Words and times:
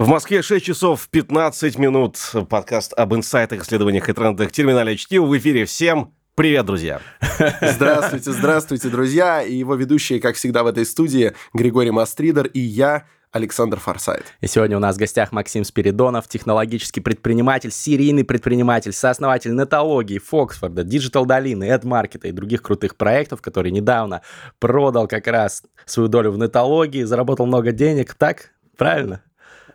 В 0.00 0.08
Москве 0.08 0.40
6 0.40 0.64
часов 0.64 1.10
15 1.10 1.76
минут. 1.76 2.16
Подкаст 2.48 2.94
об 2.94 3.14
инсайтах, 3.14 3.64
исследованиях 3.64 4.08
и 4.08 4.14
трендах 4.14 4.50
терминаля 4.50 4.96
чтива 4.96 5.26
в 5.26 5.36
эфире. 5.36 5.66
Всем 5.66 6.14
привет, 6.34 6.64
друзья! 6.64 7.02
Здравствуйте, 7.60 8.32
здравствуйте, 8.32 8.88
друзья! 8.88 9.42
И 9.42 9.54
его 9.54 9.74
ведущие, 9.74 10.18
как 10.18 10.36
всегда, 10.36 10.62
в 10.62 10.68
этой 10.68 10.86
студии 10.86 11.34
Григорий 11.52 11.90
Мастридер 11.90 12.46
и 12.46 12.60
я, 12.60 13.04
Александр 13.30 13.78
Форсайт. 13.78 14.24
И 14.40 14.46
сегодня 14.46 14.78
у 14.78 14.80
нас 14.80 14.96
в 14.96 14.98
гостях 14.98 15.32
Максим 15.32 15.64
Спиридонов, 15.64 16.28
технологический 16.28 17.02
предприниматель, 17.02 17.70
серийный 17.70 18.24
предприниматель, 18.24 18.94
сооснователь 18.94 19.54
нетологии, 19.54 20.16
Фоксфорда, 20.16 20.80
Digital 20.80 21.26
Долины, 21.26 21.64
AdMarket 21.64 22.26
и 22.26 22.32
других 22.32 22.62
крутых 22.62 22.96
проектов, 22.96 23.42
который 23.42 23.70
недавно 23.70 24.22
продал 24.60 25.06
как 25.08 25.26
раз 25.26 25.62
свою 25.84 26.08
долю 26.08 26.30
в 26.30 26.38
нетологии, 26.38 27.02
заработал 27.02 27.44
много 27.44 27.70
денег, 27.70 28.14
так? 28.14 28.52
Правильно? 28.78 29.22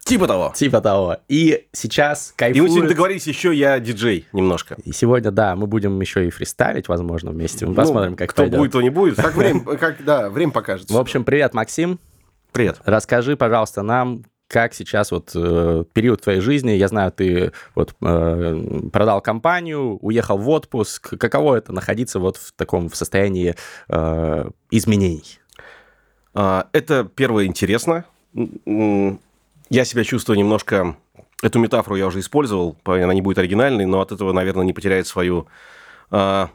Типа 0.06 0.28
того. 0.28 0.54
Типа 0.56 0.82
того. 0.82 1.18
И 1.28 1.66
сейчас 1.72 2.32
кайфует. 2.36 2.58
И 2.58 2.62
мы 2.62 2.70
сегодня 2.70 2.90
договорились, 2.90 3.26
еще 3.26 3.52
я 3.52 3.80
диджей 3.80 4.28
немножко. 4.34 4.78
И 4.86 4.92
сегодня, 4.92 5.32
да, 5.32 5.56
мы 5.56 5.66
будем 5.66 6.00
еще 6.00 6.28
и 6.28 6.30
фристайлить, 6.30 6.88
возможно, 6.88 7.32
вместе. 7.32 7.66
Мы 7.66 7.72
ну, 7.72 7.76
посмотрим, 7.76 8.16
как 8.16 8.30
кто 8.30 8.44
пойдет. 8.44 8.60
будет, 8.60 8.72
то 8.72 8.82
не 8.84 8.92
будет. 8.92 9.16
Как 9.16 9.34
время, 9.34 9.62
как, 9.80 10.04
да, 10.06 10.30
время 10.30 10.52
покажет. 10.52 10.92
В 10.92 10.98
общем, 10.98 11.24
привет, 11.24 11.56
Максим. 11.56 11.98
Привет. 12.52 12.78
Расскажи, 12.86 13.36
пожалуйста, 13.36 13.82
нам, 13.82 14.26
как 14.48 14.76
сейчас 14.76 15.10
вот 15.10 15.32
э, 15.34 15.86
период 15.92 16.22
твоей 16.22 16.40
жизни, 16.40 16.74
я 16.74 16.88
знаю, 16.88 17.12
ты 17.12 17.52
вот 17.74 17.96
э, 18.00 18.62
продал 18.94 19.22
компанию, 19.22 19.98
уехал 20.04 20.38
в 20.38 20.48
отпуск. 20.50 21.18
Каково 21.18 21.56
это 21.56 21.74
находиться 21.74 22.20
вот 22.20 22.38
в 22.38 22.54
таком 22.54 22.90
в 22.90 22.96
состоянии 22.96 23.56
э, 23.90 24.50
изменений? 24.70 25.40
А, 26.36 26.68
это 26.74 27.10
первое 27.16 27.46
интересно 27.46 28.06
я 29.70 29.86
себя 29.86 30.04
чувствую 30.04 30.38
немножко... 30.38 30.98
Эту 31.42 31.60
метафору 31.60 31.98
я 31.98 32.08
уже 32.08 32.22
использовал, 32.22 32.78
она 32.86 33.14
не 33.14 33.22
будет 33.22 33.38
оригинальной, 33.38 33.86
но 33.86 34.00
от 34.00 34.12
этого, 34.12 34.32
наверное, 34.32 34.66
не 34.66 34.74
потеряет 34.74 35.06
свою 35.06 35.48
э, 36.10 36.48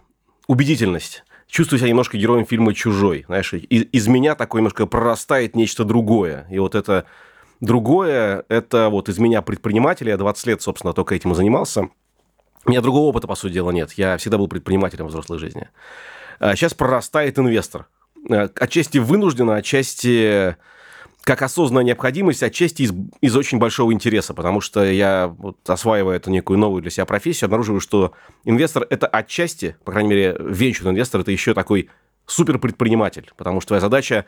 убедительность. 0.49 1.23
Чувствую 1.47 1.79
себя 1.79 1.91
немножко 1.91 2.17
героем 2.17 2.47
фильма 2.47 2.73
«Чужой». 2.73 3.25
Знаешь, 3.27 3.53
из, 3.53 3.87
из 3.93 4.09
меня 4.09 4.35
такое 4.35 4.61
немножко 4.61 4.87
прорастает 4.87 5.55
нечто 5.55 5.85
другое. 5.85 6.47
И 6.51 6.59
вот 6.59 6.75
это 6.75 7.05
другое, 7.61 8.45
это 8.49 8.89
вот 8.89 9.09
из 9.11 9.19
меня 9.19 9.43
предпринимателя, 9.43 10.13
я 10.13 10.17
20 10.17 10.47
лет, 10.47 10.63
собственно, 10.63 10.95
только 10.95 11.15
этим 11.15 11.33
и 11.33 11.35
занимался. 11.35 11.91
У 12.65 12.71
меня 12.71 12.81
другого 12.81 13.09
опыта, 13.09 13.29
по 13.29 13.35
сути 13.35 13.53
дела, 13.53 13.71
нет. 13.71 13.93
Я 13.93 14.17
всегда 14.17 14.39
был 14.39 14.49
предпринимателем 14.49 15.07
взрослой 15.09 15.39
жизни. 15.39 15.69
Сейчас 16.41 16.73
прорастает 16.73 17.39
инвестор. 17.39 17.87
Э, 18.29 18.49
отчасти 18.55 18.99
вынужденно, 18.99 19.57
отчасти 19.57 20.57
как 21.31 21.43
осознанная 21.43 21.85
необходимость, 21.85 22.43
отчасти 22.43 22.83
из, 22.83 22.93
из 23.21 23.37
очень 23.37 23.59
большого 23.59 23.93
интереса, 23.93 24.35
потому 24.35 24.61
что 24.61 24.85
я, 24.85 25.29
вот, 25.29 25.59
осваивая 25.71 26.17
эту 26.17 26.29
некую 26.29 26.59
новую 26.59 26.83
для 26.83 26.91
себя 26.91 27.05
профессию, 27.05 27.47
обнаруживаю, 27.47 27.81
что 27.81 28.15
инвестор– 28.45 28.85
это 28.91 29.07
отчасти, 29.07 29.77
по 29.85 29.93
крайней 29.93 30.11
мере, 30.11 30.37
венчурный 30.41 30.91
инвестор– 30.91 31.21
это 31.21 31.31
еще 31.31 31.55
такой 31.55 31.89
суперпредприниматель, 32.27 33.31
потому 33.37 33.61
что 33.61 33.69
твоя 33.69 33.81
задача, 33.81 34.27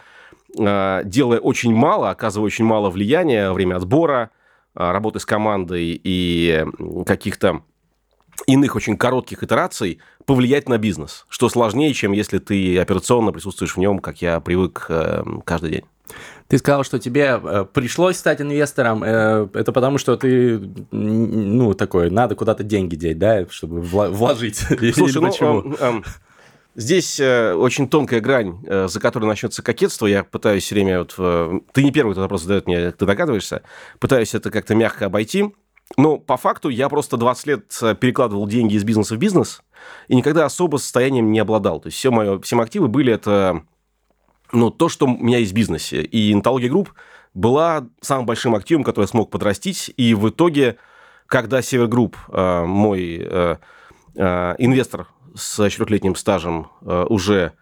э, 0.56 1.02
делая 1.04 1.40
очень 1.40 1.74
мало, 1.74 2.10
оказывая 2.10 2.46
очень 2.46 2.66
мало 2.66 2.88
влияния 2.88 3.48
во 3.48 3.54
время 3.54 3.78
отбора, 3.78 4.30
э, 4.76 4.88
работы 4.88 5.18
с 5.18 5.26
командой 5.26 6.00
и 6.04 6.64
каких-то 7.04 7.64
иных 8.46 8.76
очень 8.76 8.96
коротких 8.96 9.42
итераций 9.42 9.98
повлиять 10.24 10.68
на 10.68 10.78
бизнес, 10.78 11.26
что 11.28 11.48
сложнее, 11.48 11.92
чем 11.94 12.12
если 12.12 12.38
ты 12.38 12.78
операционно 12.78 13.32
присутствуешь 13.32 13.74
в 13.74 13.80
нем, 13.80 13.98
как 13.98 14.22
я 14.22 14.38
привык 14.38 14.86
э, 14.88 15.24
каждый 15.44 15.70
день. 15.70 15.84
Ты 16.52 16.58
сказал, 16.58 16.84
что 16.84 16.98
тебе 16.98 17.40
э, 17.42 17.64
пришлось 17.72 18.18
стать 18.18 18.42
инвестором. 18.42 19.02
Э, 19.02 19.48
это 19.54 19.72
потому, 19.72 19.96
что 19.96 20.18
ты, 20.18 20.58
ну, 20.90 21.72
такой, 21.72 22.10
надо 22.10 22.34
куда-то 22.34 22.62
деньги 22.62 22.94
деть, 22.94 23.18
да, 23.18 23.46
чтобы 23.48 23.80
вложить. 23.80 24.56
Слушай, 24.94 25.22
ну, 25.22 25.28
почему? 25.30 25.74
Эм, 25.80 26.04
здесь 26.74 27.18
э, 27.20 27.54
очень 27.54 27.88
тонкая 27.88 28.20
грань, 28.20 28.58
за 28.68 29.00
которой 29.00 29.24
начнется 29.24 29.62
кокетство. 29.62 30.06
Я 30.06 30.24
пытаюсь 30.24 30.64
все 30.64 30.74
время... 30.74 30.98
Вот, 30.98 31.64
ты 31.72 31.82
не 31.82 31.90
первый, 31.90 32.12
кто 32.12 32.20
вопрос 32.20 32.42
задает 32.42 32.66
мне, 32.66 32.90
ты 32.90 33.06
догадываешься. 33.06 33.62
Пытаюсь 33.98 34.34
это 34.34 34.50
как-то 34.50 34.74
мягко 34.74 35.06
обойти. 35.06 35.54
Но 35.96 36.18
по 36.18 36.36
факту 36.36 36.68
я 36.68 36.90
просто 36.90 37.16
20 37.16 37.46
лет 37.46 37.64
перекладывал 37.98 38.46
деньги 38.46 38.74
из 38.74 38.84
бизнеса 38.84 39.14
в 39.14 39.18
бизнес 39.18 39.62
и 40.08 40.14
никогда 40.14 40.44
особо 40.44 40.76
состоянием 40.76 41.32
не 41.32 41.38
обладал. 41.38 41.80
То 41.80 41.86
есть 41.86 41.96
все, 41.96 42.10
мои 42.10 42.38
все 42.40 42.56
мои 42.56 42.66
активы 42.66 42.88
были 42.88 43.10
это 43.10 43.62
ну, 44.52 44.70
то, 44.70 44.88
что 44.88 45.06
у 45.06 45.08
меня 45.08 45.38
есть 45.38 45.52
в 45.52 45.54
бизнесе. 45.54 46.02
И 46.02 46.32
Нетология 46.32 46.70
Групп 46.70 46.94
была 47.34 47.88
самым 48.00 48.26
большим 48.26 48.54
активом, 48.54 48.84
который 48.84 49.04
я 49.04 49.08
смог 49.08 49.30
подрастить. 49.30 49.92
И 49.96 50.14
в 50.14 50.28
итоге, 50.28 50.76
когда 51.26 51.62
Север 51.62 51.86
Групп, 51.86 52.16
э, 52.28 52.64
мой 52.64 53.18
э, 53.22 53.56
э, 54.14 54.54
инвестор 54.58 55.08
с 55.34 55.68
четырехлетним 55.70 56.14
стажем, 56.14 56.68
уже 56.82 57.52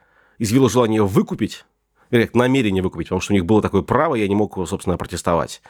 изъявил 0.40 0.68
желание 0.68 1.04
выкупить, 1.04 1.64
намерение 2.34 2.82
выкупить, 2.82 3.09
потому 3.09 3.21
что 3.21 3.32
у 3.32 3.37
них 3.37 3.44
было 3.44 3.62
такое 3.62 3.82
право, 3.82 4.15
я 4.15 4.28
не 4.28 4.34
мог 4.34 4.56
его, 4.56 4.66
собственно, 4.66 4.97
протестовать. 4.97 5.62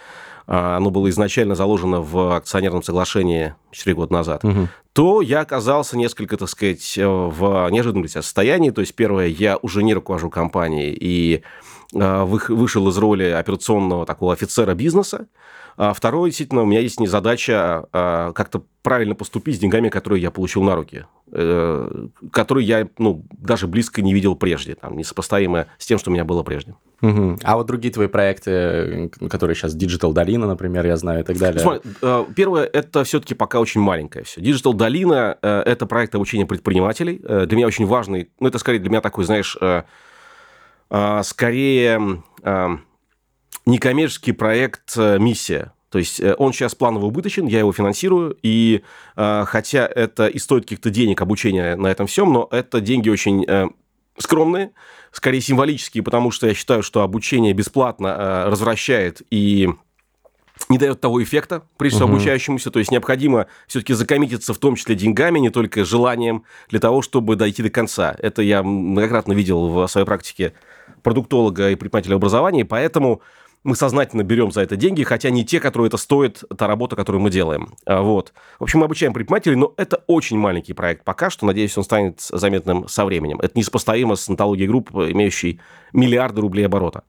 А, 0.47 0.77
оно 0.77 0.91
было 0.91 1.09
изначально 1.11 1.55
заложено 1.55 2.01
в 2.01 2.37
акционерном 2.37 2.83
соглашении 2.83 3.55
4 3.71 3.95
года 3.95 4.12
назад, 4.12 4.45
угу. 4.45 4.69
то 4.93 5.21
я 5.23 5.41
оказался 5.41 5.97
несколько, 5.97 6.37
так 6.37 6.49
сказать, 6.49 6.97
в 6.97 7.69
неожиданном 7.71 8.03
для 8.03 8.11
себя 8.11 8.23
состоянии. 8.23 8.71
То 8.71 8.81
есть, 8.81 8.95
первое, 8.95 9.27
я 9.27 9.59
уже 9.59 9.83
не 9.83 9.95
руковожу 9.95 10.31
компанией 10.31 10.97
и 10.99 11.43
а, 11.95 12.25
вышел 12.25 12.89
из 12.89 12.99
роли 12.99 13.25
операционного 13.25 14.06
такого 14.06 14.33
офицера 14.33 14.75
бизнеса. 14.75 15.27
А 15.76 15.92
второе, 15.92 16.31
действительно, 16.31 16.62
у 16.62 16.66
меня 16.66 16.81
есть 16.81 17.00
не 17.00 17.06
задача 17.06 17.86
а, 17.92 18.32
как-то 18.32 18.64
правильно 18.82 19.14
поступить 19.14 19.56
с 19.56 19.58
деньгами, 19.58 19.88
которые 19.88 20.22
я 20.22 20.31
получил 20.31 20.62
на 20.62 20.75
руки, 20.75 21.04
э, 21.32 22.06
которые 22.32 22.66
я 22.66 22.88
ну, 22.98 23.25
даже 23.32 23.66
близко 23.66 24.00
не 24.00 24.14
видел 24.14 24.36
прежде, 24.36 24.75
там, 24.75 24.97
несопоставимо 24.97 25.66
с 25.78 25.86
тем, 25.86 25.98
что 25.98 26.10
у 26.10 26.12
меня 26.14 26.25
было 26.25 26.42
прежде. 26.42 26.75
Угу. 27.03 27.38
А 27.42 27.56
вот 27.56 27.66
другие 27.66 27.92
твои 27.92 28.08
проекты, 28.08 29.10
которые 29.28 29.54
сейчас 29.54 29.76
Digital 29.76 30.12
Долина, 30.12 30.47
например, 30.47 30.86
я 30.86 30.97
знаю, 30.97 31.20
и 31.20 31.22
так 31.25 31.36
далее. 31.36 31.60
Смотри, 31.60 31.91
э, 32.00 32.25
первое, 32.34 32.64
это 32.64 33.04
все-таки 33.04 33.34
пока 33.34 33.60
очень 33.60 33.81
маленькое 33.81 34.25
все. 34.25 34.41
Digital 34.41 34.72
Долина 34.75 35.37
э,– 35.42 35.62
это 35.66 35.87
проект 35.87 36.14
обучения 36.14 36.47
предпринимателей. 36.47 37.19
Для 37.19 37.56
меня 37.56 37.66
очень 37.66 37.87
важный, 37.87 38.31
ну, 38.41 38.48
это 38.48 38.58
скорее 38.58 38.78
для 38.78 38.91
меня 38.91 39.00
такой, 39.00 39.25
знаешь, 39.25 39.56
скорее 41.22 42.22
некоммерческий 43.70 44.32
проект 44.32 44.97
э, 44.97 45.19
«Миссия». 45.19 45.72
То 45.91 45.98
есть 45.98 46.20
э, 46.20 46.34
он 46.38 46.53
сейчас 46.53 46.75
планово 46.75 47.06
убыточен, 47.06 47.47
я 47.47 47.60
его 47.60 47.72
финансирую, 47.72 48.36
и 48.42 48.82
э, 49.16 49.44
хотя 49.47 49.86
это 49.86 50.26
и 50.26 50.38
стоит 50.38 50.64
каких-то 50.64 50.91
денег 50.91 51.20
обучения 51.22 51.76
на 51.76 51.88
этом 51.88 52.06
всем, 52.06 52.32
но 52.32 52.48
это 52.50 52.81
деньги 52.81 53.08
очень 53.08 53.47
скромные, 54.19 54.72
скорее 55.12 55.41
символические, 55.41 56.03
потому 56.03 56.31
что 56.31 56.47
я 56.47 56.54
считаю, 56.54 56.82
что 56.82 57.03
обучение 57.03 57.54
бесплатно 57.54 58.44
развращает 58.47 59.22
и 59.31 59.70
не 60.69 60.76
дает 60.76 61.00
того 61.00 61.22
эффекта, 61.22 61.62
прежде 61.78 61.97
всего, 61.97 62.08
угу. 62.08 62.16
обучающемуся. 62.16 62.70
То 62.70 62.78
есть 62.81 62.91
необходимо 62.91 63.47
все-таки 63.66 63.94
закоммититься 63.94 64.52
в 64.52 64.58
том 64.58 64.76
числе 64.76 64.94
деньгами, 64.94 65.38
не 65.38 65.48
только 65.48 65.87
желанием, 65.87 66.44
для 66.69 66.81
того, 66.81 67.00
чтобы 67.00 67.37
дойти 67.37 67.62
до 67.62 67.70
конца. 67.70 68.14
Это 68.19 68.42
я 68.42 68.62
многократно 68.62 69.32
видел 69.32 69.69
в 69.69 69.87
своей 69.88 70.06
практике 70.06 70.52
продуктолога 71.02 71.70
и 71.70 71.76
предпринимателя 71.76 72.16
образования, 72.16 72.64
поэтому 72.64 73.22
мы 73.62 73.76
сознательно 73.76 74.22
берем 74.22 74.50
за 74.53 74.62
это 74.62 74.76
деньги, 74.76 75.03
хотя 75.03 75.31
не 75.31 75.44
те, 75.44 75.60
которые 75.60 75.88
это 75.88 75.97
стоит, 75.97 76.43
та 76.56 76.66
работа, 76.66 76.97
которую 76.97 77.21
мы 77.21 77.31
делаем. 77.31 77.75
А, 77.84 78.00
вот. 78.00 78.32
В 78.59 78.62
общем, 78.62 78.81
мы 78.81 78.87
обучаем 78.87 79.12
предпринимателей, 79.12 79.56
но 79.56 79.75
это 79.76 80.03
очень 80.06 80.38
маленький 80.38 80.72
проект 80.72 81.04
пока 81.04 81.28
что. 81.28 81.47
Надеюсь, 81.47 81.76
он 81.76 81.84
станет 81.84 82.20
заметным 82.20 82.88
со 82.88 83.04
временем. 83.04 83.38
Это 83.41 83.59
несопоставимо 83.59 84.16
с 84.16 84.28
антологией 84.28 84.69
групп, 84.69 84.91
имеющей 84.93 85.60
миллиарды 85.93 86.41
рублей 86.41 86.65
оборота. 86.65 87.04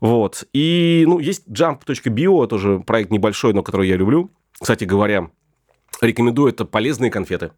Вот. 0.00 0.44
И, 0.52 1.04
ну, 1.06 1.18
есть 1.18 1.46
jump.bio, 1.46 2.46
тоже 2.46 2.80
проект 2.80 3.10
небольшой, 3.10 3.52
но 3.52 3.62
который 3.62 3.88
я 3.88 3.96
люблю. 3.96 4.30
Кстати 4.58 4.84
говоря, 4.84 5.30
рекомендую, 6.00 6.52
это 6.52 6.64
полезные 6.64 7.10
конфеты. 7.10 7.52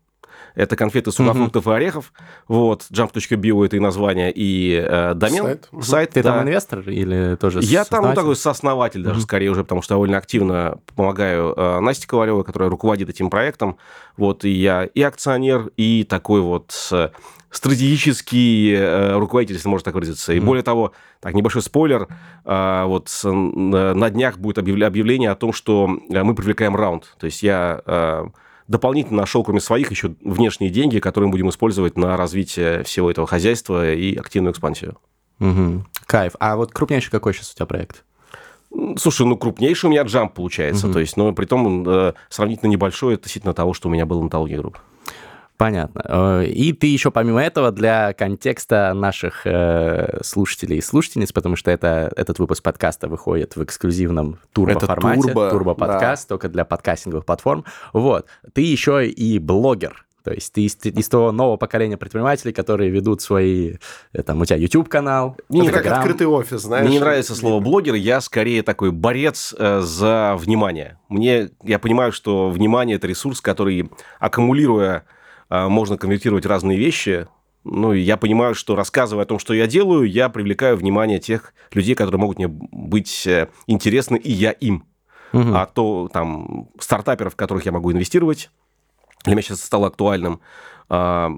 Это 0.55 0.77
конфеты 0.77 1.11
сухофруктов 1.11 1.67
угу. 1.67 1.73
и 1.73 1.77
орехов. 1.77 2.13
Вот, 2.47 2.83
jump.bio 2.91 3.67
это 3.67 3.77
и 3.77 3.81
название, 3.81 4.33
и 4.33 4.75
э, 4.75 5.15
домен. 5.15 5.43
Сайт. 5.43 5.69
Сайт 5.83 6.11
Ты 6.11 6.23
да. 6.23 6.35
там 6.35 6.43
инвестор 6.45 6.81
или 6.89 7.37
тоже 7.37 7.61
Я 7.63 7.85
там 7.85 8.05
ну, 8.05 8.15
такой 8.15 8.37
сооснователь 8.37 9.03
даже, 9.03 9.19
угу. 9.19 9.25
скорее 9.25 9.51
уже, 9.51 9.65
потому 9.65 9.83
что 9.83 9.95
довольно 9.95 10.19
активно 10.19 10.79
помогаю 10.95 11.55
э, 11.57 11.81
Насте 11.81 12.07
Ковалевой, 12.07 12.45
которая 12.45 12.71
руководит 12.71 13.09
этим 13.09 13.31
проектом. 13.31 13.79
Вот, 14.17 14.45
и 14.45 14.51
я 14.51 14.85
и 14.85 15.03
акционер, 15.03 15.73
и 15.77 16.05
такой 16.05 16.41
вот 16.41 16.73
э, 16.93 17.09
стратегический 17.51 18.75
э, 18.75 19.17
руководитель, 19.19 19.55
если 19.55 19.69
можно 19.69 19.85
так 19.85 19.95
выразиться. 19.95 20.33
И 20.33 20.39
mm 20.39 20.45
более 20.45 20.63
того, 20.63 20.93
так, 21.21 21.35
небольшой 21.35 21.63
спойлер, 21.63 22.07
э, 22.45 22.85
вот 22.87 23.09
э, 23.25 23.29
на 23.31 24.11
днях 24.11 24.39
будет 24.39 24.59
объявление 24.59 25.31
о 25.31 25.35
том, 25.35 25.53
что 25.53 25.99
э, 26.11 26.23
мы 26.23 26.35
привлекаем 26.35 26.77
раунд. 26.77 27.15
То 27.19 27.27
есть 27.27 27.43
я 27.43 27.81
э, 27.85 28.25
дополнительно 28.69 29.23
нашел, 29.23 29.45
кроме 29.45 29.61
своих, 29.61 29.91
еще 29.91 30.15
внешние 30.23 30.71
деньги, 30.71 30.99
которые 30.99 31.29
мы 31.29 31.33
будем 31.33 31.51
использовать 31.51 31.97
на 31.97 32.17
развитие 32.17 32.83
всего 32.85 33.11
этого 33.11 33.27
хозяйства 33.27 33.93
и 33.93 34.17
активную 34.17 34.53
экспансию. 34.53 34.97
Угу. 35.41 35.85
Кайф. 36.07 36.35
А 36.41 36.57
вот 36.57 36.73
крупнейший 36.73 37.11
какой 37.11 37.35
сейчас 37.35 37.53
у 37.53 37.55
тебя 37.55 37.67
проект? 37.67 38.05
Слушай, 38.97 39.27
ну 39.27 39.37
крупнейший 39.37 39.89
у 39.89 39.91
меня 39.91 40.03
джамп 40.03 40.35
получается, 40.35 40.93
то 40.93 40.99
есть, 40.99 41.17
но 41.17 41.33
при 41.33 41.47
том 41.47 41.89
э, 41.89 42.13
сравнительно 42.29 42.71
небольшой 42.71 43.15
относительно 43.15 43.55
того, 43.55 43.73
что 43.73 43.89
у 43.89 43.93
меня 43.93 44.05
было 44.05 44.21
на 44.21 44.29
Талге 44.29 44.57
групп. 44.57 44.79
Понятно. 45.57 46.03
Э, 46.05 46.45
и 46.45 46.73
ты 46.73 46.89
еще 46.89 47.11
помимо 47.11 47.43
этого 47.43 47.71
для 47.71 48.13
контекста 48.13 48.93
наших 48.95 49.47
э, 49.47 50.21
слушателей 50.23 50.79
и 50.79 50.81
слушательниц, 50.81 51.33
потому 51.33 51.57
что 51.57 51.71
это, 51.71 52.13
этот 52.17 52.39
выпуск 52.39 52.63
подкаста 52.63 53.09
выходит 53.09 53.55
в 53.57 53.63
эксклюзивном 53.63 54.39
турбо-формате, 54.53 55.23
турбо, 55.23 55.51
турбо-подкаст, 55.51 56.29
только 56.29 56.49
для 56.49 56.65
подкастинговых 56.65 57.25
платформ. 57.25 57.65
Вот. 57.93 58.27
Ты 58.53 58.63
еще 58.63 59.07
и 59.07 59.39
блогер. 59.39 60.05
То 60.25 60.33
есть 60.33 60.55
ты 60.55 60.63
из, 60.63 60.77
из 60.83 61.09
того 61.09 61.33
нового 61.33 61.59
поколения 61.59 61.99
предпринимателей, 61.99 62.55
которые 62.55 62.91
ведут 62.91 63.21
свои... 63.21 63.75
э, 64.13 64.23
Там, 64.23 64.41
у 64.41 64.45
тебя 64.47 64.57
YouTube-канал, 64.57 65.37
Мне 65.51 65.61
не 65.61 65.69
как 65.69 65.87
открытый 65.87 66.27
офис, 66.27 66.63
знаешь. 66.63 66.85
Мне 66.87 66.95
не 66.95 67.01
нравится 67.01 67.35
слово 67.37 67.61
блогер, 67.61 67.95
я 67.95 68.21
скорее 68.23 68.63
такой 68.63 68.91
борец 68.91 69.55
э, 69.57 69.81
за 69.83 70.35
внимание. 70.37 70.99
Мне, 71.09 71.51
я 71.63 71.79
понимаю, 71.79 72.11
что 72.11 72.49
внимание 72.49 72.97
это 72.97 73.07
ресурс, 73.07 73.41
который, 73.43 73.91
аккумулируя, 74.19 75.05
можно 75.69 75.97
конвертировать 75.97 76.47
разные 76.47 76.79
вещи. 76.79 77.27
Ну, 77.65 77.95
и 77.95 78.01
я 78.01 78.17
понимаю, 78.17 78.55
что 78.55 78.77
рассказывая 78.77 79.25
о 79.25 79.27
том, 79.27 79.39
что 79.39 79.55
я 79.55 79.67
делаю, 79.67 80.05
я 80.05 80.29
привлекаю 80.29 80.77
внимание 80.77 81.19
тех 81.19 81.55
людей, 81.73 81.95
которые 81.95 82.21
могут 82.21 82.37
мне 82.37 82.49
быть 82.49 83.27
э, 83.27 83.49
интересны, 83.67 84.17
и 84.17 84.31
я 84.31 84.51
им. 84.51 84.85
Мгм. 85.33 85.57
А 85.57 85.67
то 85.67 86.09
там 86.13 86.69
стартаперов, 86.79 87.33
в 87.33 87.37
которых 87.37 87.65
я 87.67 87.73
могу 87.73 87.91
инвестировать, 87.91 88.51
для 89.25 89.33
меня 89.33 89.43
сейчас 89.43 89.63
стало 89.63 89.89
актуальным. 89.89 90.41
а, 90.91 91.31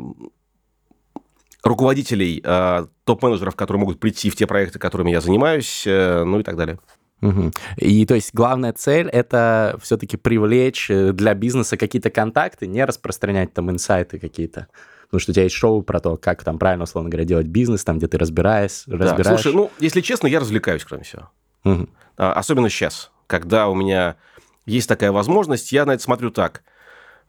руководителей, 1.62 2.42
а, 2.44 2.88
топ-менеджеров, 3.04 3.54
которые 3.54 3.80
могут 3.80 4.00
прийти 4.00 4.28
в 4.30 4.36
те 4.36 4.46
проекты, 4.46 4.78
которыми 4.78 5.10
я 5.10 5.20
занимаюсь, 5.20 5.84
э, 5.86 6.24
ну 6.24 6.40
и 6.40 6.42
так 6.42 6.56
далее. 6.56 6.78
Мгм. 7.20 7.52
И 7.76 8.04
то 8.04 8.14
есть 8.14 8.34
главная 8.34 8.72
цель 8.72 9.08
это 9.08 9.78
все-таки 9.82 10.16
привлечь 10.16 10.90
э, 10.90 11.12
для 11.12 11.34
бизнеса 11.34 11.76
какие-то 11.76 12.10
контакты, 12.10 12.66
не 12.66 12.84
распространять 12.84 13.54
там 13.54 13.70
инсайты 13.70 14.18
какие-то. 14.18 14.68
Потому 15.06 15.20
что 15.20 15.30
у 15.30 15.34
тебя 15.34 15.44
есть 15.44 15.54
шоу 15.54 15.82
про 15.82 16.00
то, 16.00 16.16
как 16.16 16.42
там 16.44 16.58
правильно, 16.58 16.84
условно 16.84 17.08
говоря, 17.08 17.24
делать 17.24 17.46
бизнес, 17.46 17.84
там, 17.84 17.98
где 17.98 18.08
ты 18.08 18.18
разбираешь, 18.18 18.82
Да, 18.86 18.98
разбираешь. 18.98 19.40
Слушай, 19.40 19.54
ну, 19.54 19.70
если 19.78 20.00
честно, 20.00 20.26
я 20.26 20.40
развлекаюсь, 20.40 20.84
кроме 20.84 21.04
всего. 21.04 21.30
Мгм. 21.64 21.88
А, 22.16 22.32
Особенно 22.32 22.68
сейчас, 22.68 23.10
когда 23.26 23.68
у 23.68 23.74
меня 23.74 24.16
есть 24.66 24.88
такая 24.88 25.12
возможность, 25.12 25.72
я 25.72 25.86
на 25.86 25.92
это 25.92 26.02
смотрю 26.02 26.30
так. 26.30 26.62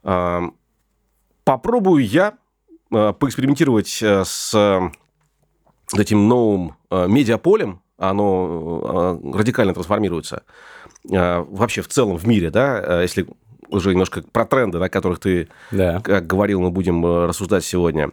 А, 0.02 0.42
Попробую 1.44 2.04
я 2.04 2.34
а, 2.92 3.12
поэкспериментировать 3.12 4.00
а, 4.02 4.24
с 4.24 4.90
этим 5.96 6.28
новым 6.28 6.74
медиаполем, 6.90 7.80
оно 7.98 8.80
а, 8.84 9.36
радикально 9.36 9.74
трансформируется. 9.74 10.42
А, 11.12 11.42
Вообще 11.42 11.82
в 11.82 11.88
целом 11.88 12.16
в 12.16 12.26
мире, 12.26 12.50
да, 12.50 12.78
а, 12.78 13.02
если 13.02 13.26
уже 13.68 13.90
немножко 13.90 14.22
про 14.22 14.46
тренды, 14.46 14.78
на 14.78 14.88
которых 14.88 15.18
ты 15.18 15.48
Да. 15.70 16.00
как 16.00 16.26
говорил, 16.26 16.60
мы 16.60 16.70
будем 16.70 17.04
э, 17.04 17.26
рассуждать 17.26 17.64
сегодня. 17.64 18.10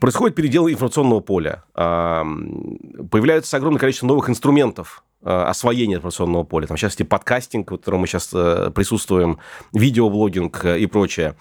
Происходит 0.00 0.36
передел 0.36 0.68
информационного 0.68 1.20
поля. 1.20 1.64
Появляется 1.74 3.56
огромное 3.56 3.78
количество 3.80 4.06
новых 4.06 4.28
инструментов 4.28 5.02
э, 5.22 5.28
освоения 5.30 5.96
информационного 5.96 6.44
поля. 6.44 6.66
Там 6.66 6.76
сейчас 6.76 6.98
и 7.00 7.04
подкастинг, 7.04 7.70
в 7.70 7.76
котором 7.76 8.00
мы 8.00 8.06
сейчас 8.06 8.30
э, 8.32 8.70
присутствуем, 8.74 9.38
видеоблогинг 9.72 10.64
э, 10.64 10.78
и 10.80 10.86
прочее. 10.86 11.34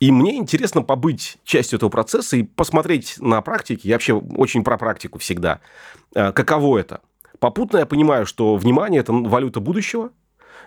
И 0.00 0.12
мне 0.12 0.36
интересно 0.36 0.82
побыть 0.82 1.38
частью 1.44 1.78
этого 1.78 1.90
процесса 1.90 2.36
и 2.36 2.44
посмотреть 2.44 3.16
на 3.18 3.40
практике. 3.42 3.88
Я 3.88 3.96
вообще 3.96 4.14
очень 4.14 4.62
про 4.62 4.78
практику 4.78 5.18
всегда. 5.18 5.60
Э, 6.14 6.32
Каково 6.32 6.78
это? 6.78 7.00
Попутно 7.40 7.78
я 7.78 7.86
понимаю, 7.86 8.26
что 8.26 8.56
внимание– 8.56 9.00
это 9.02 9.12
валюта 9.12 9.60
будущего, 9.60 10.10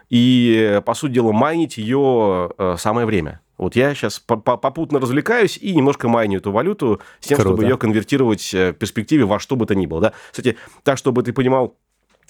и, 0.10 0.82
по 0.86 0.94
сути 0.94 1.14
дела, 1.14 1.32
майнить 1.32 1.78
ее 1.78 2.52
э, 2.58 2.76
самое 2.78 3.08
время. 3.08 3.40
Вот 3.58 3.76
я 3.76 3.94
сейчас 3.94 4.20
попутно 4.20 5.00
развлекаюсь 5.00 5.58
и 5.58 5.74
немножко 5.76 6.10
майню 6.10 6.40
эту 6.40 6.52
валюту 6.52 7.00
с 7.20 7.28
тем, 7.28 7.38
Круто. 7.38 7.50
чтобы 7.50 7.64
ее 7.64 7.78
конвертировать 7.78 8.54
э, 8.54 8.72
в 8.72 8.74
перспективе 8.74 9.24
во 9.26 9.40
что 9.40 9.56
бы 9.56 9.66
то 9.66 9.76
ни 9.76 9.86
было. 9.86 10.02
Да? 10.02 10.14
Кстати, 10.32 10.58
так, 10.84 10.98
чтобы 10.98 11.24
ты 11.24 11.32
понимал, 11.32 11.78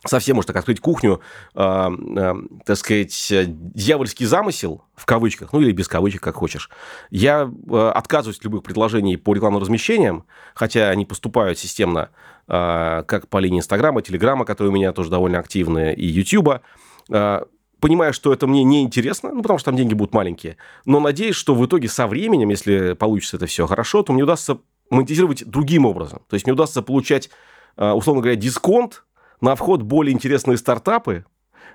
совсем 0.06 0.36
может 0.36 0.48
так 0.48 0.58
открыть 0.58 0.80
кухню, 0.80 1.22
э, 1.54 1.90
э, 2.18 2.34
так 2.66 2.78
сказать, 2.78 3.28
дьявольский 3.50 4.26
замысел, 4.26 4.84
в 4.96 5.06
кавычках, 5.06 5.54
ну 5.54 5.62
или 5.62 5.72
без 5.72 5.88
кавычек, 5.88 6.22
как 6.22 6.36
хочешь. 6.36 6.70
Я 7.10 7.50
э, 7.50 7.92
отказываюсь 7.94 8.38
от 8.38 8.44
любых 8.44 8.64
предложений 8.64 9.18
по 9.18 9.34
рекламным 9.34 9.62
размещениям, 9.62 10.26
хотя 10.56 10.90
они 10.90 11.06
поступают 11.06 11.60
системно, 11.60 12.10
э, 12.48 13.04
как 13.06 13.28
по 13.28 13.38
линии 13.38 13.60
Инстаграма, 13.60 14.02
Телеграма, 14.02 14.46
которые 14.46 14.72
у 14.72 14.76
меня 14.76 14.92
тоже 14.92 15.10
довольно 15.10 15.40
активные, 15.40 15.96
и 15.96 16.06
Ютуба. 16.06 16.62
Э, 17.10 17.44
Понимаю, 17.80 18.14
что 18.14 18.32
это 18.32 18.46
мне 18.46 18.64
не 18.64 18.84
интересно, 18.84 19.32
ну, 19.34 19.42
потому 19.42 19.58
что 19.58 19.72
там 19.72 19.76
деньги 19.76 19.96
будут 19.96 20.14
маленькие, 20.14 20.58
но 20.86 21.00
надеюсь, 21.00 21.34
что 21.36 21.56
в 21.56 21.66
итоге 21.66 21.88
со 21.90 22.06
временем, 22.06 22.50
если 22.50 22.94
получится 22.94 23.38
это 23.38 23.48
все 23.48 23.66
хорошо, 23.66 24.04
то 24.04 24.14
мне 24.14 24.22
удастся 24.22 24.60
монетизировать 24.92 25.50
другим 25.50 25.88
образом. 25.88 26.22
То 26.30 26.36
есть 26.36 26.46
мне 26.46 26.54
удастся 26.54 26.84
получать, 26.84 27.32
условно 27.76 28.22
говоря, 28.22 28.36
дисконт 28.36 29.04
на 29.42 29.56
вход 29.56 29.82
более 29.82 30.14
интересные 30.14 30.58
стартапы, 30.58 31.26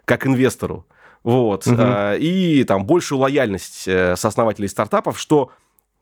как 0.04 0.26
инвестору, 0.26 0.86
вот, 1.22 1.66
Мгм. 1.66 1.80
э, 1.80 2.18
и 2.18 2.64
там 2.64 2.86
большую 2.86 3.18
лояльность 3.18 3.88
э, 3.88 4.14
сооснователей 4.16 4.68
стартапов, 4.68 5.18
что, 5.18 5.50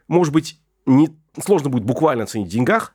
может 0.07 0.33
быть, 0.33 0.61
не 0.87 1.09
сложно 1.43 1.71
будет 1.71 1.85
буквально 1.85 2.25
оценить 2.25 2.49
в 2.49 2.51
деньгах, 2.51 2.95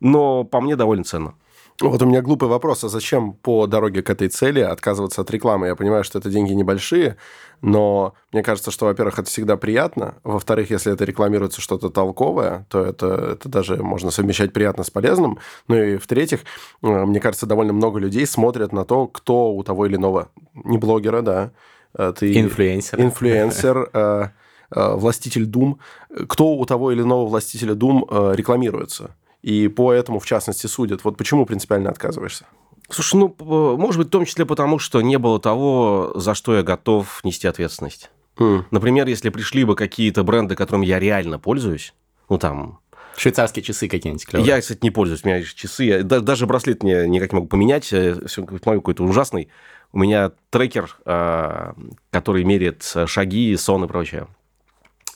но 0.00 0.44
по 0.44 0.60
мне 0.60 0.76
довольно 0.76 1.04
ценно. 1.04 1.34
Вот 1.80 2.02
у 2.02 2.06
меня 2.06 2.22
глупый 2.22 2.48
вопрос, 2.48 2.82
а 2.82 2.88
зачем 2.88 3.34
по 3.34 3.68
дороге 3.68 4.02
к 4.02 4.10
этой 4.10 4.28
цели 4.28 4.58
отказываться 4.58 5.20
от 5.20 5.30
рекламы? 5.30 5.68
Я 5.68 5.76
понимаю, 5.76 6.02
что 6.02 6.18
это 6.18 6.28
деньги 6.28 6.52
небольшие, 6.52 7.16
но 7.60 8.14
мне 8.32 8.42
кажется, 8.42 8.72
что, 8.72 8.86
во-первых, 8.86 9.20
это 9.20 9.28
всегда 9.28 9.56
приятно. 9.56 10.16
Во-вторых, 10.24 10.70
если 10.70 10.92
это 10.92 11.04
рекламируется 11.04 11.60
что-то 11.60 11.88
толковое, 11.88 12.66
то 12.68 12.82
это, 12.84 13.06
это 13.34 13.48
даже 13.48 13.76
можно 13.76 14.10
совмещать 14.10 14.52
приятно 14.52 14.82
с 14.82 14.90
полезным. 14.90 15.38
Ну 15.68 15.76
и 15.76 15.98
в-третьих, 15.98 16.40
э, 16.82 17.04
мне 17.04 17.20
кажется, 17.20 17.46
довольно 17.46 17.72
много 17.72 18.00
людей 18.00 18.26
смотрят 18.26 18.72
на 18.72 18.84
то, 18.84 19.06
кто 19.06 19.52
у 19.52 19.62
того 19.62 19.86
или 19.86 19.94
иного, 19.94 20.30
не 20.54 20.78
блогера, 20.78 21.22
да, 21.22 21.52
э, 21.96 22.12
ты 22.18 22.40
Инфлюенсер. 22.40 23.00
инфлюенсер, 23.00 23.90
э, 23.92 24.28
властитель 24.70 25.46
Дум, 25.46 25.78
кто 26.28 26.56
у 26.56 26.66
того 26.66 26.90
или 26.90 27.02
иного 27.02 27.28
властителя 27.28 27.74
Дум 27.74 28.04
рекламируется. 28.10 29.12
И 29.42 29.68
по 29.68 29.92
этому, 29.92 30.18
в 30.18 30.26
частности, 30.26 30.66
судят. 30.66 31.04
Вот 31.04 31.16
почему 31.16 31.46
принципиально 31.46 31.90
отказываешься? 31.90 32.46
Слушай, 32.90 33.16
ну, 33.16 33.76
может 33.76 33.98
быть, 33.98 34.08
в 34.08 34.10
том 34.10 34.24
числе 34.24 34.46
потому, 34.46 34.78
что 34.78 35.00
не 35.02 35.18
было 35.18 35.38
того, 35.38 36.12
за 36.14 36.34
что 36.34 36.56
я 36.56 36.62
готов 36.62 37.20
нести 37.22 37.46
ответственность. 37.46 38.10
М. 38.38 38.66
Например, 38.70 39.06
если 39.06 39.28
пришли 39.28 39.64
бы 39.64 39.74
какие-то 39.76 40.24
бренды, 40.24 40.54
которыми 40.54 40.86
я 40.86 40.98
реально 40.98 41.38
пользуюсь, 41.38 41.94
ну, 42.28 42.38
там, 42.38 42.78
Швейцарские 43.16 43.62
часы 43.64 43.88
какие-нибудь 43.88 44.24
клевые. 44.26 44.46
я, 44.46 44.60
кстати, 44.60 44.78
не 44.82 44.90
пользуюсь, 44.90 45.24
у 45.24 45.26
меня 45.28 45.38
есть 45.38 45.54
часы, 45.56 45.84
я 45.84 46.02
да- 46.02 46.20
даже 46.20 46.46
браслет 46.46 46.82
мне 46.82 47.06
никак 47.08 47.32
не 47.32 47.36
могу 47.36 47.48
поменять, 47.48 47.92
э, 47.92 48.14
всё 48.26 48.46
смотрю, 48.46 48.80
какой-то 48.80 49.02
ужасный. 49.02 49.48
У 49.92 49.98
меня 49.98 50.32
трекер, 50.50 50.96
э, 51.04 51.72
который 52.10 52.44
меряет 52.44 52.90
э, 52.94 53.06
шаги, 53.06 53.56
сон 53.56 53.84
и 53.84 53.88
прочее. 53.88 54.28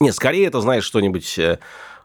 Нет, 0.01 0.15
скорее 0.15 0.47
это, 0.47 0.61
знаешь, 0.61 0.85
что-нибудь... 0.85 1.39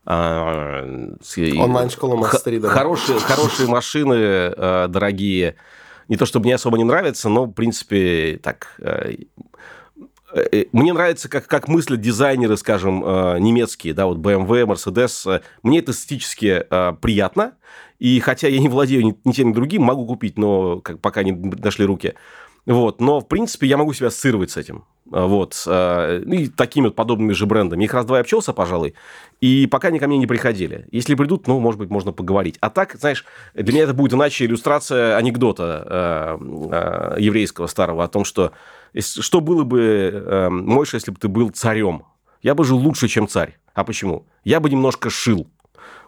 с- 0.08 1.38
Онлайн-школа 1.60 2.16
Мастридера. 2.16 2.70
Хорошие, 2.70 3.20
хорошие 3.20 3.68
машины, 3.68 4.14
э, 4.14 4.88
дорогие. 4.90 5.56
Не 6.08 6.16
то 6.16 6.26
чтобы 6.26 6.46
мне 6.46 6.56
особо 6.56 6.78
не 6.78 6.86
нравится, 6.86 7.28
но, 7.30 7.46
в 7.46 7.52
принципе, 7.52 8.40
так... 8.42 8.68
э, 8.80 9.16
э, 10.34 10.66
Мне 10.72 10.94
нравится, 10.94 11.28
как, 11.30 11.48
как 11.48 11.68
мыслят 11.68 12.00
дизайнеры, 12.00 12.56
скажем, 12.56 13.00
немецкие, 13.44 13.94
да, 13.94 14.06
вот 14.06 14.18
BMW, 14.20 14.66
Mercedes. 14.66 15.42
Мне 15.64 15.80
это 15.80 15.92
эстетически 15.92 16.64
приятно. 17.02 17.54
И 18.00 18.20
хотя 18.20 18.48
я 18.48 18.60
не 18.60 18.70
владею 18.70 19.04
ни, 19.04 19.18
ни 19.26 19.32
тем, 19.34 19.50
ни 19.50 19.54
другим, 19.54 19.82
могу 19.84 20.06
купить, 20.06 20.38
но 20.38 20.80
как, 20.82 21.00
пока 21.02 21.24
не 21.24 21.32
дошли 21.32 21.84
руки. 21.84 22.14
Вот, 22.68 23.00
но, 23.00 23.22
в 23.22 23.28
принципе, 23.28 23.66
я 23.66 23.78
могу 23.78 23.94
себя 23.94 24.08
ассоциировать 24.08 24.52
с 24.52 24.58
этим. 24.58 24.84
А, 25.12 25.26
Вот. 25.26 25.64
э, 25.66 26.22
И 26.28 26.48
такими 26.50 26.86
вот 26.88 26.96
подобными 26.96 27.32
же 27.32 27.46
брендами. 27.46 27.86
Их 27.86 27.94
раз-два 27.94 28.18
я 28.18 28.22
общался, 28.22 28.52
пожалуй, 28.52 28.94
и 29.40 29.68
пока 29.68 29.88
они 29.88 30.00
ко 30.00 30.08
мне 30.08 30.18
не 30.18 30.28
приходили. 30.28 30.86
Если 30.92 31.16
придут, 31.16 31.48
ну, 31.48 31.60
может 31.62 31.80
быть, 31.80 31.90
можно 31.90 32.12
поговорить. 32.12 32.58
А 32.60 32.70
так, 32.70 32.96
знаешь, 33.00 33.24
для 33.54 33.74
меня 33.74 33.84
это 33.84 33.94
будет 33.94 34.14
иначе 34.14 34.46
иллюстрация 34.46 35.16
анекдота 35.16 36.38
э, 36.42 37.16
э, 37.18 37.22
еврейского 37.22 37.68
старого 37.68 38.04
о 38.04 38.08
том, 38.10 38.26
что 38.26 38.52
что 39.00 39.40
было 39.40 39.64
бы, 39.64 39.80
э, 39.82 40.50
если 40.94 41.12
бы 41.12 41.18
ты 41.18 41.30
был 41.30 41.50
царем? 41.52 42.04
Я 42.42 42.54
бы 42.54 42.66
жил 42.66 42.78
лучше, 42.78 43.08
чем 43.08 43.30
царь. 43.30 43.58
А 43.74 43.86
почему? 43.86 44.26
Я 44.44 44.60
бы 44.60 44.70
немножко 44.70 45.10
шил. 45.10 45.48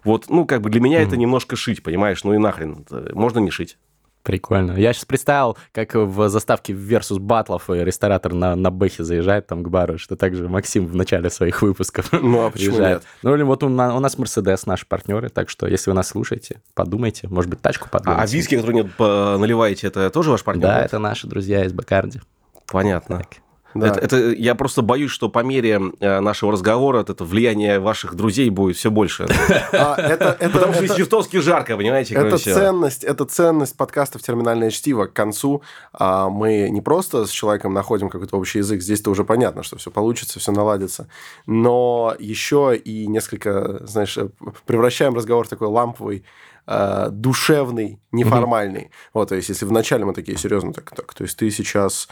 Вот, 0.03 0.29
ну, 0.29 0.45
как 0.45 0.61
бы 0.61 0.69
для 0.69 0.81
меня 0.81 1.01
это 1.01 1.15
немножко 1.17 1.55
шить, 1.55 1.83
понимаешь? 1.83 2.23
Ну 2.23 2.33
и 2.33 2.37
нахрен, 2.37 2.85
это 2.89 3.11
можно 3.13 3.39
не 3.39 3.49
шить. 3.51 3.77
Прикольно. 4.23 4.73
Я 4.73 4.93
сейчас 4.93 5.05
представил, 5.05 5.57
как 5.71 5.95
в 5.95 6.29
заставке 6.29 6.73
Versus 6.73 7.19
батлов 7.19 7.69
ресторатор 7.69 8.33
на, 8.33 8.55
на 8.55 8.69
Бэхе 8.69 9.03
заезжает 9.03 9.47
там 9.47 9.63
к 9.63 9.69
бару, 9.69 9.97
что 9.97 10.15
также 10.15 10.49
Максим 10.49 10.85
в 10.85 10.95
начале 10.95 11.29
своих 11.29 11.61
выпусков 11.61 12.11
Ну, 12.11 12.45
а 12.45 12.51
почему 12.51 12.79
нет? 12.79 13.03
Ну, 13.23 13.33
или 13.33 13.43
вот 13.43 13.63
у, 13.63 13.67
у 13.67 13.69
нас 13.69 14.17
Мерседес 14.17 14.65
наши 14.65 14.85
партнеры, 14.85 15.29
так 15.29 15.49
что 15.49 15.67
если 15.67 15.89
вы 15.89 15.95
нас 15.95 16.09
слушаете, 16.09 16.61
подумайте, 16.73 17.27
может 17.29 17.49
быть, 17.49 17.61
тачку 17.61 17.87
А, 17.87 17.89
подумайте. 17.89 18.21
а 18.21 18.27
виски, 18.27 18.55
которые 18.55 18.83
нет, 18.83 18.99
наливаете, 18.99 19.87
это 19.87 20.09
тоже 20.09 20.31
ваш 20.31 20.43
партнер? 20.43 20.63
Да, 20.63 20.75
будет? 20.77 20.85
это 20.85 20.99
наши 20.99 21.27
друзья 21.27 21.63
из 21.63 21.73
Бакарди. 21.73 22.21
Понятно. 22.67 23.19
Так. 23.19 23.37
Да. 23.73 23.87
Это, 23.87 23.99
это- 23.99 24.31
я 24.31 24.55
просто 24.55 24.81
боюсь, 24.81 25.11
что 25.11 25.29
по 25.29 25.39
мере 25.39 25.79
э, 25.99 26.19
нашего 26.19 26.51
разговора 26.51 27.01
это 27.01 27.23
влияние 27.23 27.79
ваших 27.79 28.15
друзей 28.15 28.49
будет 28.49 28.77
все 28.77 28.89
больше. 28.89 29.27
А, 29.73 29.95
Потому 30.39 30.73
что 30.73 30.95
чертовски 30.95 31.37
жарко, 31.37 31.77
понимаете? 31.77 32.15
Это 32.15 32.37
ценность, 32.37 33.03
это 33.03 33.25
ценность 33.25 33.77
подкастов 33.77 34.21
«Терминальное 34.23 34.71
чтиво». 34.71 35.05
К 35.05 35.13
концу 35.13 35.61
а, 35.93 36.29
мы 36.29 36.69
не 36.69 36.81
просто 36.81 37.25
с 37.25 37.29
человеком 37.29 37.73
находим 37.73 38.09
какой-то 38.09 38.37
общий 38.37 38.59
язык, 38.59 38.81
здесь-то 38.81 39.11
уже 39.11 39.23
понятно, 39.23 39.63
что 39.63 39.77
все 39.77 39.91
получится, 39.91 40.39
все 40.39 40.51
наладится, 40.51 41.07
но 41.45 42.15
еще 42.19 42.75
и 42.75 43.07
несколько, 43.07 43.85
знаешь, 43.85 44.17
э, 44.17 44.29
превращаем 44.65 45.15
разговор 45.15 45.45
в 45.45 45.49
такой 45.49 45.67
ламповый, 45.67 46.23
э, 46.67 47.07
душевный, 47.11 47.99
неформальный. 48.11 48.91
Вот, 49.13 49.29
то 49.29 49.35
есть, 49.35 49.49
если 49.49 49.65
вначале 49.65 50.05
мы 50.05 50.13
такие 50.13 50.37
серьезно, 50.37 50.73
так, 50.73 50.91
так, 50.95 51.13
то 51.13 51.23
есть 51.23 51.37
ты 51.37 51.49
сейчас 51.51 52.07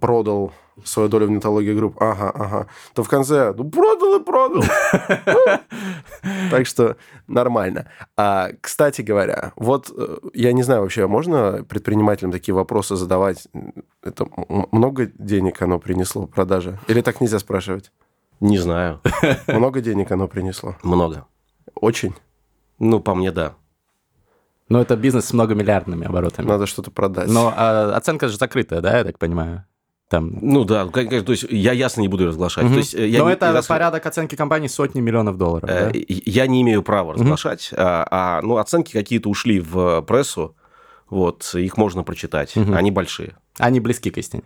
продал 0.00 0.52
свою 0.84 1.08
долю 1.08 1.26
в 1.26 1.30
нетологии 1.30 1.74
групп, 1.74 2.00
ага, 2.00 2.30
ага, 2.30 2.66
то 2.94 3.02
в 3.02 3.08
конце, 3.08 3.52
ну, 3.56 3.68
продал 3.70 4.20
и 4.20 4.24
продал. 4.24 4.62
Так 6.50 6.66
что 6.66 6.96
нормально. 7.28 7.86
А, 8.16 8.50
кстати 8.60 9.02
говоря, 9.02 9.52
вот 9.56 9.90
э, 9.96 10.18
я 10.34 10.52
не 10.52 10.62
знаю 10.62 10.82
вообще, 10.82 11.06
можно 11.06 11.64
предпринимателям 11.64 12.32
такие 12.32 12.54
вопросы 12.54 12.96
задавать? 12.96 13.46
Это 14.02 14.26
много 14.72 15.06
денег 15.06 15.62
оно 15.62 15.78
принесло 15.78 16.26
продажи? 16.26 16.78
Или 16.88 17.00
так 17.00 17.20
нельзя 17.20 17.38
спрашивать? 17.38 17.92
Не 18.40 18.58
знаю. 18.58 19.00
Много 19.46 19.80
денег 19.80 20.10
оно 20.10 20.28
принесло? 20.28 20.76
Много. 20.82 21.26
Очень. 21.74 22.14
Ну, 22.78 23.00
по 23.00 23.14
мне, 23.14 23.32
да. 23.32 23.54
Но 24.70 24.80
это 24.80 24.96
бизнес 24.96 25.26
с 25.26 25.32
многомиллиардными 25.34 26.06
оборотами. 26.06 26.46
Надо 26.46 26.64
что-то 26.66 26.90
продать. 26.90 27.28
Но 27.28 27.52
а, 27.54 27.94
оценка 27.96 28.28
же 28.28 28.38
закрытая, 28.38 28.80
да, 28.80 28.98
я 28.98 29.04
так 29.04 29.18
понимаю? 29.18 29.64
Там... 30.08 30.38
Ну 30.40 30.64
да, 30.64 30.86
конечно, 30.86 31.22
то 31.22 31.32
есть 31.32 31.44
я 31.50 31.72
ясно 31.72 32.00
не 32.00 32.08
буду 32.08 32.26
разглашать. 32.26 32.64
Мгм. 32.64 32.72
То 32.74 32.78
есть, 32.78 32.94
э, 32.94 33.06
я 33.06 33.18
Но 33.20 33.26
не- 33.28 33.34
это 33.34 33.46
я 33.46 33.52
рас- 33.52 33.66
порядок 33.66 34.04
оценки 34.06 34.34
компании 34.34 34.66
сотни 34.68 35.00
миллионов 35.00 35.36
долларов. 35.36 35.68
э, 35.70 35.90
да? 35.92 35.98
Я 36.24 36.46
не 36.48 36.62
имею 36.62 36.82
права 36.82 37.14
разглашать, 37.14 37.70
а, 37.76 38.06
а, 38.10 38.40
ну, 38.42 38.56
оценки 38.56 38.92
какие-то 38.92 39.28
ушли 39.28 39.60
в 39.60 40.02
прессу, 40.02 40.56
вот, 41.10 41.52
их 41.54 41.76
можно 41.76 42.02
прочитать, 42.02 42.56
Мгм. 42.56 42.74
они 42.74 42.90
большие. 42.90 43.36
Они 43.58 43.78
близки 43.80 44.10
к 44.10 44.18
истине. 44.18 44.42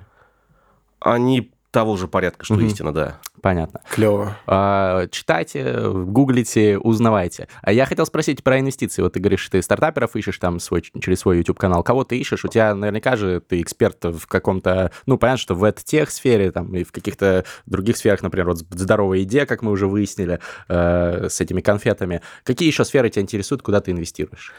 Они 1.01 1.51
того 1.71 1.97
же 1.97 2.09
порядка, 2.09 2.45
что 2.45 2.55
Мгм. 2.55 2.67
истина, 2.67 2.93
да. 2.93 3.21
Понятно. 3.45 3.83
Клево. 3.91 4.39
А, 4.47 5.07
Читайте, 5.09 5.91
гуглите, 5.91 6.79
узнавайте. 6.79 7.47
А 7.61 7.73
я 7.73 7.85
хотел 7.85 8.07
спросить 8.07 8.43
про 8.43 8.59
инвестиции. 8.59 9.03
Вот 9.03 9.13
ты 9.13 9.21
говоришь, 9.21 9.47
ты 9.51 9.61
стартаперов 9.61 10.17
ищешь 10.17 10.39
там 10.39 10.59
свой, 10.59 10.81
через 10.81 11.19
свой 11.19 11.37
YouTube-канал. 11.37 11.83
Кого 11.83 12.05
ты 12.05 12.17
ищешь? 12.17 12.43
У 12.47 12.49
тебя 12.49 12.75
наверняка 12.75 13.17
же 13.17 13.43
ты 13.47 13.61
эксперт 13.61 14.03
в 14.03 14.27
каком-то... 14.29 14.93
Ну, 15.05 15.19
понятно, 15.19 15.37
что 15.37 15.55
в 15.55 15.73
тех 15.73 16.11
сфере 16.11 16.53
там, 16.53 16.75
и 16.75 16.85
в 16.85 16.93
каких-то 16.93 17.45
других 17.67 17.99
сферах, 17.99 18.23
например, 18.23 18.47
вот 18.47 18.61
здоровая 18.71 19.25
идея, 19.25 19.45
как 19.45 19.61
мы 19.61 19.73
уже 19.73 19.89
выяснили, 19.89 20.41
э, 20.69 21.29
с 21.29 21.39
этими 21.39 21.61
конфетами. 21.61 22.23
Какие 22.45 22.69
еще 22.69 22.83
сферы 22.87 23.11
тебя 23.11 23.21
интересуют, 23.21 23.61
куда 23.61 23.83
ты 23.83 23.91
инвестируешь? 23.91 24.55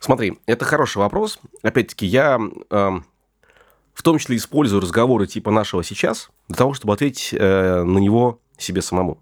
Смотри, 0.00 0.38
это 0.46 0.64
хороший 0.64 0.98
вопрос. 0.98 1.38
Опять-таки, 1.62 2.06
я 2.06 2.40
эм, 2.70 3.04
в 3.92 4.02
том 4.02 4.18
числе 4.18 4.36
использую 4.36 4.80
разговоры 4.80 5.26
типа 5.26 5.50
нашего 5.50 5.84
сейчас 5.84 6.30
для 6.48 6.56
того, 6.56 6.74
чтобы 6.74 6.94
ответить 6.94 7.30
э, 7.32 7.82
на 7.82 7.98
него 7.98 8.40
себе 8.56 8.82
самому. 8.82 9.18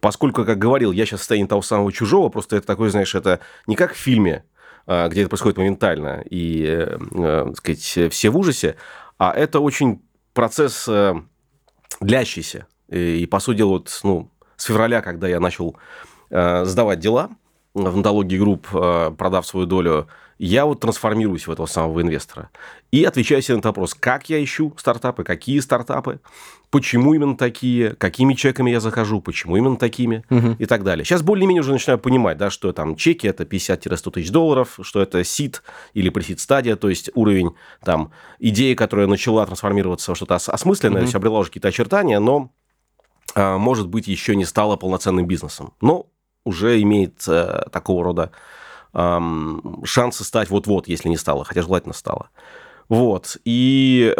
Поскольку, 0.00 0.44
как 0.44 0.58
говорил, 0.58 0.92
я 0.92 1.06
сейчас 1.06 1.20
в 1.20 1.22
состоянии 1.22 1.46
того 1.46 1.62
самого 1.62 1.92
чужого, 1.92 2.28
просто 2.28 2.56
это 2.56 2.66
такое, 2.66 2.90
знаешь, 2.90 3.14
это 3.14 3.40
не 3.66 3.76
как 3.76 3.94
в 3.94 3.96
фильме, 3.96 4.44
э, 4.86 5.08
где 5.08 5.22
это 5.22 5.30
происходит 5.30 5.58
моментально 5.58 6.22
и, 6.28 6.64
э, 6.66 6.98
э, 7.12 7.52
сказать, 7.56 8.12
все 8.12 8.30
в 8.30 8.36
ужасе, 8.36 8.76
а 9.18 9.32
это 9.32 9.60
очень 9.60 10.02
процесс 10.32 10.88
э, 10.88 11.14
длящийся. 12.00 12.66
И, 12.88 13.22
и, 13.22 13.26
по 13.26 13.38
сути 13.38 13.62
вот, 13.62 14.00
ну, 14.02 14.30
с 14.56 14.64
февраля, 14.64 15.00
когда 15.00 15.28
я 15.28 15.40
начал 15.40 15.76
э, 16.30 16.64
сдавать 16.64 16.98
дела 16.98 17.30
в 17.74 17.96
нотологии 17.96 18.38
групп, 18.38 18.66
э, 18.72 19.12
продав 19.16 19.46
свою 19.46 19.66
долю, 19.66 20.08
я 20.38 20.66
вот 20.66 20.80
трансформируюсь 20.80 21.46
в 21.46 21.50
этого 21.50 21.66
самого 21.66 22.02
инвестора. 22.02 22.50
И 22.90 23.04
отвечаю 23.04 23.42
себе 23.42 23.54
на 23.54 23.58
этот 23.58 23.66
вопрос, 23.66 23.94
как 23.94 24.28
я 24.28 24.42
ищу 24.42 24.74
стартапы, 24.76 25.24
какие 25.24 25.60
стартапы, 25.60 26.20
почему 26.70 27.14
именно 27.14 27.36
такие, 27.36 27.94
какими 27.94 28.34
чеками 28.34 28.70
я 28.70 28.80
захожу, 28.80 29.20
почему 29.20 29.56
именно 29.56 29.76
такими 29.76 30.24
и 30.58 30.66
так 30.66 30.82
далее. 30.82 31.04
Сейчас 31.04 31.22
более-менее 31.22 31.60
уже 31.60 31.72
начинаю 31.72 31.98
понимать, 31.98 32.36
да, 32.36 32.50
что 32.50 32.72
там 32.72 32.96
чеки 32.96 33.26
это 33.28 33.44
50-100 33.44 34.10
тысяч 34.10 34.30
долларов, 34.30 34.78
что 34.82 35.00
это 35.00 35.22
сид 35.24 35.62
или 35.92 36.08
пресид 36.08 36.40
стадия, 36.40 36.76
то 36.76 36.88
есть 36.88 37.10
уровень 37.14 37.54
там 37.84 38.10
идеи, 38.40 38.74
которая 38.74 39.06
начала 39.06 39.46
трансформироваться 39.46 40.10
во 40.10 40.14
что-то 40.16 40.34
ос- 40.34 40.48
осмысленное, 40.48 41.00
то 41.00 41.04
есть 41.04 41.14
обрела 41.14 41.38
уже 41.38 41.50
какие-то 41.50 41.68
очертания, 41.68 42.18
но 42.18 42.50
а, 43.34 43.58
может 43.58 43.88
быть, 43.88 44.08
еще 44.08 44.36
не 44.36 44.44
стала 44.44 44.76
полноценным 44.76 45.26
бизнесом, 45.26 45.74
но 45.80 46.06
уже 46.44 46.80
имеет 46.82 47.24
э, 47.26 47.66
такого 47.72 48.04
рода 48.04 48.30
ам, 48.94 49.82
шансы 49.84 50.24
стать 50.24 50.48
вот-вот, 50.48 50.88
если 50.88 51.08
не 51.08 51.16
стало, 51.16 51.44
хотя 51.44 51.62
желательно 51.62 51.94
стало. 51.94 52.30
Вот. 52.88 53.36
И 53.44 54.14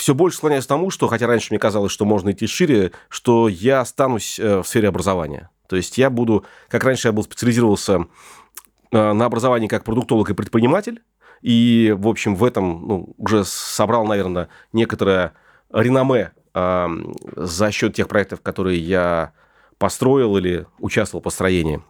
все 0.00 0.14
больше 0.14 0.38
склоняюсь 0.38 0.64
к 0.64 0.68
тому, 0.68 0.90
что, 0.90 1.08
хотя 1.08 1.26
раньше 1.26 1.48
мне 1.50 1.58
казалось, 1.58 1.92
что 1.92 2.04
можно 2.04 2.32
идти 2.32 2.46
шире, 2.46 2.92
что 3.08 3.48
я 3.48 3.80
останусь 3.80 4.40
э, 4.40 4.62
в 4.62 4.66
сфере 4.66 4.88
образования. 4.88 5.50
То 5.68 5.76
есть 5.76 5.98
я 5.98 6.08
буду, 6.08 6.44
как 6.68 6.84
раньше 6.84 7.08
я 7.08 7.12
был 7.12 7.22
специализировался 7.22 8.06
э, 8.90 9.12
на 9.12 9.24
образовании 9.26 9.68
как 9.68 9.84
продуктолог 9.84 10.30
и 10.30 10.34
предприниматель, 10.34 11.02
и, 11.42 11.94
в 11.96 12.08
общем, 12.08 12.34
в 12.34 12.44
этом 12.44 12.86
ну, 12.86 13.14
уже 13.18 13.44
собрал, 13.44 14.06
наверное, 14.06 14.48
некоторое 14.72 15.34
реноме 15.70 16.32
э, 16.54 16.88
за 17.36 17.70
счет 17.70 17.94
тех 17.94 18.08
проектов, 18.08 18.40
которые 18.40 18.78
я 18.78 19.32
построил 19.76 20.36
или 20.38 20.66
участвовал 20.78 21.20
в 21.20 21.24
построении. 21.24 21.82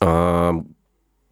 Э, 0.00 0.52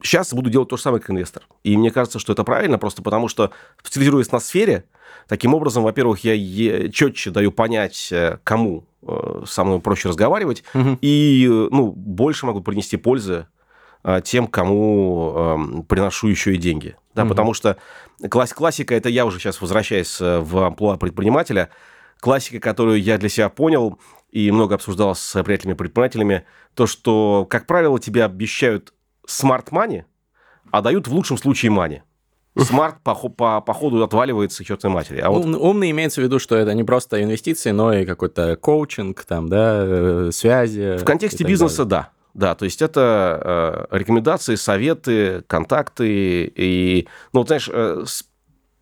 Сейчас 0.00 0.32
буду 0.32 0.48
делать 0.48 0.68
то 0.68 0.76
же 0.76 0.82
самое 0.82 1.00
как 1.00 1.10
инвестор. 1.10 1.42
И 1.64 1.76
мне 1.76 1.90
кажется, 1.90 2.20
что 2.20 2.32
это 2.32 2.44
правильно, 2.44 2.78
просто 2.78 3.02
потому 3.02 3.26
что, 3.26 3.50
специализируясь 3.82 4.30
на 4.30 4.38
сфере, 4.38 4.84
таким 5.26 5.54
образом, 5.54 5.82
во-первых, 5.82 6.20
я 6.22 6.88
четче 6.92 7.30
даю 7.30 7.50
понять, 7.50 8.08
э, 8.12 8.38
кому 8.44 8.84
э, 9.02 9.42
со 9.44 9.64
мной 9.64 9.80
проще 9.80 10.08
разговаривать, 10.08 10.62
Мгм. 10.72 10.98
и 11.02 11.48
э, 11.50 11.68
ну, 11.72 11.90
больше 11.90 12.46
могу 12.46 12.60
принести 12.60 12.96
пользы 12.96 13.48
э, 14.04 14.20
тем, 14.24 14.46
кому 14.46 15.32
эм, 15.36 15.82
приношу 15.82 16.28
еще 16.28 16.54
и 16.54 16.58
деньги. 16.58 16.94
Да, 17.16 17.24
Мгм. 17.24 17.30
Потому 17.30 17.52
что 17.52 17.76
класс- 18.30 18.52
классика, 18.52 18.94
это 18.94 19.08
я 19.08 19.26
уже 19.26 19.40
сейчас 19.40 19.60
возвращаюсь 19.60 20.20
э, 20.20 20.38
в 20.38 20.58
амплуа 20.64 20.96
предпринимателя, 20.96 21.70
классика, 22.20 22.60
которую 22.60 23.02
я 23.02 23.18
для 23.18 23.28
себя 23.28 23.48
понял 23.48 23.98
и 24.30 24.50
много 24.50 24.74
обсуждал 24.74 25.14
с 25.14 25.42
приятелями-предпринимателями, 25.42 26.44
то, 26.74 26.86
что, 26.86 27.46
как 27.48 27.66
правило, 27.66 27.98
тебе 27.98 28.24
обещают 28.24 28.92
smart 29.26 29.62
money, 29.62 30.04
а 30.70 30.82
дают 30.82 31.08
в 31.08 31.12
лучшем 31.14 31.38
случае 31.38 31.70
money. 31.70 32.02
Smart 32.56 32.96
по, 33.04 33.14
по, 33.14 33.60
по 33.60 33.72
ходу 33.72 34.02
отваливается 34.02 34.64
к 34.64 34.66
чертовой 34.66 34.94
матери. 34.96 35.20
А 35.20 35.30
вот 35.30 35.44
Ум- 35.44 35.54
Умный 35.54 35.90
имеется 35.92 36.20
в 36.20 36.24
виду, 36.24 36.38
что 36.40 36.56
это 36.56 36.74
не 36.74 36.82
просто 36.82 37.22
инвестиции, 37.22 37.70
но 37.70 37.92
и 37.92 38.04
какой-то 38.04 38.56
коучинг, 38.56 39.24
там, 39.24 39.48
да, 39.48 39.82
э, 39.84 40.30
связи. 40.32 40.96
В 40.98 41.04
контексте 41.04 41.44
бизнеса, 41.44 41.84
далее. 41.84 41.90
да. 41.90 42.10
Да, 42.34 42.54
то 42.54 42.64
есть 42.64 42.82
это 42.82 43.86
э, 43.90 43.96
рекомендации, 43.96 44.56
советы, 44.56 45.42
контакты. 45.46 46.52
И, 46.54 47.08
ну, 47.32 47.40
вот, 47.40 47.48
знаешь, 47.48 47.68
э, 47.72 48.04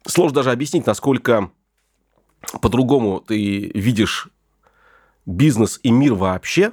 сложно 0.06 0.36
даже 0.36 0.52
объяснить, 0.52 0.86
насколько 0.86 1.50
по-другому 2.60 3.20
ты 3.20 3.70
видишь 3.74 4.28
бизнес 5.26 5.80
и 5.83 5.90
мир 5.90 6.14
вообще, 6.14 6.73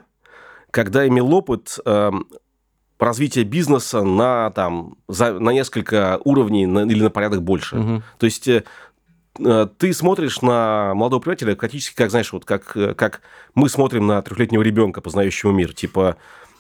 когда 0.72 1.08
имел 1.08 1.34
опыт 1.34 1.78
эм, 1.86 2.28
развития 3.00 3.44
бизнеса 3.44 4.04
на, 4.04 4.52
там, 4.52 4.96
за, 5.08 5.34
на 5.40 5.50
несколько 5.52 6.20
уровней 6.24 6.66
на- 6.66 6.86
или 6.90 7.04
на 7.04 7.10
порядок 7.10 7.44
больше. 7.44 7.76
Мгм. 7.76 8.04
То 8.18 8.26
есть 8.26 8.48
э, 8.48 8.64
э, 9.40 9.68
ты 9.78 9.94
смотришь 9.94 10.42
на 10.42 10.94
молодого 10.94 11.20
приятеля 11.20 11.56
практически 11.56 11.96
как, 11.96 12.10
знаешь, 12.12 12.32
вот 12.32 12.46
как, 12.46 12.76
э, 12.78 12.94
как 12.94 13.22
мы 13.56 13.70
смотрим 13.70 14.08
на 14.08 14.22
трехлетнего 14.22 14.62
ребенка, 14.62 15.02
познающего 15.02 15.52
мир. 15.52 15.74
Типа, 15.74 16.16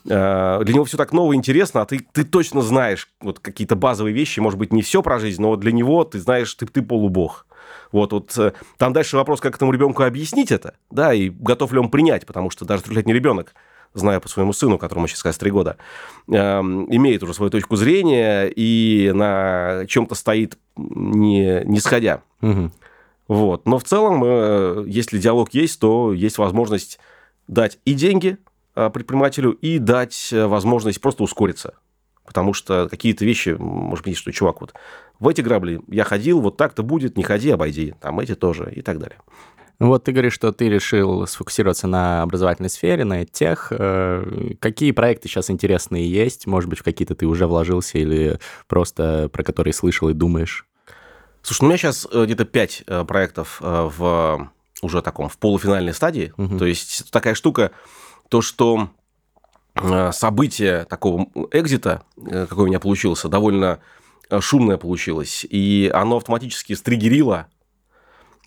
э, 0.05 0.61
для 0.63 0.73
него 0.73 0.85
все 0.85 0.97
так 0.97 1.13
ново 1.13 1.33
и 1.33 1.35
интересно, 1.35 1.81
а 1.81 1.85
ты, 1.85 2.05
ты 2.11 2.23
точно 2.23 2.61
знаешь 2.61 3.09
вот 3.21 3.39
какие-то 3.39 3.75
базовые 3.75 4.13
вещи, 4.13 4.39
может 4.39 4.59
быть, 4.59 4.73
не 4.73 4.81
все 4.81 5.01
про 5.01 5.19
жизнь, 5.19 5.41
но 5.41 5.55
для 5.55 5.71
него 5.71 6.03
ты 6.03 6.19
знаешь, 6.19 6.53
ты, 6.55 6.65
ты 6.65 6.81
полубог. 6.81 7.45
Вот, 7.91 8.13
вот 8.13 8.37
э, 8.37 8.53
там 8.77 8.93
дальше 8.93 9.17
вопрос, 9.17 9.39
как 9.39 9.55
этому 9.55 9.71
ребенку 9.71 10.03
объяснить 10.03 10.51
это, 10.51 10.75
да, 10.91 11.13
и 11.13 11.29
готов 11.29 11.71
ли 11.73 11.79
он 11.79 11.89
принять, 11.89 12.25
потому 12.25 12.49
что 12.49 12.65
даже 12.65 12.83
трехлетний 12.83 13.13
ребенок 13.13 13.53
знаю 13.93 14.21
по 14.21 14.29
своему 14.29 14.53
сыну, 14.53 14.77
которому 14.77 15.07
сейчас 15.07 15.23
как 15.23 15.35
3 15.35 15.51
года, 15.51 15.77
эм, 16.27 16.93
имеет 16.93 17.23
уже 17.23 17.33
свою 17.33 17.49
точку 17.49 17.75
зрения 17.75 18.45
и 18.47 19.11
на 19.13 19.85
чем-то 19.87 20.15
стоит 20.15 20.57
не, 20.75 21.63
не 21.65 21.79
сходя. 21.79 22.21
Угу. 22.41 22.71
Вот. 23.27 23.65
Но 23.67 23.79
в 23.79 23.83
целом, 23.83 24.23
э, 24.23 24.83
если 24.87 25.17
диалог 25.17 25.53
есть, 25.53 25.79
то 25.79 26.13
есть 26.13 26.37
возможность 26.37 26.99
дать 27.47 27.79
и 27.85 27.93
деньги 27.93 28.37
э, 28.75 28.89
предпринимателю, 28.89 29.51
и 29.51 29.77
дать 29.77 30.29
э, 30.31 30.45
возможность 30.45 30.99
просто 30.99 31.23
ускориться. 31.23 31.75
Потому 32.25 32.53
что 32.53 32.87
какие-то 32.89 33.25
вещи, 33.25 33.49
может 33.49 34.05
быть, 34.05 34.17
что, 34.17 34.31
чувак, 34.31 34.61
вот 34.61 34.73
в 35.19 35.27
эти 35.27 35.41
грабли 35.41 35.81
я 35.87 36.03
ходил, 36.03 36.39
вот 36.39 36.57
так-то 36.57 36.83
будет, 36.83 37.17
не 37.17 37.23
ходи, 37.23 37.49
обойди. 37.49 37.93
Там 38.01 38.19
эти 38.19 38.35
тоже 38.35 38.71
и 38.73 38.81
так 38.81 38.99
далее. 38.99 39.19
Ну 39.79 39.87
вот 39.87 40.05
ты 40.05 40.11
говоришь, 40.11 40.33
что 40.33 40.51
ты 40.51 40.69
решил 40.69 41.27
сфокусироваться 41.27 41.87
на 41.87 42.21
образовательной 42.21 42.69
сфере, 42.69 43.03
на 43.03 43.25
тех. 43.25 43.71
Какие 44.59 44.91
проекты 44.91 45.27
сейчас 45.27 45.49
интересные 45.49 46.09
есть? 46.09 46.47
Может 46.47 46.69
быть, 46.69 46.79
в 46.79 46.83
какие-то 46.83 47.15
ты 47.15 47.25
уже 47.25 47.47
вложился 47.47 47.97
или 47.97 48.39
просто 48.67 49.29
про 49.33 49.43
которые 49.43 49.73
слышал 49.73 50.09
и 50.09 50.13
думаешь? 50.13 50.65
Слушай, 51.41 51.61
ну, 51.61 51.67
у 51.67 51.69
меня 51.69 51.77
сейчас 51.77 52.07
э, 52.09 52.23
где-то 52.23 52.45
пять 52.45 52.83
э, 52.87 53.03
проектов 53.03 53.59
э, 53.61 53.89
в 53.97 54.49
уже 54.81 55.01
таком 55.01 55.27
в 55.27 55.37
полуфинальной 55.37 55.93
стадии. 55.93 56.33
Угу. 56.37 56.57
То 56.57 56.65
есть 56.65 57.11
такая 57.11 57.35
штука, 57.35 57.71
то, 58.29 58.41
что 58.41 58.89
событие 60.11 60.85
такого 60.85 61.27
экзита, 61.51 62.03
какой 62.15 62.65
у 62.65 62.67
меня 62.67 62.79
получился, 62.79 63.27
довольно 63.27 63.79
шумное 64.39 64.77
получилось, 64.77 65.45
и 65.49 65.91
оно 65.93 66.17
автоматически 66.17 66.73
стригерило 66.73 67.47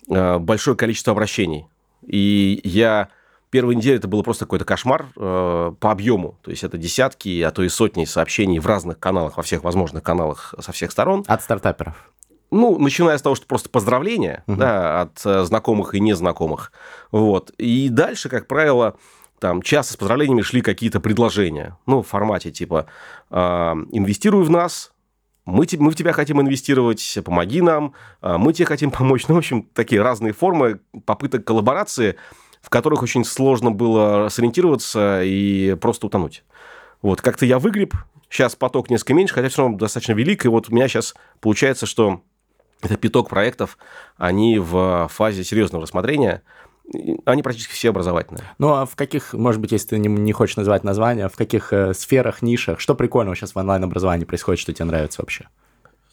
большое 0.07 0.77
количество 0.77 1.11
обращений. 1.11 1.67
И 2.05 2.61
я 2.63 3.09
первую 3.49 3.77
неделю 3.77 3.97
это 3.97 4.07
было 4.07 4.23
просто 4.23 4.45
какой-то 4.45 4.65
кошмар 4.65 5.07
по 5.15 5.75
объему. 5.81 6.37
То 6.43 6.51
есть 6.51 6.63
это 6.63 6.77
десятки, 6.77 7.41
а 7.41 7.51
то 7.51 7.63
и 7.63 7.69
сотни 7.69 8.05
сообщений 8.05 8.59
в 8.59 8.65
разных 8.65 8.99
каналах, 8.99 9.37
во 9.37 9.43
всех 9.43 9.63
возможных 9.63 10.03
каналах 10.03 10.53
со 10.59 10.71
всех 10.71 10.91
сторон. 10.91 11.23
От 11.27 11.41
стартаперов. 11.41 12.11
Ну, 12.49 12.79
начиная 12.79 13.17
с 13.17 13.21
того, 13.21 13.35
что 13.35 13.45
просто 13.45 13.69
поздравления 13.69 14.43
угу. 14.47 14.57
да, 14.57 15.01
от 15.01 15.21
э, 15.25 15.43
знакомых 15.43 15.93
и 15.93 15.99
незнакомых. 15.99 16.71
Вот. 17.11 17.49
И 17.57 17.89
дальше, 17.89 18.29
как 18.29 18.47
правило, 18.47 18.95
там 19.39 19.61
часто 19.61 19.93
с 19.93 19.97
поздравлениями 19.97 20.41
шли 20.41 20.61
какие-то 20.61 20.99
предложения. 20.99 21.77
Ну, 21.85 22.01
в 22.01 22.07
формате 22.07 22.51
типа 22.51 22.87
э, 23.29 23.35
«инвестируй 23.37 24.43
в 24.43 24.49
нас», 24.49 24.91
мы, 25.47 25.65
мы 25.79 25.91
в 25.91 25.95
тебя 25.95 26.11
хотим 26.11 26.41
инвестировать, 26.41 27.19
помоги 27.23 27.61
нам, 27.61 27.93
а, 28.19 28.37
мы 28.37 28.51
тебе 28.51 28.65
хотим 28.65 28.91
помочь. 28.91 29.27
Ну, 29.29 29.35
в 29.35 29.37
общем, 29.37 29.63
такие 29.73 30.01
разные 30.01 30.33
формы 30.33 30.81
попыток 31.05 31.45
коллаборации, 31.45 32.17
в 32.61 32.69
которых 32.69 33.01
очень 33.01 33.23
сложно 33.23 33.71
было 33.71 34.27
сориентироваться 34.27 35.21
и 35.23 35.75
просто 35.79 36.07
утонуть. 36.07 36.43
Вот, 37.01 37.21
как-то 37.21 37.45
я 37.45 37.59
выгреб, 37.59 37.93
сейчас 38.29 38.57
поток 38.57 38.89
несколько 38.89 39.13
меньше, 39.13 39.35
хотя 39.35 39.47
все 39.47 39.61
равно 39.61 39.77
достаточно 39.77 40.11
велик, 40.11 40.43
и 40.43 40.49
вот 40.49 40.67
у 40.67 40.75
меня 40.75 40.89
сейчас 40.89 41.15
получается, 41.39 41.85
что 41.85 42.21
это 42.81 42.97
пяток 42.97 43.29
проектов, 43.29 43.77
они 44.17 44.59
в 44.59 45.07
фазе 45.09 45.45
серьезного 45.45 45.83
рассмотрения, 45.83 46.43
они 47.25 47.43
практически 47.43 47.73
все 47.73 47.89
образовательные. 47.89 48.43
Ну, 48.59 48.73
а 48.73 48.85
в 48.85 48.95
каких, 48.95 49.33
может 49.33 49.59
быть, 49.59 49.71
если 49.71 49.89
ты 49.89 49.99
не, 49.99 50.07
не 50.07 50.31
хочешь 50.31 50.55
называть 50.55 50.83
названия, 50.83 51.27
в 51.27 51.35
каких 51.35 51.73
э, 51.73 51.93
сферах, 51.93 52.41
нишах, 52.41 52.79
что 52.79 52.95
прикольного 52.95 53.35
сейчас 53.35 53.55
в 53.55 53.57
онлайн-образовании 53.57 54.25
происходит, 54.25 54.61
что 54.61 54.73
тебе 54.73 54.85
нравится 54.85 55.21
вообще? 55.21 55.47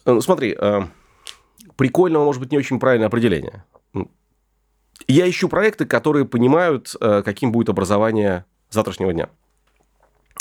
Ну, 0.05 0.19
смотри, 0.21 0.55
э, 0.59 0.81
прикольного, 1.77 2.25
может 2.25 2.41
быть, 2.41 2.51
не 2.51 2.57
очень 2.57 2.79
правильное 2.79 3.07
определение. 3.07 3.63
Я 5.07 5.29
ищу 5.29 5.49
проекты, 5.49 5.85
которые 5.85 6.25
понимают, 6.25 6.95
э, 6.99 7.21
каким 7.23 7.51
будет 7.51 7.69
образование 7.69 8.45
завтрашнего 8.69 9.13
дня. 9.13 9.29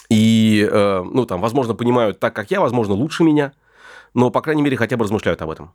И, 0.08 0.66
э, 0.70 1.02
ну, 1.02 1.26
там, 1.26 1.40
возможно, 1.40 1.74
понимают 1.74 2.18
так, 2.18 2.34
как 2.34 2.50
я, 2.50 2.60
возможно, 2.60 2.94
лучше 2.94 3.24
меня, 3.24 3.52
но, 4.14 4.30
по 4.30 4.40
крайней 4.40 4.62
мере, 4.62 4.76
хотя 4.76 4.96
бы 4.96 5.04
размышляют 5.04 5.42
об 5.42 5.50
этом 5.50 5.72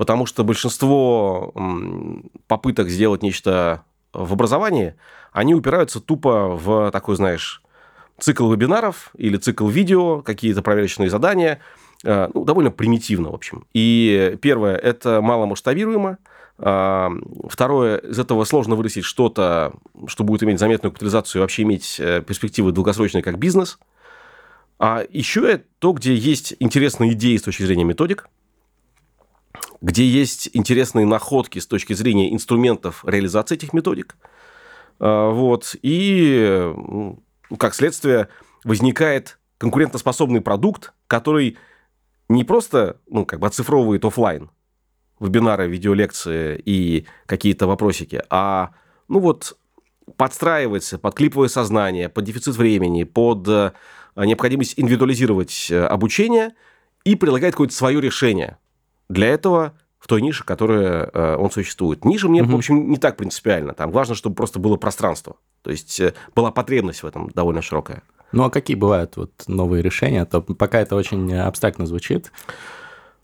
потому 0.00 0.24
что 0.24 0.44
большинство 0.44 1.52
попыток 2.46 2.88
сделать 2.88 3.22
нечто 3.22 3.84
в 4.14 4.32
образовании, 4.32 4.94
они 5.30 5.54
упираются 5.54 6.00
тупо 6.00 6.56
в 6.56 6.90
такой, 6.90 7.16
знаешь, 7.16 7.62
цикл 8.18 8.50
вебинаров 8.50 9.10
или 9.18 9.36
цикл 9.36 9.68
видео, 9.68 10.22
какие-то 10.22 10.62
проверочные 10.62 11.10
задания, 11.10 11.60
э, 12.02 12.30
ну, 12.32 12.46
довольно 12.46 12.70
примитивно, 12.70 13.30
в 13.30 13.34
общем. 13.34 13.66
И 13.74 14.38
первое, 14.40 14.74
это 14.74 15.20
мало 15.20 15.44
масштабируемо, 15.44 16.16
а, 16.56 17.10
Второе, 17.50 17.98
из 17.98 18.18
этого 18.18 18.44
сложно 18.44 18.76
вырастить 18.76 19.04
что-то, 19.04 19.74
что 20.06 20.24
будет 20.24 20.42
иметь 20.44 20.60
заметную 20.60 20.92
капитализацию 20.92 21.40
и 21.40 21.42
вообще 21.42 21.64
иметь 21.64 22.00
э, 22.00 22.22
перспективы 22.22 22.72
долгосрочные 22.72 23.22
как 23.22 23.38
бизнес. 23.38 23.78
А 24.78 25.04
еще 25.10 25.60
то, 25.78 25.92
где 25.92 26.14
есть 26.14 26.54
интересные 26.58 27.12
идеи 27.12 27.36
с 27.36 27.42
точки 27.42 27.64
зрения 27.64 27.84
методик, 27.84 28.30
где 29.80 30.06
есть 30.06 30.50
интересные 30.52 31.06
находки 31.06 31.58
с 31.58 31.66
точки 31.66 31.92
зрения 31.92 32.32
инструментов 32.32 33.04
реализации 33.06 33.54
этих 33.54 33.72
методик. 33.72 34.16
А, 34.98 35.30
вот. 35.30 35.74
И, 35.82 36.74
как 37.58 37.74
следствие, 37.74 38.28
возникает 38.64 39.38
конкурентоспособный 39.58 40.40
продукт, 40.40 40.92
который 41.06 41.56
не 42.28 42.44
просто 42.44 42.98
ну, 43.08 43.24
как 43.24 43.40
бы 43.40 43.46
оцифровывает 43.46 44.04
офлайн 44.04 44.50
вебинары, 45.18 45.68
видеолекции 45.68 46.60
и 46.64 47.06
какие-то 47.26 47.66
вопросики, 47.66 48.22
а 48.30 48.70
ну 49.08 49.18
вот 49.18 49.58
подстраивается 50.16 50.98
под 50.98 51.14
клиповое 51.14 51.48
сознание, 51.48 52.08
под 52.08 52.24
дефицит 52.24 52.56
времени, 52.56 53.04
под 53.04 53.46
э, 53.46 53.72
необходимость 54.16 54.74
индивидуализировать 54.78 55.68
э, 55.70 55.84
обучение 55.84 56.52
и 57.04 57.16
предлагает 57.16 57.52
какое-то 57.54 57.74
свое 57.74 58.00
решение– 58.00 58.56
для 59.10 59.28
этого 59.28 59.74
в 59.98 60.06
той 60.06 60.22
нише, 60.22 60.44
которая 60.44 61.10
э, 61.12 61.36
он 61.36 61.50
существует. 61.50 62.04
Ниша 62.04 62.28
мне, 62.28 62.42
угу. 62.42 62.52
в 62.52 62.54
общем, 62.56 62.90
не 62.90 62.96
так 62.96 63.16
принципиально. 63.16 63.74
Там 63.74 63.90
важно, 63.90 64.14
чтобы 64.14 64.34
просто 64.34 64.58
было 64.58 64.76
пространство. 64.76 65.36
То 65.62 65.70
есть 65.70 66.00
э, 66.00 66.14
была 66.34 66.50
потребность 66.50 67.02
в 67.02 67.06
этом 67.06 67.28
довольно 67.30 67.60
широкая. 67.60 68.02
Ну 68.32 68.44
а 68.44 68.50
какие 68.50 68.76
бывают 68.76 69.16
вот 69.16 69.32
новые 69.46 69.82
решения? 69.82 70.24
То 70.24 70.40
пока 70.40 70.80
это 70.80 70.96
очень 70.96 71.34
абстрактно 71.34 71.84
звучит. 71.84 72.32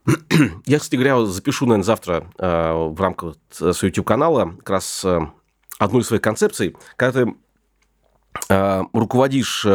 Я, 0.67 0.79
кстати 0.79 0.97
говоря, 0.97 1.25
запишу, 1.25 1.65
наверное, 1.65 1.85
завтра 1.85 2.27
э, 2.39 2.73
в 2.73 3.01
рамках 3.01 3.37
своего 3.51 3.87
YouTube-канала 3.87 4.55
как 4.59 4.71
раз 4.71 5.05
э, 5.05 5.21
одну 5.79 6.01
из 6.01 6.07
своих 6.09 6.23
концепций. 6.23 6.77
Когда 6.97 7.25
ты 7.25 7.35
э, 8.51 8.83
руководишь 8.93 9.67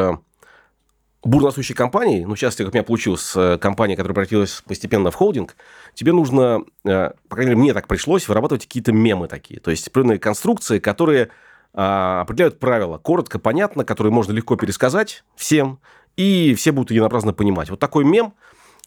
э, 1.23 1.27
бурносущей 1.27 1.75
компании, 1.75 2.23
ну, 2.25 2.35
сейчас, 2.35 2.55
как 2.55 2.67
у 2.67 2.71
меня 2.71 2.83
получилось, 2.83 3.33
э, 3.35 3.57
компания, 3.59 3.95
которая 3.95 4.15
превратилась 4.15 4.63
постепенно 4.67 5.11
в 5.11 5.15
холдинг, 5.15 5.55
тебе 5.93 6.13
нужно, 6.13 6.63
э, 6.83 7.11
по 7.29 7.35
крайней 7.35 7.51
мере, 7.51 7.61
мне 7.61 7.73
так 7.73 7.87
пришлось, 7.87 8.27
вырабатывать 8.27 8.65
какие-то 8.65 8.91
мемы 8.91 9.27
такие, 9.27 9.59
то 9.59 9.71
есть 9.71 9.87
определенные 9.87 10.19
конструкции, 10.19 10.79
которые 10.79 11.29
а, 11.73 12.21
определяют 12.21 12.59
правила, 12.59 12.97
коротко, 12.97 13.39
понятно, 13.39 13.85
которые 13.85 14.11
можно 14.11 14.33
легко 14.33 14.57
пересказать 14.57 15.23
всем, 15.35 15.79
и 16.17 16.53
все 16.55 16.71
будут 16.73 16.91
единообразно 16.91 17.31
понимать. 17.33 17.69
Вот 17.69 17.79
такой 17.79 18.03
мем 18.03 18.33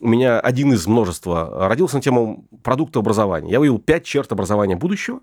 у 0.01 0.09
меня 0.09 0.39
один 0.39 0.73
из 0.73 0.87
множества 0.87 1.69
родился 1.69 1.97
на 1.97 2.03
тему 2.03 2.47
продукта 2.63 2.99
образования. 2.99 3.51
Я 3.51 3.61
вывел 3.61 3.79
пять 3.79 4.05
черт 4.05 4.31
образования 4.33 4.77
будущего, 4.77 5.21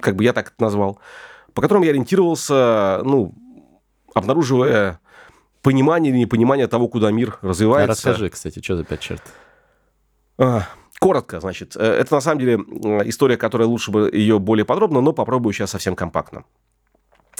как 0.00 0.14
бы 0.14 0.22
я 0.22 0.32
так 0.32 0.48
это 0.48 0.62
назвал, 0.62 1.00
по 1.52 1.62
которым 1.62 1.82
я 1.82 1.90
ориентировался, 1.90 3.00
ну, 3.04 3.34
обнаруживая 4.14 5.00
понимание 5.64 6.12
или 6.12 6.20
непонимание 6.20 6.68
того, 6.68 6.86
куда 6.86 7.10
мир 7.10 7.38
развивается. 7.42 8.10
Расскажи, 8.10 8.30
кстати, 8.30 8.62
что 8.62 8.76
за 8.76 8.84
пять 8.84 9.00
черт? 9.00 9.22
А, 10.38 10.68
коротко, 11.00 11.40
значит. 11.40 11.74
Э, 11.74 11.80
это 11.80 12.14
на 12.14 12.20
самом 12.20 12.38
деле 12.38 12.54
история, 13.08 13.36
которая 13.36 13.66
лучше 13.66 13.90
бы 13.90 14.10
ее 14.12 14.38
более 14.38 14.66
подробно, 14.66 15.00
но 15.00 15.12
попробую 15.12 15.52
сейчас 15.54 15.70
совсем 15.70 15.96
компактно. 15.96 16.44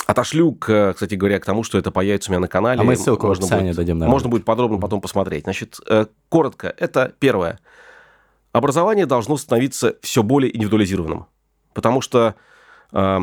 Отошлю, 0.06 0.52
к, 0.52 0.94
кстати 0.94 1.14
говоря, 1.14 1.38
к 1.38 1.44
тому, 1.44 1.62
что 1.62 1.78
это 1.78 1.90
появится 1.90 2.30
у 2.30 2.32
меня 2.32 2.40
на 2.40 2.48
канале. 2.48 2.80
А 2.80 2.84
мы 2.84 2.96
ссылку 2.96 3.26
можно 3.26 3.42
в 3.42 3.46
описании 3.46 3.68
будет, 3.68 3.76
дадим. 3.76 3.98
Наверное. 3.98 4.12
Можно 4.12 4.28
будет 4.28 4.44
подробно 4.44 4.78
потом 4.78 5.00
посмотреть. 5.00 5.44
Значит, 5.44 5.78
э, 5.88 6.06
коротко, 6.30 6.74
это 6.76 7.14
первое. 7.18 7.60
Образование 8.52 9.06
должно 9.06 9.36
становиться 9.36 9.96
все 10.00 10.22
более 10.22 10.54
индивидуализированным. 10.54 11.26
Потому 11.74 12.00
что 12.00 12.34
э, 12.92 13.18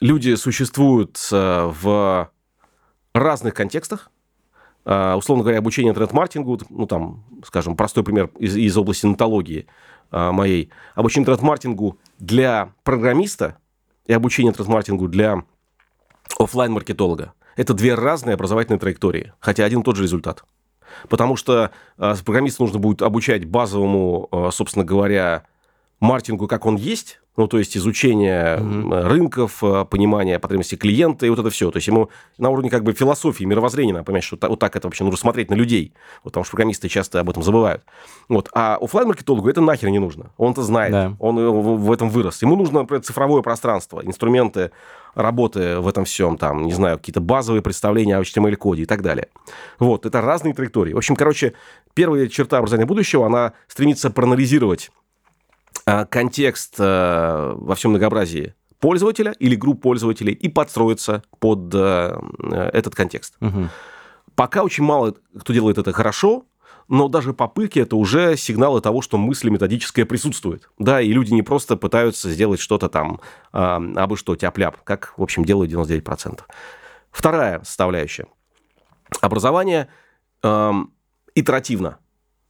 люди 0.00 0.34
существуют 0.34 1.18
э, 1.30 1.72
в 1.82 2.30
разных 3.14 3.54
контекстах, 3.54 4.10
условно 4.84 5.44
говоря, 5.44 5.58
обучение 5.58 5.90
интернет-маркетингу, 5.90 6.60
ну, 6.70 6.86
там, 6.86 7.24
скажем, 7.44 7.76
простой 7.76 8.02
пример 8.02 8.30
из, 8.38 8.56
из 8.56 8.76
области 8.76 9.06
нотологии 9.06 9.66
uh, 10.10 10.32
моей. 10.32 10.70
Обучение 10.94 11.22
интернет-маркетингу 11.22 11.98
для 12.18 12.72
программиста 12.82 13.58
и 14.06 14.12
обучение 14.12 14.50
интернет-маркетингу 14.50 15.08
для 15.08 15.44
офлайн 16.38 16.72
маркетолога 16.72 17.32
это 17.54 17.74
две 17.74 17.94
разные 17.94 18.34
образовательные 18.34 18.80
траектории, 18.80 19.32
хотя 19.38 19.64
один 19.64 19.80
и 19.80 19.84
тот 19.84 19.96
же 19.96 20.02
результат. 20.02 20.44
Потому 21.08 21.36
что 21.36 21.70
uh, 21.98 22.24
программиста 22.24 22.62
нужно 22.62 22.78
будет 22.78 23.02
обучать 23.02 23.44
базовому, 23.44 24.28
собственно 24.52 24.84
говоря, 24.84 25.44
маркетингу, 26.00 26.48
как 26.48 26.66
он 26.66 26.76
есть, 26.76 27.21
ну, 27.36 27.46
то 27.46 27.58
есть 27.58 27.76
изучение 27.76 28.58
mm-hmm. 28.58 29.08
рынков, 29.08 29.64
э, 29.64 29.86
понимание 29.88 30.38
потребностей 30.38 30.76
клиента 30.76 31.24
и 31.24 31.30
вот 31.30 31.38
это 31.38 31.48
все. 31.50 31.70
То 31.70 31.78
есть 31.78 31.88
ему 31.88 32.10
на 32.36 32.50
уровне 32.50 32.68
как 32.68 32.84
бы 32.84 32.92
философии, 32.92 33.44
мировоззрения 33.44 33.94
надо 33.94 34.04
понимать, 34.04 34.24
что 34.24 34.36
вот 34.42 34.58
так 34.58 34.76
это 34.76 34.86
вообще 34.86 35.04
нужно 35.04 35.18
смотреть 35.18 35.50
на 35.50 35.54
людей, 35.54 35.94
вот, 36.24 36.32
потому 36.32 36.44
что 36.44 36.52
программисты 36.52 36.88
часто 36.88 37.20
об 37.20 37.30
этом 37.30 37.42
забывают. 37.42 37.82
Вот. 38.28 38.50
А 38.52 38.76
офлайн 38.80 39.08
маркетологу 39.08 39.48
это 39.48 39.62
нахер 39.62 39.88
не 39.88 39.98
нужно. 39.98 40.30
Он 40.36 40.52
это 40.52 40.62
знает, 40.62 40.92
да. 40.92 41.16
он 41.20 41.36
в 41.78 41.90
этом 41.90 42.10
вырос. 42.10 42.42
Ему 42.42 42.56
нужно, 42.56 42.80
например, 42.80 43.02
цифровое 43.02 43.42
пространство, 43.42 44.02
инструменты 44.04 44.70
работы 45.14 45.78
в 45.78 45.88
этом 45.88 46.04
всем, 46.04 46.38
там, 46.38 46.64
не 46.64 46.72
знаю, 46.72 46.98
какие-то 46.98 47.20
базовые 47.20 47.62
представления 47.62 48.16
о 48.16 48.22
HTML-коде 48.22 48.82
и 48.82 48.86
так 48.86 49.02
далее. 49.02 49.28
Вот, 49.78 50.06
это 50.06 50.20
разные 50.20 50.54
траектории. 50.54 50.92
В 50.92 50.98
общем, 50.98 51.16
короче, 51.16 51.54
первая 51.94 52.28
черта 52.28 52.58
образования 52.58 52.86
будущего, 52.86 53.26
она 53.26 53.52
стремится 53.68 54.10
проанализировать 54.10 54.90
контекст 55.84 56.76
а, 56.78 57.54
во 57.56 57.74
всем 57.74 57.90
многообразии 57.90 58.54
пользователя 58.78 59.32
или 59.38 59.54
групп 59.54 59.82
пользователей 59.82 60.32
и 60.32 60.48
подстроиться 60.48 61.22
под 61.38 61.72
а, 61.74 62.20
этот 62.72 62.94
контекст. 62.94 63.36
Угу. 63.40 63.68
Пока 64.34 64.62
очень 64.62 64.84
мало 64.84 65.14
кто 65.38 65.52
делает 65.52 65.78
это 65.78 65.92
хорошо, 65.92 66.46
но 66.88 67.08
даже 67.08 67.32
попытки 67.32 67.78
это 67.78 67.96
уже 67.96 68.36
сигналы 68.36 68.80
того, 68.80 69.02
что 69.02 69.16
мысль 69.16 69.48
методическая 69.50 70.04
присутствует. 70.04 70.68
Да, 70.78 71.00
и 71.00 71.12
люди 71.12 71.32
не 71.32 71.42
просто 71.42 71.76
пытаются 71.76 72.30
сделать 72.30 72.60
что-то 72.60 72.88
там, 72.88 73.20
э, 73.52 73.58
абы 73.58 74.16
что, 74.16 74.36
тяп-ляп, 74.36 74.82
как, 74.82 75.14
в 75.16 75.22
общем, 75.22 75.44
делают 75.44 75.70
99%. 75.70 76.40
Вторая 77.10 77.62
составляющая. 77.62 78.26
Образование 79.20 79.88
э, 80.42 80.72
итеративно, 81.34 81.98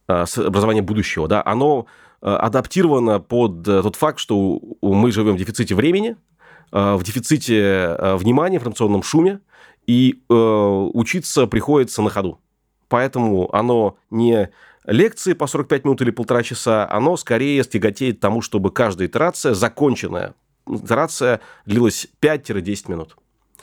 э, 0.07 0.25
образование 0.37 0.83
будущего, 0.83 1.27
да, 1.27 1.41
оно 1.45 1.85
э, 1.85 2.02
адаптировано 2.27 3.19
под 3.19 3.67
э, 3.67 3.81
тот 3.81 3.95
факт, 3.95 4.19
что 4.19 4.61
мы 4.81 5.11
живем 5.11 5.35
в 5.35 5.37
дефиците 5.37 5.75
времени, 5.75 6.15
э, 6.71 6.95
в 6.95 7.03
дефиците 7.03 7.59
э, 7.59 8.15
внимания, 8.15 8.57
информационном 8.57 9.03
шуме, 9.03 9.39
и 9.87 10.21
э, 10.29 10.33
учиться 10.33 11.47
приходится 11.47 12.01
на 12.01 12.09
ходу 12.09 12.39
поэтому 12.93 13.49
оно 13.55 13.97
не 14.11 14.51
лекции 14.85 15.33
по 15.33 15.47
45 15.47 15.83
минут 15.83 16.01
или 16.03 16.11
полтора 16.11 16.43
часа, 16.43 16.87
оно 16.87 17.17
скорее 17.17 17.63
тяготеет 17.63 18.19
тому, 18.19 18.43
чтобы 18.43 18.69
каждая 18.69 19.07
итерация, 19.07 19.55
законченная 19.55 20.35
итерация, 20.67 21.39
длилась 21.65 22.07
5-10 22.21 22.91
минут. 22.91 23.17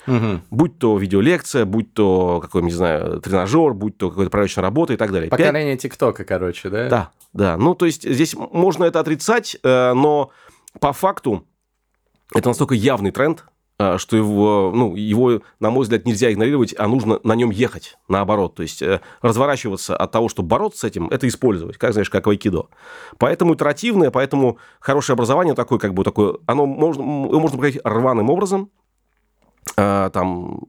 Угу. 0.08 0.40
Будь 0.50 0.78
то 0.80 0.98
видеолекция, 0.98 1.64
будь 1.64 1.94
то 1.94 2.40
какой 2.40 2.62
не 2.62 2.72
знаю, 2.72 3.20
тренажер, 3.20 3.72
будь 3.72 3.96
то 3.98 4.10
какая-то 4.10 4.30
проверочная 4.30 4.64
работа 4.64 4.94
и 4.94 4.96
так 4.96 5.12
далее. 5.12 5.30
Поколение 5.30 5.76
ТикТока, 5.76 6.24
короче, 6.24 6.68
да? 6.68 6.88
Да, 6.88 7.10
да. 7.32 7.56
Ну, 7.56 7.74
то 7.74 7.86
есть 7.86 8.08
здесь 8.08 8.34
можно 8.34 8.84
это 8.84 9.00
отрицать, 9.00 9.56
э, 9.62 9.92
но 9.92 10.30
по 10.80 10.92
факту 10.92 11.46
это 12.34 12.48
настолько 12.48 12.74
явный 12.74 13.10
тренд, 13.10 13.44
а, 13.78 13.96
что 13.96 14.14
его, 14.14 14.72
ну, 14.74 14.94
его, 14.94 15.40
на 15.58 15.70
мой 15.70 15.84
взгляд, 15.84 16.04
нельзя 16.04 16.30
игнорировать, 16.30 16.74
а 16.76 16.86
нужно 16.86 17.18
на 17.24 17.34
нем 17.34 17.48
ехать, 17.48 17.96
наоборот. 18.08 18.54
То 18.54 18.62
есть 18.62 18.82
э, 18.82 19.00
разворачиваться 19.22 19.96
от 19.96 20.12
того, 20.12 20.28
чтобы 20.28 20.48
бороться 20.48 20.80
с 20.80 20.84
этим, 20.84 21.08
это 21.08 21.26
использовать, 21.26 21.78
как, 21.78 21.92
знаешь, 21.92 22.10
как 22.10 22.26
в 22.26 22.30
айкидо. 22.30 22.66
Поэтому 23.16 23.54
итеративное, 23.54 24.10
поэтому 24.10 24.58
хорошее 24.80 25.14
образование 25.14 25.54
такое, 25.54 25.78
как 25.78 25.94
бы, 25.94 26.04
такое, 26.04 26.36
оно 26.44 26.66
можно, 26.66 27.02
можно 27.02 27.56
проходить 27.56 27.80
рваным 27.82 28.28
образом, 28.28 28.70
там 29.76 30.60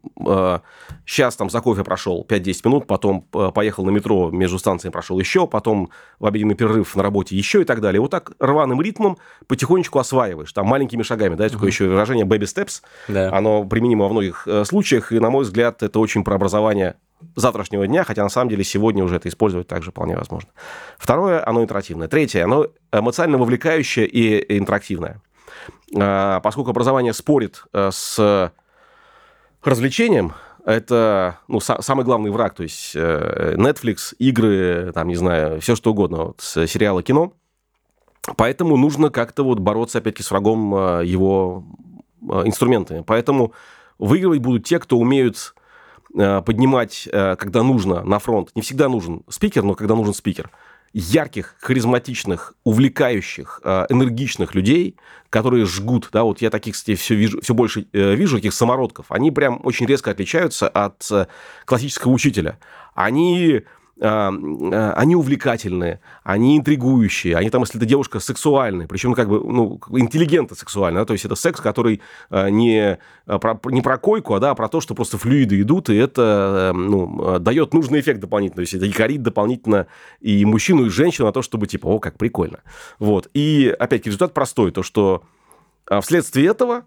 сейчас 1.05 1.35
а, 1.35 1.37
там 1.37 1.49
за 1.49 1.61
кофе 1.61 1.83
прошел 1.83 2.25
5-10 2.27 2.61
минут, 2.65 2.87
потом 2.87 3.27
а, 3.33 3.51
поехал 3.51 3.85
на 3.85 3.89
метро, 3.89 4.29
между 4.31 4.59
станциями 4.59 4.91
прошел 4.91 5.19
еще, 5.19 5.47
потом 5.47 5.89
в 6.19 6.25
обеденный 6.25 6.55
перерыв 6.55 6.95
на 6.95 7.03
работе 7.03 7.35
еще 7.35 7.61
и 7.61 7.65
так 7.65 7.81
далее. 7.81 8.01
Вот 8.01 8.11
так 8.11 8.31
рваным 8.39 8.81
ритмом 8.81 9.17
потихонечку 9.47 9.99
осваиваешь, 9.99 10.53
там 10.53 10.67
маленькими 10.67 11.03
шагами, 11.03 11.35
да, 11.35 11.49
такое 11.49 11.69
еще 11.69 11.87
выражение 11.87 12.25
baby 12.25 12.43
steps, 12.43 12.81
да. 13.07 13.35
оно 13.35 13.63
применимо 13.65 14.05
во 14.05 14.09
многих 14.09 14.47
э, 14.47 14.65
случаях, 14.65 15.11
и, 15.11 15.19
на 15.19 15.29
мой 15.29 15.43
взгляд, 15.43 15.83
это 15.83 15.99
очень 15.99 16.23
про 16.23 16.35
образование 16.35 16.95
завтрашнего 17.35 17.87
дня, 17.87 18.03
хотя 18.03 18.23
на 18.23 18.29
самом 18.29 18.49
деле 18.49 18.63
сегодня 18.63 19.03
уже 19.03 19.17
это 19.17 19.29
использовать 19.29 19.67
также 19.67 19.91
вполне 19.91 20.17
возможно. 20.17 20.49
Второе, 20.97 21.47
оно 21.47 21.61
интерактивное. 21.63 22.07
Третье, 22.07 22.43
оно 22.43 22.67
эмоционально 22.91 23.37
вовлекающее 23.37 24.07
и 24.07 24.57
интерактивное. 24.57 25.21
Поскольку 25.93 26.71
образование 26.71 27.13
спорит 27.13 27.63
э, 27.73 27.89
с 27.91 28.51
развлечениям 29.63 30.33
это 30.65 31.39
ну, 31.47 31.57
са- 31.57 31.81
самый 31.81 32.05
главный 32.05 32.29
враг, 32.31 32.53
то 32.53 32.63
есть 32.63 32.91
э, 32.95 33.55
Netflix, 33.57 34.13
игры, 34.19 34.91
там, 34.93 35.07
не 35.07 35.15
знаю, 35.15 35.59
все 35.61 35.75
что 35.75 35.91
угодно, 35.91 36.25
вот, 36.25 36.41
с 36.41 36.67
кино. 36.67 37.33
Поэтому 38.37 38.77
нужно 38.77 39.09
как-то 39.09 39.43
вот 39.43 39.59
бороться, 39.59 39.97
опять-таки, 39.97 40.23
с 40.23 40.29
врагом 40.29 40.75
э, 40.75 41.05
его 41.05 41.63
э, 42.21 42.43
инструментами. 42.45 43.03
Поэтому 43.05 43.53
выигрывать 43.97 44.39
будут 44.39 44.65
те, 44.65 44.77
кто 44.77 44.97
умеют 44.97 45.55
э, 46.15 46.41
поднимать, 46.41 47.09
э, 47.11 47.35
когда 47.37 47.63
нужно, 47.63 48.03
на 48.03 48.19
фронт. 48.19 48.51
Не 48.53 48.61
всегда 48.61 48.89
нужен 48.89 49.23
спикер, 49.29 49.63
но 49.63 49.73
когда 49.73 49.95
нужен 49.95 50.13
спикер– 50.13 50.51
ярких, 50.93 51.55
харизматичных, 51.59 52.53
увлекающих, 52.63 53.61
э, 53.63 53.85
энергичных 53.89 54.55
людей, 54.55 54.95
которые 55.29 55.65
жгут, 55.65 56.09
да, 56.11 56.23
вот 56.23 56.41
я 56.41 56.49
таких, 56.49 56.73
кстати, 56.73 56.95
все, 56.95 57.15
вижу, 57.15 57.39
все 57.41 57.53
больше 57.53 57.87
э, 57.93 58.15
вижу, 58.15 58.37
таких 58.37 58.53
самородков, 58.53 59.05
они 59.09 59.31
прям 59.31 59.61
очень 59.63 59.85
резко 59.85 60.11
отличаются 60.11 60.67
от 60.67 61.07
э, 61.11 61.27
классического 61.65 62.11
учителя. 62.11 62.57
Они 62.93 63.61
они 64.01 65.15
увлекательные, 65.15 65.99
они 66.23 66.57
интригующие, 66.57 67.37
они 67.37 67.51
там, 67.51 67.61
если 67.61 67.77
это 67.77 67.85
девушка, 67.85 68.19
сексуальная, 68.19 68.87
причем 68.87 69.13
как 69.13 69.29
бы, 69.29 69.39
ну, 69.39 69.79
интеллигентно 69.91 70.55
сексуальная, 70.55 71.03
да, 71.03 71.05
то 71.05 71.13
есть 71.13 71.23
это 71.23 71.35
секс, 71.35 71.61
который 71.61 72.01
а, 72.31 72.49
не 72.49 72.97
про, 73.25 73.59
не 73.65 73.83
про 73.83 73.99
койку, 73.99 74.33
а, 74.33 74.39
да, 74.39 74.51
а 74.51 74.55
про 74.55 74.69
то, 74.69 74.81
что 74.81 74.95
просто 74.95 75.19
флюиды 75.19 75.61
идут, 75.61 75.89
и 75.89 75.95
это, 75.95 76.71
ну, 76.73 77.37
дает 77.39 77.75
нужный 77.75 77.99
эффект 77.99 78.19
дополнительно, 78.21 78.55
то 78.55 78.61
есть 78.61 78.73
это 78.73 78.85
якорит 78.85 79.21
дополнительно 79.21 79.85
и 80.19 80.45
мужчину, 80.45 80.85
и 80.85 80.89
женщину 80.89 81.27
на 81.27 81.33
то, 81.33 81.43
чтобы, 81.43 81.67
типа, 81.67 81.85
о, 81.85 81.99
как 81.99 82.17
прикольно. 82.17 82.61
Вот. 82.97 83.29
И, 83.35 83.67
опять-таки, 83.77 84.09
результат 84.09 84.33
простой, 84.33 84.71
то, 84.71 84.81
что 84.81 85.23
вследствие 86.01 86.47
этого 86.47 86.85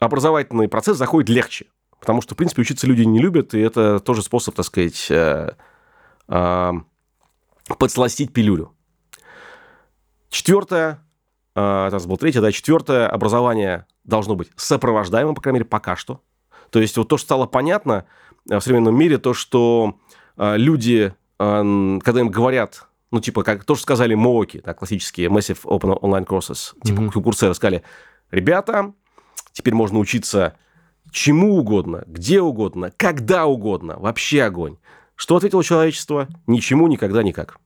образовательный 0.00 0.68
процесс 0.68 0.98
заходит 0.98 1.30
легче, 1.30 1.64
потому 1.98 2.20
что, 2.20 2.34
в 2.34 2.36
принципе, 2.36 2.60
учиться 2.60 2.86
люди 2.86 3.04
не 3.04 3.20
любят, 3.20 3.54
и 3.54 3.60
это 3.60 4.00
тоже 4.00 4.20
способ, 4.20 4.54
так 4.54 4.66
сказать, 4.66 5.10
э, 6.28 6.72
подсластить 7.78 8.32
пилюлю. 8.32 8.72
Четвертое, 10.30 11.04
э, 11.54 11.86
это 11.86 12.08
был 12.08 12.16
третье, 12.16 12.40
да, 12.40 12.52
четвертое, 12.52 13.08
образование 13.08 13.86
должно 14.04 14.36
быть 14.36 14.50
сопровождаемым, 14.56 15.34
по 15.34 15.40
крайней 15.40 15.60
мере, 15.60 15.68
пока 15.68 15.96
что. 15.96 16.22
То 16.70 16.80
есть 16.80 16.96
вот 16.96 17.08
то, 17.08 17.16
что 17.16 17.26
стало 17.26 17.46
понятно 17.46 18.06
э, 18.48 18.58
в 18.58 18.60
современном 18.60 18.96
мире, 18.96 19.18
то, 19.18 19.34
что 19.34 19.98
э, 20.36 20.56
люди, 20.56 21.14
э, 21.38 21.98
когда 22.02 22.20
им 22.20 22.28
говорят, 22.28 22.86
ну, 23.10 23.20
типа, 23.20 23.42
как 23.44 23.64
то, 23.64 23.74
что 23.74 23.82
сказали 23.82 24.14
МООКи, 24.14 24.62
да, 24.64 24.74
классические 24.74 25.28
Massive 25.28 25.62
Open 25.62 25.98
Online 26.00 26.26
Courses, 26.26 26.74
типа 26.82 27.00
mm-hmm. 27.00 27.22
курсеры, 27.22 27.54
сказали, 27.54 27.82
ребята, 28.30 28.92
теперь 29.52 29.74
можно 29.74 29.98
учиться 29.98 30.56
чему 31.10 31.56
угодно, 31.56 32.04
где 32.06 32.40
угодно, 32.40 32.92
когда 32.96 33.46
угодно, 33.46 33.96
вообще 33.98 34.42
огонь. 34.42 34.76
Что 35.16 35.36
ответило 35.36 35.64
человечество? 35.64 36.28
Ничему, 36.46 36.86
никогда, 36.86 37.22
никак. 37.22 37.58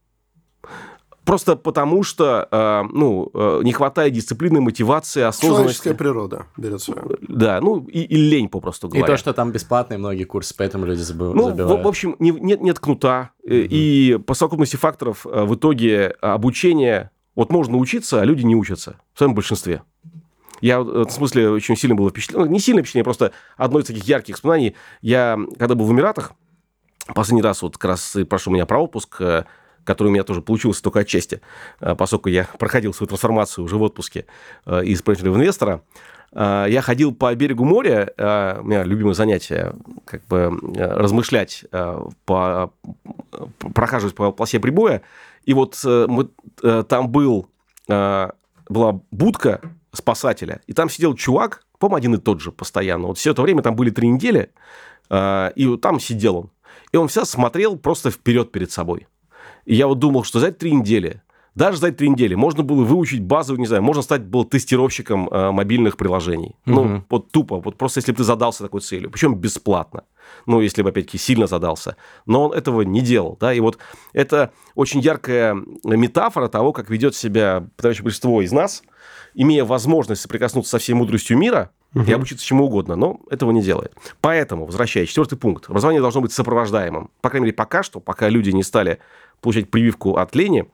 Просто 1.23 1.55
потому, 1.55 2.01
что 2.01 2.47
э, 2.49 2.83
ну, 2.91 3.29
э, 3.33 3.61
не 3.63 3.73
хватает 3.73 4.13
дисциплины, 4.13 4.59
мотивации, 4.59 5.21
осознанности. 5.21 5.61
Человеческая 5.61 5.93
природа 5.93 6.45
берет 6.57 6.81
свое. 6.81 7.01
Да, 7.21 7.61
ну 7.61 7.85
и, 7.85 7.99
и 8.01 8.15
лень, 8.15 8.49
попросту 8.49 8.87
говоря. 8.87 9.05
И 9.05 9.07
то, 9.07 9.17
что 9.17 9.31
там 9.31 9.51
бесплатные 9.51 9.99
многие 9.99 10.23
курсы, 10.23 10.55
поэтому 10.57 10.87
люди 10.87 11.01
забывают. 11.01 11.57
Ну, 11.57 11.67
в, 11.67 11.83
в 11.83 11.87
общем, 11.87 12.15
не, 12.17 12.31
нет, 12.31 12.61
нет 12.61 12.79
кнута. 12.79 13.29
Mm-hmm. 13.47 13.67
И 13.69 14.19
по 14.25 14.33
совокупности 14.33 14.77
факторов 14.77 15.27
э, 15.27 15.43
в 15.43 15.53
итоге 15.53 16.15
обучение... 16.21 17.11
Вот 17.35 17.51
можно 17.51 17.77
учиться, 17.77 18.19
а 18.19 18.25
люди 18.25 18.43
не 18.43 18.55
учатся. 18.55 18.97
В 19.13 19.19
своем 19.19 19.35
большинстве. 19.35 19.83
Я 20.59 20.81
в 20.81 21.09
смысле 21.09 21.49
очень 21.49 21.77
сильно 21.77 21.95
было 21.95 22.09
впечатлен. 22.09 22.41
Ну, 22.41 22.45
не 22.47 22.59
сильное 22.59 22.83
впечатление, 22.83 23.05
просто 23.05 23.31
одно 23.57 23.79
из 23.79 23.85
таких 23.85 24.03
ярких 24.03 24.35
воспоминаний. 24.35 24.75
Я, 25.01 25.39
когда 25.57 25.75
был 25.75 25.85
в 25.85 25.91
Эмиратах, 25.91 26.33
Последний 27.07 27.41
раз 27.41 27.61
вот 27.61 27.77
как 27.77 27.91
раз 27.91 28.15
и 28.15 28.23
прошу 28.23 28.51
меня 28.51 28.65
про 28.65 28.83
отпуск, 28.83 29.17
э, 29.19 29.43
который 29.83 30.09
у 30.09 30.11
меня 30.11 30.23
тоже 30.23 30.41
получился 30.41 30.83
только 30.83 30.99
отчасти, 30.99 31.41
э, 31.79 31.95
поскольку 31.95 32.29
я 32.29 32.47
проходил 32.59 32.93
свою 32.93 33.07
трансформацию 33.07 33.65
уже 33.65 33.77
в 33.77 33.81
отпуске 33.81 34.25
э, 34.65 34.83
из 34.85 34.99
исполнительного 34.99 35.37
инвестора. 35.37 35.81
Я 36.33 36.81
ходил 36.81 37.13
по 37.13 37.35
берегу 37.35 37.65
моря, 37.65 38.13
у 38.17 38.63
меня 38.63 38.83
любимое 38.85 39.13
занятие, 39.13 39.73
как 40.05 40.25
бы 40.27 40.57
размышлять, 40.77 41.65
по, 42.23 42.71
прохаживать 43.75 44.15
по 44.15 44.31
полосе 44.31 44.61
прибоя. 44.61 45.01
И 45.43 45.53
вот 45.53 45.77
мы, 45.83 46.29
там 46.85 47.09
был, 47.09 47.49
была 47.85 49.01
будка 49.11 49.59
спасателя, 49.91 50.61
и 50.67 50.73
там 50.73 50.89
сидел 50.89 51.15
чувак, 51.15 51.65
по-моему, 51.79 51.97
один 51.97 52.15
и 52.15 52.17
тот 52.17 52.39
же 52.39 52.53
постоянно. 52.53 53.07
Вот 53.07 53.17
все 53.17 53.31
это 53.31 53.41
время, 53.41 53.61
там 53.61 53.75
были 53.75 53.89
три 53.89 54.07
недели, 54.07 54.53
и 55.13 55.77
там 55.81 55.99
сидел 55.99 56.37
он. 56.37 56.49
И 56.91 56.97
он 56.97 57.07
всегда 57.07 57.25
смотрел 57.25 57.77
просто 57.77 58.11
вперед 58.11 58.51
перед 58.51 58.71
собой. 58.71 59.07
И 59.65 59.75
я 59.75 59.87
вот 59.87 59.99
думал, 59.99 60.23
что 60.23 60.39
за 60.39 60.47
эти 60.47 60.55
три 60.55 60.73
недели 60.73 61.21
даже 61.53 61.77
за 61.79 61.87
эти 61.87 61.97
три 61.97 62.09
недели 62.09 62.33
можно 62.33 62.63
было 62.63 62.83
выучить 62.83 63.21
базовую, 63.21 63.59
не 63.59 63.67
знаю, 63.67 63.83
можно 63.83 64.01
стать 64.01 64.23
был 64.23 64.45
тестировщиком 64.45 65.27
э, 65.27 65.51
мобильных 65.51 65.97
приложений. 65.97 66.55
Угу. 66.65 66.73
Ну, 66.73 67.03
вот 67.09 67.31
тупо, 67.31 67.59
вот 67.59 67.77
просто 67.77 67.99
если 67.99 68.13
бы 68.13 68.19
ты 68.19 68.23
задался 68.23 68.63
такой 68.63 68.79
целью, 68.79 69.11
причем 69.11 69.35
бесплатно. 69.35 70.03
Ну, 70.45 70.61
если 70.61 70.81
бы, 70.81 70.89
опять-таки, 70.89 71.17
сильно 71.17 71.47
задался. 71.47 71.97
Но 72.25 72.45
он 72.45 72.53
этого 72.53 72.83
не 72.83 73.01
делал, 73.01 73.37
да, 73.39 73.53
и 73.53 73.59
вот 73.59 73.77
это 74.13 74.51
очень 74.75 75.01
яркая 75.01 75.57
метафора 75.83 76.47
того, 76.47 76.71
как 76.71 76.89
ведет 76.89 77.15
себя 77.15 77.67
подавляющее 77.75 78.03
большинство 78.03 78.41
из 78.41 78.53
нас, 78.53 78.81
имея 79.33 79.65
возможность 79.65 80.21
соприкоснуться 80.21 80.71
со 80.71 80.77
всей 80.77 80.93
мудростью 80.93 81.37
мира, 81.37 81.71
угу. 81.93 82.03
и 82.03 82.11
обучиться 82.11 82.45
чему 82.45 82.65
угодно, 82.65 82.95
но 82.95 83.19
этого 83.29 83.51
не 83.51 83.61
делает. 83.61 83.93
Поэтому, 84.21 84.65
возвращаясь, 84.65 85.09
четвертый 85.09 85.37
пункт. 85.37 85.69
Образование 85.69 86.01
должно 86.01 86.21
быть 86.21 86.31
сопровождаемым. 86.31 87.09
По 87.21 87.29
крайней 87.29 87.45
мере, 87.45 87.55
пока 87.55 87.83
что, 87.83 87.99
пока 87.99 88.29
люди 88.29 88.51
не 88.51 88.63
стали 88.63 88.99
получать 89.41 89.69
прививку 89.69 90.17
от 90.17 90.35
лени, 90.35 90.65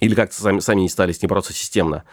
или 0.00 0.14
как-то 0.14 0.36
сами, 0.36 0.60
сами 0.60 0.82
не 0.82 0.88
стали 0.88 1.12
с 1.12 1.22
ним 1.22 1.28
бороться 1.28 1.52
системно, 1.52 2.04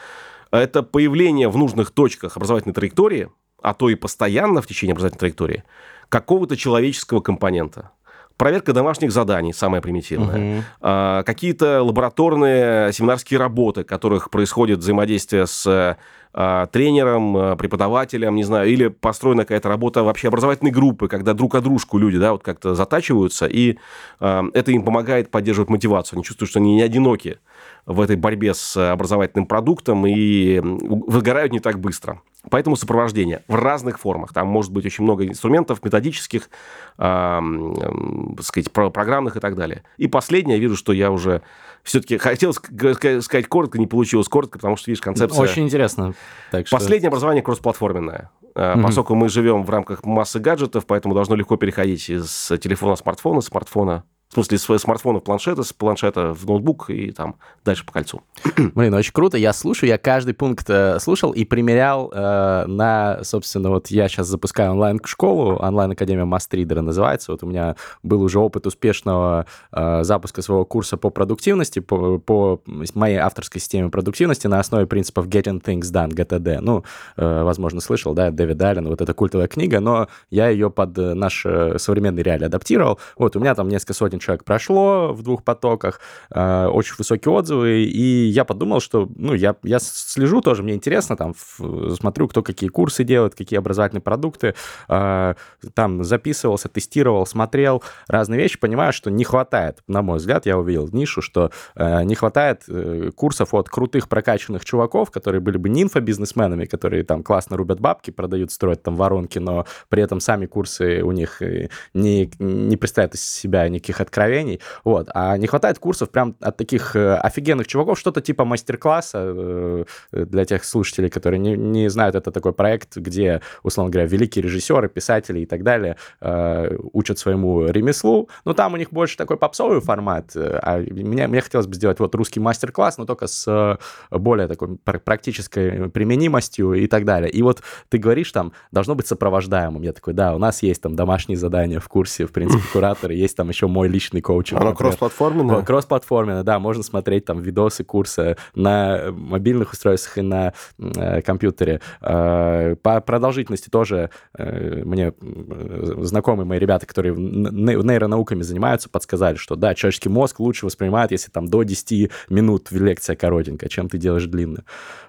это 0.51 0.84
появление 0.84 1.49
в 1.49 1.58
нужных 1.58 1.91
точках 1.91 2.38
образовательной 2.38 2.73
траектории, 2.73 3.30
а 3.62 3.73
то 3.73 3.89
и 3.89 3.95
постоянно 3.95 4.62
в 4.62 4.67
течение 4.67 4.93
образовательной 4.93 5.19
траектории, 5.19 5.63
какого-то 6.10 6.58
человеческого 6.58 7.21
компонента. 7.21 7.91
Проверка 8.38 8.73
домашних 8.73 9.12
заданий, 9.12 9.54
самое 9.54 9.84
примитивное. 9.84 10.58
Угу. 10.58 10.63
А, 10.82 11.23
какие-то 11.23 11.84
лабораторные 11.84 12.91
семинарские 12.91 13.39
работы, 13.39 13.84
в 13.84 13.86
которых 13.86 14.32
происходит 14.32 14.80
взаимодействие 14.80 15.45
с 15.45 15.65
а, 15.67 15.97
тренером, 16.33 17.35
а, 17.35 17.55
преподавателем, 17.55 18.35
не 18.35 18.43
знаю, 18.43 18.69
или 18.69 18.87
построена 18.87 19.43
какая-то 19.43 19.69
работа 19.69 20.03
вообще 20.03 20.29
образовательной 20.29 20.71
группы, 20.71 21.07
когда 21.07 21.33
друг 21.33 21.55
о 21.55 21.61
дружку 21.61 21.97
люди, 21.97 22.17
да, 22.17 22.31
вот 22.31 22.43
как-то 22.43 22.73
затачиваются, 22.73 23.47
и 23.47 23.77
а, 24.19 24.43
это 24.53 24.71
им 24.71 24.83
помогает 24.83 25.29
поддерживать 25.29 25.69
мотивацию. 25.69 26.17
Они 26.17 26.23
чувствуют, 26.23 26.49
что 26.49 26.59
они 26.59 26.75
не 26.75 26.81
одиноки 26.81 27.39
в 27.85 27.99
этой 27.99 28.15
борьбе 28.15 28.53
с 28.53 28.77
образовательным 28.91 29.45
продуктом 29.45 30.05
и 30.05 30.59
выгорают 30.61 31.51
не 31.51 31.59
так 31.59 31.79
быстро. 31.79 32.21
Поэтому 32.49 32.75
сопровождение 32.75 33.43
в 33.47 33.55
разных 33.55 33.99
формах. 33.99 34.33
Там 34.33 34.47
может 34.47 34.71
быть 34.71 34.85
очень 34.85 35.03
много 35.03 35.27
инструментов 35.27 35.83
методических, 35.83 36.49
э, 36.97 37.03
э, 37.05 38.41
сказать, 38.41 38.71
программных 38.71 39.37
и 39.37 39.39
так 39.39 39.55
далее. 39.55 39.83
И 39.97 40.07
последнее, 40.07 40.57
я 40.57 40.61
вижу, 40.61 40.75
что 40.75 40.91
я 40.91 41.11
уже 41.11 41.43
все-таки 41.83 42.17
хотел 42.17 42.53
сказать 42.53 43.47
коротко, 43.47 43.79
не 43.79 43.87
получилось 43.87 44.27
коротко, 44.27 44.59
потому 44.59 44.75
что, 44.75 44.91
видишь, 44.91 45.01
концепция... 45.01 45.41
Очень 45.41 45.63
интересно. 45.63 46.13
Так 46.51 46.67
что... 46.67 46.77
Последнее 46.77 47.07
образование 47.07 47.43
кроссплатформенное. 47.43 48.29
Mm-hmm. 48.53 48.83
Поскольку 48.83 49.15
мы 49.15 49.29
живем 49.29 49.63
в 49.63 49.69
рамках 49.69 50.03
массы 50.03 50.39
гаджетов, 50.39 50.85
поэтому 50.85 51.13
должно 51.13 51.35
легко 51.35 51.55
переходить 51.55 52.09
из 52.09 52.51
телефона 52.61 52.95
смартфона, 52.95 53.41
смартфона 53.41 54.03
в 54.31 54.33
смысле, 54.33 54.57
с 54.57 54.81
смартфона 54.81 55.19
в 55.19 55.23
планшета, 55.23 55.63
с 55.63 55.73
планшета 55.73 56.33
в 56.33 56.45
ноутбук 56.45 56.89
и 56.89 57.11
там 57.11 57.35
дальше 57.65 57.85
по 57.85 57.91
кольцу. 57.91 58.21
Блин, 58.75 58.93
очень 58.93 59.11
круто. 59.11 59.37
Я 59.37 59.51
слушаю, 59.51 59.89
я 59.89 59.97
каждый 59.97 60.33
пункт 60.33 60.69
э, 60.69 60.99
слушал 60.99 61.31
и 61.31 61.43
примерял 61.43 62.09
э, 62.13 62.65
на, 62.65 63.19
собственно, 63.23 63.69
вот 63.69 63.87
я 63.87 64.07
сейчас 64.07 64.27
запускаю 64.27 64.71
онлайн-школу, 64.71 65.57
онлайн-академия 65.57 66.23
Мастридера 66.23 66.81
называется. 66.81 67.33
Вот 67.33 67.43
у 67.43 67.47
меня 67.47 67.75
был 68.03 68.21
уже 68.21 68.39
опыт 68.39 68.67
успешного 68.67 69.47
э, 69.73 70.03
запуска 70.03 70.41
своего 70.41 70.63
курса 70.63 70.95
по 70.95 71.09
продуктивности, 71.09 71.79
по, 71.79 72.17
по 72.17 72.61
моей 72.95 73.17
авторской 73.17 73.59
системе 73.59 73.89
продуктивности 73.89 74.47
на 74.47 74.61
основе 74.61 74.87
принципов 74.87 75.27
Getting 75.27 75.61
Things 75.61 75.91
Done, 75.91 76.11
GTD. 76.11 76.59
Ну, 76.61 76.85
э, 77.17 77.43
возможно, 77.43 77.81
слышал, 77.81 78.13
да, 78.13 78.31
Дэвид 78.31 78.61
Аллен, 78.61 78.87
вот 78.87 79.01
эта 79.01 79.13
культовая 79.13 79.47
книга, 79.49 79.81
но 79.81 80.07
я 80.29 80.47
ее 80.47 80.69
под 80.71 80.95
наш 80.95 81.45
э, 81.45 81.77
современный 81.79 82.23
реалий 82.23 82.45
адаптировал. 82.45 82.97
Вот, 83.17 83.35
у 83.35 83.41
меня 83.41 83.55
там 83.55 83.67
несколько 83.67 83.93
сотен 83.93 84.20
человек 84.21 84.43
прошло 84.43 85.13
в 85.13 85.23
двух 85.23 85.43
потоках, 85.43 85.99
э, 86.34 86.67
очень 86.67 86.95
высокие 86.97 87.34
отзывы, 87.34 87.84
и 87.84 88.27
я 88.27 88.45
подумал, 88.45 88.79
что, 88.79 89.10
ну, 89.15 89.34
я, 89.34 89.55
я 89.63 89.79
слежу 89.79 90.41
тоже, 90.41 90.63
мне 90.63 90.73
интересно, 90.73 91.17
там, 91.17 91.34
в, 91.34 91.95
смотрю, 91.95 92.27
кто 92.27 92.43
какие 92.43 92.69
курсы 92.69 93.03
делает, 93.03 93.36
какие 93.36 93.60
образовательные 93.60 94.01
продукты, 94.01 94.55
э, 94.88 95.34
там 95.73 96.03
записывался, 96.03 96.69
тестировал, 96.69 97.25
смотрел 97.25 97.84
разные 98.07 98.39
вещи, 98.39 98.60
понимаю, 98.60 98.93
что 98.93 99.10
не 99.12 99.23
хватает, 99.23 99.79
на 99.88 100.01
мой 100.01 100.17
взгляд, 100.17 100.45
я 100.45 100.57
увидел 100.57 100.88
нишу, 100.91 101.21
что 101.21 101.51
э, 101.75 102.03
не 102.03 102.15
хватает 102.15 102.63
э, 102.67 103.12
курсов 103.15 103.53
от 103.53 103.69
крутых 103.69 104.07
прокачанных 104.07 104.65
чуваков, 104.65 105.12
которые 105.12 105.41
были 105.41 105.57
бы 105.57 105.69
не 105.69 105.84
инфобизнесменами, 105.84 106.65
которые 106.65 107.03
там 107.03 107.23
классно 107.23 107.57
рубят 107.57 107.79
бабки, 107.79 108.12
продают, 108.12 108.51
строят 108.51 108.84
там 108.84 108.95
воронки, 108.95 109.39
но 109.39 109.65
при 109.89 110.03
этом 110.03 110.19
сами 110.19 110.45
курсы 110.45 111.01
у 111.01 111.12
них 111.12 111.41
э, 111.41 111.69
не, 111.93 112.31
не 112.39 112.77
представляют 112.77 113.15
из 113.15 113.25
себя 113.25 113.67
никаких 113.69 114.01
откровений, 114.12 114.60
вот. 114.84 115.10
А 115.13 115.38
не 115.38 115.47
хватает 115.47 115.80
курсов 115.80 116.10
прям 116.10 116.36
от 116.41 116.58
таких 116.58 116.95
э, 116.95 117.15
офигенных 117.15 117.67
чуваков, 117.67 117.97
что-то 117.97 118.21
типа 118.21 118.43
мастер-класса 118.43 119.17
э, 119.24 119.86
для 120.12 120.45
тех 120.45 120.65
слушателей, 120.65 121.10
которые 121.10 121.39
не, 121.39 121.56
не 121.56 121.89
знают, 121.89 122.15
это 122.15 122.32
такой 122.32 122.52
проект, 122.52 122.97
где, 122.97 123.41
условно 123.63 123.91
говоря, 123.91 124.08
великие 124.08 124.43
режиссеры, 124.43 124.89
писатели 124.89 125.39
и 125.39 125.45
так 125.45 125.63
далее 125.63 125.95
э, 126.19 126.78
учат 126.93 127.19
своему 127.19 127.67
ремеслу, 127.67 128.30
но 128.45 128.54
там 128.54 128.74
у 128.74 128.78
них 128.78 128.91
больше 128.91 129.17
такой 129.17 129.38
попсовый 129.38 129.80
формат, 129.80 130.36
а 130.36 130.78
мне, 130.78 131.28
мне 131.28 131.41
хотелось 131.41 131.67
бы 131.67 131.76
сделать 131.76 132.00
вот 132.00 132.13
русский 132.15 132.39
мастер-класс, 132.39 132.97
но 132.97 133.06
только 133.06 133.28
с 133.28 133.78
более 134.12 134.47
такой 134.47 134.78
практической 134.78 135.89
применимостью 135.89 136.74
и 136.74 136.88
так 136.88 137.06
далее. 137.06 137.30
И 137.30 137.41
вот 137.41 137.62
ты 137.89 137.97
говоришь 137.97 138.32
там, 138.32 138.52
должно 138.71 138.95
быть 138.95 139.08
сопровождаемым. 139.08 139.82
Я 139.84 139.93
такой, 139.93 140.13
да, 140.13 140.36
у 140.36 140.38
нас 140.38 140.63
есть 140.63 140.82
там 140.82 140.95
домашние 140.95 141.38
задания 141.38 141.80
в 141.80 141.88
курсе, 141.88 142.26
в 142.26 142.32
принципе, 142.32 142.63
кураторы, 142.74 143.13
есть 143.13 143.38
там 143.38 143.50
еще 143.50 143.67
мой 143.67 143.88
личный 143.88 144.00
коучинг. 144.09 144.59
Оно 144.59 144.73
кроссплатформенное? 144.73 145.61
Кроссплатформенное, 145.61 146.43
да. 146.43 146.59
Можно 146.59 146.83
смотреть 146.83 147.25
там 147.25 147.41
видосы, 147.41 147.83
курсы 147.83 148.37
на 148.55 149.11
мобильных 149.11 149.73
устройствах 149.73 150.17
и 150.17 150.21
на 150.21 150.53
э, 150.77 151.21
компьютере. 151.21 151.81
Э, 152.01 152.75
по 152.81 153.01
продолжительности 153.01 153.69
тоже 153.69 154.09
э, 154.37 154.83
мне 154.83 155.13
э, 155.19 155.93
знакомые 156.01 156.45
мои 156.45 156.59
ребята, 156.59 156.85
которые 156.85 157.15
нейронауками 157.15 158.41
занимаются, 158.41 158.89
подсказали, 158.89 159.35
что 159.35 159.55
да, 159.55 159.75
человеческий 159.75 160.09
мозг 160.09 160.39
лучше 160.39 160.65
воспринимает, 160.65 161.11
если 161.11 161.31
там 161.31 161.47
до 161.47 161.63
10 161.63 162.11
минут 162.29 162.71
лекция 162.71 163.15
коротенькая, 163.15 163.69
чем 163.69 163.89
ты 163.89 163.97
делаешь 163.97 164.25
длинную. 164.25 164.63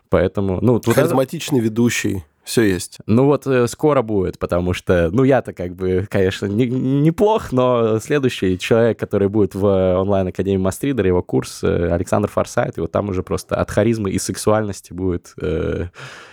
Поэтому, 0.08 0.60
ну... 0.60 0.78
Тут 0.78 0.94
Харизматичный 0.94 1.60
ведущий. 1.60 2.24
Все 2.44 2.62
есть. 2.62 2.98
Ну 3.06 3.26
вот 3.26 3.46
э, 3.46 3.68
скоро 3.68 4.02
будет, 4.02 4.38
потому 4.38 4.74
что, 4.74 5.10
ну 5.12 5.22
я-то 5.22 5.52
как 5.52 5.74
бы, 5.74 6.06
конечно, 6.10 6.46
не, 6.46 6.66
неплох, 6.66 7.52
но 7.52 8.00
следующий 8.00 8.58
человек, 8.58 8.98
который 8.98 9.28
будет 9.28 9.54
в 9.54 9.66
онлайн-академии 10.00 10.60
Мастридера, 10.60 11.06
его 11.06 11.22
курс 11.22 11.62
э, 11.62 11.92
Александр 11.92 12.28
Форсайт, 12.28 12.78
вот 12.78 12.90
там 12.90 13.10
уже 13.10 13.22
просто 13.22 13.54
от 13.56 13.70
харизмы 13.70 14.10
и 14.10 14.18
сексуальности 14.18 14.92
будет... 14.92 15.34
Э, 15.40 15.86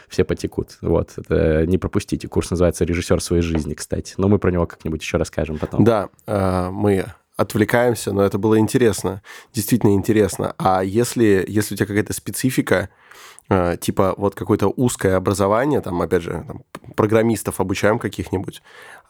все 0.07 0.23
потекут. 0.23 0.79
Вот, 0.81 1.11
это 1.17 1.67
не 1.67 1.77
пропустите. 1.77 2.27
Курс 2.27 2.49
называется 2.49 2.83
«Режиссер 2.83 3.21
своей 3.21 3.43
жизни», 3.43 3.75
кстати. 3.75 4.15
Но 4.17 4.27
мы 4.27 4.39
про 4.39 4.49
него 4.49 4.65
как-нибудь 4.65 5.03
еще 5.03 5.17
расскажем 5.17 5.59
потом. 5.59 5.83
Да, 5.83 6.09
э, 6.25 6.69
мы 6.71 7.05
отвлекаемся, 7.37 8.11
но 8.11 8.23
это 8.23 8.39
было 8.39 8.57
интересно, 8.57 9.21
действительно 9.53 9.93
интересно. 9.93 10.55
А 10.57 10.83
если, 10.83 11.45
если 11.47 11.75
у 11.75 11.77
тебя 11.77 11.85
какая-то 11.85 12.13
специфика, 12.13 12.89
Э, 12.89 13.38
типа 13.79 14.13
вот 14.17 14.35
какое-то 14.35 14.67
узкое 14.67 15.15
образование, 15.15 15.81
там, 15.81 16.01
опять 16.01 16.21
же, 16.21 16.45
там, 16.47 16.61
программистов 16.95 17.59
обучаем 17.59 17.97
каких-нибудь, 17.97 18.61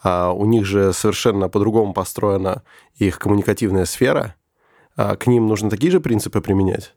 а 0.01 0.31
у 0.31 0.45
них 0.45 0.65
же 0.65 0.93
совершенно 0.93 1.49
по-другому 1.49 1.93
построена 1.93 2.63
их 2.95 3.19
коммуникативная 3.19 3.85
сфера, 3.85 4.35
а 4.95 5.15
к 5.15 5.27
ним 5.27 5.47
нужно 5.47 5.69
такие 5.69 5.91
же 5.91 5.99
принципы 5.99 6.41
применять? 6.41 6.93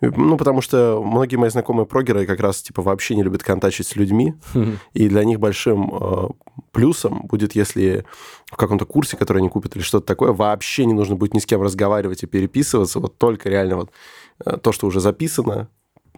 Ну, 0.00 0.38
потому 0.38 0.62
что 0.62 1.02
многие 1.04 1.36
мои 1.36 1.50
знакомые 1.50 1.84
прогеры 1.84 2.24
как 2.24 2.40
раз 2.40 2.62
типа 2.62 2.80
вообще 2.80 3.14
не 3.16 3.22
любят 3.22 3.42
контачить 3.42 3.86
с 3.86 3.96
людьми, 3.96 4.34
и 4.94 5.08
для 5.08 5.24
них 5.24 5.38
большим 5.40 5.90
э, 5.92 6.28
плюсом 6.72 7.26
будет, 7.26 7.54
если 7.54 8.06
в 8.46 8.56
каком-то 8.56 8.86
курсе, 8.86 9.18
который 9.18 9.38
они 9.38 9.50
купят 9.50 9.76
или 9.76 9.82
что-то 9.82 10.06
такое, 10.06 10.32
вообще 10.32 10.86
не 10.86 10.94
нужно 10.94 11.16
будет 11.16 11.34
ни 11.34 11.38
с 11.38 11.46
кем 11.46 11.60
разговаривать 11.60 12.22
и 12.22 12.26
переписываться, 12.26 12.98
вот 12.98 13.18
только 13.18 13.50
реально 13.50 13.76
вот 13.76 13.90
э, 14.44 14.56
то, 14.56 14.72
что 14.72 14.86
уже 14.86 15.00
записано, 15.00 15.68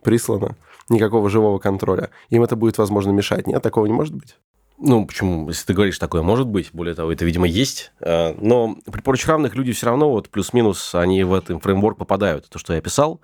прислано, 0.02 0.56
никакого 0.88 1.30
живого 1.30 1.58
контроля. 1.58 2.10
Им 2.30 2.42
это 2.42 2.56
будет, 2.56 2.78
возможно, 2.78 3.10
мешать. 3.10 3.46
Нет, 3.46 3.62
такого 3.62 3.86
не 3.86 3.92
может 3.92 4.14
быть? 4.14 4.36
Ну, 4.78 5.06
почему? 5.06 5.48
Если 5.48 5.66
ты 5.66 5.74
говоришь, 5.74 5.98
такое 5.98 6.22
может 6.22 6.48
быть, 6.48 6.70
более 6.72 6.94
того, 6.94 7.12
это, 7.12 7.24
видимо, 7.24 7.46
есть. 7.46 7.92
А, 8.00 8.34
но 8.40 8.76
при 8.90 9.00
прочих 9.00 9.28
равных 9.28 9.54
люди 9.54 9.72
все 9.72 9.86
равно, 9.86 10.10
вот 10.10 10.28
плюс-минус, 10.28 10.94
они 10.94 11.22
в 11.22 11.34
этот 11.34 11.62
фреймворк 11.62 11.98
попадают. 11.98 12.48
То, 12.48 12.58
что 12.58 12.74
я 12.74 12.80
писал, 12.80 13.20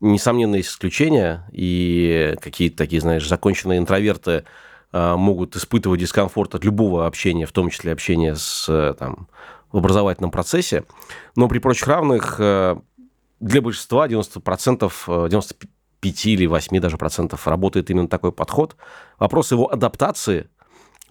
несомненно, 0.00 0.56
есть 0.56 0.68
исключения, 0.68 1.48
и 1.52 2.34
какие-то 2.40 2.76
такие, 2.76 3.00
знаешь, 3.00 3.26
законченные 3.26 3.78
интроверты 3.78 4.44
а, 4.92 5.16
могут 5.16 5.56
испытывать 5.56 6.00
дискомфорт 6.00 6.54
от 6.54 6.64
любого 6.64 7.06
общения, 7.06 7.46
в 7.46 7.52
том 7.52 7.70
числе 7.70 7.92
общения 7.92 8.36
с, 8.36 8.94
там, 8.98 9.28
в 9.72 9.78
образовательном 9.78 10.30
процессе. 10.30 10.84
Но 11.34 11.48
при 11.48 11.60
прочих 11.60 11.86
равных 11.88 12.36
а, 12.38 12.78
для 13.40 13.62
большинства 13.62 14.06
90%, 14.06 15.30
95 15.30 15.70
5 16.00 16.26
или 16.26 16.46
8 16.46 16.80
даже 16.80 16.96
процентов 16.96 17.46
работает 17.46 17.90
именно 17.90 18.08
такой 18.08 18.32
подход. 18.32 18.76
Вопрос 19.18 19.52
его 19.52 19.72
адаптации 19.72 20.48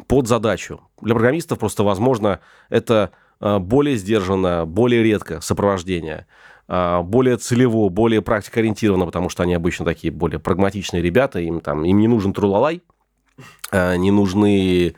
под 0.08 0.28
задачу. 0.28 0.82
Для 1.02 1.14
программистов 1.14 1.60
просто, 1.60 1.84
возможно, 1.84 2.40
это 2.70 3.12
э, 3.42 3.60
более 3.60 3.98
сдержанно, 3.98 4.66
более 4.66 5.04
редко 5.04 5.42
сопровождение. 5.42 6.26
а, 6.72 7.02
более 7.02 7.38
целево, 7.38 7.90
более 7.90 8.22
практикоориентированно, 8.22 9.06
потому 9.06 9.30
что 9.30 9.42
они 9.44 9.56
обычно 9.56 9.86
такие 9.86 10.12
более 10.14 10.40
прагматичные 10.40 11.02
ребята, 11.02 11.40
им, 11.40 11.62
там, 11.62 11.84
им 11.84 11.98
не 11.98 12.08
нужен 12.08 12.32
трулалай, 12.32 12.84
а, 13.72 13.96
не 13.96 14.12
нужны 14.12 14.96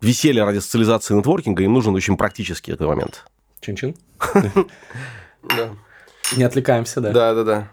веселье 0.00 0.44
ради 0.44 0.58
социализации 0.58 1.14
нетворкинга, 1.14 1.64
им 1.64 1.72
нужен 1.72 1.94
очень 1.94 2.16
практический 2.16 2.72
такой 2.72 2.88
момент. 2.88 3.24
Чин-чин. 3.60 3.94
Да. 5.42 5.70
Не 6.36 6.44
отвлекаемся, 6.44 7.00
да? 7.00 7.10
Да, 7.10 7.34
да, 7.34 7.42
да. 7.42 7.68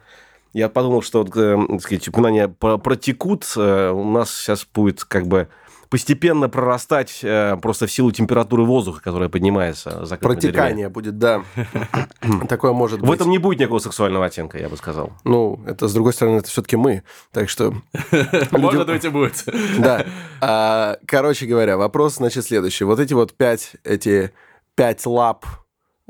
Я 0.53 0.69
подумал, 0.69 1.01
что 1.01 1.19
вот, 1.23 1.35
э, 1.37 1.57
так 1.69 1.81
сказать, 1.81 2.07
упоминания 2.07 2.47
про- 2.47 2.77
протекут, 2.77 3.45
э, 3.55 3.89
у 3.91 4.03
нас 4.09 4.33
сейчас 4.33 4.65
будет 4.73 5.03
как 5.03 5.27
бы 5.27 5.47
постепенно 5.89 6.49
прорастать 6.49 7.19
э, 7.23 7.57
просто 7.61 7.87
в 7.87 7.91
силу 7.91 8.11
температуры 8.11 8.63
воздуха, 8.63 9.01
которая 9.01 9.27
поднимается. 9.29 10.05
за. 10.05 10.17
Протекание 10.17 10.87
будет, 10.89 11.17
да. 11.17 11.43
Такое 12.47 12.73
может 12.73 13.01
В 13.01 13.05
быть. 13.05 13.15
этом 13.19 13.29
не 13.31 13.37
будет 13.39 13.59
никакого 13.59 13.79
сексуального 13.79 14.25
оттенка, 14.25 14.59
я 14.59 14.69
бы 14.69 14.77
сказал. 14.77 15.13
Ну, 15.23 15.59
это, 15.65 15.87
с 15.87 15.93
другой 15.93 16.13
стороны, 16.13 16.37
это 16.37 16.47
все-таки 16.49 16.75
мы. 16.77 17.01
Так 17.31 17.49
что, 17.49 17.73
Может 18.51 18.85
быть 18.87 19.03
и 19.05 19.09
будет. 19.09 19.43
да. 19.79 20.05
А, 20.41 20.97
Короче 21.07 21.45
говоря, 21.47 21.77
вопрос, 21.77 22.15
значит, 22.15 22.45
следующий. 22.45 22.83
Вот 22.83 22.99
эти 22.99 23.13
вот 23.13 23.33
пять, 23.35 23.73
эти 23.83 24.31
пять 24.75 25.05
лап 25.07 25.45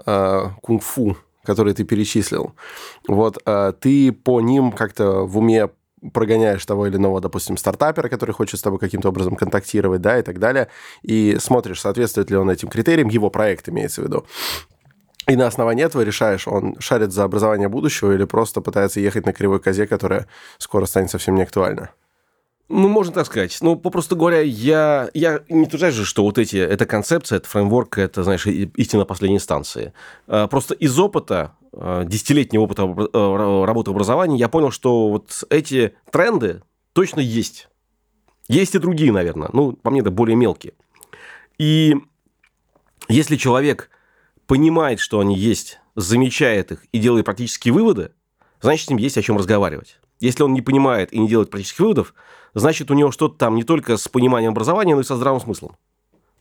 а, 0.05 0.51
кунг-фу, 0.61 1.15
которые 1.49 1.73
ты 1.73 1.83
перечислил, 1.83 2.53
вот 3.07 3.39
а, 3.45 3.71
ты 3.71 4.11
по 4.11 4.39
ним 4.39 4.71
как-то 4.71 5.25
в 5.25 5.37
уме 5.39 5.69
прогоняешь 6.13 6.63
того 6.65 6.85
или 6.85 6.97
иного, 6.97 7.21
допустим, 7.21 7.57
стартапера, 7.57 8.07
который 8.07 8.31
хочет 8.31 8.59
с 8.59 8.63
тобой 8.63 8.77
каким-то 8.77 9.09
образом 9.09 9.35
контактировать, 9.35 10.01
да, 10.01 10.19
и 10.19 10.21
так 10.21 10.37
далее, 10.37 10.67
и 11.01 11.37
смотришь, 11.39 11.81
соответствует 11.81 12.29
ли 12.29 12.37
он 12.37 12.51
этим 12.51 12.69
критериям, 12.69 13.09
его 13.09 13.31
проект 13.31 13.67
имеется 13.67 14.01
в 14.01 14.05
виду. 14.05 14.25
И 15.27 15.35
на 15.35 15.47
основании 15.47 15.83
этого 15.83 16.03
решаешь, 16.03 16.47
он 16.47 16.75
шарит 16.79 17.11
за 17.11 17.23
образование 17.23 17.67
будущего 17.67 18.13
или 18.13 18.25
просто 18.25 18.61
пытается 18.61 18.99
ехать 18.99 19.25
на 19.25 19.33
кривой 19.33 19.59
козе, 19.59 19.87
которая 19.87 20.27
скоро 20.59 20.85
станет 20.85 21.09
совсем 21.09 21.33
не 21.35 21.41
актуальна. 21.41 21.89
Ну, 22.69 22.87
можно 22.87 23.11
так 23.11 23.25
сказать. 23.25 23.57
Ну, 23.61 23.75
попросту 23.75 24.15
говоря, 24.15 24.41
я, 24.41 25.09
я 25.15 25.41
не 25.49 25.63
утверждаю 25.63 25.91
же, 25.91 26.05
что 26.05 26.23
вот 26.23 26.37
эти, 26.37 26.55
эта 26.55 26.85
концепция, 26.85 27.37
этот 27.37 27.49
фреймворк, 27.49 27.97
это, 27.97 28.23
знаешь, 28.23 28.45
истина 28.45 29.05
последней 29.05 29.37
инстанции. 29.37 29.91
А, 30.27 30.47
Просто 30.47 30.75
из 30.75 30.97
опыта, 30.99 31.55
а, 31.73 32.05
десятилетнего 32.05 32.63
опыта 32.63 32.83
э, 32.83 33.65
работы 33.65 33.89
в 33.89 33.93
образовании, 33.95 34.37
я 34.37 34.49
понял, 34.49 34.69
что 34.69 35.09
вот 35.09 35.43
эти 35.49 35.95
тренды 36.11 36.61
точно 36.93 37.21
есть. 37.21 37.69
Есть 38.47 38.75
и 38.75 38.79
другие, 38.79 39.11
наверное. 39.11 39.49
Ну, 39.51 39.73
по 39.73 39.89
мне, 39.89 40.01
это 40.01 40.11
более 40.11 40.35
мелкие. 40.35 40.73
И 41.57 41.95
если 43.07 43.35
человек 43.35 43.89
понимает, 44.45 44.99
что 44.99 45.19
они 45.19 45.35
есть, 45.35 45.79
замечает 45.95 46.71
их 46.71 46.85
и 46.91 46.99
делает 46.99 47.25
практические 47.25 47.73
выводы, 47.73 48.11
значит, 48.61 48.85
с 48.85 48.89
ним 48.89 48.99
есть 48.99 49.17
о 49.17 49.23
чем 49.23 49.37
разговаривать. 49.37 49.99
Если 50.19 50.43
он 50.43 50.53
не 50.53 50.61
понимает 50.61 51.11
и 51.13 51.19
не 51.19 51.27
делает 51.27 51.49
практических 51.49 51.79
выводов, 51.79 52.13
значит, 52.53 52.91
у 52.91 52.93
него 52.93 53.11
что-то 53.11 53.37
там 53.37 53.55
не 53.55 53.63
только 53.63 53.97
с 53.97 54.07
пониманием 54.07 54.51
образования, 54.51 54.95
но 54.95 55.01
и 55.01 55.03
со 55.03 55.15
здравым 55.15 55.41
смыслом. 55.41 55.75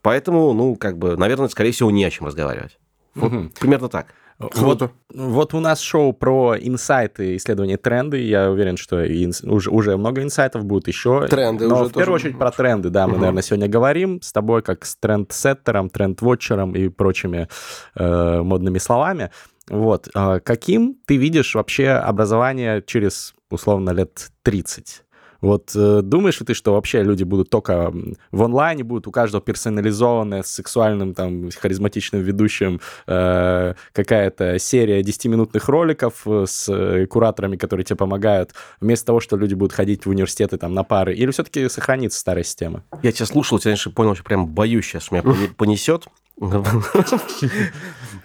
Поэтому, 0.03 0.53
ну, 0.53 0.77
как 0.77 0.97
бы, 0.99 1.17
наверное, 1.17 1.49
скорее 1.49 1.73
всего, 1.73 1.91
не 1.91 2.05
о 2.05 2.11
чем 2.11 2.27
разговаривать. 2.27 2.79
Вот 3.15 3.33
примерно 3.59 3.89
так. 3.89 4.07
Круто. 4.39 4.93
Вот, 5.13 5.21
вот 5.21 5.55
у 5.55 5.59
нас 5.59 5.81
шоу 5.81 6.13
про 6.13 6.55
инсайты, 6.57 7.35
исследования 7.35 7.77
тренды. 7.77 8.23
Я 8.23 8.53
уверен, 8.53 8.77
что 8.77 9.05
инс- 9.05 9.45
уже, 9.45 9.69
уже 9.69 9.97
много 9.97 10.23
инсайтов 10.23 10.65
будет 10.65 10.87
еще. 10.87 11.27
Тренды 11.27 11.67
Но 11.67 11.75
уже 11.75 11.85
в 11.87 11.93
первую 11.93 12.19
тоже. 12.19 12.29
очередь 12.29 12.39
про 12.39 12.53
тренды, 12.53 12.89
да, 12.91 13.09
мы, 13.09 13.15
Мгм. 13.15 13.21
наверное, 13.23 13.43
сегодня 13.43 13.67
говорим 13.67 14.23
с 14.23 14.33
тобой 14.33 14.63
как 14.63 14.85
с 14.85 14.95
тренд-сеттером, 14.95 15.91
тренд-вотчером 15.91 16.77
и 16.77 16.89
прочими 16.89 17.49
э, 17.97 18.41
модными 18.43 18.79
словами. 18.79 19.33
Вот. 19.69 20.09
А 20.15 20.39
каким 20.39 20.97
ты 21.05 21.17
видишь 21.17 21.57
вообще 21.57 21.89
образование 21.91 22.81
через, 22.87 23.35
условно, 23.51 23.91
лет 23.91 24.31
30? 24.45 25.03
Вот 25.41 25.71
э, 25.75 26.01
думаешь 26.03 26.41
ли 26.41 26.47
ты, 26.47 26.55
что 26.55 26.73
вообще 26.73 27.03
люди 27.03 27.23
будут 27.23 27.49
только 27.49 27.93
в 28.33 28.43
онлайне, 28.43 28.83
будут 28.83 29.07
у 29.07 29.13
каждого 29.13 29.41
персонализованная 29.41 30.43
с 30.43 30.51
сексуальным, 30.51 31.15
там, 31.15 31.51
харизматичным 31.51 32.23
ведущим 32.23 32.81
э, 33.07 33.75
какая-то 33.93 34.59
серия 34.59 35.01
10-минутных 35.03 35.69
роликов 35.69 36.23
э, 36.27 36.45
с 36.49 36.69
э, 36.69 37.07
кураторами, 37.07 37.57
которые 37.57 37.85
тебе 37.85 37.97
помогают, 37.97 38.53
вместо 38.81 39.07
того, 39.07 39.21
что 39.21 39.37
люди 39.37 39.55
будут 39.55 39.73
ходить 39.73 40.07
в 40.07 40.11
университеты 40.11 40.57
там 40.57 40.75
на 40.75 40.83
пары? 40.83 41.15
Или 41.15 41.31
все-таки 41.31 41.69
сохранится 41.69 42.19
старая 42.19 42.43
система? 42.43 42.83
Я 43.03 43.13
тебя 43.13 43.27
слушал, 43.27 43.59
тебя, 43.59 43.71
конечно, 43.71 43.93
понял, 43.93 44.15
что 44.17 44.25
прям 44.25 44.47
боюсь 44.47 44.87
сейчас, 44.87 45.13
меня 45.13 45.23
понесет. 45.57 46.07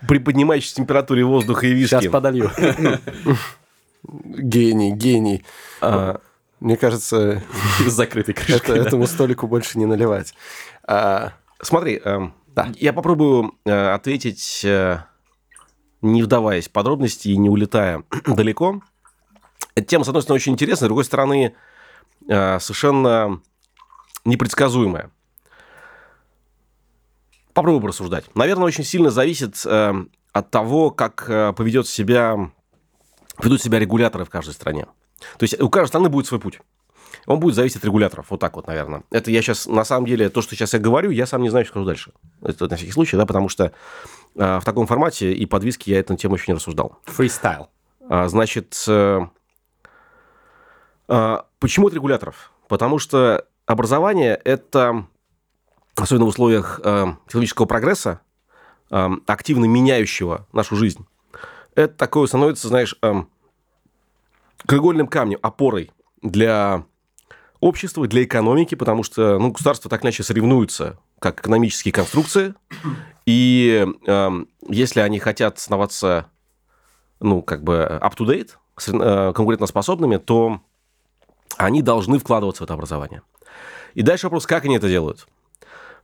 При 0.07 0.17
поднимающейся 0.19 0.75
температуре 0.75 1.23
воздуха 1.23 1.67
и 1.67 1.73
виски. 1.73 1.95
Сейчас 1.95 2.11
подолью. 2.11 2.51
Гений, 4.03 4.91
гений. 4.91 5.43
Мне 6.63 6.77
кажется, 6.77 7.43
С 7.85 7.91
закрытой 7.91 8.33
крышкой. 8.33 8.79
этому 8.79 9.05
столику 9.05 9.47
больше 9.47 9.77
не 9.77 9.85
наливать. 9.85 10.33
А, 10.87 11.33
Смотри, 11.61 11.99
эм, 12.05 12.33
я 12.75 12.93
попробую 12.93 13.55
э, 13.65 13.89
ответить, 13.93 14.61
э, 14.63 14.99
не 16.01 16.23
вдаваясь 16.23 16.69
в 16.69 16.71
подробности 16.71 17.27
и 17.27 17.35
не 17.35 17.49
улетая 17.49 18.03
далеко. 18.25 18.81
Эта 19.75 19.87
тема, 19.87 20.05
с 20.05 20.07
одной 20.07 20.21
стороны, 20.21 20.37
очень 20.37 20.53
интересная, 20.53 20.85
с 20.85 20.89
другой 20.89 21.03
стороны, 21.03 21.53
э, 22.29 22.59
совершенно 22.59 23.41
непредсказуемая. 24.23 25.11
Попробую 27.53 27.81
порассуждать. 27.81 28.33
Наверное, 28.35 28.67
очень 28.67 28.85
сильно 28.85 29.09
зависит 29.09 29.65
от 29.65 30.49
того, 30.49 30.91
как 30.91 31.27
поведет 31.55 31.87
себя, 31.89 32.51
ведут 33.39 33.61
себя 33.61 33.79
регуляторы 33.79 34.23
в 34.23 34.29
каждой 34.29 34.53
стране. 34.53 34.87
То 35.37 35.43
есть 35.43 35.59
у 35.61 35.69
каждой 35.69 35.87
страны 35.87 36.09
будет 36.09 36.27
свой 36.27 36.39
путь. 36.39 36.59
Он 37.25 37.39
будет 37.39 37.55
зависеть 37.55 37.77
от 37.77 37.85
регуляторов. 37.85 38.27
Вот 38.29 38.39
так 38.39 38.55
вот, 38.55 38.67
наверное. 38.67 39.03
Это 39.11 39.31
я 39.31 39.41
сейчас, 39.41 39.65
на 39.65 39.85
самом 39.85 40.05
деле, 40.05 40.29
то, 40.29 40.41
что 40.41 40.55
сейчас 40.55 40.73
я 40.73 40.79
говорю, 40.79 41.09
я 41.09 41.25
сам 41.25 41.41
не 41.41 41.49
знаю, 41.49 41.65
что 41.65 41.73
скажу 41.73 41.85
дальше. 41.85 42.11
Это 42.41 42.67
на 42.67 42.75
всякий 42.75 42.91
случай, 42.91 43.15
да, 43.15 43.25
потому 43.25 43.49
что 43.49 43.71
э, 44.35 44.59
в 44.59 44.63
таком 44.65 44.87
формате 44.87 45.33
и 45.33 45.45
под 45.45 45.63
виски 45.63 45.89
я 45.89 45.99
эту 45.99 46.15
тему 46.15 46.35
еще 46.35 46.45
не 46.51 46.55
рассуждал. 46.55 46.97
Фристайл. 47.05 47.69
А, 48.09 48.27
Значит, 48.27 48.83
э, 48.87 49.21
а, 51.07 51.45
почему 51.59 51.87
от 51.87 51.93
регуляторов? 51.93 52.51
Потому 52.67 52.99
что 52.99 53.45
образование– 53.65 54.35
это, 54.43 55.05
особенно 55.95 56.25
в 56.25 56.29
условиях 56.29 56.81
э, 56.83 57.05
технологического 57.27 57.65
прогресса, 57.65 58.21
э, 58.89 59.09
активно 59.27 59.65
меняющего 59.65 60.47
нашу 60.51 60.75
жизнь, 60.75 61.05
это 61.75 61.93
такое 61.95 62.27
становится, 62.27 62.67
знаешь, 62.67 62.95
э, 63.01 63.23
краеугольным 64.67 65.07
камнем, 65.07 65.39
опорой 65.41 65.91
для 66.21 66.85
общества, 67.59 68.07
для 68.07 68.23
экономики, 68.23 68.75
потому 68.75 69.03
что 69.03 69.39
ну, 69.39 69.51
государства 69.51 69.89
так 69.89 70.03
иначе 70.03 70.23
соревнуются 70.23 70.99
как 71.19 71.39
экономические 71.39 71.93
конструкции, 71.93 72.53
и 73.25 73.85
э, 74.05 74.29
если 74.67 74.99
они 74.99 75.19
хотят 75.19 75.57
оставаться 75.57 76.27
ну, 77.23 77.41
как 77.41 77.63
бы 77.63 77.99
up-to-date, 78.01 78.51
э, 78.87 79.33
конкурентоспособными, 79.33 80.17
то 80.17 80.59
они 81.57 81.81
должны 81.81 82.19
вкладываться 82.19 82.63
в 82.63 82.65
это 82.65 82.73
образование. 82.73 83.21
И 83.93 84.01
дальше 84.01 84.25
вопрос, 84.27 84.45
как 84.45 84.65
они 84.65 84.75
это 84.75 84.89
делают. 84.89 85.27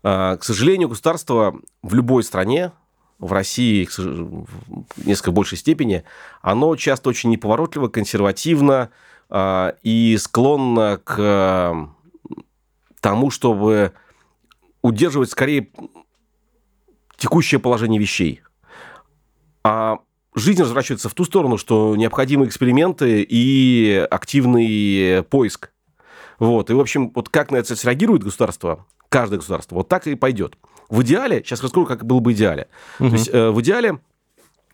А, 0.04 0.38
К 0.38 0.44
сожалению, 0.44 0.90
государство 0.90 1.56
в 1.82 1.94
любой 1.94 2.24
стране, 2.24 2.72
в 3.20 3.34
России 3.34 3.88
в 3.98 4.48
несколько 5.06 5.32
большей 5.32 5.58
степени, 5.58 6.04
оно 6.42 6.76
часто 6.76 7.10
очень 7.10 7.30
неповоротливо, 7.30 7.90
консервативно 7.90 8.90
а, 9.30 9.76
и 9.84 10.18
склонно 10.18 11.00
к 11.04 11.16
э, 11.18 11.88
тому, 13.02 13.30
чтобы 13.30 13.94
удерживать 14.82 15.30
скорее 15.30 15.70
текущее 17.18 17.60
положение 17.60 18.00
вещей. 18.00 18.42
А 19.64 20.00
жизнь 20.34 20.62
разворачивается 20.62 21.10
в 21.10 21.14
ту 21.14 21.26
сторону, 21.26 21.58
что 21.58 21.96
необходимы 21.96 22.46
эксперименты 22.46 23.22
и 23.22 24.08
активный 24.10 25.24
поиск. 25.24 25.72
Вот. 26.40 26.70
И, 26.70 26.74
в 26.74 26.80
общем, 26.80 27.12
вот 27.14 27.28
как 27.28 27.52
на 27.52 27.58
это 27.58 27.76
среагирует 27.76 28.24
государство, 28.24 28.86
каждое 29.10 29.38
государство, 29.38 29.76
вот 29.76 29.90
так 29.90 30.08
и 30.08 30.16
пойдет. 30.16 30.58
В 30.90 31.04
идеале, 31.04 31.44
сейчас 31.44 31.62
расскажу, 31.64 31.86
как 31.86 32.06
было 32.06 32.20
бы 32.20 32.34
идеале. 32.34 32.68
То 32.98 33.06
есть 33.06 33.30
э, 33.32 33.50
в 33.52 33.62
идеале 33.62 34.00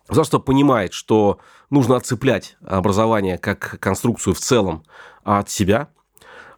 государство 0.08 0.38
понимает, 0.38 0.92
что 0.92 1.38
нужно 1.70 1.96
отцеплять 1.96 2.56
образование 2.64 3.38
как 3.38 3.78
конструкцию 3.80 4.34
в 4.34 4.38
целом 4.38 4.84
от 5.24 5.50
себя, 5.50 5.88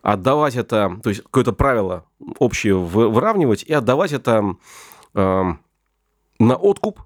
отдавать 0.03 0.55
это, 0.55 0.99
то 1.03 1.11
есть 1.11 1.23
какое-то 1.23 1.53
правило 1.53 2.05
общее 2.39 2.75
вы- 2.75 3.09
выравнивать 3.09 3.63
и 3.65 3.73
отдавать 3.73 4.13
это 4.13 4.57
э, 5.15 5.45
на 6.39 6.57
откуп 6.57 7.01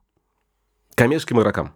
коммерческим 0.95 1.41
игрокам. 1.41 1.73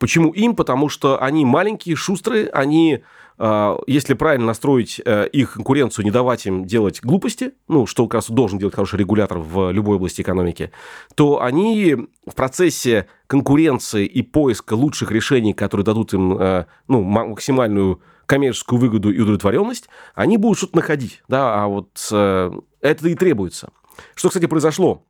Почему 0.00 0.30
им? 0.30 0.56
Потому 0.56 0.88
что 0.88 1.22
они 1.22 1.44
маленькие, 1.44 1.94
шустрые, 1.94 2.48
они 2.48 3.04
а, 3.36 3.78
если 3.86 4.14
правильно 4.14 4.46
настроить 4.46 5.00
э, 5.04 5.28
их 5.28 5.54
конкуренцию, 5.54 6.06
не 6.06 6.10
давать 6.10 6.46
им 6.46 6.64
делать 6.64 7.00
глупости, 7.02 7.52
ну, 7.68 7.86
что 7.86 8.06
как 8.06 8.14
раз 8.14 8.30
должен 8.30 8.58
делать 8.58 8.74
хороший 8.74 8.98
регулятор 8.98 9.38
в 9.38 9.70
любой 9.72 9.96
области 9.96 10.22
экономики, 10.22 10.72
то 11.14 11.42
они 11.42 11.96
в 12.26 12.34
процессе 12.34 13.08
конкуренции 13.26 14.06
и 14.06 14.22
поиска 14.22 14.72
лучших 14.72 15.10
решений, 15.10 15.52
которые 15.52 15.84
дадут 15.84 16.14
им 16.14 16.36
э, 16.38 16.64
ну, 16.88 17.02
максимальную 17.02 18.00
коммерческую 18.24 18.80
выгоду 18.80 19.10
и 19.10 19.20
удовлетворенность, 19.20 19.88
они 20.14 20.38
будут 20.38 20.58
что-то 20.58 20.76
находить. 20.76 21.22
Да? 21.28 21.62
А 21.62 21.66
вот 21.66 22.08
э, 22.10 22.52
это 22.80 23.08
и 23.08 23.14
требуется. 23.14 23.70
Что, 24.14 24.28
кстати, 24.28 24.46
произошло 24.46 25.04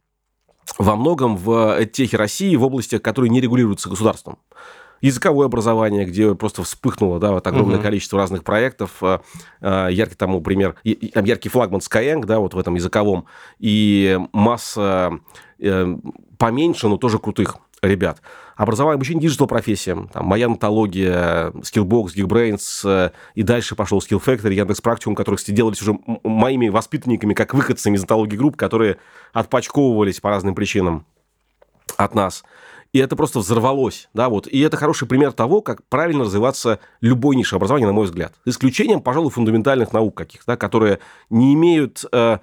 во 0.78 0.97
многом 0.97 1.36
в 1.36 1.84
эдтехе 1.86 2.16
России, 2.16 2.57
в 2.57 2.64
областях, 2.64 3.03
которые 3.03 3.30
не 3.30 3.41
регулируются 3.41 3.88
государством 3.88 4.38
языковое 5.01 5.46
образование, 5.46 6.05
где 6.05 6.34
просто 6.34 6.62
вспыхнуло, 6.62 7.18
да, 7.18 7.32
вот 7.32 7.46
огромное 7.46 7.76
угу. 7.76 7.82
количество 7.82 8.18
разных 8.18 8.44
проектов. 8.44 9.03
Э, 9.03 9.18
э, 9.61 9.88
яркий 9.90 10.16
тому 10.16 10.40
пример, 10.40 10.76
яркий 10.84 11.48
флагман 11.48 11.80
Skyeng, 11.80 12.24
да, 12.24 12.38
вот 12.38 12.55
в 12.55 12.59
этом 12.59 12.74
языковом, 12.74 13.26
и 13.59 14.18
масса 14.32 15.18
э, 15.59 15.96
поменьше, 16.38 16.88
но 16.88 16.96
тоже 16.96 17.18
крутых 17.18 17.57
ребят. 17.82 18.20
Образование, 18.57 18.96
обучение 18.96 19.22
digital 19.22 19.46
профессиям, 19.46 20.09
там, 20.09 20.26
моя 20.26 20.46
Нетология, 20.46 21.51
Skillbox, 21.62 22.09
Geekbrains, 22.14 23.12
и 23.34 23.42
дальше 23.42 23.74
пошел 23.74 24.01
Skill 24.01 24.22
Factory, 24.22 24.53
Яндекс 24.53 24.82
Практикум, 24.82 25.14
которые, 25.14 25.38
кстати, 25.38 25.57
делались 25.57 25.80
уже 25.80 25.98
моими 26.22 26.68
воспитанниками, 26.68 27.32
как 27.32 27.55
выходцами 27.55 27.96
из 27.96 28.03
Нетологии 28.03 28.36
Групп, 28.36 28.57
которые 28.57 28.98
отпочковывались 29.32 30.20
по 30.20 30.28
разным 30.28 30.55
причинам 30.55 31.07
от 31.96 32.14
нас 32.14 32.44
и 32.93 32.99
это 32.99 33.14
просто 33.16 33.38
взорвалось, 33.38 34.09
да, 34.14 34.28
вот. 34.28 34.47
И 34.47 34.59
это 34.61 34.76
хороший 34.76 35.07
пример 35.07 35.32
того, 35.32 35.62
как 35.62 35.84
правильно 35.88 36.24
развиваться 36.24 36.80
любой 37.01 37.36
нише 37.36 37.57
образования, 37.57 37.86
на 37.86 37.93
мой 37.93 38.07
взгляд. 38.07 38.34
Исключением, 38.45 39.01
пожалуй, 39.01 39.30
фундаментальных 39.30 39.93
наук 39.93 40.16
каких-то, 40.16 40.53
да, 40.53 40.57
которые 40.57 40.99
не 41.30 41.55
имеют 41.55 42.05
э, 42.11 42.38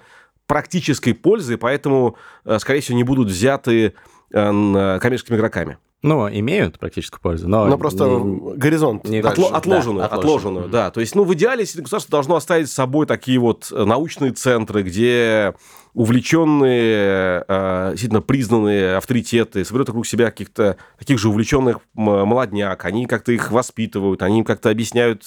практической 0.46 1.12
пользы, 1.12 1.58
поэтому, 1.58 2.16
э, 2.44 2.58
скорее 2.58 2.80
всего, 2.80 2.96
не 2.96 3.04
будут 3.04 3.28
взяты 3.28 3.94
коммерческими 4.30 5.36
игроками. 5.36 5.78
Ну, 6.00 6.28
имеют 6.28 6.78
практическую 6.78 7.20
пользу, 7.20 7.48
но... 7.48 7.66
Но 7.66 7.76
просто 7.76 8.04
не, 8.04 8.56
горизонт. 8.56 9.02
Не 9.08 9.18
Отло, 9.18 9.48
отложенную, 9.48 10.08
да, 10.08 10.14
отложенную, 10.14 10.68
да. 10.68 10.90
То 10.92 11.00
есть, 11.00 11.16
ну, 11.16 11.24
в 11.24 11.34
идеале 11.34 11.64
государство 11.64 12.12
должно 12.12 12.36
оставить 12.36 12.70
с 12.70 12.72
собой 12.72 13.04
такие 13.04 13.40
вот 13.40 13.72
э, 13.72 13.84
научные 13.84 14.30
центры, 14.30 14.84
где 14.84 15.54
увлеченные, 15.94 17.44
э, 17.48 17.88
действительно 17.90 18.20
признанные 18.20 18.96
авторитеты 18.96 19.64
соберут 19.64 19.88
вокруг 19.88 20.06
себя 20.06 20.26
каких-то 20.26 20.76
таких 21.00 21.18
же 21.18 21.30
увлеченных 21.30 21.80
молодняк, 21.94 22.84
они 22.84 23.06
как-то 23.06 23.32
их 23.32 23.50
воспитывают, 23.50 24.22
они 24.22 24.38
им 24.38 24.44
как-то 24.44 24.70
объясняют 24.70 25.24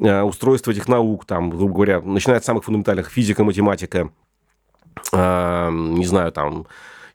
э, 0.00 0.22
устройство 0.22 0.72
этих 0.72 0.88
наук, 0.88 1.26
там, 1.26 1.50
грубо 1.50 1.74
говоря, 1.74 2.00
начиная 2.00 2.38
от 2.38 2.44
самых 2.44 2.64
фундаментальных, 2.64 3.08
физика, 3.08 3.44
математика, 3.44 4.10
не 5.12 6.04
знаю, 6.06 6.32
там, 6.32 6.66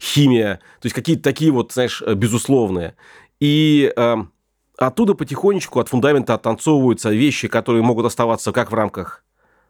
химия, 0.02 0.56
то 0.80 0.86
есть 0.86 0.96
какие-то 0.96 1.24
такие 1.24 1.52
вот, 1.52 1.72
знаешь, 1.74 2.02
э, 2.06 2.14
безусловные. 2.16 2.96
И 3.40 3.94
э, 3.96 4.16
оттуда 4.78 5.14
потихонечку 5.14 5.80
от 5.80 5.90
фундамента 5.90 6.34
оттанцовываются 6.34 7.12
вещи, 7.12 7.48
которые 7.48 7.84
могут 7.84 8.06
оставаться 8.06 8.52
как 8.52 8.72
в 8.72 8.76
рамках 8.76 9.24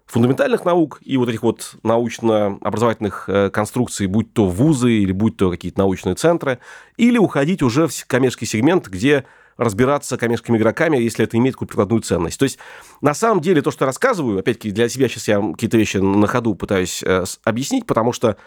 фундаментальных 0.05 0.65
наук 0.65 0.99
и 1.03 1.17
вот 1.17 1.29
этих 1.29 1.43
вот 1.43 1.75
научно-образовательных 1.84 3.25
э, 3.27 3.49
конструкций, 3.49 4.07
будь 4.07 4.34
то 4.34 4.47
вузы 4.47 4.91
или 4.91 5.11
будь 5.11 5.38
то 5.38 5.51
какие-то 5.51 5.79
научные 5.79 6.15
центры, 6.15 6.59
или 6.97 7.17
уходить 7.17 7.61
уже 7.61 7.88
в 7.88 8.05
коммерческий 8.07 8.45
сегмент, 8.45 8.88
где 8.88 9.25
разбираться 9.57 10.17
коммерческими 10.17 10.57
игроками, 10.57 10.97
если 10.97 11.23
это 11.23 11.38
имеет 11.38 11.55
какую-то 11.55 11.71
прикладную 11.71 12.01
ценность. 12.01 12.39
То 12.39 12.43
есть, 12.43 12.57
на 13.01 13.13
самом 13.13 13.41
деле, 13.41 13.61
то, 13.61 13.69
что 13.69 13.86
рассказываю, 13.86 14.39
опять-таки, 14.39 14.71
для 14.71 14.89
себя 14.89 15.07
сейчас 15.07 15.27
я 15.27 15.39
какие-то 15.39 15.77
вещи 15.77 15.97
на 15.97 16.27
ходу 16.27 16.55
пытаюсь 16.55 17.03
э, 17.03 17.25
объяснить, 17.43 17.86
потому 17.86 18.11
что 18.11 18.38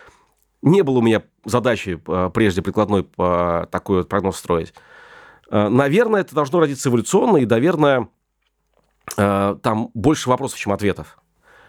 не 0.64 0.82
было 0.82 0.98
у 0.98 1.02
меня 1.02 1.22
задачи 1.44 2.00
э, 2.06 2.30
прежде 2.32 2.62
прикладной 2.62 3.04
по 3.04 3.68
такой 3.70 3.98
вот 3.98 4.08
прогноз 4.08 4.36
строить. 4.36 4.72
Э, 5.50 5.68
наверное, 5.68 6.22
это 6.22 6.34
должно 6.34 6.58
родиться 6.60 6.88
эволюционно, 6.88 7.36
и, 7.36 7.46
наверное, 7.46 8.08
э, 9.16 9.56
там 9.62 9.90
больше 9.92 10.30
вопросов, 10.30 10.58
чем 10.58 10.72
ответов. 10.72 11.18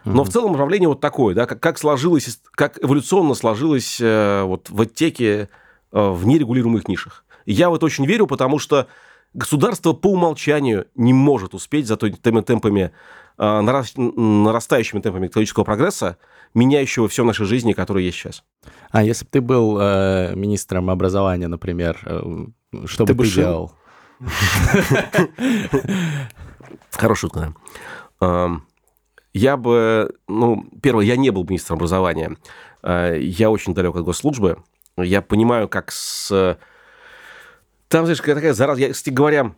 Но 0.05 0.21
mm-hmm. 0.21 0.25
в 0.25 0.29
целом 0.29 0.51
направление 0.53 0.87
вот 0.87 1.01
такое, 1.01 1.35
да, 1.35 1.45
как, 1.45 1.59
как 1.59 1.77
сложилось, 1.77 2.39
как 2.51 2.81
эволюционно 2.81 3.33
сложилось 3.33 3.99
вот 3.99 4.69
в 4.69 4.81
оттеке 4.81 5.49
в 5.91 6.27
нерегулируемых 6.27 6.87
нишах. 6.87 7.25
Я 7.47 7.71
в 7.71 7.75
это 7.75 7.87
очень 7.87 8.05
верю, 8.05 8.27
потому 8.27 8.59
что 8.59 8.87
государство 9.33 9.93
по 9.93 10.11
умолчанию 10.11 10.85
не 10.93 11.11
может 11.11 11.55
успеть 11.55 11.87
за 11.87 11.97
теми 11.97 12.41
темпами, 12.41 12.91
нарастающими 13.37 15.01
темпами 15.01 15.27
технологического 15.27 15.63
прогресса 15.63 16.19
меняющего 16.55 17.07
все 17.07 17.23
в 17.23 17.27
нашей 17.27 17.45
жизни, 17.45 17.73
которое 17.73 18.03
есть 18.03 18.17
сейчас. 18.17 18.43
А 18.89 19.03
если 19.03 19.25
бы 19.25 19.31
ты 19.31 19.41
был 19.41 19.77
э, 19.79 20.33
министром 20.35 20.89
образования, 20.89 21.47
например, 21.47 21.99
э, 22.05 22.45
что 22.85 23.05
ты 23.05 23.13
бы 23.13 23.25
ты 23.25 23.29
шил? 23.29 23.43
делал? 23.43 23.73
Хорошая 26.91 27.29
шутка, 27.29 27.53
да. 28.19 28.59
Я 29.35 29.57
бы, 29.57 30.15
ну, 30.29 30.65
первое, 30.81 31.03
я 31.03 31.17
не 31.17 31.29
был 31.29 31.43
министром 31.43 31.75
образования. 31.75 32.37
Э, 32.83 33.17
я 33.19 33.51
очень 33.51 33.73
далек 33.73 33.95
от 33.95 34.03
госслужбы. 34.03 34.63
Я 34.95 35.21
понимаю, 35.21 35.67
как 35.67 35.91
с... 35.91 36.57
Там, 37.89 38.05
знаешь, 38.05 38.19
такая 38.19 38.53
зараза... 38.53 38.79
Я, 38.79 38.93
кстати 38.93 39.13
говоря, 39.13 39.53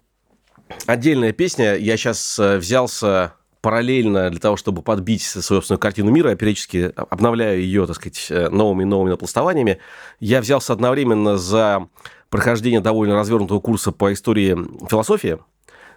отдельная 0.87 1.31
песня. 1.31 1.75
Я 1.75 1.95
сейчас 1.95 2.39
э, 2.39 2.57
взялся 2.57 3.35
параллельно 3.68 4.30
для 4.30 4.39
того, 4.39 4.55
чтобы 4.55 4.82
подбить 4.82 5.24
собственную 5.24 5.78
картину 5.78 6.09
мира, 6.09 6.30
я 6.30 6.38
периодически 6.38 6.93
обновляю 6.95 7.59
ее, 7.59 7.86
так 7.86 7.97
сказать, 7.97 8.28
э, 8.30 8.47
новыми 8.47 8.86
новыми 8.86 9.09
напластованиями. 9.09 9.80
Я 10.22 10.39
взялся 10.39 10.72
одновременно 10.72 11.38
за 11.38 11.89
прохождение 12.30 12.80
довольно 12.80 13.15
развернутого 13.15 13.59
курса 13.59 13.91
по 13.91 14.13
истории 14.13 14.55
философии. 14.89 15.39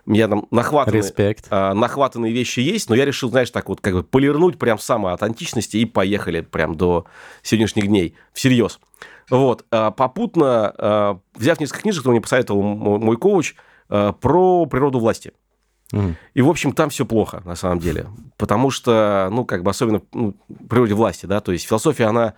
У 0.05 0.11
меня 0.11 0.27
там 0.27 0.49
нахватанные, 0.51 1.01
Респект. 1.01 1.47
А, 1.51 1.73
нахватанные 1.73 2.33
вещи 2.33 2.59
есть, 2.59 2.91
но 2.91 2.97
я 2.97 3.05
решил, 3.05 3.31
знаешь, 3.31 3.53
так 3.53 3.69
вот 3.69 3.81
как 3.81 3.95
бы 3.95 4.03
полирнуть 4.03 4.59
прям 4.59 4.77
само 4.81 5.11
от 5.11 5.23
античности 5.23 5.77
и 5.77 5.85
поехали 5.85 6.41
прям 6.41 6.75
до 6.75 7.05
сегодняшних 7.43 7.87
дней 7.87 8.17
всерьез. 8.33 8.81
Вот. 9.31 9.65
А, 9.71 9.93
попутно, 9.93 10.75
а, 10.77 11.21
взяв 11.37 11.61
несколько 11.61 11.83
книжек, 11.83 12.01
которые 12.01 12.17
мне 12.17 12.23
посоветовал 12.23 12.63
мой 12.63 13.17
коуч, 13.17 13.55
про 13.87 14.67
природу 14.67 15.01
власти. 15.01 15.33
И, 16.35 16.43
в 16.43 16.49
общем, 16.49 16.73
там 16.73 16.91
все 16.91 17.05
плохо, 17.05 17.43
на 17.45 17.57
самом 17.57 17.81
деле. 17.81 18.07
Потому 18.37 18.71
что, 18.71 19.29
ну, 19.33 19.45
как 19.45 19.63
бы 19.63 19.71
особенно 19.71 20.03
ну, 20.13 20.37
в 20.49 20.69
природе 20.69 20.95
власти, 20.95 21.27
да, 21.27 21.41
то 21.41 21.53
есть 21.53 21.67
философия, 21.67 22.05
она 22.05 22.35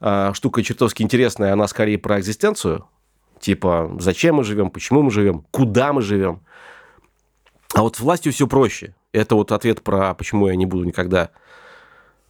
э, 0.00 0.32
штука 0.34 0.62
чертовски 0.62 1.02
интересная, 1.02 1.52
она 1.52 1.68
скорее 1.68 1.98
про 1.98 2.18
экзистенцию, 2.18 2.86
типа, 3.40 3.92
зачем 4.00 4.36
мы 4.36 4.44
живем, 4.44 4.70
почему 4.70 5.02
мы 5.02 5.10
живем, 5.10 5.44
куда 5.50 5.92
мы 5.92 6.02
живем. 6.02 6.40
А 7.74 7.82
вот 7.82 7.96
с 7.96 8.00
властью 8.00 8.32
все 8.32 8.46
проще. 8.46 8.94
Это 9.12 9.34
вот 9.34 9.52
ответ 9.52 9.82
про 9.82 10.14
почему 10.14 10.48
я 10.48 10.56
не 10.56 10.66
буду 10.66 10.84
никогда 10.84 11.30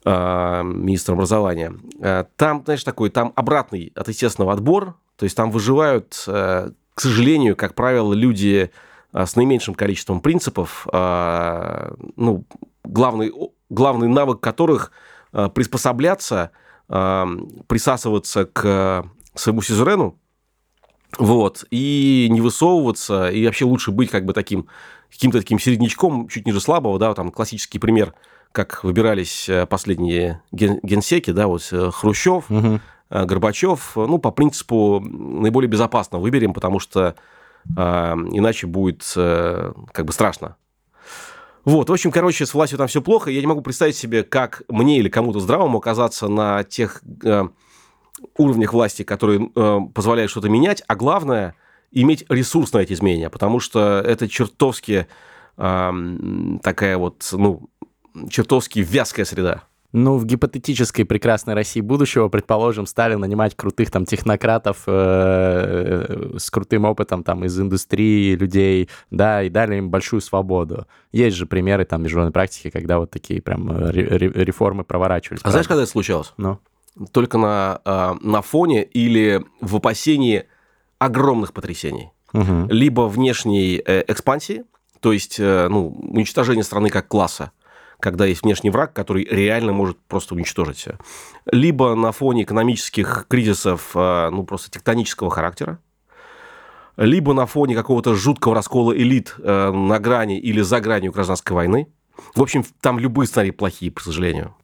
э, 0.04 0.62
министром 0.62 1.16
образования. 1.16 1.74
Э, 2.00 2.24
там, 2.36 2.62
знаешь, 2.64 2.84
такой, 2.84 3.10
там 3.10 3.32
обратный 3.34 3.92
от 3.94 4.08
естественного 4.08 4.52
отбор, 4.52 4.96
то 5.16 5.24
есть 5.24 5.36
там 5.36 5.50
выживают, 5.50 6.22
э, 6.26 6.70
к 6.94 7.00
сожалению, 7.00 7.56
как 7.56 7.74
правило, 7.74 8.12
люди 8.12 8.70
а, 8.70 8.86
с 9.24 9.36
наименьшим 9.36 9.74
количеством 9.74 10.20
принципов, 10.20 10.86
а, 10.92 11.94
ну, 12.16 12.44
главный, 12.84 13.32
главный 13.70 14.08
навык 14.08 14.40
которых 14.40 14.92
а, 15.32 15.48
приспосабляться, 15.48 16.50
присасываться 16.86 18.44
к 18.44 19.10
своему 19.34 19.60
сюзерену, 19.60 20.20
вот, 21.18 21.64
и 21.72 22.28
не 22.30 22.40
высовываться, 22.40 23.28
и 23.28 23.44
вообще 23.44 23.64
лучше 23.64 23.90
быть 23.90 24.08
как 24.08 24.24
бы 24.24 24.32
таким, 24.32 24.68
каким-то 25.10 25.38
таким 25.38 25.58
середнячком, 25.58 26.28
чуть 26.28 26.46
ниже 26.46 26.60
слабого, 26.60 26.98
да, 27.00 27.12
там 27.14 27.32
классический 27.32 27.80
пример, 27.80 28.14
как 28.52 28.84
выбирались 28.84 29.48
э, 29.48 29.66
последние 29.66 30.42
ген 30.52 30.78
генсеки, 30.84 31.32
да, 31.32 31.48
вот 31.48 31.68
э, 31.72 31.90
Хрущев, 31.90 32.50
угу. 32.50 32.80
Горбачев, 33.10 33.96
ну, 33.96 34.18
по 34.18 34.30
принципу 34.30 35.00
наиболее 35.00 35.68
безопасно 35.68 36.18
выберем, 36.18 36.52
потому 36.52 36.78
что 36.78 37.08
а, 37.08 37.14
иначе 37.74 38.66
будет 38.66 39.12
э, 39.16 39.72
как 39.92 40.04
бы 40.06 40.12
страшно. 40.12 40.56
Вот, 41.64 41.90
в 41.90 41.92
общем, 41.92 42.12
короче, 42.12 42.46
с 42.46 42.54
властью 42.54 42.78
там 42.78 42.86
все 42.86 43.02
плохо. 43.02 43.28
Я 43.28 43.40
не 43.40 43.46
могу 43.48 43.60
представить 43.60 43.96
себе, 43.96 44.22
как 44.22 44.62
мне 44.68 44.98
или 44.98 45.08
кому-то 45.08 45.40
здравому 45.40 45.78
оказаться 45.78 46.28
на 46.28 46.62
тех 46.62 47.02
э, 47.24 47.48
уровнях 48.38 48.72
власти, 48.72 49.02
которые 49.02 49.50
э, 49.54 49.78
позволяют 49.92 50.30
что-то 50.30 50.48
менять, 50.48 50.84
а 50.86 50.94
главное 50.94 51.56
иметь 51.90 52.24
ресурс 52.28 52.72
на 52.72 52.78
эти 52.78 52.92
изменения, 52.92 53.30
потому 53.30 53.58
что 53.58 53.98
это 53.98 54.28
чертовски 54.28 55.08
э, 55.56 55.92
такая 56.62 56.98
вот, 56.98 57.28
ну, 57.32 57.68
чертовски 58.30 58.78
вязкая 58.78 59.24
среда. 59.24 59.64
Ну, 59.98 60.18
в 60.18 60.26
гипотетической 60.26 61.06
прекрасной 61.06 61.54
России 61.54 61.80
будущего, 61.80 62.28
предположим, 62.28 62.84
стали 62.84 63.14
нанимать 63.14 63.56
крутых 63.56 63.90
там 63.90 64.04
технократов 64.04 64.82
э, 64.86 66.34
с 66.36 66.50
крутым 66.50 66.84
опытом 66.84 67.22
там 67.22 67.46
из 67.46 67.58
индустрии 67.58 68.36
людей, 68.36 68.90
да, 69.10 69.42
и 69.42 69.48
дали 69.48 69.76
им 69.76 69.88
большую 69.88 70.20
свободу. 70.20 70.86
Есть 71.12 71.38
же 71.38 71.46
примеры 71.46 71.86
там 71.86 72.02
международной 72.02 72.34
практики, 72.34 72.68
когда 72.68 72.98
вот 72.98 73.10
такие 73.10 73.40
прям 73.40 73.70
э, 73.70 73.90
реформы 73.90 74.84
проворачивались. 74.84 75.40
А 75.42 75.50
знаешь, 75.50 75.66
когда 75.66 75.84
это 75.84 75.90
случалось? 75.90 76.34
Ну? 76.36 76.58
Только 77.10 77.38
на, 77.38 77.80
э, 77.82 78.14
на 78.20 78.42
фоне 78.42 78.84
или 78.84 79.42
в 79.62 79.76
опасении 79.76 80.44
огромных 80.98 81.54
потрясений. 81.54 82.10
Угу. 82.34 82.66
Либо 82.68 83.08
внешней 83.08 83.82
э, 83.82 84.04
экспансии, 84.08 84.64
то 85.00 85.14
есть 85.14 85.40
э, 85.40 85.68
ну, 85.70 85.88
уничтожение 85.88 86.64
страны 86.64 86.90
как 86.90 87.08
класса, 87.08 87.52
когда 88.00 88.26
есть 88.26 88.42
внешний 88.42 88.70
враг, 88.70 88.92
который 88.92 89.24
реально 89.24 89.72
может 89.72 89.98
просто 90.08 90.34
уничтожить 90.34 90.78
себя. 90.78 90.98
Либо 91.50 91.94
на 91.94 92.12
фоне 92.12 92.42
экономических 92.42 93.26
кризисов, 93.28 93.92
э, 93.94 94.30
ну, 94.30 94.44
просто 94.44 94.70
тектонического 94.70 95.30
характера, 95.30 95.78
либо 96.96 97.32
на 97.34 97.46
фоне 97.46 97.74
какого-то 97.74 98.14
жуткого 98.14 98.54
раскола 98.54 98.96
элит 98.96 99.34
э, 99.38 99.70
на 99.70 99.98
грани 99.98 100.38
или 100.38 100.60
за 100.62 100.80
гранью 100.80 101.12
гражданской 101.12 101.54
войны. 101.54 101.88
В 102.34 102.42
общем, 102.42 102.64
там 102.80 102.98
любые 102.98 103.26
сценарии 103.26 103.50
плохие, 103.50 103.92
к 103.92 104.00
сожалению. 104.00 104.54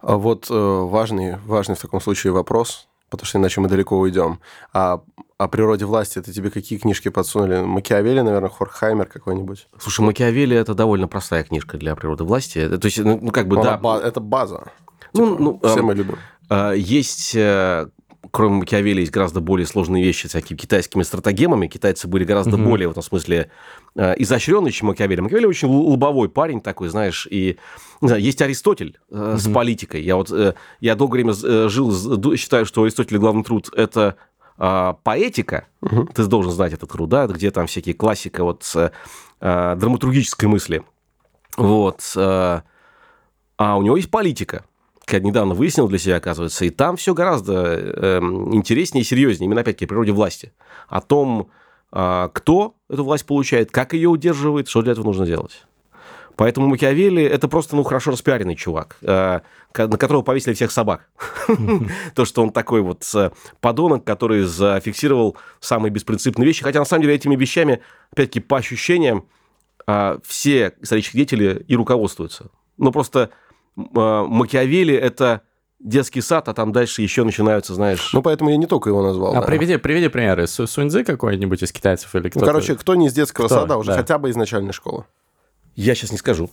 А 0.00 0.16
вот 0.16 0.48
э, 0.50 0.54
важный, 0.54 1.38
важный 1.38 1.74
в 1.74 1.80
таком 1.80 2.00
случае 2.00 2.32
вопрос, 2.32 2.88
потому 3.12 3.26
что 3.26 3.38
иначе 3.38 3.60
мы 3.60 3.68
далеко 3.68 3.98
уйдем. 3.98 4.40
А 4.72 5.02
о 5.38 5.48
природе 5.48 5.84
власти 5.84 6.18
это 6.18 6.32
тебе 6.32 6.50
какие 6.50 6.78
книжки 6.78 7.08
подсунули? 7.10 7.62
Макиавелли, 7.62 8.20
наверное, 8.20 8.48
Хорхаймер 8.48 9.06
какой-нибудь? 9.06 9.68
Слушай, 9.78 10.00
Макиавелли 10.00 10.56
это 10.56 10.74
довольно 10.74 11.08
простая 11.08 11.44
книжка 11.44 11.76
для 11.78 11.94
природы 11.94 12.24
власти. 12.24 12.68
То 12.68 12.86
есть, 12.86 12.98
ну, 12.98 13.30
как 13.30 13.46
бы, 13.48 13.62
да. 13.62 13.76
Ба- 13.76 14.00
это 14.02 14.20
база. 14.20 14.72
Ну, 15.14 15.30
типа, 15.32 15.42
ну, 15.42 15.60
все 15.62 15.78
э, 15.78 15.82
мы 15.82 15.94
любим. 15.94 16.16
э, 16.48 16.74
есть 16.76 17.34
э, 17.34 17.88
кроме 18.32 18.56
Макиавелли, 18.56 19.00
есть 19.00 19.12
гораздо 19.12 19.40
более 19.40 19.66
сложные 19.66 20.02
вещи 20.02 20.26
всякими 20.26 20.56
китайскими 20.56 21.02
стратегемами. 21.02 21.68
Китайцы 21.68 22.08
были 22.08 22.24
гораздо 22.24 22.56
Мгм. 22.56 22.64
более, 22.64 22.88
в 22.88 22.92
этом 22.92 23.02
смысле, 23.02 23.50
э, 23.94 24.14
изощренные, 24.16 24.72
чем 24.72 24.88
Макиавелли. 24.88 25.20
Макиавелли 25.20 25.46
очень 25.46 25.68
лобовой 25.68 26.30
парень 26.30 26.62
такой, 26.62 26.88
знаешь, 26.88 27.28
и 27.30 27.58
не 28.00 28.08
знаю, 28.08 28.22
есть 28.22 28.40
Аристотель 28.40 28.98
э, 29.10 29.36
с 29.38 29.52
политикой. 29.52 30.02
Я 30.02 30.16
вот 30.16 30.32
э, 30.32 30.54
я 30.80 30.94
долгое 30.96 31.22
время 31.22 31.34
жил, 31.68 32.36
считаю, 32.36 32.64
что 32.64 32.80
у 32.80 32.84
Аристотеля 32.84 33.20
главный 33.20 33.44
труд 33.44 33.68
это 33.76 34.16
а, 34.56 34.94
поэтика. 35.02 35.66
Мгм. 35.82 36.06
Ты 36.08 36.24
должен 36.26 36.52
знать 36.52 36.72
этот 36.72 36.90
труд, 36.90 37.08
да, 37.10 37.26
где 37.26 37.50
там 37.50 37.66
всякие 37.66 37.94
классика 37.94 38.44
вот 38.44 38.64
с 38.64 38.92
э, 39.40 39.76
драматургической 39.76 40.48
мысли. 40.48 40.82
Вот. 41.58 42.00
а 42.16 42.62
у 43.58 43.82
него 43.82 43.96
есть 43.96 44.10
политика. 44.10 44.64
Как 45.04 45.22
недавно 45.22 45.54
выяснил 45.54 45.88
для 45.88 45.98
себя, 45.98 46.16
оказывается, 46.16 46.64
и 46.64 46.70
там 46.70 46.96
все 46.96 47.12
гораздо 47.12 47.54
эм, 47.54 48.54
интереснее 48.54 49.02
и 49.02 49.04
серьезнее, 49.04 49.46
именно 49.46 49.60
опять-таки 49.62 49.86
о 49.86 49.88
природе 49.88 50.12
власти. 50.12 50.52
О 50.88 51.00
том, 51.00 51.50
а, 51.90 52.28
кто 52.28 52.76
эту 52.88 53.04
власть 53.04 53.26
получает, 53.26 53.70
как 53.70 53.92
ее 53.92 54.08
удерживает, 54.08 54.68
что 54.68 54.82
для 54.82 54.92
этого 54.92 55.04
нужно 55.04 55.26
делать. 55.26 55.64
Поэтому 56.36 56.66
Макиавелли 56.68 57.22
это 57.22 57.46
просто 57.46 57.76
ну, 57.76 57.82
хорошо 57.82 58.12
распиаренный 58.12 58.56
чувак, 58.56 58.96
э, 59.02 59.40
на 59.76 59.98
которого 59.98 60.22
повесили 60.22 60.54
всех 60.54 60.72
собак. 60.72 61.08
То, 62.14 62.24
что 62.24 62.42
он 62.42 62.50
такой 62.50 62.80
вот 62.80 63.04
э, 63.14 63.30
подонок, 63.60 64.04
который 64.04 64.42
зафиксировал 64.42 65.36
самые 65.60 65.90
беспринципные 65.90 66.46
вещи. 66.46 66.62
Хотя, 66.62 66.78
на 66.78 66.84
самом 66.84 67.02
деле, 67.02 67.14
этими 67.14 67.36
вещами, 67.36 67.82
опять-таки, 68.12 68.40
по 68.40 68.56
ощущениям, 68.56 69.26
а, 69.86 70.18
все 70.24 70.74
исторические 70.80 71.24
деятели 71.24 71.64
и 71.68 71.76
руководствуются. 71.76 72.46
Ну, 72.78 72.92
просто 72.92 73.30
Макиавелли– 73.76 74.94
это 74.94 75.42
детский 75.78 76.20
сад, 76.20 76.48
а 76.48 76.54
там 76.54 76.72
дальше 76.72 77.02
еще 77.02 77.24
начинаются, 77.24 77.74
знаешь... 77.74 78.12
Ну, 78.12 78.22
поэтому 78.22 78.50
я 78.50 78.56
не 78.56 78.66
только 78.66 78.90
его 78.90 79.02
назвал. 79.02 79.32
А 79.32 79.40
да. 79.40 79.46
приведи, 79.46 79.76
приведи 79.78 80.08
примеры. 80.08 80.46
Су- 80.46 80.66
Суньцзы 80.66 81.02
какой-нибудь 81.04 81.62
из 81.62 81.72
китайцев 81.72 82.14
или 82.14 82.24
Ну, 82.24 82.30
кто-то? 82.30 82.46
короче, 82.46 82.76
кто 82.76 82.94
не 82.94 83.06
из 83.08 83.12
детского 83.14 83.46
Кто? 83.46 83.54
сада, 83.56 83.74
а 83.74 83.76
уже 83.78 83.90
Да. 83.90 83.96
хотя 83.96 84.18
бы 84.18 84.30
из 84.30 84.36
начальной 84.36 84.72
школы. 84.72 85.04
Я 85.74 85.94
сейчас 85.94 86.12
не 86.12 86.18
скажу. 86.18 86.50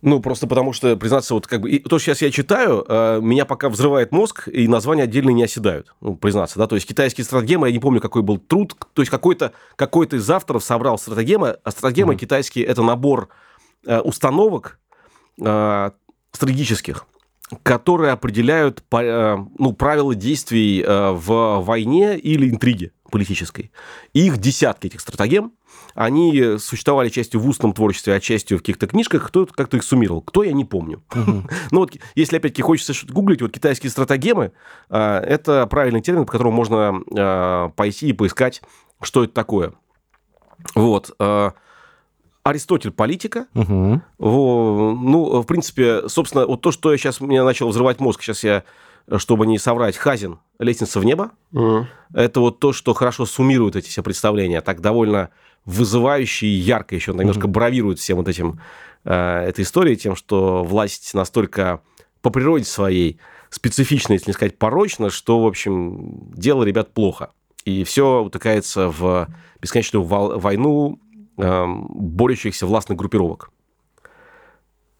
Ну, 0.00 0.20
просто 0.20 0.46
потому 0.46 0.72
что, 0.72 0.96
признаться, 0.96 1.34
вот 1.34 1.48
как 1.48 1.62
бы... 1.62 1.70
и 1.70 1.80
то, 1.80 1.98
что 1.98 2.06
сейчас 2.10 2.22
я 2.22 2.30
читаю, 2.30 2.84
э, 2.88 3.18
меня 3.20 3.44
пока 3.44 3.68
взрывает 3.68 4.12
мозг, 4.12 4.46
и 4.46 4.68
названия 4.68 5.02
отдельные 5.02 5.34
не 5.34 5.42
оседают, 5.42 5.92
ну, 6.00 6.14
признаться, 6.14 6.56
да. 6.60 6.68
То 6.68 6.76
есть 6.76 6.86
китайские 6.86 7.24
стратегемы, 7.24 7.66
я 7.66 7.72
не 7.72 7.80
помню, 7.80 8.00
какой 8.00 8.22
был 8.22 8.38
труд, 8.38 8.76
то 8.94 9.02
есть 9.02 9.10
какой-то 9.10 9.50
какой 9.74 10.06
из 10.06 10.30
авторов 10.30 10.62
собрал 10.62 10.98
стратегемы, 10.98 11.56
а 11.64 11.70
стратегемы 11.72 12.12
Мгм. 12.12 12.20
китайские– 12.20 12.64
это 12.66 12.82
набор 12.84 13.28
э, 13.86 13.98
установок 13.98 14.78
э, 15.40 15.90
стратегических, 16.32 17.06
которые 17.62 18.12
определяют 18.12 18.82
э, 18.92 19.36
ну, 19.58 19.72
правила 19.72 20.14
действий 20.14 20.82
э, 20.82 21.10
в 21.12 21.60
войне 21.60 22.18
или 22.18 22.50
интриге 22.50 22.92
политической. 23.10 23.72
Их 24.12 24.36
десятки 24.36 24.88
этих 24.88 25.00
стратегем, 25.00 25.52
они 25.94 26.58
существовали 26.58 27.08
частью 27.08 27.40
в 27.40 27.48
устном 27.48 27.72
творчестве, 27.72 28.14
а 28.14 28.20
частью 28.20 28.58
в 28.58 28.60
каких-то 28.60 28.86
книжках. 28.86 29.26
Кто 29.26 29.46
как-то 29.46 29.78
их 29.78 29.82
суммировал? 29.82 30.20
Кто, 30.20 30.42
я 30.42 30.52
не 30.52 30.64
помню. 30.64 31.02
Мгм. 31.14 31.48
Ну 31.70 31.80
вот, 31.80 31.96
если 32.14 32.36
опять-таки 32.36 32.62
хочется 32.62 32.92
что-то 32.92 33.14
гуглить, 33.14 33.40
вот 33.40 33.52
китайские 33.52 33.90
стратегемы, 33.90 34.52
а, 34.90 35.20
это 35.20 35.66
правильный 35.66 36.02
термин, 36.02 36.26
по 36.26 36.32
которому 36.32 36.56
можно 36.56 37.72
пойти 37.76 38.08
и 38.08 38.12
поискать, 38.12 38.62
что 39.00 39.24
это 39.24 39.32
такое. 39.32 39.72
Вот. 40.74 41.16
А, 42.48 42.50
Аристотель 42.50 42.90
политика. 42.90 43.46
Во, 43.54 44.96
ну, 44.98 45.42
в 45.42 45.46
принципе, 45.46 46.08
собственно, 46.08 46.46
вот 46.46 46.60
то, 46.60 46.72
что 46.72 46.90
я 46.90 46.98
сейчас, 46.98 47.20
мне 47.20 47.42
начал 47.42 47.68
взрывать 47.68 48.00
мозг, 48.00 48.22
сейчас 48.22 48.42
я, 48.44 48.64
чтобы 49.16 49.46
не 49.46 49.58
соврать, 49.58 49.96
Хазин, 49.96 50.38
лестница 50.58 51.00
в 51.00 51.04
небо. 51.04 51.30
Мгм. 51.52 51.88
Это 52.14 52.40
вот 52.40 52.58
то, 52.58 52.72
что 52.72 52.94
хорошо 52.94 53.26
суммирует 53.26 53.76
эти 53.76 53.88
все 53.88 54.02
представления, 54.02 54.60
так 54.60 54.80
довольно 54.80 55.30
вызывающе 55.64 56.46
и 56.46 56.54
ярко 56.54 56.94
еще 56.94 57.12
немножко 57.12 57.46
Мгм. 57.46 57.52
бравирует 57.52 57.98
всем 57.98 58.16
вот 58.16 58.28
этим, 58.28 58.60
э, 59.04 59.44
этой 59.46 59.64
историей, 59.64 59.96
тем, 59.96 60.16
что 60.16 60.64
власть 60.64 61.12
настолько 61.12 61.82
по 62.22 62.30
природе 62.30 62.64
своей 62.64 63.18
специфична, 63.50 64.14
если 64.14 64.30
не 64.30 64.34
сказать 64.34 64.58
порочна, 64.58 65.10
что, 65.10 65.40
в 65.40 65.46
общем, 65.46 66.30
дело 66.34 66.64
ребят 66.64 66.92
плохо. 66.94 67.30
И 67.64 67.84
все 67.84 68.22
утыкается 68.22 68.88
в 68.88 69.28
бесконечную 69.60 70.04
войну 70.04 70.98
эм, 71.38 71.86
борющихся 71.90 72.66
властных 72.66 72.98
группировок. 72.98 73.50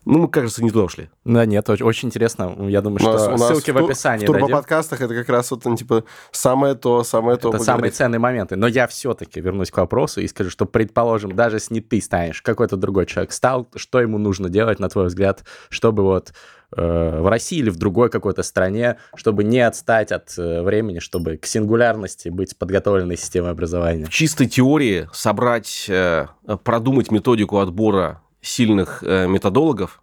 Ну, 0.05 0.21
мы, 0.21 0.29
кажется, 0.29 0.65
не 0.65 0.71
туда 0.71 0.85
ушли. 0.85 1.11
Да 1.27 1.45
нет, 1.45 1.69
оч- 1.69 1.83
очень 1.85 2.09
интересно. 2.09 2.57
Я 2.69 2.81
думаю, 2.81 2.99
что 2.99 3.31
нас 3.33 3.47
ссылки 3.49 3.73
в 3.73 3.77
ту- 3.79 3.85
описании 3.85 4.25
В 4.25 4.27
турбоподкастах 4.27 5.03
это 5.03 5.15
как 5.15 5.29
раз 5.29 5.51
вот, 5.51 5.67
ну, 5.67 5.77
типа, 5.77 6.05
самое 6.31 6.75
то, 6.75 7.05
самое 7.05 7.37
то. 7.37 7.51
Это 7.51 7.59
самые 7.63 7.91
ценные 7.91 8.19
моменты. 8.19 8.57
Но 8.57 8.69
я 8.69 8.87
все-таки 8.87 9.39
вернусь 9.43 9.71
к 9.71 9.77
вопросу 9.77 10.23
и 10.23 10.29
скажу, 10.29 10.49
что, 10.49 10.65
предположим, 10.65 11.33
даже 11.37 11.57
если 11.57 11.75
не 11.75 11.81
ты 11.83 12.01
станешь, 12.01 12.41
какой-то 12.41 12.79
другой 12.79 13.05
человек 13.05 13.33
стал, 13.33 13.69
что 13.75 14.01
ему 14.01 14.17
нужно 14.17 14.49
делать, 14.49 14.79
на 14.79 14.89
твой 14.89 15.09
взгляд, 15.09 15.45
чтобы 15.69 16.03
вот 16.05 16.31
э, 16.31 16.33
в 16.71 17.29
России 17.31 17.59
или 17.59 17.71
в 17.71 17.77
другой 17.77 18.11
какой-то 18.11 18.43
стране, 18.43 18.99
чтобы 19.15 19.45
не 19.45 19.61
отстать 19.61 20.13
от 20.13 20.37
э, 20.37 20.63
времени, 20.63 20.99
чтобы 20.99 21.37
к 21.39 21.47
сингулярности 21.47 22.29
быть 22.29 22.59
подготовленной 22.59 23.17
системой 23.17 23.53
образования? 23.53 24.05
в 24.05 24.11
чистой 24.11 24.47
теории 24.47 25.09
собрать, 25.13 25.87
э, 25.89 26.27
продумать 26.65 27.11
методику 27.11 27.59
отбора 27.59 28.23
сильных 28.41 29.03
э, 29.03 29.27
методологов, 29.27 30.03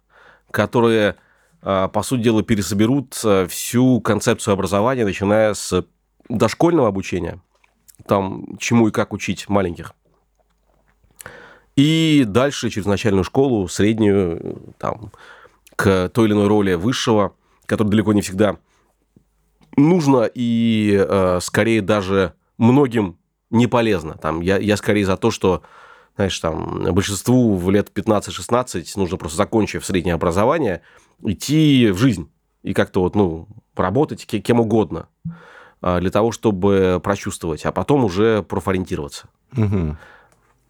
которые, 0.50 1.16
э, 1.62 1.88
по 1.92 2.02
сути 2.02 2.22
дела, 2.22 2.42
пересоберут 2.42 3.20
э, 3.24 3.46
всю 3.48 4.00
концепцию 4.00 4.54
образования, 4.54 5.04
начиная 5.04 5.54
с 5.54 5.84
дошкольного 6.28 6.88
обучения, 6.88 7.40
там, 8.06 8.56
чему 8.58 8.88
и 8.88 8.90
как 8.90 9.12
учить 9.12 9.48
маленьких, 9.48 9.92
и 11.76 12.24
дальше 12.26 12.70
через 12.70 12.86
начальную 12.86 13.22
школу, 13.22 13.68
среднюю, 13.68 14.40
э, 14.42 14.54
там, 14.78 15.12
к 15.76 16.08
той 16.08 16.26
или 16.26 16.32
иной 16.34 16.48
роли 16.48 16.74
высшего, 16.74 17.34
которая 17.66 17.90
далеко 17.90 18.12
не 18.12 18.22
всегда 18.22 18.58
нужно 19.76 20.28
и 20.34 20.96
э, 20.98 21.38
скорее 21.42 21.82
даже 21.82 22.32
многим 22.58 23.18
не 23.50 23.66
полезно. 23.66 24.14
Там, 24.14 24.40
я, 24.40 24.58
я 24.58 24.76
скорее 24.76 25.04
за 25.04 25.16
то, 25.16 25.30
что 25.30 25.62
знаешь, 26.16 26.38
там, 26.40 26.82
большинству 26.94 27.56
в 27.56 27.70
лет 27.70 27.90
15-16 27.94 28.84
нужно 28.96 29.18
просто, 29.18 29.36
закончив 29.36 29.84
среднее 29.84 30.14
образование, 30.14 30.80
идти 31.22 31.90
в 31.90 31.98
жизнь 31.98 32.30
и 32.62 32.72
как-то 32.72 33.02
вот, 33.02 33.14
ну, 33.14 33.48
работать 33.76 34.26
ке- 34.26 34.40
кем 34.40 34.60
угодно 34.60 35.08
а, 35.82 36.00
для 36.00 36.10
того, 36.10 36.32
чтобы 36.32 37.00
прочувствовать, 37.04 37.66
а 37.66 37.72
потом 37.72 38.04
уже 38.04 38.42
профориентироваться. 38.42 39.28
Мгм. 39.52 39.98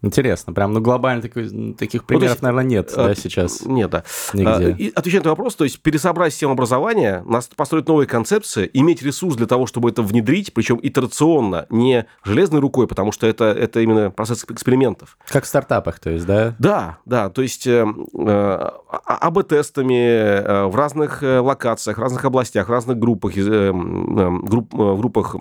Интересно, 0.07 0.53
прям, 0.53 0.73
ну, 0.73 0.81
глобально 0.81 1.21
такой, 1.21 1.73
таких 1.73 2.05
примеров, 2.05 2.31
есть, 2.31 2.41
наверное, 2.41 2.63
нет, 2.63 2.93
а, 2.95 3.07
да, 3.07 3.15
сейчас? 3.15 3.65
Нет, 3.65 3.89
да. 3.89 4.03
Нигде. 4.33 4.49
А, 4.49 4.69
и 4.69 4.91
отвечая 4.93 5.21
на 5.21 5.29
вопрос, 5.29 5.55
то 5.55 5.63
есть 5.63 5.81
пересобрать 5.81 6.33
систему 6.33 6.53
образования, 6.53 7.23
нас 7.27 7.47
построить 7.47 7.87
новые 7.87 8.07
концепции, 8.07 8.69
иметь 8.73 9.01
ресурс 9.01 9.35
для 9.35 9.47
того, 9.47 9.65
чтобы 9.67 9.89
это 9.89 10.01
внедрить, 10.01 10.53
причем 10.53 10.79
итерационно, 10.81 11.67
не 11.69 12.05
железной 12.23 12.61
рукой, 12.61 12.87
потому 12.87 13.11
что 13.11 13.27
это, 13.27 13.45
это 13.45 13.81
именно 13.81 14.11
процесс 14.11 14.45
экспериментов. 14.45 15.17
Как 15.27 15.43
в 15.43 15.47
стартапах, 15.47 15.99
то 15.99 16.09
есть, 16.09 16.25
да? 16.25 16.55
Да, 16.59 16.97
да, 17.05 17.29
то 17.29 17.41
есть 17.41 17.67
э, 17.67 17.85
э, 18.13 18.69
АБ-тестами 19.05 19.93
э, 19.93 20.65
в 20.65 20.75
разных 20.75 21.21
э, 21.21 21.39
локациях, 21.39 21.97
в 21.97 22.01
разных 22.01 22.23
областях, 22.25 22.67
в 22.67 22.71
разных 22.71 22.97
группах, 22.97 23.37
э, 23.37 23.41
э, 23.41 23.71
групп, 23.71 24.73
э, 24.73 24.95
группах 24.95 25.35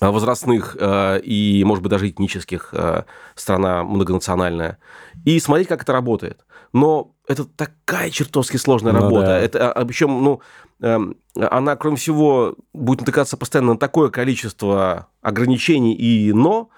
возрастных 0.00 0.76
э, 0.78 1.20
и, 1.20 1.62
может 1.64 1.82
быть, 1.82 1.90
даже 1.90 2.08
этнических, 2.08 2.70
э, 2.72 3.04
страна 3.34 3.84
многонациональная, 3.84 4.78
и 5.24 5.38
смотреть, 5.40 5.68
как 5.68 5.82
это 5.82 5.92
работает. 5.92 6.44
Но 6.72 7.14
это 7.28 7.44
такая 7.44 8.10
чертовски 8.10 8.56
сложная 8.56 8.92
Ну 8.92 9.00
работа. 9.00 9.26
да. 9.26 9.38
Это, 9.38 9.72
а, 9.72 9.84
причем, 9.84 10.22
ну, 10.22 10.40
эм, 10.82 11.16
она, 11.36 11.76
кроме 11.76 11.96
всего, 11.96 12.56
будет 12.72 13.00
натыкаться 13.00 13.36
постоянно 13.36 13.74
на 13.74 13.78
такое 13.78 14.10
количество 14.10 15.08
ограничений 15.22 15.94
и 15.94 16.32
«но», 16.32 16.70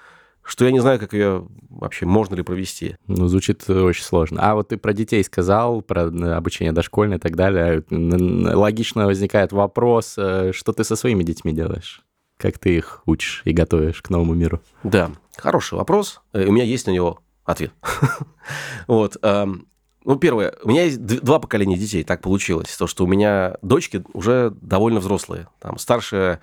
что 0.43 0.65
я 0.65 0.71
не 0.71 0.79
знаю, 0.79 1.01
как 1.01 1.13
ее 1.13 1.49
вообще 1.69 2.07
можно 2.07 2.37
ли 2.37 2.43
провести. 2.43 2.97
Ну, 3.09 3.27
звучит 3.27 3.65
э, 3.69 3.81
очень 3.81 4.05
сложно. 4.05 4.41
А 4.43 4.55
вот 4.55 4.69
ты 4.69 4.77
про 4.77 4.93
детей 4.93 5.25
сказал, 5.25 5.83
про 5.83 6.05
э, 6.05 6.33
обучение 6.33 6.73
дошкольное 6.73 7.19
и 7.19 7.21
так 7.21 7.35
далее. 7.35 7.83
Логично 7.91 9.07
возникает 9.07 9.53
вопрос, 9.53 10.15
э, 10.17 10.53
что 10.55 10.73
ты 10.73 10.85
со 10.85 10.95
своими 10.95 11.25
детьми 11.25 11.53
делаешь? 11.53 12.06
Как 12.39 12.59
ты 12.59 12.77
их 12.77 13.03
учишь 13.07 13.43
и 13.45 13.53
готовишь 13.53 14.03
к 14.03 14.11
новому 14.11 14.35
миру? 14.35 14.61
Да, 14.83 15.11
хороший 15.37 15.75
вопрос. 15.79 16.21
Э, 16.33 16.47
У 16.47 16.53
меня 16.53 16.65
есть 16.65 16.87
на 16.87 16.91
него 16.91 17.21
ответ. 17.45 17.73
Вот. 18.87 19.17
Ну, 19.23 20.15
первое, 20.21 20.55
у 20.63 20.69
меня 20.69 20.85
есть 20.85 21.05
два 21.05 21.41
поколения 21.41 21.77
детей, 21.77 22.05
так 22.05 22.21
получилось. 22.23 22.77
То, 22.77 22.87
что 22.87 23.03
у 23.03 23.09
меня 23.09 23.57
дочки 23.61 24.05
уже 24.13 24.53
довольно 24.61 25.01
взрослые. 25.01 25.49
Там 25.59 25.79
старшая 25.79 26.39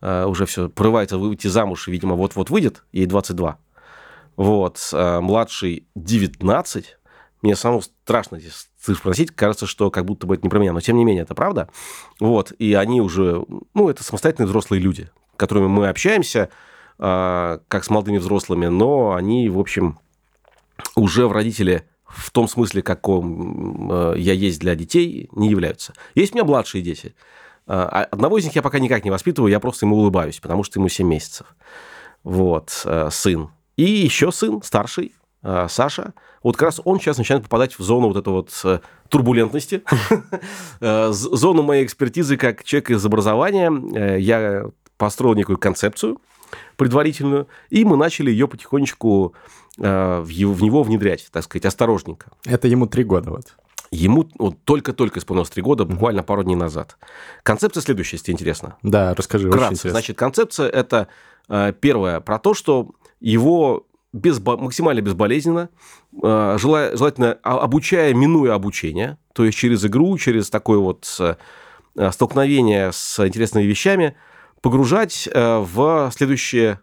э, 0.00 0.24
уже 0.24 0.46
все 0.46 0.70
порывается 0.70 1.18
выйти 1.18 1.46
замуж, 1.48 1.88
и, 1.88 1.90
видимо, 1.92 2.14
вот-вот 2.14 2.48
выйдет, 2.48 2.84
ей 2.90 3.04
22. 3.04 3.58
Вот. 4.36 4.78
э, 4.94 5.20
Младший 5.20 5.86
19. 5.94 6.96
Мне 7.42 7.54
самому 7.54 7.82
страшно 7.82 8.40
здесь 8.40 8.70
цифр 8.80 9.02
просить. 9.02 9.30
Кажется, 9.32 9.66
что 9.66 9.90
как 9.90 10.06
будто 10.06 10.26
бы 10.26 10.32
это 10.36 10.44
не 10.44 10.48
про 10.48 10.58
меня. 10.58 10.72
Но, 10.72 10.80
тем 10.80 10.96
не 10.96 11.04
менее, 11.04 11.24
это 11.24 11.34
правда. 11.34 11.68
Вот. 12.18 12.52
И 12.52 12.72
они 12.72 13.02
уже, 13.02 13.44
ну, 13.74 13.90
это 13.90 14.02
самостоятельные 14.02 14.46
взрослые 14.46 14.80
люди, 14.80 15.10
которыми 15.42 15.66
мы 15.66 15.88
общаемся, 15.88 16.48
а, 16.98 17.60
как 17.68 17.84
с 17.84 17.90
молодыми 17.90 18.18
взрослыми, 18.18 18.66
но 18.66 19.14
они, 19.14 19.48
в 19.48 19.58
общем, 19.58 19.98
уже 20.94 21.26
в 21.26 21.32
родители 21.32 21.84
в 22.06 22.30
том 22.30 22.46
смысле, 22.46 22.82
каком 22.82 23.90
э, 23.90 24.14
я 24.18 24.34
есть 24.34 24.60
для 24.60 24.74
детей, 24.74 25.28
не 25.32 25.48
являются. 25.48 25.94
Есть 26.14 26.32
у 26.32 26.36
меня 26.36 26.44
младшие 26.44 26.82
дети. 26.82 27.14
А, 27.66 28.06
Одного 28.10 28.38
из 28.38 28.44
них 28.44 28.54
я 28.54 28.62
пока 28.62 28.78
никак 28.78 29.04
не 29.04 29.10
воспитываю, 29.10 29.50
я 29.50 29.60
просто 29.60 29.86
ему 29.86 29.96
улыбаюсь, 29.96 30.38
потому 30.38 30.62
что 30.62 30.78
ему 30.78 30.88
7 30.88 31.06
месяцев. 31.08 31.46
Вот, 32.22 32.82
э, 32.84 33.08
сын. 33.10 33.50
И 33.76 33.84
еще 33.84 34.30
сын, 34.30 34.62
старший, 34.62 35.14
э, 35.42 35.66
Саша. 35.70 36.12
Вот 36.42 36.56
как 36.56 36.66
раз 36.66 36.80
он 36.84 37.00
сейчас 37.00 37.18
начинает 37.18 37.44
попадать 37.44 37.78
в 37.78 37.82
зону 37.82 38.08
вот 38.08 38.16
этой 38.16 38.32
вот 38.32 38.82
турбулентности, 39.08 39.82
зону 40.80 41.62
моей 41.62 41.84
экспертизы 41.84 42.36
как 42.36 42.62
человек 42.64 42.90
из 42.90 43.06
образования. 43.06 44.18
Я 44.18 44.66
построил 45.02 45.34
некую 45.34 45.58
концепцию 45.58 46.20
предварительную, 46.76 47.48
и 47.70 47.84
мы 47.84 47.96
начали 47.96 48.30
ее 48.30 48.46
потихонечку 48.46 49.34
э, 49.78 50.20
в 50.20 50.28
его- 50.28 50.52
в 50.52 50.62
него 50.62 50.82
внедрять, 50.84 51.28
так 51.32 51.42
сказать, 51.44 51.64
осторожненько. 51.64 52.26
Это 52.44 52.68
ему 52.68 52.86
три 52.86 53.02
года 53.04 53.30
вот. 53.30 53.56
Ему 53.90 54.28
вот, 54.38 54.54
только-только 54.64 55.18
исполнилось 55.18 55.50
три 55.50 55.60
года, 55.62 55.84
буквально 55.84 56.22
пару 56.22 56.44
дней 56.44 56.54
назад. 56.56 56.96
Концепция 57.42 57.80
следующая, 57.80 58.18
если 58.18 58.30
интересно. 58.32 58.76
Да, 58.82 59.14
расскажи, 59.14 59.48
Вкратце. 59.50 59.90
Значит, 59.90 60.16
концепция 60.16 60.68
это 60.68 61.08
э, 61.48 61.72
первое 61.80 62.20
про 62.20 62.38
то, 62.38 62.54
что 62.54 62.90
его 63.20 63.86
безбо- 64.14 64.56
максимально 64.58 65.00
безболезненно, 65.00 65.68
э, 66.22 66.56
жела- 66.60 66.96
желательно 66.96 67.38
а- 67.42 67.58
обучая, 67.58 68.14
минуя 68.14 68.54
обучение, 68.54 69.16
то 69.34 69.44
есть 69.44 69.58
через 69.58 69.84
игру, 69.84 70.16
через 70.18 70.48
такое 70.50 70.78
вот 70.78 71.08
э, 71.18 71.34
столкновение 72.12 72.92
с 72.92 73.26
интересными 73.26 73.64
вещами, 73.64 74.14
погружать 74.62 75.28
э, 75.30 75.58
в 75.58 76.10
следующие 76.14 76.80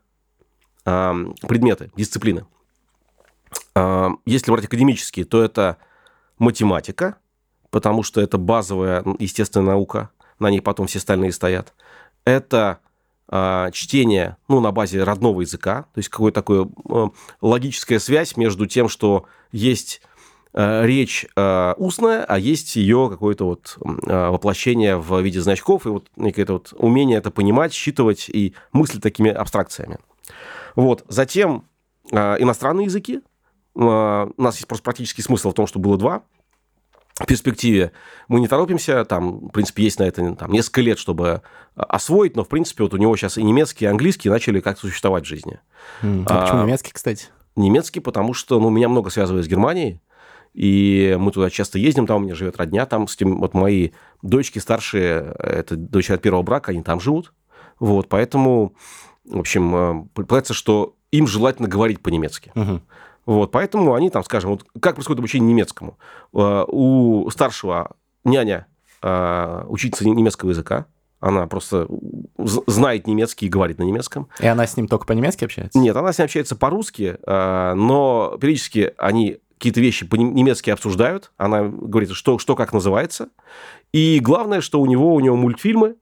э, 0.85 1.13
предметы, 1.47 1.91
дисциплины. 1.95 2.45
Э, 3.73 4.09
Если 4.25 4.51
брать 4.51 4.65
академические, 4.65 5.25
то 5.25 5.41
это 5.41 5.77
математика, 6.37 7.15
потому 7.71 8.03
что 8.03 8.21
это 8.21 8.37
базовая 8.37 9.03
естественная 9.17 9.73
наука, 9.73 10.11
на 10.37 10.51
ней 10.51 10.61
потом 10.61 10.87
все 10.87 10.99
остальные 10.99 11.31
стоят. 11.31 11.73
Это 12.25 12.79
чтение 13.73 14.37
ну, 14.47 14.59
на 14.59 14.71
базе 14.71 15.03
родного 15.03 15.41
языка, 15.41 15.83
то 15.93 15.99
есть 15.99 16.09
какое-то 16.09 16.41
такое 16.41 16.67
э, 16.89 17.07
логическая 17.41 17.99
связь 17.99 18.35
между 18.37 18.65
тем, 18.65 18.89
что 18.89 19.27
есть 19.51 20.01
речь 20.53 21.27
э, 21.35 21.73
устная, 21.77 22.23
а 22.25 22.39
есть 22.39 22.75
ее 22.75 23.07
какое-то 23.09 23.45
вот 23.45 23.77
э, 23.83 24.29
воплощение 24.29 24.97
в 24.97 25.19
виде 25.21 25.41
значков, 25.41 25.85
и 25.85 25.89
вот 25.89 26.07
некое 26.15 26.45
вот 26.45 26.73
умение 26.77 27.17
это 27.17 27.29
понимать, 27.31 27.73
считывать 27.73 28.29
и 28.29 28.55
мыслить 28.71 29.03
такими 29.03 29.29
абстракциями. 29.29 29.99
Вот. 30.75 31.05
Затем 31.07 31.65
э, 32.11 32.35
иностранные 32.39 32.85
языки. 32.85 33.21
Э, 33.75 34.29
У 34.35 34.41
нас 34.41 34.55
есть 34.55 34.67
просто 34.67 34.83
практический 34.83 35.21
смысл 35.21 35.51
в 35.51 35.53
том, 35.53 35.67
что 35.67 35.79
было 35.79 35.97
два 35.97 36.23
в 37.19 37.25
перспективе 37.25 37.91
мы 38.27 38.39
не 38.39 38.47
торопимся, 38.47 39.03
там, 39.05 39.47
в 39.47 39.49
принципе, 39.49 39.83
есть 39.83 39.99
на 39.99 40.03
это 40.03 40.35
там, 40.35 40.51
несколько 40.51 40.81
лет, 40.81 40.99
чтобы 40.99 41.41
а, 41.75 41.83
освоить, 41.83 42.35
но, 42.35 42.43
в 42.43 42.47
принципе, 42.47 42.83
вот 42.83 42.93
у 42.93 42.97
него 42.97 43.15
сейчас 43.17 43.37
и 43.37 43.43
немецкий, 43.43 43.85
и 43.85 43.87
английский 43.87 44.29
начали 44.29 44.61
как-то 44.61 44.87
существовать 44.87 45.25
в 45.25 45.27
жизни. 45.27 45.59
М, 46.01 46.25
А 46.27 46.41
почему 46.41 46.61
А, 46.61 46.63
немецкий, 46.63 46.91
кстати? 46.93 47.27
Немецкий, 47.55 47.99
потому 47.99 48.33
что, 48.33 48.59
ну, 48.59 48.69
меня 48.69 48.87
много 48.87 49.09
связывает 49.09 49.45
с 49.45 49.49
Германией, 49.49 49.99
и 50.59 51.15
мы 51.17 51.31
туда 51.31 51.49
часто 51.49 51.79
ездим, 51.79 52.05
там 52.05 52.17
у 52.17 52.25
меня 52.25 52.35
живет 52.35 52.57
родня, 52.57 52.85
там 52.85 53.07
с 53.07 53.15
тем, 53.15 53.39
вот 53.39 53.53
мои 53.53 53.91
дочки 54.21 54.59
старшие, 54.59 55.33
это 55.39 55.77
дочери 55.77 56.15
от 56.15 56.21
первого 56.21 56.41
брака, 56.43 56.71
они 56.71 56.83
там 56.83 56.99
живут, 56.99 57.31
вот, 57.79 58.09
поэтому, 58.09 58.73
в 59.23 59.39
общем, 59.39 59.73
э, 59.73 60.05
предполагается, 60.13 60.53
что 60.53 60.97
им 61.11 61.27
желательно 61.27 61.69
говорить 61.69 62.01
по-немецки. 62.01 62.51
Мгм. 62.55 62.81
Вот, 63.25 63.51
поэтому 63.51 63.93
они 63.93 64.09
там, 64.09 64.21
скажем, 64.25 64.51
вот 64.51 64.65
как 64.81 64.95
происходит 64.95 65.19
обучение 65.19 65.49
немецкому? 65.49 65.97
Э, 66.33 66.65
У 66.67 67.29
старшего 67.31 67.95
няня 68.25 68.67
э, 69.01 69.63
учительница 69.69 70.09
немецкого 70.09 70.49
языка, 70.49 70.87
она 71.21 71.47
просто 71.47 71.87
знает 72.67 73.07
немецкий 73.07 73.45
и 73.45 73.49
говорит 73.49 73.79
на 73.79 73.83
немецком. 73.83 74.27
И 74.41 74.45
она 74.45 74.67
с 74.67 74.75
ним 74.75 74.89
только 74.89 75.05
по-немецки 75.05 75.45
общается? 75.45 75.79
Нет, 75.79 75.95
она 75.95 76.11
с 76.11 76.17
ним 76.17 76.25
общается 76.25 76.57
по-русски, 76.57 77.17
э, 77.25 77.73
но 77.75 78.37
периодически 78.41 78.93
они 78.97 79.37
какие-то 79.59 79.81
вещи 79.81 80.05
по-немецки 80.05 80.69
обсуждают. 80.69 81.31
Она 81.37 81.63
говорит, 81.63 82.11
что, 82.11 82.39
что 82.39 82.55
как 82.55 82.71
называется. 82.71 83.29
И 83.91 84.19
главное, 84.21 84.61
что 84.61 84.79
у 84.79 84.85
него, 84.85 85.13
у 85.13 85.19
него 85.19 85.35
мультфильмы 85.35 85.95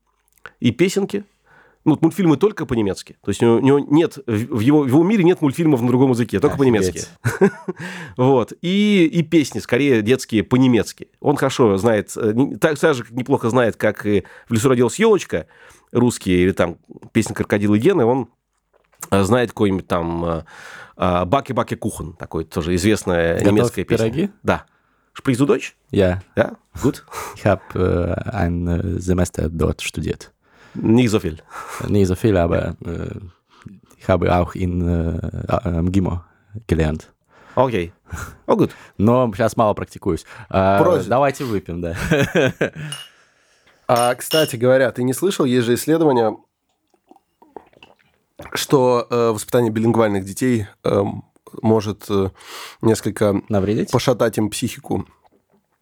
и 0.59 0.71
песенки. 0.71 1.23
Ну, 1.83 1.97
мультфильмы 1.99 2.37
только 2.37 2.65
по-немецки. 2.65 3.17
То 3.23 3.31
есть 3.31 3.41
у 3.41 3.59
него- 3.59 3.79
нет, 3.79 4.17
в 4.27 4.59
его, 4.59 4.81
в 4.81 4.87
его 4.87 5.03
мире 5.03 5.23
нет 5.23 5.41
мультфильмов 5.41 5.81
на 5.81 5.87
другом 5.87 6.11
языке, 6.11 6.39
только 6.39 6.57
по-немецки. 6.57 7.01
Вот. 8.17 8.53
И, 8.61 9.09
и 9.11 9.23
песни, 9.23 9.59
скорее, 9.59 10.01
детские 10.01 10.43
по-немецки. 10.43 11.07
Он 11.19 11.35
хорошо 11.35 11.77
знает, 11.77 12.11
э, 12.15 12.33
так, 12.59 12.77
так 12.77 12.93
же 12.93 13.05
неплохо 13.09 13.49
знает, 13.49 13.75
как 13.75 14.05
и 14.05 14.23
«В 14.49 14.53
лесу 14.53 14.69
родилась 14.69 14.99
елочка», 14.99 15.47
русские, 15.91 16.43
или 16.43 16.51
там 16.51 16.77
песня 17.13 17.33
«Крокодилы 17.33 17.79
Гены», 17.79 18.05
он 18.05 18.27
знает 19.11 19.49
какой-нибудь 19.51 19.87
там 19.87 20.25
э, 20.25 20.43
э, 20.97 21.25
«Баки-баки 21.25 21.75
кухан», 21.75 22.13
такой 22.13 22.43
тоже 22.45 22.75
известная 22.75 23.35
Готовь 23.35 23.47
немецкая 23.51 23.83
песня. 23.85 24.05
пироги? 24.09 24.29
Да. 24.43 24.65
Sprich 25.13 25.37
du 25.37 25.45
Deutsch? 25.47 25.75
Ja, 25.91 26.21
Ja, 26.35 26.57
gut. 26.83 27.03
ich 27.35 27.45
habe 27.45 27.61
äh, 27.73 28.29
ein 28.35 28.67
äh, 28.67 28.99
Semester 28.99 29.49
dort 29.49 29.81
studiert. 29.81 30.31
Nicht 30.75 31.09
so 31.09 31.19
viel. 31.19 31.39
Nicht 31.87 32.07
so 32.07 32.15
viel, 32.15 32.37
aber 32.37 32.75
äh, 32.85 33.15
ich 33.97 34.07
habe 34.07 34.35
auch 34.35 34.53
in 34.53 34.87
äh, 34.87 35.47
am 35.47 35.91
Gimo 35.91 36.21
gelernt. 36.67 37.11
Окей. 37.55 37.91
О, 38.45 38.55
gut. 38.55 38.69
Но 38.97 39.31
сейчас 39.33 39.57
мало 39.57 39.73
практикуюсь. 39.73 40.23
А, 40.49 41.01
давайте 41.07 41.43
выпьем, 41.45 41.81
да. 41.81 41.95
А, 43.87 44.13
кстати 44.15 44.57
говоря, 44.57 44.91
ты 44.91 45.03
не 45.03 45.13
слышал, 45.13 45.45
есть 45.45 45.65
же 45.65 45.73
исследование, 45.75 46.35
что 48.53 49.07
э, 49.09 49.31
воспитание 49.31 49.71
билингвальных 49.71 50.25
детей 50.25 50.67
эм, 50.83 51.25
может 51.61 52.05
э, 52.09 52.29
несколько 52.81 53.41
Навредить? 53.49 53.91
пошатать 53.91 54.37
им 54.37 54.49
психику. 54.49 55.07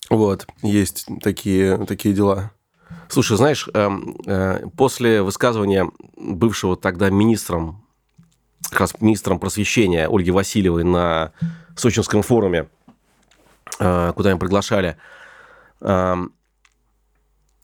Вот, 0.09 0.47
есть 0.61 1.07
такие, 1.21 1.77
такие 1.85 2.13
дела. 2.13 2.51
Слушай, 3.09 3.37
знаешь, 3.37 3.67
эм, 3.73 4.15
э, 4.25 4.67
после 4.77 5.21
высказывания 5.21 5.89
бывшего 6.15 6.77
тогда 6.77 7.09
министром 7.09 7.85
как 8.69 8.79
раз 8.79 8.99
министром 8.99 9.39
просвещения 9.39 10.07
Ольги 10.07 10.31
Васильевой 10.31 10.83
на 10.83 11.33
Сочинском 11.75 12.21
форуме, 12.21 12.67
э, 13.79 14.13
куда 14.15 14.31
им 14.31 14.39
приглашали, 14.39 14.97
э, 15.81 16.15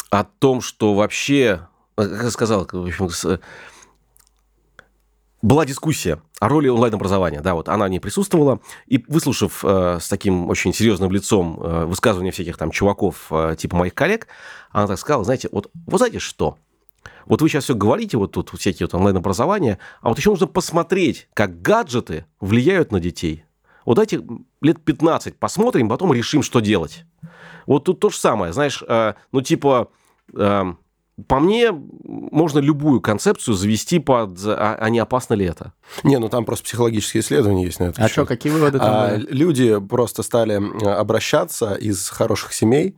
о 0.09 0.23
том, 0.39 0.61
что 0.61 0.93
вообще, 0.93 1.67
э, 1.97 2.07
как 2.07 2.23
я 2.23 2.31
сказал, 2.31 2.67
в 2.71 2.85
общем, 2.85 3.09
была 5.41 5.65
дискуссия 5.65 6.21
о 6.39 6.47
роли 6.47 6.67
онлайн-образования. 6.67 7.41
Да, 7.41 7.55
вот 7.55 7.69
она 7.69 7.89
не 7.89 7.99
присутствовала. 7.99 8.59
И 8.87 9.03
выслушав 9.07 9.63
э, 9.63 9.99
с 10.01 10.07
таким 10.07 10.49
очень 10.49 10.73
серьезным 10.73 11.11
лицом 11.11 11.59
э, 11.61 11.85
высказывания 11.85 12.31
всяких 12.31 12.57
там 12.57 12.71
чуваков, 12.71 13.27
э, 13.31 13.55
типа 13.57 13.75
моих 13.75 13.93
коллег, 13.93 14.27
она 14.71 14.87
так 14.87 14.99
сказала, 14.99 15.23
знаете, 15.23 15.49
вот 15.51 15.69
вы 15.73 15.97
знаете 15.97 16.19
что? 16.19 16.57
Вот 17.25 17.41
вы 17.41 17.49
сейчас 17.49 17.65
все 17.65 17.75
говорите, 17.75 18.17
вот 18.17 18.31
тут 18.31 18.49
всякие 18.49 18.87
вот 18.87 18.93
онлайн-образования, 18.93 19.79
а 20.01 20.09
вот 20.09 20.17
еще 20.17 20.29
нужно 20.31 20.47
посмотреть, 20.47 21.27
как 21.33 21.61
гаджеты 21.61 22.25
влияют 22.39 22.91
на 22.91 22.99
детей. 22.99 23.45
Вот 23.85 23.95
дайте 23.95 24.23
лет 24.61 24.83
15 24.83 25.37
посмотрим, 25.37 25.89
потом 25.89 26.13
решим, 26.13 26.43
что 26.43 26.59
делать. 26.59 27.05
Вот 27.65 27.85
тут 27.85 27.99
то 27.99 28.09
же 28.09 28.17
самое, 28.17 28.53
знаешь, 28.53 28.83
э, 28.87 29.13
ну 29.31 29.41
типа, 29.41 29.89
э, 30.35 30.73
по 31.27 31.39
мне, 31.39 31.71
можно 31.71 32.59
любую 32.59 33.01
концепцию 33.01 33.55
завести 33.55 33.99
под, 33.99 34.37
а, 34.45 34.77
а 34.79 34.89
не 34.89 34.99
опасно 34.99 35.33
ли 35.33 35.45
это? 35.45 35.73
Не, 36.03 36.17
ну 36.17 36.29
там 36.29 36.45
просто 36.45 36.65
психологические 36.65 37.21
исследования 37.21 37.65
есть 37.65 37.79
на 37.79 37.85
это. 37.85 38.03
А 38.03 38.07
что, 38.07 38.25
какие 38.25 38.51
выводы 38.51 38.79
там 38.79 38.89
А, 38.93 39.09
были? 39.11 39.27
люди 39.31 39.79
просто 39.79 40.23
стали 40.23 40.61
обращаться 40.85 41.73
из 41.73 42.09
хороших 42.09 42.53
семей 42.53 42.95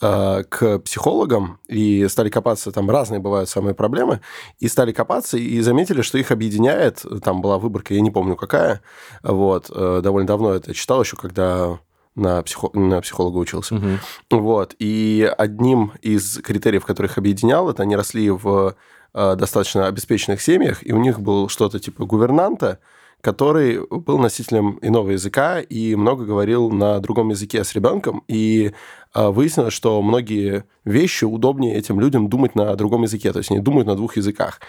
э, 0.00 0.42
к 0.48 0.78
психологам 0.80 1.58
и 1.68 2.06
стали 2.08 2.28
копаться, 2.28 2.72
там 2.72 2.90
разные 2.90 3.20
бывают 3.20 3.48
самые 3.48 3.74
проблемы, 3.74 4.20
и 4.58 4.68
стали 4.68 4.92
копаться 4.92 5.38
и 5.38 5.60
заметили, 5.60 6.02
что 6.02 6.18
их 6.18 6.30
объединяет, 6.30 7.04
там 7.22 7.40
была 7.40 7.58
выборка, 7.58 7.94
я 7.94 8.00
не 8.00 8.10
помню 8.10 8.36
какая, 8.36 8.82
вот, 9.22 9.70
э, 9.74 10.00
довольно 10.02 10.26
давно 10.26 10.52
это 10.52 10.74
читал 10.74 11.02
еще, 11.02 11.16
когда 11.16 11.78
на, 12.14 12.42
психо- 12.42 12.70
на 12.74 13.00
психолога 13.00 13.38
учился. 13.38 13.74
Мгм. 13.74 13.98
Вот. 14.30 14.74
И 14.78 15.30
одним 15.36 15.92
из 16.02 16.38
критериев, 16.38 16.84
которых 16.84 17.18
объединял, 17.18 17.68
это 17.70 17.82
они 17.82 17.96
росли 17.96 18.30
в 18.30 18.74
э, 19.14 19.36
достаточно 19.36 19.86
обеспеченных 19.86 20.40
семьях, 20.40 20.86
и 20.86 20.92
у 20.92 20.98
них 20.98 21.20
был 21.20 21.48
что-то 21.48 21.78
типа 21.78 22.04
гувернанта, 22.04 22.80
который 23.20 23.80
был 23.88 24.18
носителем 24.18 24.78
иного 24.82 25.10
языка 25.12 25.58
и 25.60 25.94
много 25.94 26.24
говорил 26.24 26.70
на 26.70 26.98
другом 27.00 27.30
языке 27.30 27.64
с 27.64 27.74
ребенком. 27.74 28.22
И 28.28 28.72
э, 29.14 29.28
выяснилось, 29.28 29.72
что 29.72 30.02
многие 30.02 30.64
вещи 30.84 31.24
удобнее 31.24 31.74
этим 31.76 32.00
людям 32.00 32.28
думать 32.28 32.54
на 32.54 32.74
другом 32.76 33.02
языке, 33.04 33.32
то 33.32 33.38
есть 33.38 33.50
они 33.50 33.60
думают 33.60 33.86
на 33.86 33.96
двух 33.96 34.16
языках. 34.18 34.60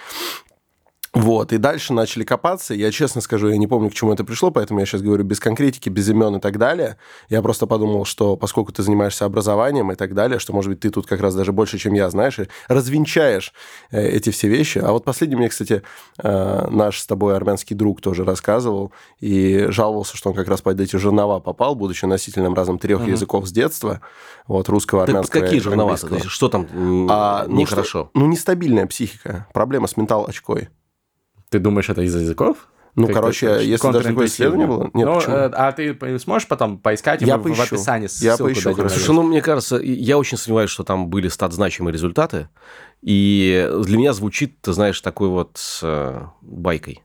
Вот, 1.16 1.54
и 1.54 1.58
дальше 1.58 1.94
начали 1.94 2.24
копаться. 2.26 2.74
Я 2.74 2.92
честно 2.92 3.22
скажу, 3.22 3.48
я 3.48 3.58
не 3.58 3.68
помню, 3.68 3.90
к 3.90 3.94
чему 3.94 4.12
это 4.14 4.24
пришло, 4.26 4.52
поэтому 4.52 4.82
я 4.82 4.86
сейчас 4.86 5.02
говорю 5.02 5.24
без 5.24 5.40
конкретики, 5.40 5.88
без 5.90 6.10
имен 6.10 6.36
и 6.36 6.40
так 6.42 6.58
далее. 6.58 6.98
Я 7.30 7.42
просто 7.42 7.68
подумал, 7.68 8.04
что 8.06 8.36
поскольку 8.36 8.74
ты 8.74 8.84
занимаешься 8.84 9.24
образованием 9.26 9.92
и 9.92 9.96
так 9.96 10.14
далее, 10.14 10.40
что, 10.40 10.52
может 10.54 10.70
быть, 10.70 10.82
ты 10.82 10.90
тут 10.90 11.08
как 11.08 11.22
раз 11.22 11.34
даже 11.34 11.54
больше, 11.54 11.78
чем 11.78 11.94
я, 11.94 12.10
знаешь, 12.10 12.38
и 12.40 12.48
развенчаешь 12.68 13.54
э, 13.92 14.06
эти 14.08 14.30
все 14.30 14.50
вещи. 14.50 14.80
А 14.80 14.92
вот 14.92 15.06
последний 15.06 15.38
мне, 15.38 15.48
кстати, 15.50 15.84
э, 16.22 16.68
наш 16.70 17.00
с 17.00 17.08
тобой 17.08 17.36
армянский 17.36 17.76
друг 17.76 18.02
тоже 18.02 18.26
рассказывал 18.26 18.92
и 19.22 19.68
жаловался, 19.70 20.18
что 20.18 20.30
он 20.32 20.36
как 20.36 20.50
раз 20.50 20.62
под 20.62 20.80
эти 20.82 20.98
жернова 20.98 21.40
попал, 21.40 21.76
будучи 21.76 22.04
носителем 22.06 22.54
разом 22.54 22.78
трех 22.78 23.00
Мгм. 23.00 23.12
языков 23.12 23.48
с 23.48 23.52
детства, 23.54 24.02
вот, 24.48 24.68
русского, 24.68 25.04
армянского 25.04 25.42
какие 25.42 25.60
и 25.60 25.62
же 25.62 25.70
виноваты? 25.70 25.94
английского. 26.08 26.10
То 26.20 26.24
есть, 26.26 26.30
что 26.30 26.50
там 26.50 26.68
А, 27.10 27.44
ну, 27.48 27.54
что- 27.54 27.56
нехорошо? 27.56 28.10
ну, 28.14 28.28
нестабильная 28.28 28.86
психика, 28.86 29.48
проблема 29.54 29.88
с 29.88 29.96
ментал-очкой. 29.96 30.68
Ты 31.56 31.60
думаешь, 31.60 31.90
это 31.90 32.02
из-за 32.02 32.20
языков? 32.20 32.68
Ну, 32.96 33.08
Как-то 33.08 33.22
короче, 33.22 33.46
это 33.48 33.62
если 33.62 33.92
даже 33.94 34.10
такое 34.10 34.26
исследование 34.26 34.68
было... 34.68 34.84
Нет, 34.94 35.06
ну, 35.06 35.16
почему? 35.16 35.36
э, 35.36 35.50
а 35.54 35.72
ты 35.72 36.20
сможешь 36.20 36.50
потом 36.50 36.80
поискать, 36.80 37.22
Я 37.22 37.38
мы 37.38 37.44
в 37.44 37.58
поищу. 37.58 37.76
описании 37.76 38.10
Я 38.22 38.36
ссылку 38.36 38.54
поищу, 38.54 38.74
Слушай, 38.90 39.16
ну, 39.16 39.24
мне 39.24 39.42
кажется, 39.42 39.78
я 39.78 40.18
очень 40.18 40.38
сомневаюсь, 40.38 40.70
что 40.70 40.84
там 40.84 41.08
были 41.08 41.30
стат-значимые 41.30 41.94
результаты. 41.94 42.50
И 43.02 43.70
для 43.84 43.98
меня 43.98 44.12
звучит, 44.12 44.60
ты 44.60 44.74
знаешь, 44.74 45.00
такой 45.00 45.30
вот 45.30 45.62
э, 45.82 46.24
байкой. 46.42 47.04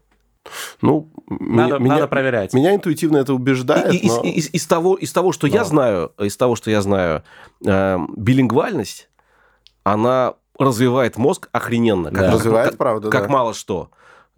Ну, 0.83 1.13
Надо, 1.29 1.79
меня, 1.79 1.95
надо 1.95 2.09
проверять. 2.09 2.55
меня 2.55 2.75
интуитивно 2.75 3.19
это 3.19 3.35
убеждает, 3.35 3.95
И- 3.95 3.99
и- 3.99 4.09
но- 4.09 4.23
из, 4.23 4.47
из- 4.47 4.55
из 4.55 4.67
того, 4.67 4.97
из 4.97 5.13
того, 5.13 5.31
что 5.31 5.47
я 5.47 5.61
Но. 5.61 5.65
знаю, 5.65 6.13
из 6.19 6.37
того, 6.37 6.57
что 6.57 6.73
я 6.73 6.83
знаю, 6.83 7.23
э, 7.65 7.99
билингвальность, 8.17 9.09
она 9.85 10.35
развивает 10.59 11.19
мозг 11.19 11.49
охрененно. 11.53 12.11
Да. 12.11 12.33
развивает, 12.33 12.71
как, 12.71 12.79
правда, 12.79 13.11
как 13.11 13.23
да. 13.25 13.29
мало 13.29 13.55
что. 13.55 13.91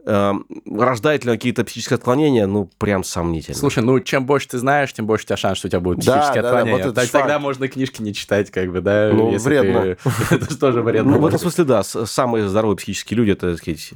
Э, 0.05 0.33
рождает 0.67 1.25
ли 1.25 1.31
он 1.31 1.37
какие-то 1.37 1.65
психические 1.65 1.97
отклонения? 1.97 2.47
Ну, 2.47 2.69
прям 2.79 3.05
сомнительно. 3.05 3.57
Слушай, 3.57 3.85
ну 3.85 4.01
чем 4.01 4.27
больше 4.27 4.49
ты 4.49 4.59
знаешь, 4.59 4.93
тем 4.93 5.07
больше 5.07 5.25
у 5.25 5.27
тебя 5.29 5.37
шанс, 5.37 5.59
что 5.59 5.69
у 5.69 5.71
тебя 5.71 5.81
будут 5.81 6.05
Да, 6.05 6.13
психические 6.19 6.43
да, 6.43 6.51
да, 6.51 6.57
отклонения. 6.59 6.83
вот 6.85 6.87
это 6.89 6.95
То 6.97 7.01
есть 7.03 7.13
тогда 7.13 7.35
факт. 7.35 7.43
можно 7.43 7.69
книжки 7.69 8.03
не 8.03 8.13
читать, 8.13 8.51
как 8.51 8.73
бы, 8.73 8.81
да? 8.81 9.11
Ну, 9.13 9.31
если 9.33 9.49
вредно. 9.49 9.83
ты- 9.83 9.99
Это 10.35 10.51
же 10.51 10.59
тоже 10.59 10.83
вредно. 10.83 11.13
ну, 11.13 11.19
в 11.19 11.27
этом 11.27 11.39
смысле, 11.39 11.65
да, 11.65 11.83
самые 11.85 12.49
здоровые 12.49 12.77
психические 12.77 13.17
люди, 13.19 13.31
это, 13.31 13.51
так 13.51 13.59
сказать, 13.59 13.93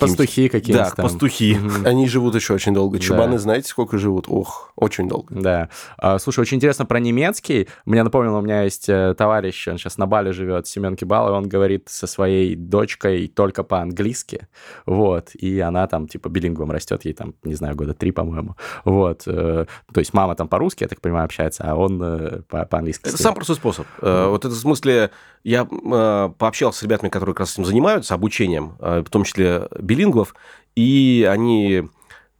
Пастухи 0.00 0.48
какие-нибудь 0.48 0.88
Да, 0.90 0.94
там. 0.96 1.04
пастухи. 1.06 1.58
Они 1.84 2.08
живут 2.08 2.34
еще 2.34 2.54
очень 2.54 2.74
долго. 2.74 2.98
Да. 2.98 3.04
Чубаны, 3.04 3.38
знаете, 3.38 3.68
сколько 3.68 3.98
живут? 3.98 4.26
Ох, 4.28 4.72
очень 4.76 5.08
долго. 5.08 5.34
Да. 5.34 5.68
А, 5.98 6.18
слушай, 6.18 6.40
очень 6.40 6.56
интересно 6.56 6.86
про 6.86 6.98
немецкий. 7.00 7.68
Мне 7.84 8.02
напомнил, 8.02 8.34
у 8.36 8.40
меня 8.40 8.62
есть 8.62 8.88
э, 8.88 9.14
товарищ, 9.16 9.68
он 9.68 9.78
сейчас 9.78 9.98
на 9.98 10.06
Бали 10.06 10.30
живет, 10.32 10.66
Семен 10.66 10.96
Кибал, 10.96 11.28
и 11.28 11.32
он 11.32 11.48
говорит 11.48 11.88
со 11.88 12.06
своей 12.06 12.54
дочкой 12.56 13.28
только 13.28 13.62
по-английски. 13.62 14.48
Вот. 14.86 15.34
И 15.34 15.60
она 15.60 15.86
там, 15.86 16.08
типа, 16.08 16.28
билингвом 16.28 16.70
растет, 16.70 17.04
ей 17.04 17.12
там, 17.14 17.34
не 17.44 17.54
знаю, 17.54 17.76
года 17.76 17.94
три, 17.94 18.10
по-моему. 18.12 18.56
Вот. 18.84 19.22
э, 19.26 19.66
То 19.92 20.00
есть 20.00 20.14
мама 20.14 20.34
там 20.34 20.48
по-русски, 20.48 20.82
я 20.84 20.88
так 20.88 21.00
понимаю, 21.00 21.24
общается, 21.26 21.64
а 21.66 21.74
он 21.74 22.00
э, 22.02 22.42
по- 22.48 22.64
по-английски. 22.64 23.02
Это 23.02 23.16
с 23.16 23.20
ней. 23.20 23.24
самый 23.24 23.36
простой 23.36 23.56
способ. 23.56 23.86
Вот 24.00 24.44
это 24.44 24.54
в 24.54 24.58
смысле, 24.58 25.10
я 25.44 25.64
пообщался 25.64 26.80
с 26.80 26.82
ребятами, 26.82 27.08
которые 27.08 27.34
как 27.34 27.40
раз 27.40 27.52
этим 27.54 27.64
занимаются, 27.64 28.14
обучением, 28.14 28.72
в 28.78 29.04
том 29.10 29.24
числе 29.24 29.68
билингвов, 29.90 30.34
и 30.76 31.28
они 31.28 31.88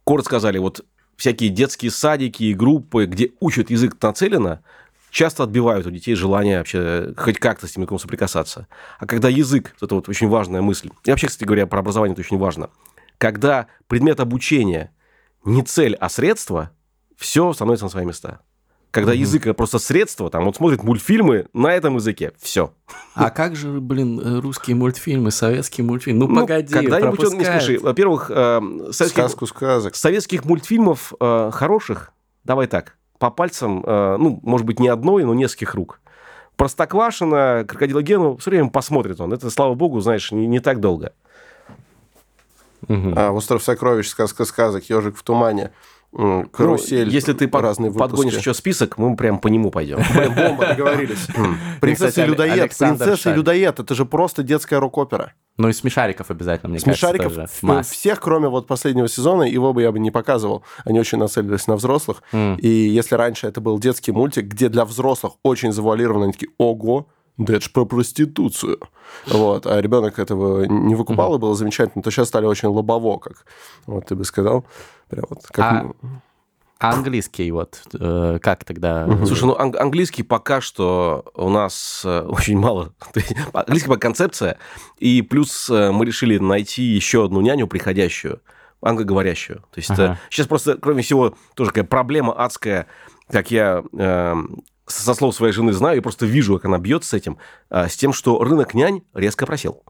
коротко 0.03 0.31
сказали, 0.31 0.57
вот 0.57 0.85
всякие 1.17 1.49
детские 1.49 1.91
садики 1.91 2.43
и 2.43 2.53
группы, 2.53 3.05
где 3.05 3.31
учат 3.39 3.69
язык 3.69 4.01
нацеленно, 4.01 4.63
часто 5.09 5.43
отбивают 5.43 5.85
у 5.85 5.91
детей 5.91 6.15
желание 6.15 6.59
вообще 6.59 7.13
хоть 7.17 7.37
как-то 7.37 7.67
с 7.67 7.71
этим 7.71 7.81
языком 7.81 7.99
соприкасаться. 7.99 8.67
А 8.99 9.05
когда 9.05 9.27
язык, 9.27 9.75
это 9.81 9.95
вот 9.95 10.07
очень 10.07 10.29
важная 10.29 10.61
мысль, 10.61 10.89
и 11.03 11.09
вообще, 11.11 11.27
кстати 11.27 11.43
говоря, 11.43 11.67
про 11.67 11.79
образование 11.79 12.13
это 12.13 12.21
очень 12.21 12.37
важно, 12.37 12.69
когда 13.17 13.67
предмет 13.87 14.19
обучения 14.19 14.91
не 15.43 15.61
цель, 15.63 15.95
а 15.95 16.09
средство, 16.09 16.71
все 17.17 17.51
становится 17.53 17.85
на 17.85 17.91
свои 17.91 18.05
места. 18.05 18.39
Когда 18.91 19.13
Мгм. 19.13 19.21
язык 19.21 19.43
это 19.43 19.53
просто 19.53 19.79
средство, 19.79 20.29
там 20.29 20.45
он 20.45 20.53
смотрит 20.53 20.83
мультфильмы 20.83 21.47
на 21.53 21.73
этом 21.73 21.95
языке, 21.95 22.33
все. 22.37 22.73
А 23.15 23.29
как 23.29 23.55
же, 23.55 23.79
блин, 23.79 24.19
э, 24.19 24.39
русские 24.41 24.75
мультфильмы, 24.75 25.31
советские 25.31 25.85
мультфильмы? 25.85 26.27
Ну, 26.27 26.41
погоди, 26.41 26.73
когда-нибудь 26.73 27.23
он, 27.23 27.37
не, 27.37 27.45
слушай, 27.45 27.77
во-первых, 27.77 28.29
э, 28.29 28.59
советских, 28.91 29.23
Сказку 29.23 29.47
сказок. 29.47 29.95
советских 29.95 30.43
мультфильмов 30.43 31.13
э, 31.21 31.51
хороших, 31.53 32.11
давай 32.43 32.67
так, 32.67 32.97
по 33.17 33.29
пальцам, 33.31 33.81
э, 33.85 34.17
ну, 34.17 34.41
может 34.43 34.67
быть, 34.67 34.79
не 34.79 34.89
одной, 34.89 35.23
но 35.23 35.33
нескольких 35.33 35.73
рук. 35.73 36.01
Простоквашино, 36.57 37.65
Крокодила 37.67 38.01
Гену, 38.03 38.35
все 38.37 38.49
время 38.51 38.69
посмотрит 38.69 39.21
он. 39.21 39.31
Это, 39.31 39.49
слава 39.49 39.73
богу, 39.73 40.01
знаешь, 40.01 40.31
не, 40.33 40.47
не 40.47 40.59
так 40.59 40.81
долго. 40.81 41.13
Мгм. 42.87 43.13
А, 43.15 43.31
Остров 43.31 43.63
сокровищ, 43.63 44.07
сказка 44.07 44.43
сказок, 44.43 44.83
ежик 44.89 45.15
в 45.15 45.23
тумане, 45.23 45.71
карусель. 46.11 47.05
Ну, 47.07 47.11
если 47.11 47.33
ты 47.33 47.47
по- 47.47 47.61
разные 47.61 47.91
подгонишь 47.91 48.37
еще 48.37 48.53
список, 48.53 48.97
мы 48.97 49.15
прям 49.15 49.39
по 49.39 49.47
нему 49.47 49.71
пойдем. 49.71 49.97
Бомба, 50.35 50.67
договорились. 50.67 51.27
Принцесса 51.79 52.09
кстати, 52.09 52.25
и 52.25 52.29
людоед. 52.29 52.77
Принцесса 52.77 53.31
и 53.31 53.35
людоед. 53.35 53.79
Это 53.79 53.95
же 53.95 54.05
просто 54.05 54.43
детская 54.43 54.79
рок-опера. 54.79 55.33
Ну, 55.57 55.69
и 55.69 55.73
смешариков 55.73 56.31
обязательно, 56.31 56.69
мне 56.71 56.79
Смешариков 56.79 57.33
кажется, 57.35 57.55
в- 57.57 57.61
тоже. 57.61 57.73
Must. 57.79 57.83
всех, 57.91 58.19
кроме 58.19 58.47
вот 58.47 58.67
последнего 58.67 59.07
сезона, 59.07 59.43
его 59.43 59.73
бы 59.73 59.81
я 59.81 59.91
бы 59.91 59.99
не 59.99 60.11
показывал. 60.11 60.63
Они 60.85 60.99
очень 60.99 61.17
нацелились 61.17 61.67
на 61.67 61.75
взрослых. 61.75 62.23
М. 62.31 62.55
И 62.55 62.67
если 62.67 63.15
раньше 63.15 63.47
это 63.47 63.61
был 63.61 63.77
детский 63.79 64.11
мультик, 64.11 64.45
где 64.45 64.69
для 64.69 64.85
взрослых 64.85 65.33
очень 65.43 65.71
завуалировано, 65.71 66.25
они 66.25 66.33
такие, 66.33 66.51
ого, 66.57 67.07
да 67.37 67.55
это 67.55 67.65
ж 67.65 67.71
про 67.71 67.85
проституцию. 67.85 68.79
Вот. 69.27 69.65
А 69.67 69.81
ребенок 69.81 70.19
этого 70.19 70.63
не 70.65 70.95
выкупал, 70.95 71.35
и 71.35 71.39
было 71.39 71.55
замечательно, 71.55 72.01
то 72.03 72.11
сейчас 72.11 72.27
стали 72.27 72.45
очень 72.45 72.69
лобово, 72.69 73.17
как 73.19 73.45
вот 73.87 74.05
ты 74.07 74.15
бы 74.15 74.23
сказал. 74.25 74.65
Прям 75.09 75.25
вот 75.29 75.39
как... 75.51 75.65
А- 75.65 75.91
А 76.79 76.93
английский 76.93 77.51
вот, 77.51 77.79
э, 77.93 78.39
как 78.41 78.63
тогда? 78.65 79.05
Слушай, 79.27 79.43
ну 79.45 79.55
ан- 79.55 79.75
английский 79.77 80.23
пока 80.23 80.61
что 80.61 81.25
у 81.35 81.49
нас 81.49 82.01
э, 82.05 82.21
очень 82.27 82.57
мало. 82.57 82.93
То 83.13 83.19
есть 83.19 83.35
Английский 83.53 83.87
пока 83.89 83.99
концепция. 83.99 84.57
И 84.97 85.21
плюс 85.21 85.69
э, 85.69 85.91
мы 85.91 86.05
решили 86.05 86.39
найти 86.39 86.81
еще 86.81 87.25
одну 87.25 87.41
няню 87.41 87.67
приходящую, 87.67 88.41
англоговорящую. 88.81 89.59
То 89.59 89.77
есть 89.77 89.91
Ага. 89.91 90.17
сейчас 90.31 90.47
просто, 90.47 90.75
кроме 90.75 91.03
всего, 91.03 91.35
тоже 91.53 91.69
такая 91.69 91.83
проблема 91.85 92.33
адская, 92.33 92.87
как 93.29 93.51
я 93.51 93.83
э, 93.95 94.35
со 94.91 95.13
слов 95.13 95.35
своей 95.35 95.53
жены 95.53 95.73
знаю, 95.73 95.97
и 95.97 96.01
просто 96.01 96.25
вижу, 96.25 96.55
как 96.55 96.65
она 96.65 96.77
бьется 96.77 97.09
с 97.09 97.13
этим, 97.13 97.37
э, 97.69 97.87
с 97.87 97.95
тем, 97.95 98.13
что 98.13 98.43
рынок 98.43 98.73
нянь 98.73 99.03
резко 99.13 99.45
просел. 99.45 99.83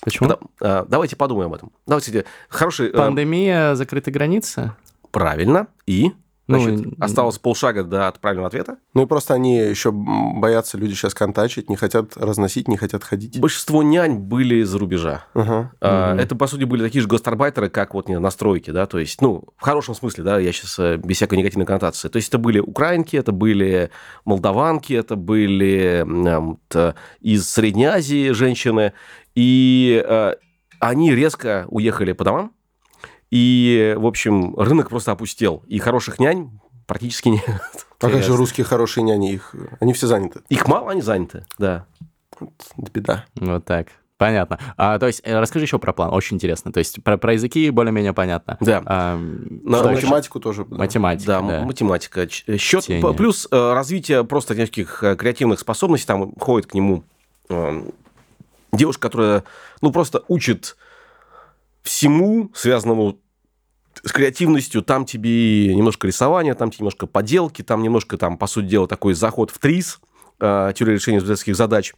Почему? 0.00 0.28
Да, 0.28 0.38
а, 0.60 0.84
давайте 0.86 1.16
подумаем 1.16 1.48
об 1.48 1.54
этом. 1.54 1.72
Давайте, 1.86 2.26
хороший... 2.48 2.88
э, 2.88 2.92
Пандемия, 2.92 3.74
закрыты 3.74 4.10
границы? 4.10 4.72
правильно. 5.14 5.68
И? 5.86 6.12
Ну, 6.46 6.60
Значит, 6.60 6.86
н- 6.86 6.94
осталось 7.00 7.38
полшага 7.38 7.84
до 7.84 8.06
от 8.06 8.20
правильного 8.20 8.48
ответа. 8.48 8.76
Ну 8.92 9.02
и 9.04 9.06
просто 9.06 9.32
они 9.32 9.56
еще 9.56 9.92
боятся, 9.92 10.76
люди 10.76 10.92
сейчас 10.92 11.14
контачить, 11.14 11.70
не 11.70 11.76
хотят 11.76 12.16
разносить, 12.18 12.68
не 12.68 12.76
хотят 12.76 13.02
ходить. 13.02 13.40
Большинство 13.40 13.82
нянь 13.82 14.18
были 14.18 14.56
из-за 14.56 14.78
рубежа. 14.78 15.24
А, 15.34 16.10
Мгм. 16.12 16.20
Это, 16.20 16.36
по 16.36 16.46
сути, 16.46 16.64
были 16.64 16.82
такие 16.82 17.00
же 17.00 17.08
гастарбайтеры, 17.08 17.70
как 17.70 17.94
вот 17.94 18.08
не, 18.10 18.18
на 18.18 18.30
стройке, 18.30 18.72
да, 18.72 18.84
то 18.86 18.98
есть, 18.98 19.22
ну, 19.22 19.44
в 19.56 19.62
хорошем 19.62 19.94
смысле, 19.94 20.22
да, 20.24 20.38
я 20.38 20.52
сейчас 20.52 20.98
без 20.98 21.16
всякой 21.16 21.38
негативной 21.38 21.64
коннотации. 21.66 22.08
То 22.08 22.16
есть 22.16 22.28
это 22.28 22.36
были 22.38 22.58
украинки, 22.58 23.16
это 23.16 23.32
были 23.32 23.90
молдаванки, 24.26 24.92
это 24.92 25.16
были 25.16 26.04
т- 26.68 26.94
из 27.20 27.48
Средней 27.48 27.86
Азии 27.86 28.32
женщины, 28.32 28.92
и 29.34 30.04
э, 30.06 30.34
они 30.80 31.14
резко 31.14 31.64
уехали 31.68 32.12
по 32.12 32.24
домам, 32.24 32.52
и, 33.30 33.94
в 33.98 34.06
общем, 34.06 34.54
рынок 34.56 34.88
просто 34.90 35.12
опустел, 35.12 35.62
и 35.66 35.78
хороших 35.78 36.18
нянь 36.18 36.50
практически 36.86 37.28
нет. 37.28 37.44
А 38.00 38.10
как 38.10 38.22
же 38.22 38.36
русские 38.36 38.64
хорошие 38.64 39.02
няни? 39.04 39.32
Их, 39.32 39.54
они 39.80 39.92
все 39.94 40.06
заняты. 40.06 40.40
Их 40.50 40.68
мало, 40.68 40.90
они 40.90 41.00
заняты, 41.00 41.46
да. 41.58 41.86
Это 42.40 42.90
беда. 42.92 43.24
Вот 43.36 43.64
так. 43.64 43.88
Понятно. 44.16 44.58
А, 44.76 44.98
то 44.98 45.06
есть, 45.08 45.22
э, 45.24 45.38
расскажи 45.40 45.64
еще 45.64 45.78
про 45.80 45.92
план. 45.92 46.12
Очень 46.14 46.36
интересно. 46.36 46.72
То 46.72 46.78
есть, 46.78 47.02
про, 47.02 47.16
про 47.18 47.32
языки 47.32 47.68
более-менее 47.70 48.12
понятно. 48.12 48.56
Да. 48.60 48.80
А, 48.86 49.16
На- 49.16 49.78
что 49.78 49.86
на 49.88 49.92
еще? 49.92 50.02
математику 50.06 50.38
тоже. 50.40 50.64
да. 50.64 50.76
Математика, 50.76 51.26
Да, 51.26 51.40
да. 51.40 51.60
математика. 51.64 52.26
Ч- 52.28 52.56
Счет, 52.58 52.84
Чтение. 52.84 53.02
п- 53.02 53.12
плюс 53.14 53.48
э, 53.50 53.72
развитие 53.72 54.22
просто 54.24 54.54
таких 54.54 55.02
э, 55.02 55.16
креативных 55.16 55.58
способностей. 55.58 56.06
Там 56.06 56.32
ходит 56.38 56.66
к 56.68 56.74
нему 56.74 57.02
э, 57.48 57.82
девушка, 58.72 59.08
которая, 59.08 59.44
ну, 59.80 59.90
просто 59.90 60.22
учит 60.28 60.76
всему, 61.84 62.50
связанному 62.54 63.20
с 64.02 64.10
креативностью. 64.10 64.82
Там 64.82 65.04
тебе 65.04 65.72
немножко 65.74 66.06
рисования, 66.06 66.54
там 66.54 66.70
тебе 66.70 66.80
немножко 66.80 67.06
поделки, 67.06 67.62
там 67.62 67.82
немножко, 67.82 68.18
там, 68.18 68.36
по 68.36 68.46
сути 68.46 68.66
дела, 68.66 68.88
такой 68.88 69.14
заход 69.14 69.50
в 69.50 69.58
ТРИС, 69.58 70.00
э, 70.40 70.72
теория 70.74 70.94
решения 70.94 71.18
изобретательских 71.18 71.54
задач, 71.54 71.94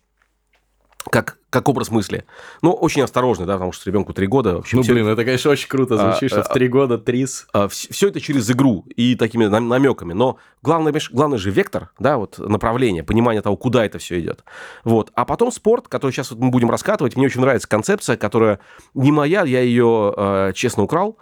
как, 1.10 1.38
как 1.50 1.68
образ 1.68 1.90
мысли. 1.90 2.24
Но 2.62 2.72
очень 2.72 3.02
осторожно, 3.02 3.46
да, 3.46 3.54
потому 3.54 3.72
что 3.72 3.88
ребенку 3.88 4.12
три 4.12 4.26
года. 4.26 4.56
В 4.56 4.58
общем, 4.58 4.78
Ну, 4.78 4.82
всё- 4.82 4.92
блин, 4.92 5.06
это, 5.08 5.24
конечно, 5.24 5.50
очень 5.50 5.68
круто 5.68 5.96
звучит, 5.96 6.24
А, 6.24 6.28
что 6.28 6.42
в 6.42 6.50
а, 6.50 6.54
три 6.54 6.68
года 6.68 6.98
трис. 6.98 7.46
все 7.70 8.08
это 8.08 8.20
через 8.20 8.50
игру 8.50 8.84
и 8.96 9.14
такими 9.16 9.46
нам- 9.46 9.68
намеками. 9.68 10.12
Но 10.12 10.38
главное, 10.62 10.92
главный 11.12 11.38
же 11.38 11.50
вектор, 11.50 11.90
да, 11.98 12.18
вот 12.18 12.38
направление, 12.38 13.02
понимание 13.02 13.42
того, 13.42 13.56
куда 13.56 13.84
это 13.84 13.98
все 13.98 14.18
идет. 14.20 14.44
Вот. 14.84 15.10
А 15.14 15.24
потом 15.24 15.50
спорт, 15.52 15.88
который 15.88 16.12
сейчас 16.12 16.30
вот 16.30 16.40
мы 16.40 16.50
будем 16.50 16.70
раскатывать. 16.70 17.16
Мне 17.16 17.26
очень 17.26 17.40
нравится 17.40 17.68
концепция, 17.68 18.16
которая 18.16 18.58
не 18.94 19.12
моя, 19.12 19.42
я 19.44 19.60
ее 19.60 20.12
э, 20.16 20.52
честно 20.54 20.82
украл. 20.82 21.16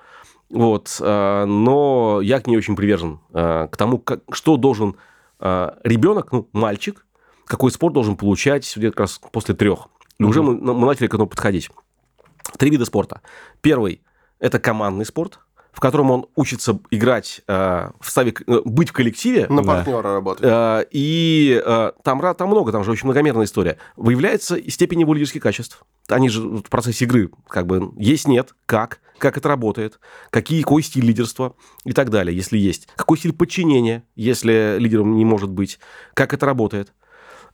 Вот, 0.51 0.99
э, 1.01 1.45
но 1.47 2.21
я 2.23 2.39
к 2.41 2.47
ней 2.47 2.57
очень 2.57 2.77
привержен. 2.77 3.19
э, 3.33 3.69
к 3.71 3.77
тому, 3.77 3.99
как, 3.99 4.21
что 4.33 4.57
должен 4.57 4.97
ребенок, 5.41 6.33
ну, 6.33 6.49
мальчик, 6.53 7.05
какой 7.47 7.71
спорт 7.71 7.95
должен 7.95 8.17
получать 8.17 8.71
где-то 8.77 8.93
как 8.93 9.01
раз 9.01 9.21
после 9.33 9.55
трех. 9.55 9.89
И 10.19 10.25
уже 10.25 10.43
мы, 10.43 10.55
мы 10.55 10.87
начали 10.87 11.07
к 11.07 11.15
этому 11.15 11.29
подходить. 11.29 11.71
Три 12.59 12.71
вида 12.71 12.85
спорта. 12.85 13.21
Первый– 13.61 14.03
это 14.39 14.59
командный 14.59 15.05
спорт, 15.05 15.41
в 15.73 15.81
котором 15.81 16.11
он 16.13 16.27
учится 16.37 16.79
играть 16.91 17.43
э, 17.49 17.91
в 18.01 18.09
ставе, 18.09 18.33
э, 18.47 18.61
быть 18.65 18.91
в 18.91 18.93
коллективе. 18.93 19.47
На 19.49 19.63
Да. 19.63 19.75
партнера 19.75 20.03
работать. 20.03 20.45
Э, 20.45 20.87
и 20.91 21.61
э, 21.65 21.93
там, 22.05 22.21
там 22.37 22.49
много, 22.49 22.71
там 22.71 22.85
же 22.85 22.93
очень 22.93 23.07
многомерная 23.07 23.45
история. 23.47 23.79
Выявляется 23.97 24.55
и 24.55 24.71
степень 24.71 25.01
его 25.01 25.15
лидерских 25.15 25.43
качеств. 25.43 25.83
Они 26.09 26.29
же 26.29 26.43
в 26.43 26.63
процессе 26.63 27.07
игры 27.07 27.31
как 27.49 27.67
бы 27.67 27.93
есть, 27.97 28.29
нет, 28.29 28.55
как, 28.67 29.01
как 29.19 29.37
это 29.37 29.49
работает, 29.49 29.99
какие, 30.31 30.63
какой 30.63 30.83
стиль 30.83 31.07
лидерства 31.07 31.57
и 31.85 31.93
так 31.93 32.11
далее, 32.11 32.37
если 32.37 32.57
есть. 32.57 32.87
Какой 32.95 33.19
стиль 33.19 33.33
подчинения, 33.33 34.05
если 34.15 34.77
лидером 34.79 35.17
не 35.17 35.25
может 35.25 35.51
быть, 35.51 35.81
как 36.15 36.35
это 36.35 36.47
работает. 36.47 36.93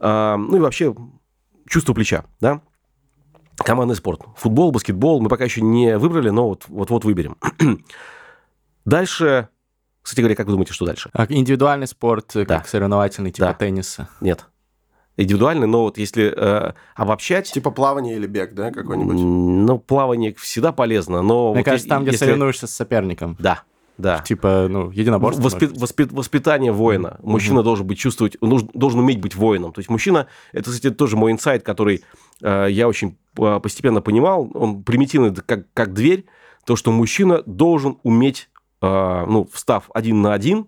Ну 0.01 0.57
и 0.57 0.61
вообще 0.61 0.94
чувство 1.68 1.92
плеча, 1.94 2.24
да? 2.40 2.62
Командный 3.57 3.94
спорт. 3.96 4.22
Футбол, 4.36 4.72
баскетбол 4.72 5.20
мы 5.20 5.28
пока 5.28 5.44
еще 5.44 5.61
не 5.61 5.98
выбрали, 5.98 6.30
но 6.30 6.48
вот- 6.48 6.64
вот-вот 6.68 7.05
выберем. 7.05 7.36
Дальше, 8.84 9.48
кстати 10.03 10.20
говоря, 10.20 10.34
как 10.34 10.46
вы 10.46 10.53
думаете, 10.53 10.72
что 10.72 10.86
дальше? 10.86 11.11
А 11.12 11.26
индивидуальный 11.28 11.86
спорт, 11.86 12.34
э, 12.36 12.44
Да. 12.46 12.59
как 12.59 12.68
соревновательный, 12.68 13.30
типа 13.30 13.48
Да. 13.48 13.55
тенниса. 13.55 14.09
Нет. 14.20 14.46
Индивидуальный, 15.16 15.66
но 15.66 15.82
вот 15.82 15.98
если 15.98 16.32
э, 16.34 16.72
обобщать, 16.94 17.53
Типа 17.53 17.70
плавание 17.70 18.16
или 18.16 18.26
бег, 18.26 18.55
да, 18.55 18.70
какой-нибудь? 18.70 19.16
ну, 19.16 19.78
плавание 19.78 20.34
всегда 20.36 20.72
полезно, 20.72 21.20
но... 21.20 21.51
Мне 21.51 21.59
вот 21.61 21.64
кажется, 21.66 21.86
е- 21.86 21.90
там, 21.90 22.03
где 22.05 22.12
если- 22.12 22.24
соревнуешься 22.24 22.66
с 22.66 22.70
соперником. 22.74 23.36
Да, 23.38 23.62
да. 24.01 24.18
Типа, 24.20 24.66
ну, 24.68 24.90
единоборство. 24.90 25.42
Воспи- 25.42 25.72
воспи- 25.72 26.14
воспитание 26.14 26.72
воина. 26.72 27.18
Мужчина 27.22 27.62
должен 27.62 27.86
быть 27.86 27.98
чувствовать, 27.98 28.36
он 28.40 28.51
нуж- 28.51 28.70
должен 28.74 29.01
уметь 29.01 29.20
быть 29.20 29.34
воином. 29.34 29.72
То 29.72 29.80
есть 29.80 29.88
мужчина, 29.90 30.26
это, 30.53 30.70
кстати, 30.70 30.92
тоже 30.92 31.16
мой 31.16 31.32
инсайт, 31.32 31.62
который 31.62 32.03
э, 32.42 32.66
я 32.70 32.88
очень 32.88 33.16
э, 33.38 33.61
постепенно 33.62 34.01
понимал. 34.01 34.51
Он 34.55 34.82
примитивный, 34.82 35.34
как, 35.34 35.72
как 35.74 35.92
дверь. 35.92 36.26
То, 36.64 36.76
что 36.76 36.92
мужчина 36.92 37.42
должен 37.46 37.98
уметь, 38.03 38.51
э, 38.82 39.24
ну, 39.28 39.48
встав 39.53 39.90
один 39.94 40.22
на 40.22 40.32
один, 40.34 40.66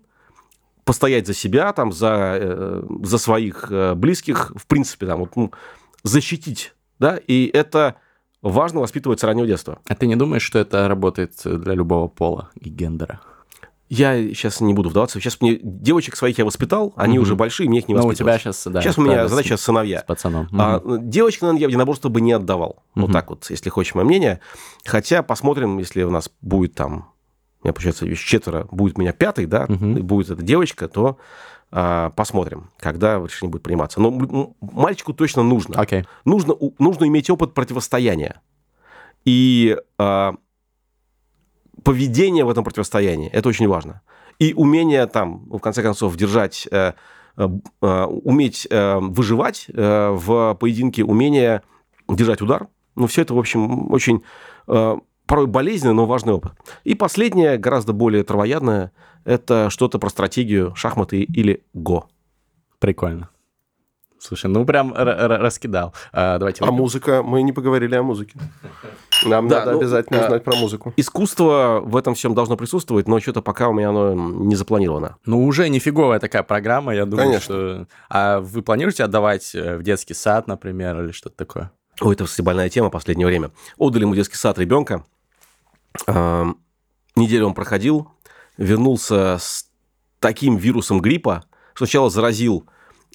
постоять 0.85 1.27
за 1.27 1.33
себя, 1.33 1.71
там, 1.73 1.91
за, 1.91 2.37
э, 2.39 2.83
за 3.03 3.17
своих 3.17 3.67
э, 3.69 3.93
близких, 3.95 4.51
в 4.55 4.67
принципе, 4.67 5.05
там, 5.05 5.19
вот, 5.21 5.35
ну, 5.35 5.51
защитить. 6.03 6.73
Да? 6.99 7.17
И 7.27 7.49
это 7.53 7.95
важно 8.43 8.79
воспитывать 8.81 9.19
с 9.19 9.23
раннего 9.23 9.47
детства. 9.47 9.79
А 9.87 9.95
ты 9.95 10.05
не 10.05 10.15
думаешь, 10.15 10.43
что 10.43 10.59
это 10.59 10.87
работает 10.87 11.33
для 11.43 11.73
любого 11.73 12.07
пола 12.07 12.49
и 12.59 12.69
гендера? 12.69 13.21
Я 13.89 14.15
сейчас 14.29 14.59
не 14.61 14.73
буду 14.73 14.89
вдаваться. 14.89 15.19
Сейчас 15.19 15.39
мне 15.39 15.59
девочек 15.61 16.15
своих 16.15 16.37
я 16.39 16.45
воспитал, 16.45 16.93
они 16.95 17.15
Мгм. 17.19 17.23
уже 17.23 17.35
большие, 17.35 17.69
мне 17.69 17.79
их 17.79 17.87
не 17.87 17.93
Ну, 17.93 18.01
у 18.01 18.07
воспитывать. 18.07 18.39
тебя 18.41 18.51
сейчас, 18.51 18.65
да. 18.65 18.81
сейчас 18.81 18.97
у 18.97 19.01
меня 19.01 19.27
с- 19.27 19.29
задача 19.29 19.55
с 19.57 19.61
сыновья. 19.61 20.03
пацаном. 20.07 20.47
А, 20.53 20.79
Мгм. 20.79 21.09
девочек, 21.09 21.41
наверное, 21.43 21.61
я 21.61 21.67
в 21.67 21.69
единоборство 21.69 22.09
бы 22.09 22.19
не 22.21 22.31
отдавал. 22.31 22.83
Вот 22.95 23.03
Мгм. 23.05 23.13
так 23.13 23.29
вот, 23.29 23.45
если 23.49 23.69
хочешь 23.69 23.93
мое 23.93 24.05
мнение. 24.05 24.39
Хотя 24.85 25.21
посмотрим, 25.21 25.77
если 25.77 26.01
у 26.03 26.09
нас 26.09 26.31
будет 26.41 26.73
там, 26.73 27.09
у 27.61 27.67
меня, 27.67 27.73
получается, 27.73 28.05
еще 28.05 28.25
четверо, 28.27 28.67
будет 28.71 28.97
у 28.97 29.01
меня 29.01 29.13
пятый, 29.13 29.45
да, 29.45 29.65
и 29.69 30.01
будет 30.01 30.31
эта 30.31 30.41
девочка, 30.41 30.87
то 30.87 31.17
посмотрим, 32.15 32.69
когда 32.77 33.15
решение 33.15 33.51
будет 33.51 33.63
приниматься. 33.63 33.99
Но 33.99 34.55
мальчику 34.61 35.13
точно 35.13 35.41
нужно. 35.41 35.79
Окей. 35.79 36.05
Нужно, 36.23 36.55
нужно 36.77 37.07
иметь 37.07 37.31
опыт 37.31 37.55
противостояния. 37.55 38.41
И 39.25 39.75
а, 39.97 40.35
поведение 41.83 42.45
в 42.45 42.49
этом 42.49 42.63
противостоянии. 42.63 43.29
Это 43.29 43.49
очень 43.49 43.67
важно. 43.67 44.01
И 44.39 44.53
умение 44.53 45.05
там, 45.07 45.45
в 45.49 45.59
конце 45.59 45.83
концов, 45.83 46.15
держать, 46.15 46.67
э, 46.71 46.93
э, 47.37 47.49
э, 47.81 48.03
уметь 48.05 48.67
э, 48.69 48.97
выживать 48.99 49.67
э, 49.73 50.09
в 50.11 50.55
поединке, 50.55 51.03
умение 51.03 51.61
держать 52.09 52.41
удар. 52.41 52.67
Ну, 52.95 53.07
все 53.07 53.21
это, 53.21 53.33
в 53.33 53.39
общем, 53.39 53.91
очень 53.91 54.23
э, 54.67 54.97
порой 55.33 55.47
болезненный, 55.47 55.95
но 55.95 56.05
важный 56.05 56.31
опыт. 56.33 56.51
И 56.83 56.93
последнее, 56.93 57.57
гораздо 57.57 57.91
более 57.91 58.23
травоядное, 58.23 58.91
это 59.25 59.71
что-то 59.71 59.97
про 59.97 60.09
стратегию, 60.09 60.75
шахматы 60.75 61.23
или 61.23 61.63
го. 61.73 62.05
Прикольно. 62.77 63.29
Слушай, 64.19 64.45
ну 64.51 64.63
прям 64.63 64.93
р- 64.93 65.07
р- 65.07 65.41
раскидал. 65.41 65.95
А, 66.11 66.37
давайте 66.37 66.63
А 66.63 66.71
музыка? 66.71 67.23
Мы 67.23 67.41
не 67.41 67.51
поговорили 67.51 67.95
о 67.95 68.03
музыке. 68.03 68.37
Нам 69.25 69.47
Да, 69.47 69.61
надо 69.61 69.71
ну, 69.71 69.79
обязательно 69.79 70.21
а- 70.21 70.25
узнать 70.25 70.43
про 70.43 70.55
музыку. 70.55 70.93
Искусство 70.97 71.81
в 71.83 71.97
этом 71.97 72.13
всем 72.13 72.35
должно 72.35 72.55
присутствовать, 72.55 73.07
но 73.07 73.19
что-то 73.19 73.41
пока 73.41 73.69
у 73.69 73.73
меня 73.73 73.89
оно 73.89 74.13
не 74.13 74.55
запланировано. 74.55 75.15
Ну, 75.25 75.43
уже 75.43 75.67
нифиговая 75.67 76.19
такая 76.19 76.43
программа, 76.43 76.93
я 76.93 77.05
думаю, 77.07 77.25
Конечно. 77.29 77.55
что... 77.55 77.87
А 78.07 78.39
вы 78.39 78.61
планируете 78.61 79.03
отдавать 79.03 79.55
э, 79.55 79.77
в 79.77 79.81
детский 79.83 80.13
сад, 80.13 80.45
например, 80.47 81.03
или 81.03 81.11
что-то 81.11 81.35
такое? 81.37 81.71
Ой, 82.01 82.13
это, 82.13 82.25
кстати, 82.25 82.41
больная 82.45 82.69
тема 82.69 82.89
в 82.89 82.91
последнее 82.91 83.25
время. 83.27 83.49
Отдали 83.77 84.03
ему 84.03 84.13
детский 84.15 84.35
сад 84.37 84.57
ребенка. 84.59 85.03
Неделю 87.15 87.47
он 87.47 87.53
проходил, 87.53 88.11
вернулся 88.57 89.37
с 89.39 89.69
таким 90.19 90.57
вирусом 90.57 91.01
гриппа, 91.01 91.45
что 91.73 91.85
сначала 91.85 92.09
заразил 92.09 92.65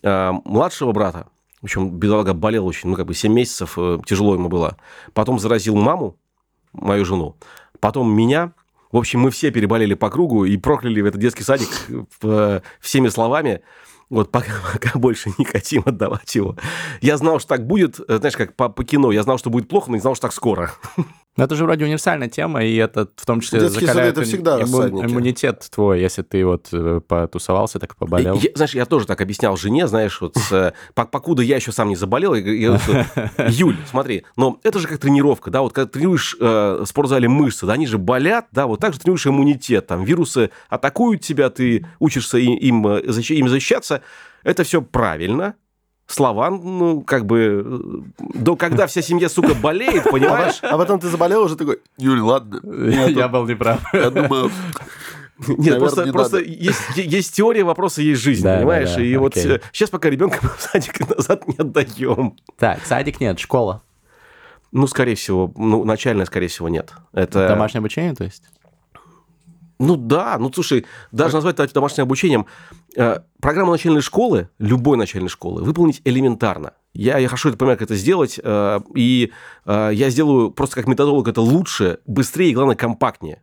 э, 0.02 0.32
младшего 0.44 0.92
брата, 0.92 1.28
в 1.60 1.64
общем, 1.64 1.90
бедолага 1.90 2.34
болел 2.34 2.66
очень, 2.66 2.88
ну, 2.90 2.96
как 2.96 3.06
бы 3.06 3.14
7 3.14 3.32
месяцев, 3.32 3.74
э, 3.76 3.98
тяжело 4.06 4.34
ему 4.34 4.48
было. 4.48 4.76
Потом 5.12 5.38
заразил 5.38 5.74
маму, 5.74 6.16
мою 6.72 7.04
жену, 7.04 7.36
потом 7.80 8.12
меня. 8.12 8.52
В 8.92 8.96
общем, 8.96 9.20
мы 9.20 9.30
все 9.30 9.50
переболели 9.50 9.94
по 9.94 10.08
кругу 10.08 10.44
и 10.44 10.56
прокляли 10.56 11.00
в 11.00 11.06
этот 11.06 11.20
детский 11.20 11.42
садик 11.42 11.68
э, 12.22 12.60
всеми 12.80 13.08
словами. 13.08 13.62
Вот 14.08 14.30
пока, 14.30 14.52
пока 14.72 14.98
больше 14.98 15.32
не 15.36 15.44
хотим 15.44 15.82
отдавать 15.84 16.32
его. 16.34 16.56
Я 17.00 17.16
знал, 17.16 17.40
что 17.40 17.48
так 17.48 17.66
будет, 17.66 17.98
э, 18.08 18.18
знаешь, 18.18 18.36
как 18.36 18.54
по, 18.54 18.68
по 18.68 18.84
кино. 18.84 19.10
Я 19.10 19.24
знал, 19.24 19.36
что 19.38 19.50
будет 19.50 19.68
плохо, 19.68 19.90
но 19.90 19.96
не 19.96 20.00
знал, 20.00 20.14
что 20.14 20.28
так 20.28 20.32
скоро. 20.32 20.70
Но 21.38 21.44
это 21.44 21.54
же 21.54 21.64
вроде 21.64 21.84
универсальная 21.84 22.28
тема, 22.28 22.62
и 22.64 22.74
это 22.76 23.08
в 23.16 23.24
том 23.24 23.40
числе 23.40 23.60
Детские 23.60 23.80
сады 23.80 23.86
закаляет 23.86 24.12
это 24.18 24.22
всегда 24.26 24.58
имму- 24.60 25.04
иммунитет 25.06 25.66
твой, 25.72 26.00
если 26.00 26.22
ты 26.22 26.44
вот 26.44 26.68
э, 26.72 27.00
потусовался, 27.06 27.78
так 27.78 27.96
поболел. 27.96 28.34
Я- 28.42 28.50
знаешь, 28.54 28.74
я 28.74 28.84
тоже 28.84 29.06
так 29.06 29.20
объяснял 29.20 29.56
жене, 29.56 29.86
знаешь, 29.86 30.20
вот 30.20 30.36
с, 30.36 30.52
э, 30.52 30.72
пок- 30.94 31.10
покуда 31.10 31.42
я 31.42 31.56
еще 31.56 31.72
сам 31.72 31.88
не 31.88 31.96
заболел, 31.96 32.34
я, 32.34 32.40
говорю, 32.42 32.58
я 32.58 32.72
вот, 32.72 32.82
э, 33.38 33.48
Юль, 33.50 33.76
смотри, 33.90 34.24
но 34.36 34.58
это 34.64 34.78
же 34.80 34.88
как 34.88 34.98
тренировка, 34.98 35.50
да, 35.50 35.62
вот 35.62 35.72
когда 35.72 35.88
тренируешь 35.88 36.36
э, 36.40 36.78
в 36.82 36.86
спортзале 36.86 37.28
мышцы, 37.28 37.66
да, 37.66 37.74
они 37.74 37.86
же 37.86 37.98
болят, 37.98 38.46
да, 38.52 38.66
вот 38.66 38.80
так 38.80 38.92
же 38.92 38.98
тренируешь 38.98 39.26
иммунитет, 39.26 39.86
там 39.86 40.02
вирусы 40.04 40.50
атакуют 40.68 41.22
тебя, 41.22 41.50
ты 41.50 41.86
учишься 42.00 42.38
им, 42.38 42.86
им 42.88 43.48
защищаться, 43.48 44.02
это 44.42 44.64
все 44.64 44.82
правильно, 44.82 45.54
слова, 46.08 46.50
ну, 46.50 47.02
как 47.02 47.26
бы, 47.26 47.62
э, 48.18 48.24
до 48.34 48.56
когда 48.56 48.86
вся 48.86 49.02
семья, 49.02 49.28
сука, 49.28 49.54
болеет, 49.54 50.04
понимаешь? 50.04 50.58
А 50.62 50.76
потом 50.76 50.98
ты 50.98 51.08
заболел 51.08 51.42
уже 51.42 51.56
такой, 51.56 51.78
Юль, 51.98 52.20
ладно. 52.20 52.60
Я 53.08 53.28
был 53.28 53.46
неправ. 53.46 53.80
Я 53.92 54.10
думаю, 54.10 54.50
Нет, 55.46 55.58
Наверное, 55.58 55.78
просто, 55.78 56.04
не 56.04 56.12
просто 56.12 56.38
есть, 56.38 56.80
есть 56.96 57.34
теория 57.36 57.62
вопроса, 57.62 58.02
есть 58.02 58.20
жизнь, 58.20 58.42
Да, 58.42 58.54
да, 58.54 58.58
понимаешь? 58.58 58.94
да, 58.94 59.02
и 59.02 59.16
вот 59.16 59.36
окей. 59.36 59.60
сейчас 59.72 59.90
пока 59.90 60.10
ребенка 60.10 60.40
в 60.40 60.60
садик 60.60 61.08
назад 61.16 61.46
не 61.46 61.54
отдаем. 61.56 62.36
Так, 62.56 62.84
садик 62.84 63.20
нет, 63.20 63.38
школа. 63.38 63.82
Ну, 64.72 64.86
скорее 64.86 65.14
всего, 65.14 65.52
ну, 65.56 65.84
начальная, 65.84 66.26
скорее 66.26 66.48
всего, 66.48 66.68
нет. 66.68 66.92
Это... 67.12 67.48
Домашнее 67.48 67.78
обучение, 67.78 68.14
то 68.14 68.24
есть? 68.24 68.42
Ну 69.78 69.96
да, 69.96 70.36
ну 70.38 70.52
слушай, 70.52 70.86
даже 71.12 71.34
назвать 71.34 71.58
это 71.60 71.72
домашним 71.72 72.04
обучением, 72.04 72.46
э, 72.96 73.20
программу 73.40 73.70
начальной 73.70 74.00
школы, 74.00 74.48
любой 74.58 74.96
начальной 74.96 75.28
школы, 75.28 75.62
выполнить 75.62 76.00
элементарно. 76.04 76.72
Я, 76.94 77.18
я 77.18 77.28
хорошо 77.28 77.50
это 77.50 77.58
понимаю, 77.58 77.78
как 77.78 77.86
это 77.86 77.94
сделать, 77.94 78.40
э, 78.42 78.80
и 78.96 79.32
э, 79.66 79.90
я 79.92 80.10
сделаю 80.10 80.50
просто 80.50 80.74
как 80.76 80.88
методолог 80.88 81.28
это 81.28 81.40
лучше, 81.40 82.00
быстрее 82.06 82.50
и, 82.50 82.54
главное, 82.54 82.74
компактнее. 82.74 83.42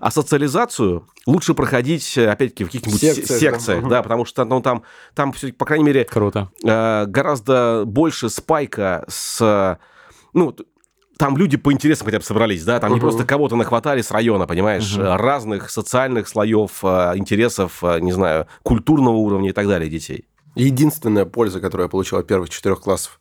А 0.00 0.10
социализацию 0.10 1.06
лучше 1.26 1.54
проходить, 1.54 2.16
опять-таки, 2.16 2.64
в 2.64 2.68
каких-нибудь 2.68 3.00
се- 3.00 3.14
Секциях, 3.14 3.40
секциях, 3.56 3.82
да. 3.84 3.88
да, 3.88 4.02
потому 4.02 4.24
что 4.24 4.44
ну, 4.44 4.60
там, 4.62 4.84
там 5.14 5.34
по 5.58 5.64
крайней 5.64 5.84
мере, 5.84 6.04
Круто. 6.04 6.50
гораздо 6.62 7.84
больше 7.86 8.28
спайка 8.28 9.04
с... 9.08 9.78
Ну, 10.34 10.56
там 11.22 11.36
люди 11.36 11.56
по 11.56 11.72
интересам 11.72 12.06
хотя 12.06 12.18
бы 12.18 12.24
собрались, 12.24 12.64
да, 12.64 12.80
там 12.80 12.90
не 12.90 12.96
Мгм. 12.96 13.02
просто 13.02 13.24
кого-то 13.24 13.54
нахватали 13.54 14.02
с 14.02 14.10
района, 14.10 14.48
понимаешь, 14.48 14.96
э, 14.98 15.16
разных 15.16 15.70
социальных 15.70 16.26
слоев 16.26 16.80
э, 16.82 17.12
интересов, 17.14 17.78
э, 17.84 18.00
не 18.00 18.10
знаю, 18.10 18.48
культурного 18.64 19.14
уровня 19.14 19.50
и 19.50 19.52
так 19.52 19.68
далее 19.68 19.88
детей. 19.88 20.24
Единственная 20.56 21.24
польза, 21.24 21.60
которую 21.60 21.84
я 21.84 21.88
получил 21.88 22.18
от 22.18 22.26
первых 22.26 22.50
четырех 22.50 22.80
классов 22.80 23.20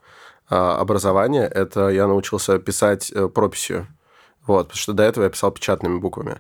а, 0.50 0.80
образования, 0.80 1.44
это 1.46 1.90
я 1.90 2.08
научился 2.08 2.58
писать 2.58 3.12
э, 3.14 3.28
прописью. 3.28 3.86
Вот, 4.48 4.70
потому 4.70 4.80
что 4.82 4.94
до 4.94 5.04
этого 5.04 5.26
я 5.26 5.30
писал 5.30 5.52
печатными 5.52 6.00
буквами. 6.00 6.40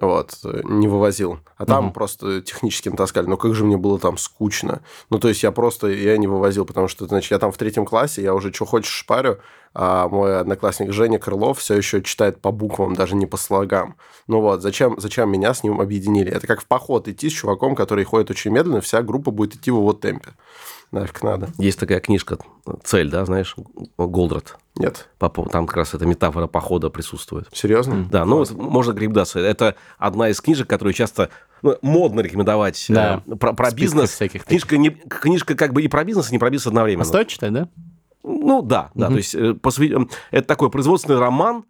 Вот, 0.00 0.38
не 0.64 0.88
вывозил. 0.88 1.40
А 1.58 1.66
там 1.66 1.84
Мгм. 1.86 1.92
просто 1.92 2.40
технически 2.40 2.88
натаскали. 2.88 3.26
Но 3.26 3.36
как 3.36 3.54
же 3.54 3.64
мне 3.64 3.76
было 3.76 3.98
там 3.98 4.16
скучно. 4.16 4.80
Ну, 5.10 5.18
то 5.18 5.28
есть 5.28 5.42
я 5.42 5.50
просто, 5.52 5.88
я 5.88 6.16
не 6.16 6.26
вывозил, 6.26 6.64
потому 6.64 6.88
что, 6.88 7.06
значит, 7.06 7.30
я 7.32 7.38
там 7.38 7.52
в 7.52 7.58
третьем 7.58 7.84
классе, 7.84 8.22
я 8.22 8.34
уже 8.34 8.52
что 8.52 8.64
хочешь 8.64 8.90
шпарю, 8.90 9.38
а 9.74 10.08
мой 10.08 10.38
одноклассник 10.38 10.92
Женя 10.92 11.18
Крылов 11.18 11.58
все 11.58 11.74
еще 11.74 12.02
читает 12.02 12.40
по 12.40 12.50
буквам, 12.52 12.94
даже 12.94 13.14
не 13.16 13.26
по 13.26 13.36
слогам. 13.36 13.96
Ну 14.26 14.40
вот, 14.40 14.62
зачем, 14.62 15.00
зачем 15.00 15.30
меня 15.30 15.54
с 15.54 15.62
ним 15.64 15.80
объединили? 15.80 16.30
Это 16.30 16.46
как 16.46 16.60
в 16.60 16.66
поход 16.66 17.08
идти 17.08 17.28
с 17.30 17.32
чуваком, 17.32 17.74
который 17.74 18.04
ходит 18.04 18.30
очень 18.30 18.50
медленно, 18.50 18.80
вся 18.80 19.02
группа 19.02 19.30
будет 19.30 19.54
идти 19.56 19.70
в 19.70 19.76
его 19.76 19.92
темпе. 19.92 20.30
Нафиг 20.90 21.22
надо. 21.22 21.48
Есть 21.56 21.80
такая 21.80 22.00
книжка 22.00 22.36
«Цель», 22.84 23.10
да, 23.10 23.24
знаешь, 23.24 23.56
Голдрат. 23.96 24.58
Нет. 24.76 25.08
Там 25.18 25.66
как 25.66 25.76
раз 25.76 25.94
эта 25.94 26.04
метафора 26.04 26.46
похода 26.46 26.90
присутствует. 26.90 27.48
Серьезно? 27.52 28.06
Да, 28.10 28.26
ну, 28.26 28.36
вот 28.38 28.50
можно 28.52 28.92
рекомендация. 28.92 29.42
Это 29.42 29.74
одна 29.98 30.28
из 30.28 30.40
книжек, 30.42 30.68
которую 30.68 30.92
часто 30.92 31.30
ну, 31.62 31.76
модно 31.80 32.20
рекомендовать 32.20 32.90
э, 32.90 32.94
Да. 32.94 33.22
про, 33.36 33.54
про 33.54 33.70
списках 33.70 33.80
бизнес. 33.80 34.10
всяких. 34.10 34.44
Книжка, 34.44 34.76
не, 34.76 34.90
книжка 34.90 35.54
как 35.54 35.72
бы 35.72 35.82
и 35.82 35.88
про 35.88 36.04
бизнес, 36.04 36.28
и 36.30 36.32
не 36.32 36.38
про 36.38 36.50
бизнес 36.50 36.66
одновременно. 36.66 37.04
А 37.04 37.06
стоит 37.06 37.28
читать, 37.28 37.52
да? 37.52 37.68
Ну 38.22 38.62
да, 38.62 38.90
да, 38.94 39.08
то 39.08 39.16
есть 39.16 39.34
э, 39.34 39.52
посвя- 39.54 40.08
это 40.30 40.46
такой 40.46 40.70
производственный 40.70 41.18
роман, 41.18 41.64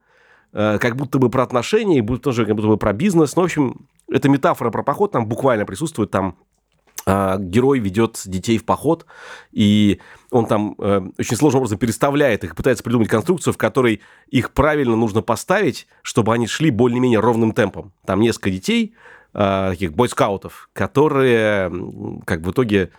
э, 0.52 0.78
как 0.78 0.96
будто 0.96 1.18
бы 1.18 1.30
про 1.30 1.42
отношения, 1.42 1.98
и 1.98 2.02
будто 2.02 2.24
тоже 2.24 2.44
как 2.44 2.56
будто 2.56 2.68
бы 2.68 2.76
про 2.76 2.92
бизнес. 2.92 3.36
Ну, 3.36 3.42
в 3.42 3.44
общем, 3.46 3.86
это 4.10 4.28
метафора 4.28 4.70
про 4.70 4.82
поход, 4.82 5.12
там 5.12 5.26
буквально 5.26 5.64
присутствует, 5.64 6.10
там 6.10 6.36
а, 7.04 7.36
герой 7.38 7.80
ведет 7.80 8.22
детей 8.26 8.58
в 8.58 8.64
поход, 8.64 9.06
и 9.50 10.00
он 10.30 10.46
там 10.46 10.76
э, 10.78 11.02
очень 11.18 11.36
сложным 11.36 11.62
образом 11.62 11.78
переставляет 11.78 12.44
их, 12.44 12.54
пытается 12.54 12.84
придумать 12.84 13.08
конструкцию, 13.08 13.52
в 13.52 13.56
которой 13.56 14.02
их 14.28 14.52
правильно 14.52 14.94
нужно 14.94 15.20
поставить, 15.20 15.88
чтобы 16.02 16.32
они 16.32 16.46
шли 16.46 16.70
более-менее 16.70 17.18
ровным 17.18 17.52
темпом. 17.52 17.92
Там 18.06 18.20
несколько 18.20 18.50
детей, 18.50 18.94
э, 19.34 19.70
таких 19.70 19.94
бойскаутов, 19.94 20.70
которые 20.72 21.72
как 22.24 22.42
в 22.42 22.50
итоге 22.52 22.90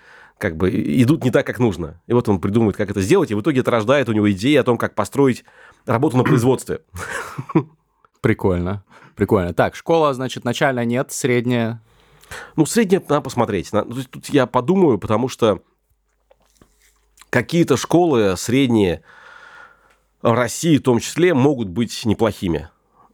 как 0.44 0.58
бы 0.58 0.70
идут 0.70 1.24
не 1.24 1.32
так, 1.32 1.48
как 1.48 1.58
нужно. 1.58 2.02
И 2.06 2.12
вот 2.12 2.28
он 2.28 2.42
придумывает, 2.42 2.76
как 2.76 2.92
это 2.92 3.00
сделать, 3.00 3.32
и 3.32 3.34
в 3.34 3.40
итоге 3.40 3.62
это 3.62 3.72
рождает 3.72 4.10
у 4.10 4.12
него 4.12 4.30
идеи 4.30 4.56
о 4.58 4.66
том, 4.66 4.78
как 4.78 4.94
построить 4.94 5.46
работу 5.86 6.18
на 6.18 6.24
производстве. 6.24 6.82
Прикольно. 8.20 8.84
Прикольно. 9.16 9.54
Так, 9.54 9.74
школа, 9.74 10.14
значит, 10.14 10.44
начальная 10.44 10.84
нет, 10.84 11.14
средняя. 11.14 11.82
Ну, 12.58 12.66
среднее 12.66 13.02
надо 13.08 13.22
посмотреть. 13.22 13.72
Тут 13.72 14.28
я 14.28 14.46
подумаю, 14.46 14.98
потому 14.98 15.30
что 15.30 15.62
какие-то 17.30 17.78
школы 17.78 18.36
средние 18.36 19.02
в 20.22 20.34
России 20.34 20.78
в 20.78 20.84
том 20.84 21.00
числе 21.00 21.34
могут 21.34 21.70
быть 21.70 22.04
неплохими. 22.04 22.68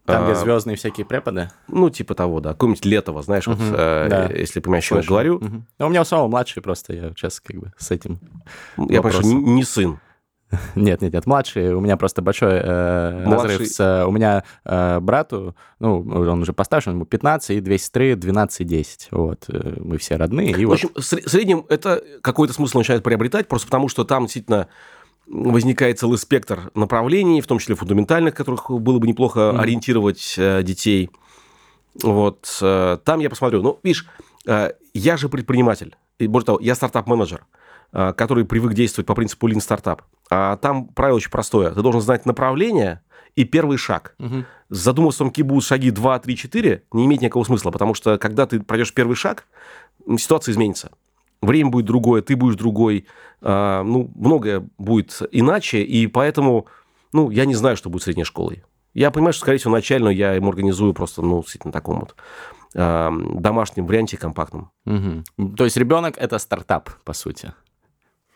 Там, 0.10 0.24
где 0.26 0.34
А, 0.34 0.36
звездные 0.36 0.76
всякие 0.78 1.06
преподы. 1.06 1.50
Ну, 1.68 1.90
типа 1.90 2.16
того, 2.16 2.40
да. 2.40 2.52
Какое-нибудь 2.52 2.86
Летово, 2.86 3.22
знаешь, 3.22 3.48
вот, 3.48 3.58
Мгм, 3.60 3.74
э, 3.76 4.08
да. 4.10 4.26
если 4.34 4.60
понимаешь, 4.60 4.86
о 4.86 4.88
чем 4.88 4.98
я 5.00 5.04
говорю. 5.04 5.36
Мгм. 5.40 5.66
Ну, 5.80 5.86
у 5.86 5.90
меня 5.90 6.02
у 6.02 6.06
самого 6.06 6.28
младший 6.28 6.62
просто, 6.62 6.94
я 6.94 7.10
сейчас 7.10 7.40
как 7.40 7.58
бы 7.58 7.72
с 7.78 7.92
этим... 7.92 8.20
Я 8.78 9.02
понимаю, 9.02 9.12
что 9.12 9.24
не, 9.24 9.64
сын. 9.64 10.00
Нет, 10.76 11.00
нет, 11.04 11.14
нет, 11.14 11.28
младший. 11.28 11.76
У 11.76 11.80
меня 11.80 11.96
просто 11.96 12.24
большой 12.24 12.54
э, 12.56 13.24
Младший- 13.28 13.50
разрыв 13.52 13.68
с... 13.68 13.80
э, 13.80 14.04
у 14.06 14.10
меня 14.12 14.44
э, 14.66 15.00
брату, 15.00 15.56
ну, 15.80 16.00
он 16.00 16.42
уже 16.42 16.54
постарше, 16.54 16.90
ему 16.90 17.06
15, 17.06 17.52
и 17.52 17.60
две 17.62 17.78
сестры 17.78 18.16
12 18.16 18.62
и 18.62 18.64
10. 18.64 19.08
Вот, 19.12 19.46
э, 19.48 19.76
мы 19.80 20.00
все 20.00 20.16
родные, 20.16 20.50
и 20.50 20.66
В 20.66 20.70
вот... 20.70 20.74
общем, 20.74 20.90
в 20.96 21.00
сре- 21.02 21.28
среднем 21.30 21.66
это 21.70 22.02
какой-то 22.24 22.56
смысл 22.56 22.80
начинает 22.80 23.04
приобретать, 23.04 23.48
просто 23.48 23.68
потому 23.68 23.90
что 23.90 24.06
там 24.06 24.24
действительно 24.24 24.70
возникает 25.30 26.00
целый 26.00 26.18
спектр 26.18 26.72
направлений, 26.74 27.42
в 27.42 27.48
том 27.48 27.60
числе 27.60 27.76
фундаментальных, 27.76 28.34
которых 28.34 28.70
было 28.72 29.00
бы 29.00 29.08
неплохо 29.08 29.52
Мгм. 29.52 29.62
ориентировать 29.62 30.36
э, 30.38 30.64
детей. 30.64 31.10
Вот 32.02 32.58
э, 32.62 32.98
там 33.04 33.20
я 33.20 33.30
посмотрю. 33.30 33.62
Ну, 33.62 33.80
видишь, 33.84 34.08
э, 34.48 34.72
я 34.94 35.18
же 35.18 35.30
предприниматель. 35.30 35.96
И 36.18 36.28
более 36.28 36.46
того, 36.46 36.60
я 36.62 36.76
стартап-менеджер, 36.76 37.46
э, 37.94 38.14
который 38.14 38.46
привык 38.46 38.74
действовать 38.74 39.08
по 39.08 39.16
принципу 39.16 39.48
Lean 39.48 39.58
Startup. 39.60 40.00
А 40.30 40.58
там 40.58 40.88
правило 40.88 41.18
очень 41.18 41.32
простое. 41.32 41.72
Ты 41.72 41.82
должен 41.82 42.02
знать 42.02 42.26
направление 42.26 43.02
и 43.36 43.44
первый 43.44 43.78
шаг. 43.78 44.16
Мгм. 44.18 44.46
Задумываться 44.70 45.24
о 45.24 45.26
том, 45.26 45.30
какие 45.30 45.46
будут 45.46 45.64
шаги 45.64 45.92
2, 45.92 46.20
3, 46.20 46.36
4, 46.36 46.84
не 46.94 47.06
имеет 47.06 47.22
никакого 47.22 47.44
смысла, 47.44 47.72
потому 47.72 47.94
что 47.94 48.18
когда 48.18 48.46
ты 48.46 48.60
пройдешь 48.60 48.94
первый 48.94 49.16
шаг, 49.16 49.46
ситуация 50.18 50.54
изменится. 50.54 50.92
Время 51.42 51.70
будет 51.70 51.86
другое, 51.86 52.22
ты 52.22 52.36
будешь 52.36 52.56
другой, 52.56 53.06
а, 53.42 53.84
ну, 53.84 54.12
многое 54.16 54.68
будет 54.78 55.22
иначе, 55.32 55.82
и 55.82 56.08
поэтому, 56.08 56.66
ну, 57.14 57.30
я 57.30 57.46
не 57.46 57.56
знаю, 57.56 57.78
что 57.78 57.90
будет 57.90 58.04
средней 58.04 58.26
школой. 58.26 58.64
Я 58.94 59.12
понимаю, 59.12 59.34
что, 59.34 59.42
скорее 59.42 59.60
всего, 59.60 59.72
начальную 59.72 60.16
я 60.16 60.34
ему 60.34 60.50
организую 60.50 60.94
просто, 60.94 61.22
ну, 61.22 61.42
действительно, 61.42 61.72
таком 61.72 62.02
вот 62.02 62.16
а, 62.76 63.12
домашнем 63.12 63.86
варианте 63.86 64.18
компактном. 64.18 64.72
Мгм. 64.86 65.24
То 65.56 65.64
есть 65.64 65.78
ребенок 65.78 66.18
это 66.18 66.38
стартап, 66.40 66.90
по 67.04 67.14
сути. 67.14 67.54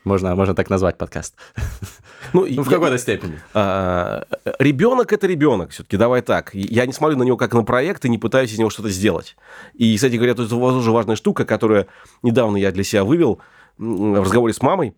Можно, 0.03 0.35
можно 0.35 0.53
так 0.53 0.69
назвать 0.69 0.97
подкаст. 0.97 1.35
Ну, 2.33 2.45
Ну, 2.49 2.63
в 2.63 2.69
какой-то 2.69 2.97
степени. 2.97 3.39
А, 3.53 4.25
ребенок 4.59 5.13
это 5.13 5.27
ребенок, 5.27 5.71
все-таки 5.71 5.97
давай 5.97 6.21
так. 6.21 6.53
Я 6.53 6.85
не 6.85 6.93
смотрю 6.93 7.17
на 7.17 7.23
него 7.23 7.37
как 7.37 7.53
на 7.53 7.63
проект 7.63 8.05
и 8.05 8.09
не 8.09 8.17
пытаюсь 8.17 8.51
из 8.51 8.59
него 8.59 8.69
что-то 8.69 8.89
сделать. 8.89 9.35
И, 9.73 9.95
кстати 9.95 10.15
говоря, 10.15 10.33
тут 10.35 10.49
тоже 10.49 10.91
важная 10.91 11.15
штука, 11.15 11.45
которую 11.45 11.87
недавно 12.21 12.57
я 12.57 12.71
для 12.71 12.83
себя 12.83 13.03
вывел 13.03 13.39
в 13.77 14.21
разговоре 14.21 14.53
с 14.53 14.61
мамой, 14.61 14.95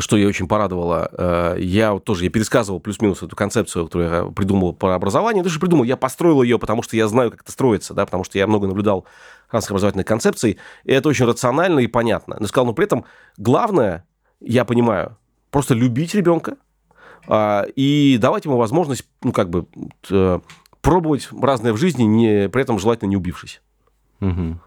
что 0.00 0.16
ее 0.16 0.28
очень 0.28 0.48
порадовало. 0.48 1.08
Э, 1.12 1.56
Я 1.58 1.98
тоже 1.98 2.24
я 2.24 2.30
пересказывал 2.30 2.80
плюс-минус 2.80 3.22
эту 3.22 3.36
концепцию, 3.36 3.86
которую 3.86 4.10
я 4.10 4.24
придумал 4.24 4.72
про 4.72 4.94
образование. 4.94 5.42
Даже 5.42 5.60
придумал, 5.60 5.84
я 5.84 5.96
построил 5.96 6.42
ее, 6.42 6.58
потому 6.58 6.82
что 6.82 6.96
я 6.96 7.06
знаю, 7.08 7.30
как 7.30 7.42
это 7.42 7.52
строится, 7.52 7.94
да, 7.94 8.04
потому 8.04 8.24
что 8.24 8.38
я 8.38 8.46
много 8.46 8.66
наблюдал 8.66 9.04
разных 9.50 9.70
образовательных 9.70 10.06
концепций, 10.06 10.58
и 10.84 10.92
это 10.92 11.08
очень 11.08 11.24
рационально 11.26 11.80
и 11.80 11.86
понятно. 11.86 12.36
Но 12.38 12.46
сказал, 12.46 12.66
но 12.66 12.72
при 12.74 12.84
этом 12.84 13.04
главное, 13.36 14.04
я 14.40 14.64
понимаю, 14.64 15.16
просто 15.50 15.74
любить 15.74 16.14
ребенка, 16.14 16.56
а, 17.26 17.64
и 17.76 18.18
давать 18.20 18.44
ему 18.44 18.56
возможность, 18.56 19.06
ну, 19.22 19.32
как 19.32 19.48
бы, 19.48 19.66
э, 20.10 20.40
пробовать 20.80 21.28
разное 21.40 21.72
в 21.72 21.76
жизни, 21.76 22.02
не, 22.04 22.48
при 22.48 22.62
этом 22.62 22.78
желательно 22.78 23.08
не 23.10 23.16
убившись. 23.16 23.60
Мгм. 24.20 24.60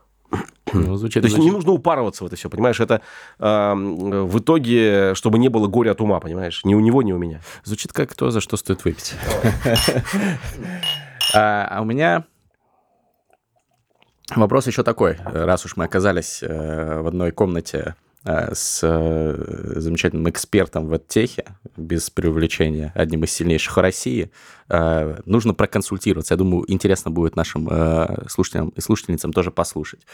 Ну, 0.74 0.96
звучит, 0.96 1.22
То 1.22 1.28
есть 1.28 1.38
не 1.38 1.52
нужно 1.52 1.72
упарываться 1.72 2.24
в 2.24 2.28
это 2.28 2.36
все, 2.36 2.50
понимаешь? 2.50 2.80
Это 2.80 3.02
э, 3.40 3.74
в 3.76 4.40
итоге, 4.40 5.14
чтобы 5.16 5.40
не 5.40 5.50
было 5.50 5.68
горя 5.68 5.92
от 5.92 6.02
ума, 6.02 6.20
понимаешь? 6.20 6.62
Ни 6.64 6.74
у 6.74 6.80
него, 6.80 7.02
ни 7.02 7.12
у 7.12 7.18
меня. 7.18 7.42
Звучит 7.64 7.94
как 7.94 8.14
то, 8.16 8.32
за 8.32 8.42
что 8.42 8.58
стоит 8.58 8.84
выпить. 8.86 9.16
А 11.34 11.66
а 11.70 11.82
у 11.82 11.86
меня 11.86 12.26
вопрос 14.36 14.68
еще 14.68 14.84
такой. 14.84 15.18
Раз 15.24 15.66
уж 15.66 15.78
мы 15.78 15.86
оказались 15.86 16.44
э, 16.44 17.02
в 17.02 17.08
одной 17.08 17.32
комнате 17.32 17.96
с 18.24 18.82
э, 18.84 19.80
замечательным 19.80 20.30
экспертом 20.30 20.88
в 20.88 21.00
техе, 21.00 21.46
без 21.76 22.10
преувеличения, 22.12 22.92
одним 22.94 23.24
из 23.24 23.32
сильнейших 23.32 23.76
в 23.76 23.80
России, 23.80 24.32
э, 24.70 25.22
нужно 25.26 25.56
проконсультироваться. 25.56 26.36
Я 26.36 26.38
думаю, 26.38 26.72
интересно 26.72 27.10
будет 27.10 27.36
нашим 27.36 27.68
э, 27.70 28.28
слушателям 28.30 28.70
и 28.70 28.82
слушательницам 28.82 29.34
тоже 29.34 29.50
послушать. 29.50 30.06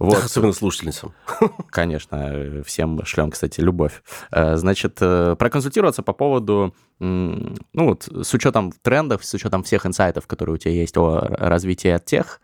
Вот. 0.00 0.24
Особенно 0.24 0.52
слушательницам. 0.52 1.14
Конечно, 1.70 2.16
э, 2.32 2.62
всем 2.64 3.04
шлем, 3.04 3.30
кстати, 3.30 3.60
любовь. 3.60 4.02
Э, 4.32 4.56
Значит, 4.56 4.98
э, 5.00 5.36
проконсультироваться 5.38 6.02
по 6.02 6.12
поводу, 6.12 6.74
ну 6.98 7.54
вот, 7.72 8.08
с 8.22 8.34
учетом 8.34 8.72
трендов, 8.82 9.24
с 9.24 9.34
учетом 9.34 9.62
всех 9.62 9.86
инсайтов, 9.86 10.26
которые 10.26 10.54
у 10.54 10.58
тебя 10.58 10.72
есть 10.72 10.96
о 10.96 11.20
развитии 11.20 11.88
от 11.88 12.04
тех, 12.04 12.40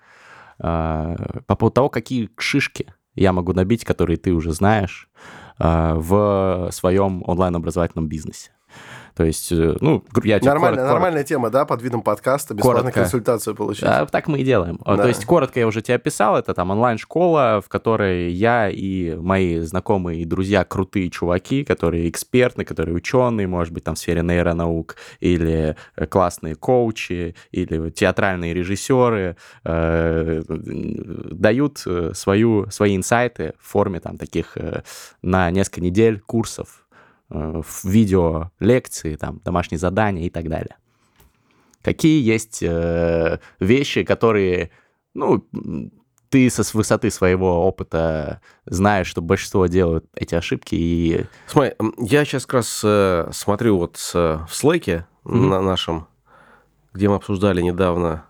э, 0.59 1.17
по 1.47 1.57
поводу 1.57 1.75
того, 1.75 1.89
какие 1.89 2.31
шишки 2.39 2.93
я 3.15 3.33
могу 3.33 3.53
набить, 3.53 3.85
которые 3.85 4.17
ты 4.17 4.33
уже 4.33 4.53
знаешь, 4.53 5.09
э, 5.59 5.95
в 5.95 6.71
своем 6.73 7.23
онлайн-образовательном 7.27 8.09
бизнесе. 8.09 8.53
То 9.19 9.25
есть, 9.25 9.51
э, 9.51 9.75
ну, 9.81 10.05
я 10.23 10.39
тебе 10.39 10.49
Нормальная, 10.51 10.79
коротко- 10.85 10.93
нормальная 10.93 11.25
тема, 11.25 11.51
да, 11.51 11.65
под 11.65 11.83
видом 11.83 12.03
подкаста, 12.03 12.55
бесплатную 12.55 12.85
Коротко. 12.85 13.01
консультацию 13.01 13.57
получить. 13.57 13.83
а, 13.85 14.07
так 14.07 14.29
мы 14.29 14.39
и 14.39 14.45
делаем. 14.45 14.79
А, 14.85 14.97
Да. 14.97 15.03
То 15.03 15.09
есть, 15.09 15.25
коротко 15.27 15.59
я 15.59 15.67
уже 15.67 15.83
тебе 15.83 15.97
описал, 15.97 16.37
это 16.37 16.55
там 16.55 16.71
онлайн-школа, 16.71 17.61
в 17.61 17.69
которой 17.69 18.31
я 18.31 18.71
и 18.71 19.17
мои 19.17 19.59
знакомые 19.59 20.23
и 20.23 20.25
друзья 20.25 20.65
крутые 20.65 21.11
чуваки, 21.11 21.65
которые 21.65 22.09
экспертны, 22.09 22.65
которые 22.65 22.95
ученые, 22.95 23.49
может 23.49 23.75
быть, 23.75 23.83
там 23.83 23.97
в 23.97 23.99
сфере 23.99 24.23
нейронаук, 24.23 24.95
или 25.19 25.75
э, 25.97 26.07
классные 26.07 26.55
коучи, 26.55 27.35
или 27.51 27.91
театральные 27.91 28.55
режиссеры, 28.55 29.37
э, 29.65 30.43
дают 30.49 31.83
э, 31.87 32.13
свою, 32.15 32.71
свои 32.71 32.97
инсайты 32.97 33.55
в 33.61 33.69
форме 33.69 33.99
там 34.01 34.17
таких 34.17 34.57
э, 34.57 34.83
на 35.23 35.51
несколько 35.51 35.81
недель 35.81 36.21
курсов, 36.21 36.69
э, 36.69 36.88
в 37.29 37.85
видео 37.85 38.51
лекции, 38.61 39.17
там, 39.17 39.41
домашние 39.45 39.79
задания 39.79 40.25
и 40.25 40.31
так 40.31 40.49
далее 40.49 40.77
какие 41.83 42.23
есть 42.23 42.63
э, 42.63 43.39
вещи, 43.61 44.03
которые, 44.03 44.71
ну, 45.15 45.47
ты 46.29 46.51
со 46.51 46.63
с 46.63 46.75
высоты 46.75 47.11
своего 47.11 47.67
опыта 47.67 48.41
знаешь, 48.67 49.07
что 49.07 49.23
большинство 49.23 49.67
делают 49.67 50.05
эти 50.15 50.35
ошибки, 50.35 50.75
и 50.75 51.25
Смотри, 51.47 51.73
я 51.99 52.25
сейчас 52.25 52.45
как 52.45 52.55
раз 52.55 52.83
э, 52.85 53.31
смотрю 53.33 53.79
вот 53.79 53.99
э, 54.15 54.39
в 54.49 54.55
слайке 54.55 55.07
Мгм. 55.25 55.49
на 55.49 55.61
нашем, 55.63 56.07
где 56.93 57.09
мы 57.09 57.17
обсуждали 57.17 57.63
недавно 57.63 58.25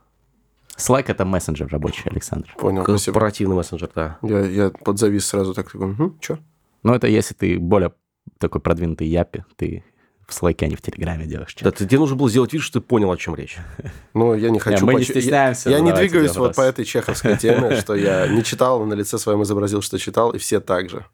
Slack— 0.76 1.05
это 1.09 1.24
мессенджер 1.24 1.66
рабочий, 1.72 2.09
Александр. 2.09 2.55
Понял, 2.57 2.84
спасибо. 2.84 3.14
корпоративный 3.14 3.57
мессенджер, 3.57 3.90
да. 3.92 4.18
Я, 4.22 4.40
я 4.42 4.70
подзавис 4.70 5.26
сразу 5.26 5.53
так, 5.53 5.72
такой, 5.72 5.90
угу, 5.90 6.14
что? 6.20 6.38
Но 6.84 6.94
это 6.94 7.09
если 7.09 7.34
ты 7.34 7.59
более 7.59 7.92
такой 8.38 8.60
продвинутый 8.60 9.06
япи, 9.08 9.44
ты 9.56 9.84
в 10.26 10.30
Slack, 10.42 10.56
а 10.62 10.66
не 10.66 10.76
в 10.76 10.82
Телеграме 10.82 11.24
делаешь. 11.26 11.56
Да, 11.60 11.70
ты- 11.70 11.86
тебе 11.86 11.98
нужно 11.98 12.16
было 12.16 12.28
сделать 12.28 12.52
вид, 12.52 12.60
что 12.62 12.80
ты 12.80 12.86
понял, 12.86 13.10
о 13.10 13.16
чем 13.16 13.34
речь. 13.34 13.56
Ну, 14.14 14.34
я 14.34 14.50
не 14.50 14.58
хочу... 14.58 14.84
мы 14.84 14.94
не 14.94 14.98
поч- 15.00 15.08
я- 15.08 15.20
стесняемся 15.20 15.70
Я, 15.70 15.80
не 15.80 15.86
задавать 15.86 16.10
двигаюсь 16.10 16.36
вот 16.36 16.54
по 16.56 16.60
этой 16.60 16.84
чеховской 16.84 17.36
теме, 17.38 17.76
что 17.80 17.94
я 17.94 18.26
не 18.28 18.44
читал, 18.44 18.84
на 18.84 18.92
лице 18.94 19.16
своем 19.18 19.42
изобразил, 19.42 19.80
что 19.80 19.98
читал, 19.98 20.32
и 20.32 20.38
все 20.38 20.60
так 20.60 20.90
же. 20.90 21.06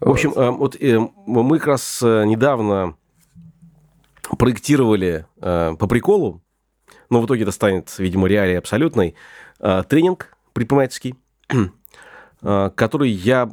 В 0.00 0.10
общем, 0.10 0.32
вот 0.32 0.74
э, 0.80 0.98
мы 1.26 1.58
как 1.58 1.68
раз 1.68 2.00
э, 2.02 2.24
недавно 2.26 2.96
проектировали 4.38 5.26
э, 5.40 5.74
по 5.78 5.86
приколу, 5.86 6.42
но 7.10 7.20
в 7.20 7.26
итоге 7.26 7.42
это 7.42 7.52
станет, 7.52 7.96
видимо, 7.98 8.26
реалией 8.26 8.58
абсолютной, 8.58 9.14
э, 9.60 9.84
тренинг 9.88 10.36
предпринимательский, 10.52 11.14
который 12.40 13.10
я 13.10 13.50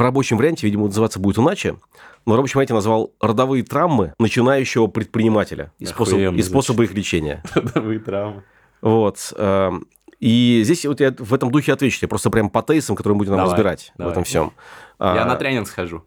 в 0.00 0.02
рабочем 0.02 0.38
варианте, 0.38 0.66
видимо, 0.66 0.86
называться 0.86 1.20
будет 1.20 1.38
иначе, 1.38 1.76
но 2.24 2.32
в 2.32 2.36
рабочем 2.36 2.56
варианте 2.56 2.72
назвал 2.72 3.12
«Родовые 3.20 3.62
травмы 3.62 4.14
начинающего 4.18 4.86
предпринимателя 4.86 5.72
и, 5.78 5.84
способ, 5.84 6.18
и 6.18 6.42
способы 6.42 6.84
их 6.84 6.94
лечения». 6.94 7.42
Родовые 7.54 8.00
травмы. 8.00 8.42
Вот. 8.80 9.34
эм, 9.36 9.86
И 10.18 10.62
здесь 10.64 10.86
вот 10.86 11.00
я 11.00 11.14
в 11.18 11.34
этом 11.34 11.50
духе 11.50 11.74
отвечу. 11.74 11.98
Я 12.00 12.08
просто 12.08 12.30
прям 12.30 12.48
по 12.48 12.62
тейсам, 12.62 12.96
которые 12.96 13.14
мы 13.16 13.18
будем 13.18 13.32
Давай, 13.32 13.52
разбирать 13.52 13.92
давай. 13.98 14.08
в 14.08 14.12
этом 14.12 14.24
всем. 14.24 14.52
Я 14.98 15.22
А, 15.22 15.24
на 15.26 15.36
тренинг 15.36 15.68
схожу. 15.68 16.02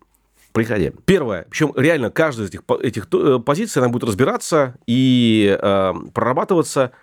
Приходи. 0.54 0.92
Первое. 1.06 1.46
Причем 1.52 1.72
реально 1.76 2.10
каждая 2.10 2.48
из 2.48 2.50
этих, 2.50 2.64
этих 2.82 3.08
э, 3.14 3.38
позиций, 3.46 3.80
она 3.80 3.90
будет 3.90 4.06
разбираться 4.06 4.74
и 4.88 5.56
э, 5.62 5.94
прорабатываться 6.16 6.94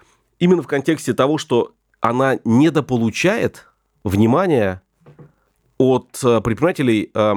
именно 0.40 0.62
в 0.62 0.66
контексте 0.66 1.12
того, 1.12 1.38
что 1.38 1.72
она 2.00 2.38
недополучает 2.44 3.68
внимания 4.02 4.82
от 5.80 6.20
э, 6.22 6.42
предпринимателей 6.42 7.10
э, 7.14 7.34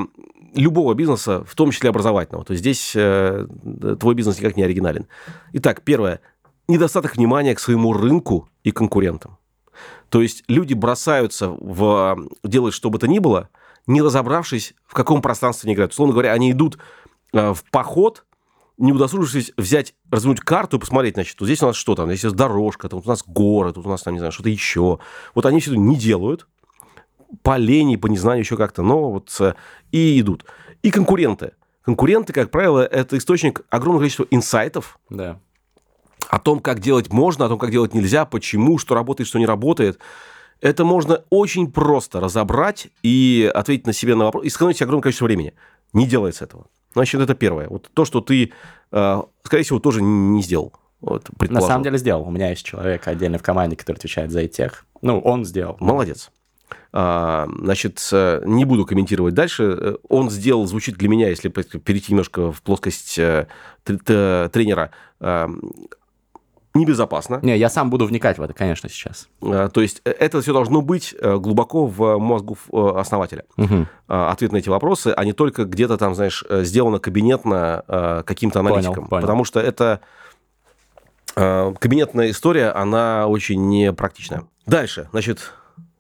любого 0.53 0.93
бизнеса, 0.95 1.45
в 1.47 1.55
том 1.55 1.71
числе 1.71 1.89
образовательного. 1.89 2.43
То 2.43 2.51
есть 2.51 2.61
здесь 2.61 2.91
э, 2.93 3.47
твой 3.99 4.15
бизнес 4.15 4.37
никак 4.37 4.57
не 4.57 4.63
оригинален. 4.63 5.07
Итак, 5.53 5.81
первое. 5.83 6.19
Недостаток 6.67 7.15
внимания 7.15 7.55
к 7.55 7.59
своему 7.59 7.93
рынку 7.93 8.49
и 8.63 8.71
конкурентам. 8.71 9.37
То 10.09 10.21
есть 10.21 10.43
люди 10.49 10.73
бросаются 10.73 11.49
в 11.49 12.17
делать 12.43 12.73
что 12.73 12.89
бы 12.89 12.99
то 12.99 13.07
ни 13.07 13.19
было, 13.19 13.49
не 13.87 14.01
разобравшись, 14.01 14.73
в 14.85 14.93
каком 14.93 15.21
пространстве 15.21 15.69
они 15.69 15.75
играют. 15.75 15.93
Условно 15.93 16.11
говоря, 16.11 16.33
они 16.33 16.51
идут 16.51 16.77
э, 17.31 17.53
в 17.53 17.63
поход, 17.71 18.25
не 18.77 18.91
удосужившись 18.91 19.53
взять, 19.55 19.95
развернуть 20.11 20.41
карту 20.41 20.77
и 20.77 20.79
посмотреть, 20.81 21.13
значит, 21.13 21.39
вот 21.39 21.45
здесь 21.45 21.63
у 21.63 21.67
нас 21.67 21.77
что 21.77 21.95
там, 21.95 22.07
здесь 22.09 22.25
у 22.25 22.27
нас 22.27 22.35
дорожка, 22.35 22.89
тут 22.89 23.05
у 23.05 23.09
нас 23.09 23.23
город, 23.25 23.75
тут 23.75 23.85
у 23.85 23.89
нас 23.89 24.03
там, 24.03 24.13
не 24.13 24.19
знаю, 24.19 24.33
что-то 24.33 24.49
еще. 24.49 24.99
Вот 25.33 25.45
они 25.45 25.61
все 25.61 25.71
это 25.71 25.79
не 25.79 25.95
делают, 25.95 26.47
по 27.41 27.57
лени, 27.57 27.95
по 27.95 28.07
незнанию 28.07 28.43
еще 28.43 28.57
как-то, 28.57 28.81
но 28.84 29.11
вот 29.11 29.36
э, 29.39 29.53
и 29.91 30.19
идут. 30.19 30.45
И 30.81 30.91
конкуренты. 30.91 31.51
Конкуренты, 31.84 32.31
как 32.34 32.51
правило, 32.51 32.86
это 32.86 33.17
источник 33.17 33.61
огромного 33.69 34.01
количества 34.01 34.27
инсайтов, 34.29 34.99
Да. 35.09 35.39
о 36.29 36.39
том, 36.39 36.59
как 36.59 36.79
делать 36.79 37.11
можно, 37.11 37.45
о 37.45 37.49
том, 37.49 37.59
как 37.59 37.71
делать 37.71 37.93
нельзя, 37.93 38.25
почему, 38.25 38.77
что 38.77 38.95
работает, 38.95 39.27
что 39.27 39.39
не 39.39 39.45
работает. 39.45 39.99
Это 40.61 40.86
можно 40.86 41.23
очень 41.29 41.69
просто 41.71 42.21
разобрать 42.21 42.88
и 43.01 43.51
ответить 43.53 43.86
на 43.86 43.91
себе 43.93 44.15
на 44.15 44.25
вопрос, 44.25 44.45
и 44.45 44.49
сэкономить 44.49 44.77
себе 44.77 44.86
огромное 44.86 45.03
количество 45.03 45.25
времени. 45.25 45.53
Не 45.91 46.07
делается 46.07 46.45
этого. 46.45 46.67
Значит, 46.93 47.19
это 47.19 47.36
первое. 47.36 47.67
Вот 47.67 47.89
то, 47.93 48.05
что 48.05 48.21
ты, 48.21 48.53
э, 48.91 49.21
скорее 49.43 49.63
всего, 49.63 49.79
тоже 49.79 50.01
не 50.01 50.41
сделал. 50.41 50.71
Вот, 51.01 51.29
На 51.49 51.59
самом 51.59 51.84
деле 51.84 51.97
сделал. 51.97 52.23
У 52.25 52.31
меня 52.31 52.49
есть 52.51 52.63
человек 52.65 53.05
отдельно 53.09 53.38
в 53.38 53.43
команде, 53.43 53.75
который 53.75 53.97
отвечает 53.97 54.31
за 54.31 54.47
тех. 54.47 54.86
Ну, 55.01 55.19
он 55.19 55.43
сделал. 55.43 55.75
Молодец. 55.81 56.31
А, 56.91 57.47
Значит, 57.59 58.09
не 58.11 58.65
буду 58.65 58.86
комментировать 58.86 59.34
дальше. 59.34 59.63
Э, 59.63 59.95
Он 60.09 60.30
сделал, 60.30 60.65
звучит 60.65 60.95
для 60.97 61.09
меня, 61.09 61.30
если 61.30 61.49
перейти 61.49 62.11
немножко 62.11 62.51
в 62.51 62.61
плоскость 62.61 63.17
э, 63.17 63.47
тренера, 63.84 64.91
э, 65.19 65.47
небезопасно. 66.74 67.39
Не, 67.41 67.57
я 67.57 67.69
сам 67.69 67.89
буду 67.89 68.05
вникать 68.05 68.38
в 68.38 68.41
это, 68.41 68.53
конечно, 68.53 68.89
сейчас. 68.89 69.28
То 69.39 69.82
есть 69.82 70.01
это 70.03 70.41
все 70.41 70.53
должно 70.53 70.82
быть 70.82 71.15
глубоко 71.21 71.86
в 71.86 72.17
мозгу 72.17 72.57
основателя. 72.71 73.45
А, 74.07 74.32
Ответ 74.32 74.51
на 74.51 74.57
эти 74.57 74.69
вопросы, 74.69 75.13
а 75.15 75.24
не 75.24 75.34
только 75.34 75.65
где-то 75.65 75.97
там, 75.97 76.15
знаешь, 76.15 76.43
сделано 76.49 76.99
кабинетно 76.99 78.24
каким-то 78.26 78.59
Понял, 78.59 78.74
аналитиком. 78.76 79.07
понял. 79.07 79.21
Потому 79.21 79.45
что 79.45 79.59
это 79.59 79.99
кабинетная 81.36 82.30
история, 82.30 82.69
она 82.69 83.28
очень 83.28 83.67
непрактичная. 83.67 84.43
Дальше, 84.65 85.09
значит, 85.11 85.51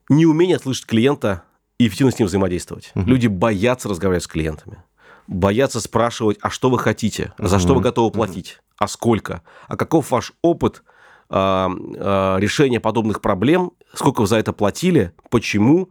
неумение 0.09 0.59
слышать 0.59 0.85
клиента 0.85 1.43
и 1.77 1.87
эффективно 1.87 2.11
с 2.11 2.19
ним 2.19 2.27
взаимодействовать. 2.27 2.91
Мгм. 2.95 3.07
Люди 3.07 3.27
боятся 3.27 3.89
разговаривать 3.89 4.23
с 4.23 4.27
клиентами. 4.27 4.83
Боятся 5.27 5.79
спрашивать, 5.79 6.37
а 6.41 6.49
что 6.49 6.69
вы 6.69 6.77
хотите, 6.79 7.33
за 7.37 7.59
что 7.59 7.75
вы 7.75 7.81
готовы 7.81 8.11
платить, 8.11 8.59
а 8.77 8.87
сколько, 8.87 9.41
а 9.67 9.77
каков 9.77 10.11
ваш 10.11 10.33
опыт 10.41 10.83
а, 11.29 11.71
а, 11.71 12.37
решения 12.37 12.79
подобных 12.81 13.21
проблем, 13.21 13.71
сколько 13.93 14.21
вы 14.21 14.27
за 14.27 14.37
это 14.37 14.51
платили, 14.51 15.13
почему, 15.29 15.89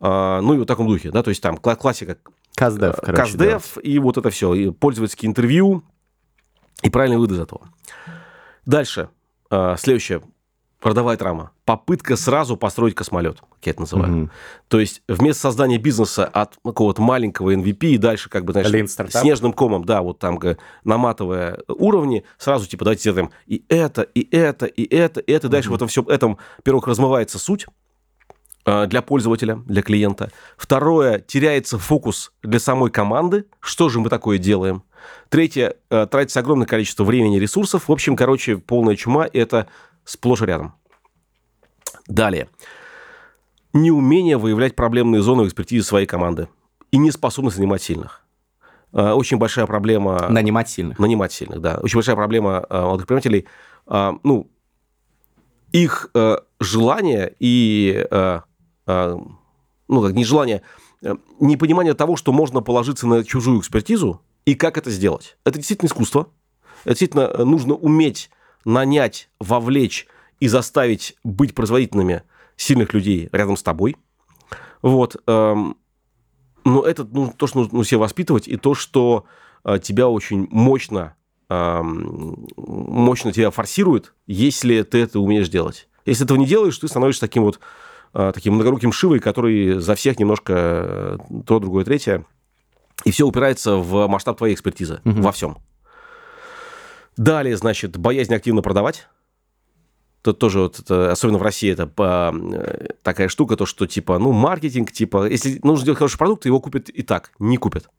а, 0.00 0.40
ну 0.40 0.54
и 0.54 0.56
вот 0.56 0.64
в 0.64 0.66
таком 0.66 0.88
духе, 0.88 1.10
да, 1.10 1.22
то 1.22 1.28
есть 1.28 1.42
там 1.42 1.56
кла- 1.56 1.76
классика 1.76 2.16
Каздев, 2.56 2.96
короче. 3.02 3.22
Каздев 3.22 3.78
и 3.82 3.98
вот 3.98 4.16
это 4.16 4.30
все, 4.30 4.54
и 4.54 4.70
пользовательские 4.70 5.28
интервью 5.28 5.84
и 6.82 6.88
правильный 6.88 7.16
вывод 7.16 7.32
из 7.32 7.40
этого. 7.40 7.68
Дальше, 8.64 9.10
а, 9.50 9.76
следующее, 9.76 10.22
родовая 10.84 11.16
травма. 11.16 11.50
Попытка 11.64 12.16
сразу 12.16 12.56
построить 12.56 12.94
космолет, 12.94 13.40
как 13.40 13.66
я 13.66 13.72
это 13.72 13.80
называю. 13.80 14.12
Мгм. 14.12 14.30
То 14.68 14.80
есть 14.80 15.02
вместо 15.08 15.42
создания 15.42 15.78
бизнеса 15.78 16.26
от 16.26 16.54
какого-то 16.64 17.00
маленького 17.02 17.54
MVP 17.54 17.86
и 17.86 17.98
дальше 17.98 18.28
как 18.28 18.44
бы, 18.44 18.52
знаешь, 18.52 18.68
снежным 19.10 19.52
комом, 19.52 19.84
да, 19.84 20.02
вот 20.02 20.18
там 20.18 20.38
наматывая 20.84 21.58
уровни, 21.68 22.24
сразу 22.38 22.68
типа 22.68 22.84
давайте 22.84 23.00
сделаем 23.00 23.30
и 23.46 23.64
это, 23.68 24.02
и 24.02 24.28
это, 24.34 24.66
и 24.66 24.84
это, 24.94 25.20
и 25.20 25.32
это. 25.32 25.48
Дальше 25.48 25.70
в 25.70 25.74
этом 25.74 25.88
всем 25.88 26.06
этом, 26.08 26.38
во-первых, 26.58 26.86
размывается 26.86 27.38
суть, 27.38 27.66
э, 28.66 28.86
для 28.86 29.00
пользователя, 29.00 29.56
для 29.66 29.82
клиента. 29.82 30.30
Второе, 30.56 31.18
теряется 31.20 31.78
фокус 31.78 32.32
для 32.42 32.58
самой 32.58 32.90
команды. 32.90 33.46
Что 33.60 33.88
же 33.88 34.00
мы 34.00 34.10
такое 34.10 34.38
делаем? 34.38 34.82
Третье, 35.28 35.76
э, 35.90 36.06
тратится 36.10 36.40
огромное 36.40 36.66
количество 36.66 37.04
времени 37.04 37.36
и 37.36 37.40
ресурсов. 37.40 37.88
В 37.88 37.92
общем, 37.92 38.16
короче, 38.16 38.56
полная 38.58 38.96
чума– 38.96 39.26
это 39.32 39.68
сплошь 40.04 40.42
и 40.42 40.46
рядом. 40.46 40.74
Далее. 42.06 42.48
Неумение 43.72 44.36
выявлять 44.36 44.76
проблемные 44.76 45.22
зоны 45.22 45.42
в 45.44 45.46
экспертизе 45.48 45.82
своей 45.82 46.06
команды 46.06 46.48
и 46.90 46.96
неспособность 46.96 47.58
нанимать 47.58 47.82
сильных. 47.82 48.24
Э, 48.92 49.12
Очень 49.12 49.38
большая 49.38 49.66
проблема... 49.66 50.28
Нанимать 50.28 50.68
сильных. 50.68 50.98
Нанимать 50.98 51.32
сильных, 51.32 51.60
да. 51.60 51.78
Очень 51.82 51.96
большая 51.96 52.16
проблема 52.16 52.64
молодых 52.70 53.06
предпринимателей. 53.06 53.46
э, 53.86 54.12
Ну, 54.22 54.50
их 55.72 56.10
э, 56.14 56.36
желание 56.60 57.34
и... 57.40 58.06
э, 58.10 58.40
э, 58.86 59.16
Ну, 59.88 60.02
как 60.02 60.12
не 60.12 60.24
желание, 60.24 60.62
э, 61.02 61.14
непонимание 61.40 61.94
того, 61.94 62.16
что 62.16 62.32
можно 62.32 62.60
положиться 62.60 63.06
на 63.08 63.24
чужую 63.24 63.58
экспертизу 63.60 64.22
и 64.44 64.54
как 64.54 64.78
это 64.78 64.90
сделать. 64.90 65.36
Это 65.44 65.58
действительно 65.58 65.88
искусство. 65.88 66.28
Это 66.84 66.90
действительно 66.90 67.44
нужно 67.44 67.74
уметь 67.74 68.30
нанять, 68.64 69.28
вовлечь 69.40 70.06
и 70.40 70.48
заставить 70.48 71.16
быть 71.24 71.54
производительными 71.54 72.22
сильных 72.56 72.92
людей 72.94 73.28
рядом 73.32 73.56
с 73.56 73.62
тобой. 73.62 73.96
Вот. 74.82 75.16
эм, 75.26 75.76
Но 76.64 76.82
это 76.82 77.04
ну, 77.04 77.32
то, 77.36 77.46
что 77.46 77.60
нужно 77.60 77.84
себе 77.84 77.98
воспитывать, 77.98 78.48
и 78.48 78.56
то, 78.56 78.74
что 78.74 79.24
э, 79.64 79.78
тебя 79.82 80.08
очень 80.08 80.48
мощно, 80.50 81.14
эм, 81.48 82.46
мощно 82.56 83.32
тебя 83.32 83.50
форсирует, 83.50 84.14
если 84.26 84.82
ты 84.82 84.98
это 84.98 85.20
умеешь 85.20 85.48
делать. 85.48 85.88
Если 86.06 86.24
этого 86.24 86.38
не 86.38 86.46
делаешь, 86.46 86.78
ты 86.78 86.88
становишься 86.88 87.20
таким 87.22 87.42
вот 87.44 87.60
э, 88.14 88.32
таким 88.34 88.54
многоруким 88.54 88.92
шивой, 88.92 89.20
который 89.20 89.78
за 89.80 89.94
всех 89.94 90.18
немножко 90.18 90.52
э, 90.56 91.18
то, 91.46 91.58
другое, 91.58 91.84
третье. 91.84 92.24
И 93.04 93.10
все 93.10 93.26
упирается 93.26 93.76
в 93.76 94.06
масштаб 94.06 94.36
твоей 94.38 94.54
экспертизы 94.54 95.00
Мгм. 95.04 95.22
во 95.22 95.32
всем. 95.32 95.58
Далее, 97.16 97.56
значит, 97.56 97.96
боязнь 97.96 98.34
активно 98.34 98.62
продавать. 98.62 99.08
Тут 100.22 100.38
тоже, 100.38 100.60
вот 100.60 100.78
это, 100.78 101.12
особенно 101.12 101.38
в 101.38 101.42
России, 101.42 101.70
это 101.70 101.86
по- 101.86 102.34
э, 102.34 102.88
такая 103.02 103.28
штука, 103.28 103.56
то, 103.56 103.66
что 103.66 103.86
типа, 103.86 104.18
ну, 104.18 104.32
маркетинг, 104.32 104.90
типа, 104.90 105.28
если 105.28 105.60
нужно 105.62 105.84
делать 105.84 105.98
хороший 105.98 106.18
продукт, 106.18 106.46
его 106.46 106.60
купят 106.60 106.88
и 106.88 107.02
так, 107.02 107.32
не 107.38 107.58
купят. 107.58 107.90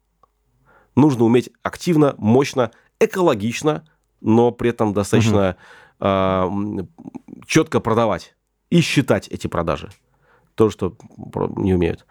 Нужно 0.96 1.24
уметь 1.24 1.50
активно, 1.62 2.14
мощно, 2.18 2.72
экологично, 2.98 3.86
но 4.20 4.50
при 4.50 4.70
этом 4.70 4.92
достаточно 4.92 5.56
а, 6.00 6.46
м, 6.46 6.88
четко 7.46 7.80
продавать 7.80 8.34
и 8.70 8.80
считать 8.80 9.28
эти 9.28 9.46
продажи. 9.46 9.90
То, 10.56 10.68
что 10.68 10.96
не 11.56 11.74
умеют. 11.74 12.06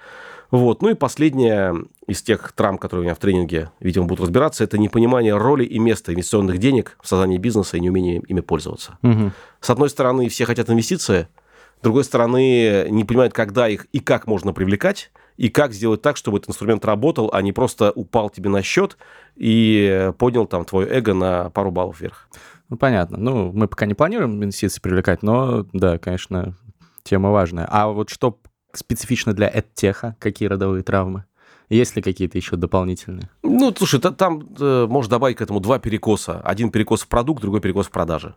Вот. 0.56 0.82
Ну 0.82 0.90
и 0.90 0.94
последнее 0.94 1.76
из 2.08 2.22
тех 2.22 2.54
травм, 2.54 2.78
которые 2.78 3.02
у 3.02 3.04
меня 3.04 3.16
в 3.16 3.20
тренинге, 3.20 3.72
видимо, 3.82 4.06
будут 4.06 4.24
разбираться, 4.24 4.64
это 4.64 4.78
непонимание 4.78 5.36
роли 5.36 5.66
и 5.66 5.80
места 5.80 6.14
инвестиционных 6.14 6.60
денег 6.60 6.98
в 7.02 7.08
создании 7.10 7.38
бизнеса 7.38 7.76
и 7.76 7.82
неумение 7.82 8.22
ими 8.26 8.40
пользоваться. 8.40 8.98
Мгм. 9.02 9.34
С 9.60 9.70
одной 9.70 9.90
стороны, 9.90 10.30
все 10.30 10.46
хотят 10.46 10.70
инвестиции, 10.70 11.28
с 11.80 11.84
другой 11.84 12.06
стороны, 12.06 12.88
не 12.90 13.04
понимают, 13.04 13.34
когда 13.34 13.68
их 13.68 13.86
и 13.92 14.00
как 14.00 14.28
можно 14.28 14.54
привлекать, 14.54 15.12
и 15.36 15.50
как 15.50 15.74
сделать 15.74 16.02
так, 16.02 16.16
чтобы 16.16 16.38
этот 16.38 16.52
инструмент 16.52 16.86
работал, 16.86 17.30
а 17.34 17.42
не 17.42 17.52
просто 17.52 17.92
упал 17.92 18.30
тебе 18.30 18.50
на 18.50 18.64
счет 18.64 18.98
и 19.36 20.12
поднял 20.18 20.48
там 20.48 20.64
твое 20.64 20.88
эго 20.88 21.14
на 21.14 21.50
пару 21.50 21.72
баллов 21.72 22.00
вверх. 22.00 22.30
Ну, 22.70 22.78
понятно. 22.78 23.18
Ну, 23.18 23.52
мы 23.52 23.68
пока 23.68 23.86
не 23.86 23.94
планируем 23.94 24.42
инвестиции 24.42 24.80
привлекать, 24.80 25.22
но, 25.22 25.66
да, 25.74 25.98
конечно, 25.98 26.56
тема 27.04 27.32
важная. 27.32 27.68
А 27.70 27.90
вот 27.90 28.10
что 28.10 28.40
специфично 28.78 29.34
для 29.34 29.48
эдтеха? 29.48 30.16
Какие 30.20 30.48
родовые 30.50 30.84
травмы? 30.84 31.24
Есть 31.70 31.96
ли 31.96 32.02
какие-то 32.02 32.38
еще 32.38 32.56
дополнительные? 32.58 33.30
Ну, 33.42 33.74
слушай, 33.76 34.00
та- 34.00 34.12
там 34.12 34.48
э, 34.60 34.86
можно 34.88 35.10
добавить 35.12 35.38
к 35.38 35.42
этому 35.42 35.60
два 35.60 35.80
перекоса. 35.80 36.40
Один 36.42 36.70
перекос 36.70 37.02
в 37.02 37.08
продукт, 37.08 37.42
другой 37.42 37.60
перекос 37.62 37.88
в 37.88 37.92
продаже. 37.92 38.36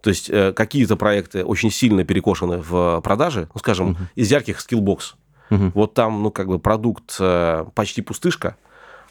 То 0.00 0.10
есть 0.10 0.30
э, 0.30 0.52
какие-то 0.52 0.96
проекты 0.96 1.44
очень 1.44 1.70
сильно 1.70 2.04
перекошены 2.04 2.58
в 2.58 3.00
продаже, 3.02 3.48
ну, 3.54 3.58
скажем, 3.58 3.96
из 4.14 4.30
ярких 4.30 4.60
Skillbox. 4.60 5.14
Мгм. 5.50 5.72
Вот 5.74 5.94
там, 5.94 6.22
ну, 6.22 6.30
как 6.30 6.46
бы 6.48 6.58
продукт 6.58 7.16
э, 7.20 7.64
почти 7.74 8.00
пустышка, 8.02 8.56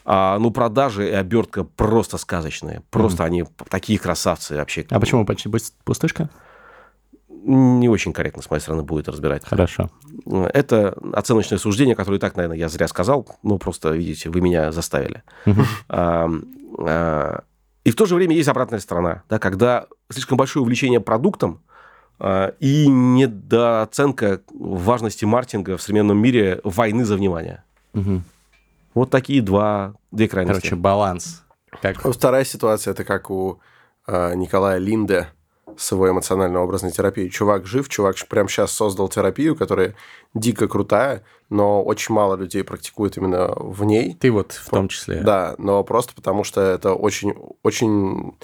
а, 0.06 0.40
ну, 0.40 0.50
продажи 0.52 1.08
и 1.08 1.12
обертка 1.12 1.64
просто 1.64 2.18
сказочные. 2.18 2.82
Просто 2.90 3.24
они 3.24 3.44
такие 3.70 4.00
красавцы 4.00 4.56
вообще. 4.56 4.86
А 4.90 5.00
почему 5.00 5.26
почти 5.26 5.48
пус- 5.50 5.74
пустышка? 5.84 6.30
Не 7.44 7.90
очень 7.90 8.14
корректно 8.14 8.42
с 8.44 8.50
моей 8.50 8.62
стороны 8.62 8.84
будет 8.84 9.08
разбирать. 9.10 9.44
Хорошо. 9.46 9.90
Это 10.54 10.96
оценочное 11.14 11.58
суждение, 11.58 11.96
которое 11.96 12.18
и 12.18 12.20
так, 12.20 12.36
наверное, 12.36 12.58
я 12.58 12.70
зря 12.70 12.88
сказал. 12.88 13.28
Ну, 13.42 13.58
просто, 13.58 13.90
видите, 13.90 14.30
вы 14.30 14.42
меня 14.42 14.72
заставили. 14.72 15.24
А, 15.90 16.30
И 17.84 17.90
в 17.90 17.96
то 17.96 18.06
же 18.06 18.16
время 18.16 18.36
есть 18.36 18.48
обратная 18.48 18.80
сторона, 18.80 19.24
да, 19.30 19.40
когда 19.40 19.88
слишком 20.10 20.38
большое 20.38 20.62
увлечение 20.62 21.00
продуктом 21.00 21.62
а, 22.20 22.54
и 22.60 22.88
недооценка 22.88 24.42
важности 24.54 25.26
маркетинга 25.26 25.78
в 25.78 25.82
современном 25.82 26.20
мире 26.20 26.62
войны 26.64 27.04
за 27.06 27.16
внимание. 27.16 27.64
Вот 28.94 29.10
такие 29.10 29.42
два, 29.42 29.96
две 30.12 30.28
крайности. 30.28 30.62
Короче, 30.62 30.76
баланс. 30.76 31.44
Как... 31.82 32.04
Ну, 32.04 32.12
Вторая 32.12 32.44
ситуация 32.44 32.92
это 32.92 33.04
как 33.06 33.32
у 33.32 33.60
э, 34.06 34.36
Николая 34.36 34.78
Линде 34.78 35.30
с 35.78 35.92
его 35.92 36.10
эмоционально-образной 36.10 36.92
терапией. 36.92 37.30
Чувак 37.30 37.66
жив, 37.66 37.90
чувак 37.90 38.16
прямо 38.28 38.50
сейчас 38.50 38.72
создал 38.72 39.10
терапию, 39.10 39.56
которая 39.56 39.96
дико 40.34 40.68
крутая, 40.68 41.24
но 41.50 41.84
очень 41.84 42.14
мало 42.14 42.36
людей 42.36 42.64
практикует 42.64 43.18
именно 43.18 43.54
в 43.56 43.84
ней. 43.84 44.16
Ты 44.20 44.32
вот 44.32 44.54
в 44.54 44.70
том 44.70 44.88
числе. 44.88 45.22
Да, 45.22 45.56
но 45.58 45.84
просто 45.84 46.14
потому 46.14 46.44
что 46.44 46.62
это 46.62 46.94
очень, 46.94 47.34
очень 47.64 48.38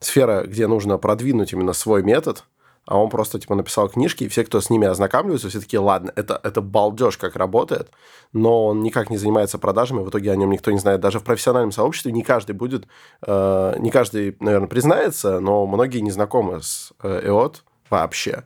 сфера, 0.00 0.44
где 0.46 0.66
нужно 0.66 0.98
продвинуть 0.98 1.52
именно 1.52 1.72
свой 1.72 2.02
метод, 2.02 2.44
а 2.86 2.98
он 2.98 3.10
просто 3.10 3.38
типа 3.38 3.54
написал 3.56 3.88
книжки, 3.88 4.24
и 4.24 4.28
все, 4.28 4.44
кто 4.44 4.60
с 4.60 4.70
ними 4.70 4.86
ознакомливаются, 4.86 5.48
все 5.48 5.60
таки 5.60 5.76
ладно, 5.76 6.12
это, 6.14 6.40
это 6.42 6.60
балдеж, 6.60 7.18
как 7.18 7.34
работает, 7.36 7.90
но 8.32 8.66
он 8.66 8.82
никак 8.82 9.10
не 9.10 9.16
занимается 9.16 9.58
продажами, 9.58 10.02
в 10.04 10.08
итоге 10.08 10.30
о 10.30 10.36
нем 10.36 10.50
никто 10.50 10.70
не 10.70 10.78
знает. 10.78 11.00
Даже 11.00 11.18
в 11.18 11.24
профессиональном 11.24 11.72
сообществе 11.72 12.12
не 12.12 12.22
каждый 12.22 12.52
будет, 12.52 12.86
э, 13.26 13.74
не 13.78 13.90
каждый, 13.90 14.36
наверное, 14.40 14.68
признается, 14.68 15.40
но 15.40 15.66
многие 15.66 15.98
не 15.98 16.12
знакомы 16.12 16.62
с 16.62 16.92
э, 17.02 17.28
EOT 17.28 17.56
вообще. 17.90 18.44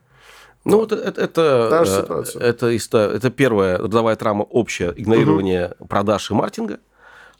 Ну, 0.63 0.77
вот 0.77 0.91
это, 0.91 1.21
это, 1.21 1.67
э, 2.01 2.23
это, 2.39 2.75
иста- 2.75 3.11
это 3.15 3.29
первая 3.29 3.77
родовая 3.77 4.15
травма 4.15 4.43
общая, 4.43 4.91
игнорирование 4.95 5.73
продаж 5.87 6.31
и 6.31 6.33
маркетинга. 6.33 6.79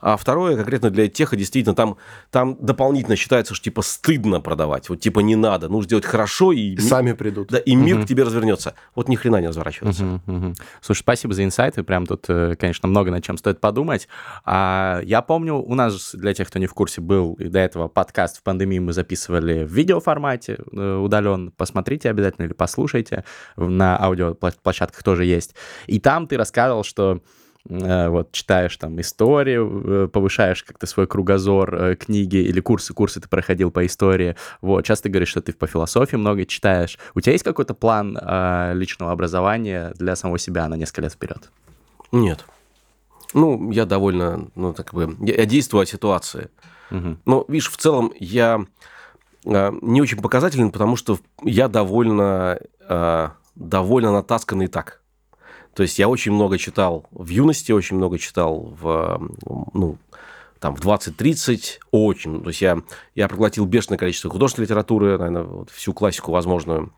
А 0.01 0.17
второе, 0.17 0.55
конкретно 0.55 0.89
для 0.89 1.07
теха, 1.07 1.35
действительно, 1.35 1.75
там, 1.75 1.97
там 2.31 2.57
дополнительно 2.59 3.15
считается, 3.15 3.53
что 3.53 3.63
типа 3.63 3.81
стыдно 3.81 4.41
продавать. 4.41 4.89
Вот 4.89 4.99
типа 4.99 5.19
не 5.19 5.35
надо, 5.35 5.69
нужно 5.69 5.85
сделать 5.85 6.05
хорошо, 6.05 6.51
и, 6.51 6.73
И 6.73 6.77
сами 6.79 7.13
придут. 7.13 7.49
да, 7.49 7.59
и 7.59 7.75
мир 7.75 8.03
к 8.03 8.07
тебе 8.07 8.23
развернется. 8.23 8.73
Вот 8.95 9.07
ни 9.07 9.15
хрена 9.15 9.37
не 9.41 9.47
разворачивается. 9.47 10.03
Мгм, 10.03 10.21
мгм. 10.25 10.55
Слушай, 10.81 10.99
спасибо 10.99 11.33
за 11.33 11.43
инсайты. 11.43 11.83
Прям 11.83 12.05
тут, 12.05 12.25
э, 12.29 12.55
конечно, 12.59 12.89
много 12.89 13.11
над 13.11 13.23
чем 13.23 13.37
стоит 13.37 13.59
подумать. 13.59 14.07
А, 14.43 15.01
я 15.03 15.21
помню, 15.21 15.55
у 15.55 15.75
нас, 15.75 16.13
для 16.13 16.33
тех, 16.33 16.47
кто 16.47 16.59
не 16.59 16.65
в 16.67 16.73
курсе, 16.73 17.01
был 17.01 17.33
и 17.35 17.45
до 17.45 17.59
этого 17.59 17.87
подкаст 17.87 18.37
в 18.39 18.43
пандемии 18.43 18.79
мы 18.79 18.93
записывали 18.93 19.63
в 19.63 19.71
видеоформате 19.71 20.57
удаленно. 20.71 21.51
Посмотрите 21.55 22.09
обязательно 22.09 22.45
или 22.45 22.53
послушайте. 22.53 23.23
На 23.55 23.97
аудиоплощадках 24.01 25.03
тоже 25.03 25.25
есть. 25.25 25.55
И 25.87 25.99
там 25.99 26.27
ты 26.27 26.37
рассказывал, 26.37 26.83
что 26.83 27.17
э, 27.17 27.19
вот 27.65 28.31
читаешь 28.31 28.75
там 28.77 28.99
историю, 28.99 29.83
э, 29.85 30.07
повышаешь 30.07 30.63
как-то 30.63 30.87
свой 30.87 31.05
кругозор, 31.05 31.75
э, 31.75 31.95
книги 31.95 32.37
или 32.37 32.59
курсы, 32.59 32.93
курсы 32.93 33.21
ты 33.21 33.29
проходил 33.29 33.69
по 33.71 33.85
истории. 33.85 34.35
Вот, 34.61 34.83
часто 34.83 35.09
говоришь, 35.09 35.29
что 35.29 35.41
ты 35.41 35.53
по 35.53 35.67
философии 35.67 36.15
много 36.15 36.45
читаешь. 36.45 36.97
У 37.13 37.21
тебя 37.21 37.33
есть 37.33 37.43
какой-то 37.43 37.73
план 37.73 38.17
э, 38.19 38.71
личного 38.73 39.11
образования 39.11 39.93
для 39.95 40.15
самого 40.15 40.39
себя 40.39 40.67
на 40.67 40.75
несколько 40.75 41.01
лет 41.01 41.13
вперед? 41.13 41.51
Нет. 42.11 42.45
Ну, 43.33 43.71
я 43.71 43.85
довольно, 43.85 44.49
ну, 44.55 44.73
так 44.73 44.93
бы, 44.93 45.15
я, 45.19 45.35
я 45.35 45.45
действую 45.45 45.83
от 45.83 45.89
ситуации. 45.89 46.49
Мгм. 46.89 47.19
Но, 47.25 47.45
видишь, 47.47 47.71
в 47.71 47.77
целом 47.77 48.11
я 48.19 48.65
э, 49.45 49.71
не 49.81 50.01
очень 50.01 50.21
показателен, 50.21 50.71
потому 50.71 50.95
что 50.95 51.19
я 51.43 51.67
довольно, 51.67 52.59
э, 52.89 53.29
довольно 53.55 54.11
натасканный 54.11 54.67
так. 54.67 55.00
То 55.73 55.83
есть 55.83 55.99
я 55.99 56.09
очень 56.09 56.33
много 56.33 56.57
читал 56.57 57.05
в 57.11 57.29
юности, 57.29 57.71
очень 57.71 57.97
много 57.97 58.17
читал 58.17 58.75
в, 58.79 59.29
ну, 59.73 59.97
там, 60.59 60.75
в 60.75 60.81
20-30, 60.81 61.79
очень. 61.91 62.41
То 62.41 62.49
есть 62.49 62.61
я, 62.61 62.81
я 63.15 63.27
проглотил 63.27 63.65
бешеное 63.65 63.97
количество 63.97 64.29
художественной 64.29 64.65
литературы, 64.65 65.17
наверное, 65.17 65.43
вот 65.43 65.69
всю 65.71 65.93
классику 65.93 66.31
возможную. 66.31 66.93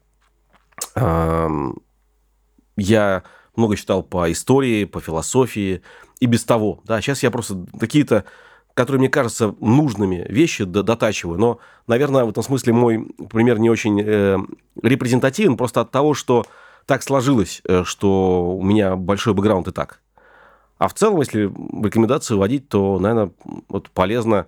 Я 2.75 3.23
много 3.55 3.77
читал 3.77 4.03
по 4.03 4.31
истории, 4.31 4.85
по 4.85 4.99
философии 4.99 5.81
и 6.19 6.25
без 6.25 6.43
того. 6.43 6.81
Да, 6.85 6.99
сейчас 7.01 7.23
я 7.23 7.31
просто 7.31 7.65
какие-то, 7.79 8.25
которые 8.73 8.99
мне 8.99 9.09
кажутся 9.09 9.55
нужными 9.59 10.25
вещи 10.27 10.63
дотачиваю. 10.63 11.39
Но, 11.39 11.59
наверное, 11.87 12.25
в 12.25 12.29
этом 12.29 12.43
смысле 12.43 12.73
мой 12.73 13.07
пример 13.29 13.59
не 13.59 13.69
очень 13.69 14.01
э, 14.01 14.39
репрезентативен, 14.81 15.57
просто 15.57 15.81
от 15.81 15.91
того, 15.91 16.13
что 16.15 16.45
так 16.85 17.03
сложилось, 17.03 17.61
э, 17.67 17.83
что 17.83 18.55
у 18.55 18.63
меня 18.63 18.95
большой 18.95 19.33
бэкграунд 19.33 19.67
и 19.67 19.71
так. 19.71 20.01
А 20.77 20.87
в 20.87 20.93
целом, 20.93 21.19
если 21.19 21.43
рекомендации 21.83 22.35
вводить, 22.35 22.67
то, 22.67 22.99
наверное, 22.99 23.31
вот 23.69 23.89
полезно 23.89 24.47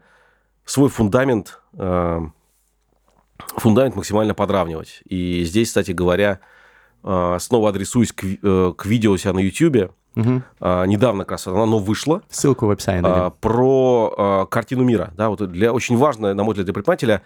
свой 0.66 0.90
фундамент, 0.90 1.62
э, 1.78 2.22
фундамент 3.56 3.96
максимально 3.96 4.34
подравнивать. 4.34 5.02
И 5.06 5.44
здесь, 5.46 5.70
кстати 5.70 5.92
говоря, 5.92 6.40
э, 7.04 7.38
снова 7.40 7.70
адресуюсь 7.70 8.12
к, 8.12 8.24
к 8.76 8.86
видео 8.86 9.12
у 9.12 9.18
себя 9.18 9.34
на 9.34 9.40
YouTube. 9.40 9.92
Мгм. 10.16 10.44
Э, 10.62 10.86
недавно 10.88 11.24
как 11.24 11.32
раз 11.32 11.48
оно 11.48 11.80
вышло. 11.80 12.22
Ссылку 12.30 12.66
в 12.66 12.72
описании 12.72 13.02
А, 13.04 13.30
про 13.30 14.14
а, 14.18 14.46
картину 14.46 14.84
мира. 14.84 15.14
Да, 15.16 15.30
вот 15.30 15.50
для 15.52 15.74
очень 15.74 15.98
важно, 15.98 16.34
на 16.34 16.44
мой 16.44 16.54
взгляд, 16.54 16.66
для 16.66 16.74
предпринимателя 16.74 17.22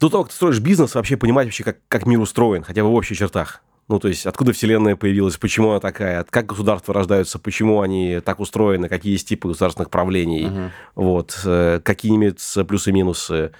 до 0.00 0.08
того, 0.08 0.24
как 0.24 0.30
ты 0.30 0.36
строишь 0.36 0.60
бизнес, 0.60 0.94
вообще 0.94 1.16
понимать 1.16 1.46
вообще, 1.46 1.62
как, 1.62 1.78
как 1.88 2.06
мир 2.06 2.20
устроен, 2.20 2.64
хотя 2.64 2.82
бы 2.82 2.88
в 2.88 2.94
общих 2.94 3.16
чертах. 3.16 3.62
Ну, 3.92 3.98
то 3.98 4.08
есть, 4.08 4.24
откуда 4.24 4.54
Вселенная 4.54 4.96
появилась, 4.96 5.36
почему 5.36 5.72
она 5.72 5.78
такая, 5.78 6.24
как 6.24 6.46
государства 6.46 6.94
рождаются, 6.94 7.38
почему 7.38 7.82
они 7.82 8.20
так 8.24 8.40
устроены, 8.40 8.88
какие 8.88 9.12
есть 9.12 9.28
типы 9.28 9.48
государственных 9.48 9.90
правлений, 9.90 10.50
вот, 10.94 11.38
э, 11.44 11.78
какие 11.84 12.16
имеются 12.16 12.64
плюсы 12.64 12.88
и 12.88 12.94
минусы. 12.94 13.52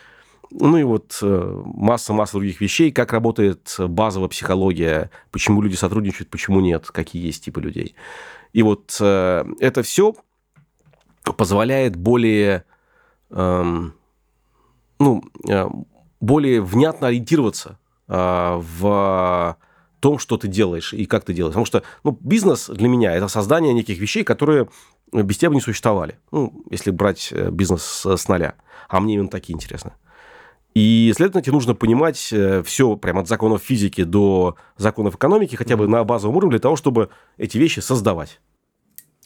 Ну 0.50 0.78
и 0.78 0.84
вот 0.84 1.18
э, 1.20 1.62
масса-масса 1.66 2.38
других 2.38 2.62
вещей, 2.62 2.92
как 2.92 3.12
работает 3.12 3.74
базовая 3.78 4.30
психология, 4.30 5.10
почему 5.30 5.60
люди 5.60 5.74
сотрудничают, 5.74 6.30
почему 6.30 6.60
нет, 6.60 6.90
какие 6.90 7.26
есть 7.26 7.44
типы 7.44 7.60
людей. 7.60 7.94
И 8.54 8.62
вот 8.62 8.96
э, 9.00 9.44
это 9.60 9.82
все 9.82 10.14
позволяет 11.36 11.96
более, 11.96 12.64
эм, 13.28 13.92
ну, 14.98 15.24
э, 15.46 15.68
более 16.22 16.62
внятно 16.62 17.08
ориентироваться 17.08 17.78
э, 18.08 18.60
в 18.78 19.58
том, 20.02 20.18
что 20.18 20.36
ты 20.36 20.48
делаешь 20.48 20.92
и 20.92 21.06
как 21.06 21.24
ты 21.24 21.32
делаешь. 21.32 21.52
Потому 21.52 21.66
что 21.66 21.82
ну, 22.04 22.18
бизнес 22.20 22.68
для 22.68 22.88
меня– 22.88 23.14
это 23.14 23.28
создание 23.28 23.72
неких 23.72 23.98
вещей, 23.98 24.24
которые 24.24 24.68
без 25.12 25.38
тебя 25.38 25.50
бы 25.50 25.54
не 25.54 25.60
существовали. 25.60 26.18
Ну, 26.32 26.64
если 26.70 26.90
брать 26.90 27.28
э, 27.30 27.50
бизнес 27.50 27.82
с, 27.82 28.16
с 28.16 28.28
нуля. 28.28 28.54
А 28.88 29.00
мне 29.00 29.14
именно 29.14 29.28
такие 29.28 29.54
интересны. 29.54 29.92
И, 30.74 31.12
следовательно, 31.14 31.42
тебе 31.42 31.54
нужно 31.54 31.74
понимать 31.74 32.16
все, 32.64 32.96
прямо 32.96 33.20
от 33.20 33.28
законов 33.28 33.62
физики 33.62 34.04
до 34.04 34.56
законов 34.76 35.14
экономики, 35.16 35.54
хотя 35.54 35.76
бы 35.76 35.86
на 35.86 36.02
базовом 36.02 36.36
уровне, 36.36 36.52
для 36.52 36.60
того, 36.60 36.76
чтобы 36.76 37.10
эти 37.36 37.58
вещи 37.58 37.80
создавать. 37.80 38.40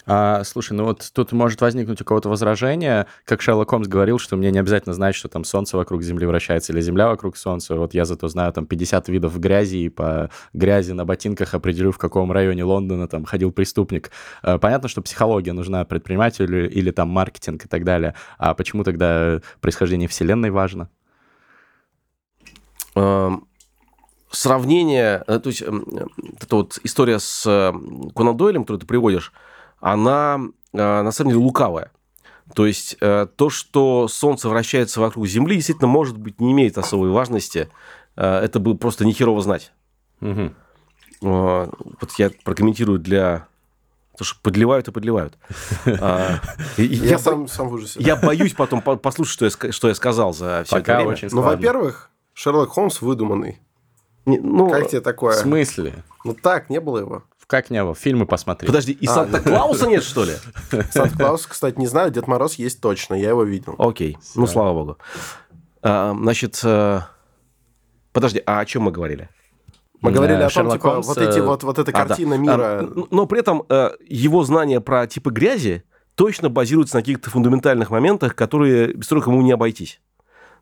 А, 0.07 0.45
слушай, 0.45 0.73
ну 0.73 0.85
вот 0.85 1.11
тут 1.13 1.33
может 1.33 1.61
возникнуть 1.61 2.01
у 2.01 2.05
кого-то 2.05 2.29
возражение, 2.29 3.07
как 3.25 3.43
Шерлок 3.43 3.71
Холмс 3.71 3.89
говорил, 3.89 4.19
что 4.21 4.37
мне 4.37 4.53
не 4.53 4.61
обязательно 4.61 4.95
знать, 4.95 5.17
что 5.17 5.29
там 5.29 5.43
Солнце 5.43 5.77
вокруг 5.77 6.03
Земли 6.03 6.27
вращается 6.27 6.73
или 6.73 6.81
Земля 6.81 7.09
вокруг 7.09 7.37
Солнца. 7.37 7.75
Вот 7.75 7.93
я 7.93 8.05
зато 8.05 8.29
знаю 8.29 8.53
там 8.53 8.67
50 8.67 9.09
видов 9.09 9.39
грязи, 9.41 9.77
и 9.77 9.89
по 9.89 10.31
грязи 10.53 10.93
на 10.93 11.05
ботинках 11.05 11.55
определю, 11.55 11.91
в 11.91 11.99
каком 11.99 12.31
районе 12.31 12.63
Лондона 12.63 13.09
там 13.09 13.25
ходил 13.25 13.51
преступник. 13.51 14.13
А, 14.43 14.59
Понятно, 14.59 14.89
что 14.89 15.03
психология 15.03 15.53
нужна 15.53 15.85
предпринимателю 15.85 16.71
или 16.71 16.93
там 16.93 17.09
маркетинг 17.09 17.65
и 17.65 17.69
так 17.69 17.83
далее. 17.83 18.15
А 18.39 18.55
почему 18.55 18.85
тогда 18.85 19.41
происхождение 19.61 20.09
Вселенной 20.09 20.51
важно? 20.51 20.89
Эм, 22.95 23.47
Сравнение, 24.31 25.23
э, 25.27 25.39
то 25.39 25.49
есть 25.49 25.63
эм, 25.63 25.85
э, 25.93 26.05
эта 26.43 26.57
вот 26.57 26.79
история 26.83 27.19
с 27.19 27.47
э, 27.47 27.73
Конан 28.15 28.37
Дойлем, 28.37 28.65
которую 28.65 28.81
ты 28.81 28.87
приводишь, 28.87 29.33
она 29.81 30.41
э, 30.73 30.77
на 31.03 31.11
самом 31.13 31.31
деле 31.33 31.43
лукавая. 31.45 31.91
То 32.55 32.65
есть 32.67 32.97
э, 33.01 33.27
то, 33.37 33.51
что 33.51 34.07
Солнце 34.09 34.49
вращается 34.49 35.01
вокруг 35.01 35.27
Земли, 35.27 35.57
действительно, 35.57 35.89
может 35.89 36.17
быть, 36.17 36.41
не 36.41 36.53
имеет 36.53 36.79
особой 36.79 37.11
важности. 37.11 37.69
Э, 38.17 38.39
Это 38.39 38.61
бы 38.61 38.77
просто 38.77 39.05
нехерово 39.05 39.43
знать. 39.43 39.73
Э, 40.21 40.51
Вот 41.21 42.13
я 42.19 42.31
прокомментирую 42.45 42.99
для... 42.99 43.47
Потому 44.13 44.27
что 44.27 44.41
подливают 44.43 44.89
и 44.89 44.93
подливают. 44.93 45.37
А, 46.01 46.41
и- 46.79 46.85
Я, 46.85 47.11
Я, 47.11 47.19
сам, 47.19 47.49
сам 47.49 47.69
в 47.69 47.75
ужасе. 47.75 48.01
я 48.01 48.17
боюсь 48.17 48.55
потом 48.55 48.81
по- 48.81 48.97
послушать, 48.97 49.33
что 49.35 49.45
я, 49.45 49.51
ска- 49.51 49.73
что 49.73 49.89
я 49.89 49.95
сказал 49.95 50.33
за 50.33 50.63
все 50.65 50.77
Пока 50.77 50.93
это 50.95 51.01
время. 51.03 51.13
очень 51.13 51.29
Ну, 51.33 51.43
во-первых, 51.43 52.11
Шерлок 52.33 52.71
Холмс 52.71 53.03
выдуманный. 53.03 53.61
Не- 54.25 54.39
ну, 54.39 54.71
Как 54.71 54.89
тебе 54.89 55.01
В 55.01 55.05
такое? 55.05 55.35
смысле? 55.35 56.03
Ну 56.25 56.33
так, 56.35 56.71
не 56.71 56.81
было 56.81 56.99
его. 56.99 57.25
Как 57.47 57.71
не 57.71 57.83
было? 57.83 57.95
Фильмы 57.95 58.27
посмотри. 58.27 58.67
Подожди, 58.67 58.93
и 58.93 59.07
А, 59.07 59.11
Санта-Клауса 59.15 59.87
нет, 59.87 60.03
что 60.03 60.25
ли? 60.25 60.33
Санта-Клаус, 60.91 61.47
кстати, 61.47 61.79
не 61.79 61.87
знаю, 61.87 62.11
Дед 62.11 62.27
Мороз 62.27 62.55
есть 62.55 62.81
точно, 62.81 63.15
я 63.15 63.29
его 63.31 63.45
видел. 63.45 63.75
Окей, 63.79 64.19
ну, 64.35 64.47
слава 64.47 64.73
богу. 64.75 64.99
А, 65.83 66.13
Значит, 66.19 66.61
э, 66.65 67.01
подожди, 68.13 68.43
а 68.47 68.61
о 68.61 68.65
чем 68.65 68.83
мы 68.83 68.91
говорили? 68.91 69.29
Мы 70.01 70.11
говорили 70.11 70.43
о 70.43 70.51
том, 70.51 70.71
типа, 70.71 71.01
вот 71.01 71.19
эти 71.19 71.39
э, 71.39 71.43
вот, 71.43 71.63
вот 71.63 71.79
эта 71.79 71.91
А, 71.93 71.95
картина 71.95 72.35
А, 72.35 72.39
мира. 72.39 72.79
н- 72.83 73.07
Но 73.11 73.27
при 73.27 73.41
этом 73.41 73.63
э, 73.69 73.91
его 74.09 74.43
знания 74.45 74.81
про 74.81 75.07
типы 75.07 75.31
грязи 75.31 75.85
точно 76.17 76.49
базируются 76.51 76.97
на 76.97 77.03
каких-то 77.03 77.31
фундаментальных 77.31 77.91
моментах, 77.91 78.35
которые, 78.35 78.93
без 78.95 79.07
которых 79.07 79.29
ему 79.29 79.41
не 79.43 79.53
обойтись. 79.53 80.01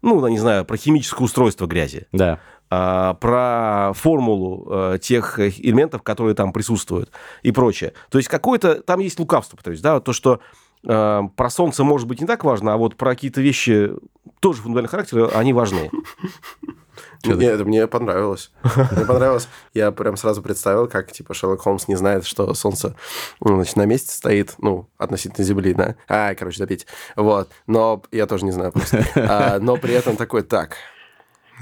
Ну, 0.02 0.26
не 0.28 0.38
знаю, 0.38 0.64
про 0.66 0.76
химическое 0.76 1.24
устройство 1.24 1.66
грязи, 1.66 2.06
Да. 2.12 2.38
А, 2.76 3.14
про 3.14 3.92
формулу 3.94 4.66
э, 4.68 4.98
тех 5.00 5.38
э, 5.38 5.50
элементов, 5.58 6.02
которые 6.02 6.34
там 6.34 6.52
присутствуют 6.52 7.10
и 7.42 7.52
прочее. 7.52 7.92
То 8.10 8.18
есть 8.18 8.28
какое-то, 8.28 8.82
там 8.82 8.98
есть 8.98 9.20
лукавство, 9.20 9.56
то 9.62 9.70
есть, 9.70 9.80
да, 9.82 10.00
то, 10.00 10.12
что 10.12 10.40
э, 10.84 11.20
про 11.36 11.50
Солнце 11.50 11.84
может 11.84 12.08
быть 12.08 12.20
не 12.20 12.26
так 12.26 12.42
важно, 12.42 12.74
а 12.74 12.76
вот 12.76 12.96
про 12.96 13.10
какие-то 13.10 13.40
вещи 13.40 13.92
тоже 14.40 14.62
фундаментального 14.62 14.90
характера, 14.90 15.38
они 15.38 15.52
важны. 15.52 15.88
Не, 17.24 17.46
это 17.46 17.64
мне 17.64 17.86
понравилось. 17.86 18.50
Мне 18.62 19.06
понравилось. 19.06 19.48
Я 19.72 19.92
прям 19.92 20.16
сразу 20.16 20.42
представил, 20.42 20.86
как, 20.88 21.10
типа, 21.10 21.32
Шерлок 21.32 21.62
Холмс 21.62 21.88
не 21.88 21.96
знает, 21.96 22.26
что 22.26 22.52
Солнце, 22.54 22.94
ну, 23.40 23.54
значит, 23.54 23.76
на 23.76 23.86
месте 23.86 24.12
стоит, 24.12 24.54
ну, 24.58 24.88
относительно 24.98 25.44
Земли, 25.44 25.72
да? 25.72 25.96
А, 26.06 26.34
короче, 26.34 26.58
допить. 26.58 26.86
Вот. 27.16 27.48
Но 27.66 28.02
я 28.12 28.26
тоже 28.26 28.44
не 28.44 28.52
знаю 28.52 28.72
просто. 28.72 29.04
А, 29.16 29.58
но 29.58 29.76
при 29.76 29.94
этом 29.94 30.16
такой, 30.16 30.42
так, 30.42 30.76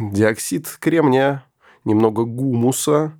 диоксид 0.00 0.66
кремния, 0.80 1.44
немного 1.84 2.24
гумуса, 2.24 3.12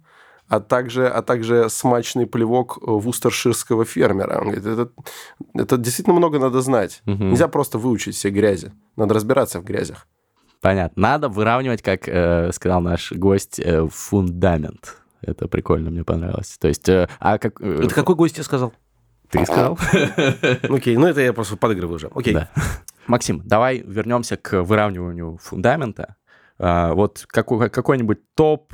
а 0.48 0.60
также, 0.60 1.08
а 1.08 1.22
также 1.22 1.68
смачный 1.70 2.26
плевок 2.26 2.78
вустерширского 2.82 3.84
фермера. 3.84 4.38
Он 4.40 4.50
говорит, 4.50 4.66
это, 4.66 4.90
это 5.54 5.76
действительно 5.78 6.16
много 6.16 6.38
надо 6.38 6.60
знать. 6.60 7.00
Мгм. 7.06 7.30
Нельзя 7.30 7.48
просто 7.48 7.78
выучить 7.78 8.14
все 8.16 8.30
грязи. 8.30 8.72
Надо 8.96 9.14
разбираться 9.14 9.60
в 9.60 9.64
грязях. 9.64 10.06
Понятно. 10.60 11.00
Надо 11.02 11.28
выравнивать, 11.28 11.82
как 11.82 12.06
э, 12.06 12.52
сказал 12.52 12.80
наш 12.82 13.12
гость, 13.12 13.58
э, 13.58 13.86
фундамент. 13.90 14.98
Это 15.22 15.48
прикольно, 15.48 15.90
мне 15.90 16.04
понравилось. 16.04 16.58
То 16.60 16.68
есть, 16.68 16.88
э, 16.88 17.08
а 17.18 17.38
как... 17.38 17.60
э, 17.60 17.84
Это 17.84 17.94
какой 17.94 18.14
гость 18.14 18.34
тебе 18.34 18.44
сказал? 18.44 18.72
Ты 19.30 19.44
сказал? 19.46 19.78
Окей, 20.68 20.96
ну 20.98 21.06
это 21.06 21.22
я 21.22 21.32
просто 21.32 21.56
подыгрываю 21.56 21.96
уже. 21.96 22.10
Окей. 22.14 22.34
Да. 22.34 22.50
Максим, 23.06 23.40
давай 23.44 23.78
вернемся 23.78 24.36
к 24.36 24.62
выравниванию 24.62 25.38
фундамента. 25.42 26.16
А, 26.62 26.94
Вот 26.94 27.24
какой- 27.28 27.68
какой-нибудь 27.68 28.20
топ 28.36 28.72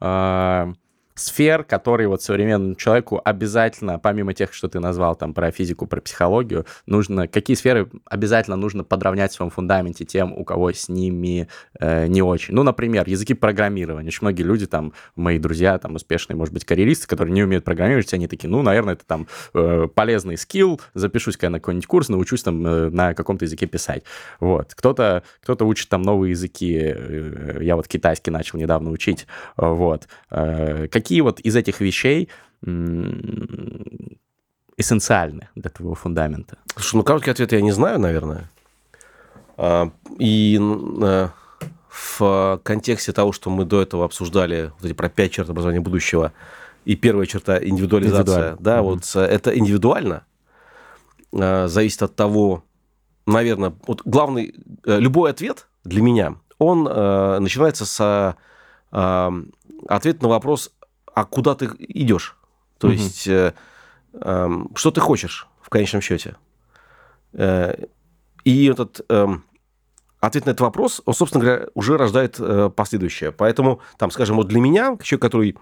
а, 0.00 0.72
сфер, 1.20 1.64
которые 1.64 2.08
вот 2.08 2.22
современному 2.22 2.74
человеку 2.74 3.20
обязательно, 3.24 3.98
помимо 3.98 4.34
тех, 4.34 4.52
что 4.52 4.68
ты 4.68 4.80
назвал 4.80 5.14
там 5.16 5.34
про 5.34 5.50
физику, 5.50 5.86
про 5.86 6.00
психологию, 6.00 6.66
нужно, 6.86 7.28
какие 7.28 7.56
сферы 7.56 7.90
обязательно 8.06 8.56
нужно 8.56 8.84
подровнять 8.84 9.32
в 9.32 9.34
своем 9.34 9.50
фундаменте 9.50 10.04
тем, 10.04 10.32
у 10.32 10.44
кого 10.44 10.72
с 10.72 10.88
ними 10.88 11.48
э, 11.78 12.06
не 12.06 12.22
очень. 12.22 12.54
Ну, 12.54 12.62
например, 12.62 13.08
языки 13.08 13.34
программирования. 13.34 14.08
Очень 14.08 14.20
многие 14.22 14.42
люди, 14.42 14.66
там, 14.66 14.92
мои 15.16 15.38
друзья, 15.38 15.78
там, 15.78 15.94
успешные, 15.94 16.36
может 16.36 16.54
быть, 16.54 16.64
карьеристы, 16.64 17.06
которые 17.06 17.34
не 17.34 17.42
умеют 17.42 17.64
программировать, 17.64 18.12
они 18.14 18.26
такие, 18.26 18.48
ну, 18.48 18.62
наверное, 18.62 18.94
это 18.94 19.04
там 19.04 19.26
э, 19.54 19.88
полезный 19.94 20.36
скилл, 20.36 20.80
запишусь-ка 20.94 21.50
на 21.50 21.60
какой-нибудь 21.60 21.86
курс, 21.86 22.08
научусь 22.08 22.42
там 22.42 22.66
э, 22.66 22.90
на 22.90 23.14
каком-то 23.14 23.44
языке 23.44 23.66
писать. 23.66 24.04
Вот. 24.38 24.74
Кто-то 24.74 25.22
кто 25.42 25.66
учит 25.66 25.88
там 25.88 26.02
новые 26.02 26.30
языки, 26.30 26.78
э, 26.80 27.58
я 27.60 27.76
вот 27.76 27.88
китайский 27.88 28.30
начал 28.30 28.58
недавно 28.58 28.90
учить, 28.90 29.26
э, 29.56 29.66
вот. 29.66 30.08
Э, 30.30 30.86
Какие 30.90 31.09
вот 31.20 31.40
из 31.40 31.56
этих 31.56 31.80
вещей 31.80 32.28
эссенциальны 34.76 35.48
для 35.54 35.70
твоего 35.70 35.94
фундамента? 35.94 36.58
Слушай, 36.74 36.96
ну 36.96 37.02
короткий 37.02 37.30
ответ 37.30 37.52
я 37.52 37.60
не 37.60 37.72
знаю, 37.72 37.98
наверное. 37.98 38.50
А, 39.56 39.90
И 40.18 40.58
э, 40.60 41.28
в 41.88 42.60
контексте 42.62 43.12
того, 43.12 43.32
что 43.32 43.50
мы 43.50 43.64
до 43.64 43.82
этого 43.82 44.04
обсуждали, 44.04 44.72
вот 44.78 44.84
эти 44.86 44.94
про 44.94 45.08
пять 45.08 45.32
черт 45.32 45.50
образования 45.50 45.80
будущего, 45.80 46.32
и 46.86 46.96
первая 46.96 47.26
черта 47.26 47.58
индивидуализация, 47.62 48.22
Индивидуально. 48.52 48.56
да, 48.60 48.76
Мгм. 48.76 48.84
вот 48.84 49.02
э, 49.16 49.20
это 49.20 49.58
индивидуально, 49.58 50.24
э, 51.32 51.68
зависит 51.68 52.02
от 52.02 52.16
того, 52.16 52.64
наверное, 53.26 53.74
вот 53.86 54.02
главный, 54.06 54.54
э, 54.86 54.98
любой 54.98 55.30
ответ 55.30 55.66
для 55.84 56.02
меня, 56.02 56.36
он 56.58 56.84
начинается 57.42 57.86
с 57.86 58.36
э, 58.92 59.30
ответа 59.88 60.22
на 60.22 60.28
вопрос, 60.28 60.72
а 61.20 61.24
куда 61.24 61.54
ты 61.54 61.70
идешь? 61.78 62.36
То 62.78 62.86
Мгм. 62.88 62.96
есть, 62.96 63.26
э, 63.28 63.52
эм, 64.14 64.70
что 64.74 64.90
ты 64.90 65.00
хочешь 65.00 65.46
в 65.60 65.68
конечном 65.68 66.00
счете? 66.00 66.36
Э, 67.32 67.74
И 68.44 68.64
этот 68.64 69.02
эм, 69.10 69.44
ответ 70.18 70.46
на 70.46 70.50
этот 70.52 70.62
вопрос, 70.62 71.02
он, 71.04 71.12
собственно 71.12 71.44
говоря, 71.44 71.66
уже 71.74 71.98
рождает 71.98 72.36
э, 72.38 72.70
последующее. 72.74 73.32
Поэтому, 73.32 73.80
там, 73.98 74.10
скажем, 74.10 74.36
вот 74.36 74.48
для 74.48 74.60
меня, 74.60 74.96
человек, 75.02 75.22
который 75.22 75.58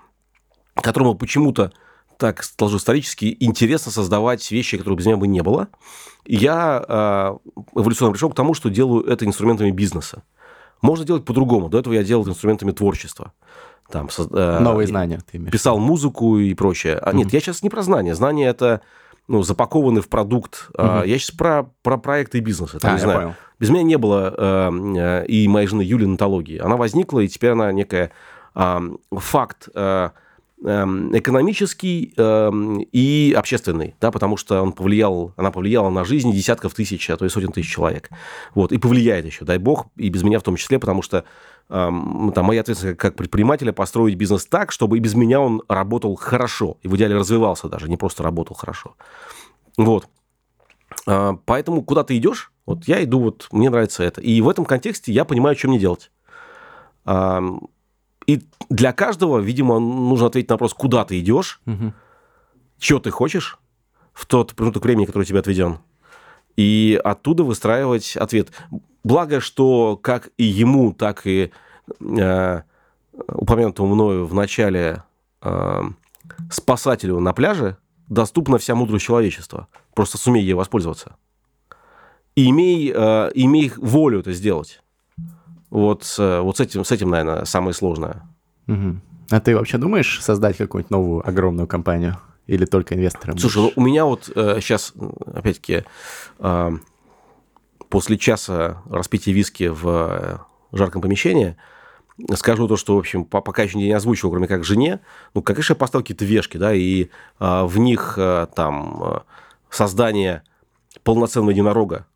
которому 0.76 1.16
почему-то 1.16 1.72
так 2.18 2.44
сложилось 2.44 2.82
исторически, 2.82 3.36
интересно 3.40 3.90
создавать 3.90 4.48
вещи, 4.52 4.78
которых 4.78 4.98
без 4.98 5.06
меня 5.06 5.16
бы 5.16 5.26
не 5.26 5.42
было. 5.42 5.66
И 6.24 6.36
я 6.36 6.84
э, 6.88 7.60
эволюционно 7.74 8.12
пришел 8.12 8.30
к 8.30 8.36
тому, 8.36 8.54
что 8.54 8.70
делаю 8.70 9.04
это 9.04 9.24
инструментами 9.24 9.72
бизнеса. 9.72 10.22
Можно 10.82 11.04
делать 11.04 11.24
по-другому. 11.24 11.68
До 11.68 11.80
этого 11.80 11.94
я 11.94 12.04
делал 12.04 12.28
инструментами 12.28 12.70
творчества. 12.70 13.32
Там, 13.90 14.08
э, 14.18 14.58
Новые 14.60 14.86
знания 14.86 15.20
ты 15.30 15.38
имеешь. 15.38 15.52
Писал 15.52 15.78
музыку 15.78 16.38
и 16.38 16.54
прочее. 16.54 16.96
А, 16.96 17.10
mm-hmm. 17.10 17.16
Нет, 17.16 17.32
я 17.32 17.40
сейчас 17.40 17.62
не 17.62 17.70
про 17.70 17.82
знания. 17.82 18.14
Знания 18.14 18.46
это 18.46 18.82
ну, 19.28 19.42
запакованы 19.42 20.00
в 20.00 20.08
продукт. 20.08 20.70
Mm-hmm. 20.74 21.08
Я 21.08 21.18
сейчас 21.18 21.30
про, 21.30 21.70
про 21.82 21.96
проекты 21.96 22.38
и 22.38 22.40
бизнес. 22.40 22.74
Это, 22.74 22.88
а, 22.88 22.92
не 22.92 23.00
знаю. 23.00 23.20
Понял. 23.20 23.34
Без 23.58 23.70
меня 23.70 23.82
не 23.82 23.98
было 23.98 24.34
э, 24.36 24.70
э, 24.96 25.26
и 25.26 25.48
моей 25.48 25.66
жены 25.66 25.82
Юли 25.82 26.06
нотологии. 26.06 26.58
Она 26.58 26.76
возникла, 26.76 27.20
и 27.20 27.28
теперь 27.28 27.50
она 27.50 27.72
некая 27.72 28.12
э, 28.54 28.80
факт 29.10 29.68
э, 29.74 30.10
Эм, 30.64 31.16
экономический 31.16 32.12
эм, 32.16 32.80
и 32.90 33.32
общественный, 33.36 33.94
да, 34.00 34.10
потому 34.10 34.36
что 34.36 34.60
он 34.60 34.72
повлиял, 34.72 35.32
она 35.36 35.52
повлияла 35.52 35.88
на 35.88 36.04
жизнь 36.04 36.32
десятков 36.32 36.74
тысяч, 36.74 37.08
а 37.10 37.16
то 37.16 37.24
и 37.24 37.28
сотен 37.28 37.52
тысяч 37.52 37.72
человек. 37.72 38.10
Вот, 38.56 38.72
и 38.72 38.78
повлияет 38.78 39.24
еще, 39.24 39.44
дай 39.44 39.58
бог, 39.58 39.86
и 39.94 40.08
без 40.08 40.24
меня 40.24 40.40
в 40.40 40.42
том 40.42 40.56
числе, 40.56 40.80
потому 40.80 41.00
что 41.00 41.18
эм, 41.18 41.24
там, 41.68 42.44
моя 42.44 42.62
ответственность 42.62 42.98
как 42.98 43.14
предпринимателя 43.14 43.72
построить 43.72 44.14
бизнес 44.14 44.46
так, 44.46 44.72
чтобы 44.72 44.96
и 44.96 45.00
без 45.00 45.14
меня 45.14 45.40
он 45.40 45.62
работал 45.68 46.14
хорошо, 46.16 46.78
и 46.82 46.88
в 46.88 46.96
идеале 46.96 47.16
развивался 47.16 47.68
даже, 47.68 47.88
не 47.88 47.96
просто 47.96 48.22
работал 48.22 48.56
хорошо. 48.56 48.96
Вот. 49.76 50.08
Э, 51.06 51.34
поэтому 51.44 51.82
куда 51.82 52.04
ты 52.04 52.16
идешь, 52.16 52.52
вот 52.66 52.88
я 52.88 53.02
иду, 53.04 53.20
вот 53.20 53.48
мне 53.52 53.70
нравится 53.70 54.02
это. 54.02 54.20
И 54.20 54.40
в 54.40 54.48
этом 54.48 54.64
контексте 54.64 55.12
я 55.12 55.24
понимаю, 55.24 55.56
что 55.56 55.68
мне 55.68 55.78
делать. 55.78 56.10
И 58.26 58.42
для 58.68 58.92
каждого, 58.92 59.38
видимо, 59.38 59.78
нужно 59.78 60.26
ответить 60.26 60.50
на 60.50 60.54
вопрос, 60.54 60.74
куда 60.74 61.06
ты 61.06 61.18
идешь, 61.18 61.62
угу. 61.64 61.94
что 62.78 62.98
ты 62.98 63.10
хочешь 63.10 63.58
в 64.12 64.26
тот 64.26 64.54
промежуток 64.54 64.84
времени, 64.84 65.06
который 65.06 65.22
у 65.22 65.26
тебя 65.26 65.40
отведен. 65.40 65.78
И 66.54 67.00
оттуда 67.02 67.44
выстраивать 67.44 68.16
ответ. 68.18 68.50
Благо, 69.04 69.40
что 69.40 69.96
как 69.96 70.30
и 70.36 70.44
ему, 70.44 70.92
так 70.92 71.26
и 71.26 71.50
э, 72.00 72.60
упомянутому 73.16 73.94
мною 73.94 74.26
в 74.26 74.34
начале 74.34 75.02
э, 75.42 75.82
спасателю 76.50 77.20
на 77.20 77.32
пляже 77.32 77.76
доступна 78.08 78.58
вся 78.58 78.74
мудрость 78.74 79.04
человечества. 79.04 79.68
Просто 79.94 80.18
сумей 80.18 80.42
ей 80.42 80.54
воспользоваться. 80.54 81.16
И 82.34 82.50
имей, 82.50 82.92
э, 82.94 83.30
имей 83.34 83.72
волю 83.76 84.20
это 84.20 84.32
сделать. 84.32 84.82
Вот, 85.70 86.14
вот 86.16 86.56
с, 86.56 86.60
этим, 86.60 86.82
с 86.82 86.92
этим, 86.92 87.10
наверное, 87.10 87.44
самое 87.44 87.74
сложное. 87.74 88.22
Угу. 88.68 89.00
А 89.30 89.40
ты 89.40 89.54
вообще 89.54 89.76
думаешь 89.76 90.22
создать 90.22 90.56
какую-нибудь 90.56 90.90
новую 90.90 91.28
огромную 91.28 91.66
компанию? 91.66 92.16
Или 92.46 92.64
только 92.64 92.94
инвестором? 92.94 93.36
Слушай, 93.36 93.62
ну, 93.62 93.72
у 93.76 93.82
меня 93.82 94.06
вот 94.06 94.32
э, 94.34 94.58
сейчас, 94.62 94.94
опять-таки, 95.26 95.84
э, 96.38 96.70
после 97.88 98.18
часа 98.18 98.82
распития 98.90 99.34
виски 99.34 99.68
в 99.68 99.86
э, 99.86 100.38
жарком 100.72 101.02
помещении, 101.02 101.56
скажу 102.34 102.66
то, 102.68 102.76
что, 102.76 102.96
в 102.96 102.98
общем, 102.98 103.24
пока 103.24 103.62
еще 103.62 103.78
не 103.78 103.92
озвучивал, 103.92 104.32
кроме 104.32 104.48
как 104.48 104.64
жене, 104.64 105.00
ну, 105.34 105.42
конечно, 105.42 105.72
я 105.72 105.76
поставил 105.76 106.02
какие-то 106.02 106.24
вешки, 106.24 106.56
да, 106.56 106.74
и 106.74 107.04
э, 107.04 107.08
в 107.64 107.78
них 107.78 108.14
э, 108.16 108.46
там 108.54 109.22
создание 109.70 110.42
полноценного 111.02 111.50
единорога 111.50 112.06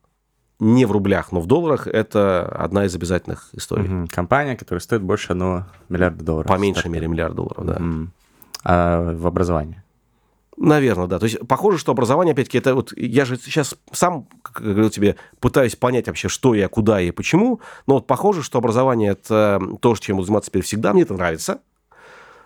не 0.63 0.85
в 0.85 0.93
рублях, 0.93 1.33
но 1.33 1.41
в 1.41 1.47
долларах, 1.47 1.89
это 1.89 2.47
одна 2.47 2.85
из 2.85 2.95
обязательных 2.95 3.49
историй. 3.53 4.03
Угу. 4.03 4.09
Компания, 4.13 4.57
которая 4.57 4.81
стоит 4.81 5.03
больше 5.03 5.33
одного 5.33 5.67
миллиарда 5.89 6.25
долларов. 6.25 6.49
По 6.49 6.57
меньшей 6.57 6.89
мере 6.89 7.09
миллиард 7.09 7.35
долларов, 7.35 7.67
да. 7.67 7.75
Угу. 7.75 8.09
А 8.65 9.13
в 9.13 9.27
образовании? 9.27 9.83
Наверное, 10.57 11.07
да. 11.07 11.19
То 11.19 11.25
есть 11.25 11.39
похоже, 11.49 11.79
что 11.79 11.93
образование, 11.93 12.33
опять-таки, 12.33 12.59
это 12.59 12.75
вот 12.75 12.93
я 12.97 13.25
же 13.25 13.37
сейчас 13.37 13.75
сам, 13.91 14.27
как 14.43 14.63
говорил 14.63 14.91
тебе, 14.91 15.17
пытаюсь 15.41 15.77
понять 15.77 16.07
вообще, 16.07 16.29
что 16.29 16.55
я, 16.55 16.69
куда 16.69 17.01
и 17.01 17.11
почему. 17.11 17.61
Но 17.87 17.95
вот 17.95 18.07
похоже, 18.07 18.43
что 18.43 18.59
образование 18.59 19.13
это 19.13 19.61
то, 19.81 19.97
чем 19.97 20.17
буду 20.17 20.27
заниматься 20.27 20.51
теперь 20.51 20.63
всегда. 20.63 20.93
Мне 20.93 21.03
это 21.03 21.15
нравится. 21.15 21.61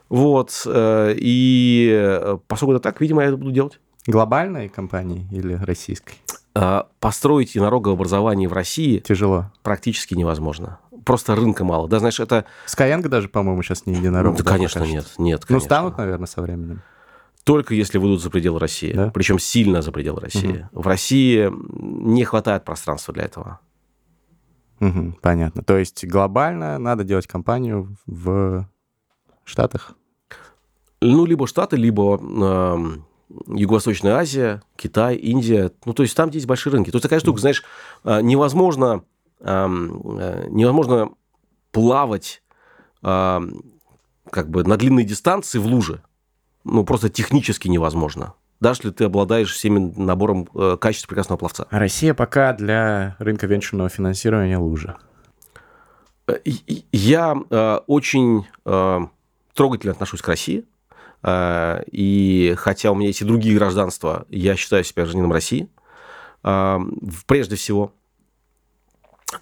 Вот. 0.09 0.62
Э, 0.66 1.15
и 1.16 1.91
э, 1.93 2.39
поскольку 2.47 2.74
это 2.74 2.83
так, 2.83 3.01
видимо, 3.01 3.23
я 3.23 3.28
это 3.28 3.37
буду 3.37 3.51
делать. 3.51 3.81
Глобальной 4.07 4.69
компании 4.69 5.27
или 5.33 5.55
российской? 5.55 6.15
А, 6.55 6.89
построить 7.01 7.55
единорога 7.55 7.91
образование 7.91 8.49
в 8.49 8.53
России 8.53 8.99
тяжело, 8.99 9.51
практически 9.62 10.15
невозможно. 10.15 10.78
Просто 11.05 11.35
рынка 11.35 11.65
мало. 11.65 11.89
Да, 11.89 11.99
знаешь, 11.99 12.19
это... 12.20 12.47
Skyeng 12.66 13.07
даже, 13.09 13.28
по-моему, 13.28 13.62
сейчас 13.62 13.85
не 13.85 13.95
единорог. 13.95 14.39
Ну, 14.39 14.45
да, 14.45 14.53
конечно, 14.53 14.85
нет. 14.85 15.07
нет 15.19 15.45
конечно. 15.45 15.55
Ну, 15.55 15.61
станут, 15.61 15.99
наверное, 15.99 16.27
со 16.27 16.41
временем. 16.41 16.83
Только 17.47 17.74
если 17.77 17.98
выйдут 17.98 18.20
за 18.20 18.28
пределы 18.28 18.59
России. 18.59 18.93
Да? 18.93 19.10
Причем 19.14 19.39
сильно 19.39 19.81
за 19.81 19.93
пределы 19.93 20.20
России. 20.20 20.66
Угу. 20.73 20.82
В 20.82 20.86
России 20.89 21.48
не 21.52 22.24
хватает 22.24 22.64
пространства 22.64 23.14
для 23.14 23.23
этого. 23.23 23.60
Угу, 24.81 25.18
понятно. 25.23 25.62
То 25.62 25.77
есть 25.77 26.05
глобально 26.05 26.77
надо 26.78 27.05
делать 27.05 27.28
компанию 27.28 27.97
в 28.05 28.68
Штатах? 29.44 29.93
Ну, 31.01 31.24
либо 31.24 31.47
Штаты, 31.47 31.77
либо 31.77 32.20
Юго-Восточная 33.47 34.16
Азия, 34.16 34.60
Китай, 34.74 35.14
Индия. 35.14 35.70
Ну, 35.85 35.93
то 35.93 36.02
есть 36.02 36.16
там 36.16 36.31
есть 36.31 36.47
большие 36.47 36.73
рынки. 36.73 36.90
То 36.90 36.97
есть 36.97 37.05
такая 37.05 37.20
штука, 37.20 37.40
знаешь, 37.40 37.62
а, 38.02 38.23
невозможно, 38.23 39.05
э, 39.39 39.66
невозможно 40.51 41.10
плавать 41.70 42.43
как 43.02 44.51
бы 44.51 44.64
на 44.64 44.77
длинной 44.77 45.05
дистанции 45.05 45.60
в 45.60 45.66
луже. 45.66 46.02
Ну, 46.66 46.84
просто 46.84 47.09
технически 47.09 47.68
невозможно. 47.68 48.34
Даже 48.60 48.80
если 48.80 48.90
ты 48.90 49.05
обладаешь 49.05 49.52
всеми 49.52 49.93
набором 49.97 50.48
э, 50.55 50.76
качеств 50.80 51.09
прекрасного 51.09 51.38
пловца. 51.38 51.66
Россия 51.70 52.14
пока 52.14 52.52
для 52.52 53.16
рынка 53.18 53.47
венчурного 53.47 53.88
финансирования 53.88 54.59
лужа. 54.59 54.97
Э, 56.26 56.38
я 56.93 57.36
э, 57.51 57.80
очень 57.86 58.47
э, 58.64 59.01
трогательно 59.55 59.93
отношусь 59.93 60.22
к 60.22 60.28
России. 60.28 60.64
А, 61.22 61.82
и 61.90 62.55
хотя 62.56 62.93
у 62.93 62.94
меня 62.94 63.09
есть 63.09 63.20
и 63.20 63.24
другие 63.24 63.56
гражданства, 63.56 64.26
я 64.28 64.55
считаю 64.55 64.84
себя 64.84 65.02
гражданином 65.02 65.32
России, 65.32 65.68
а, 66.44 66.80
прежде 67.26 67.56
всего. 67.56 67.93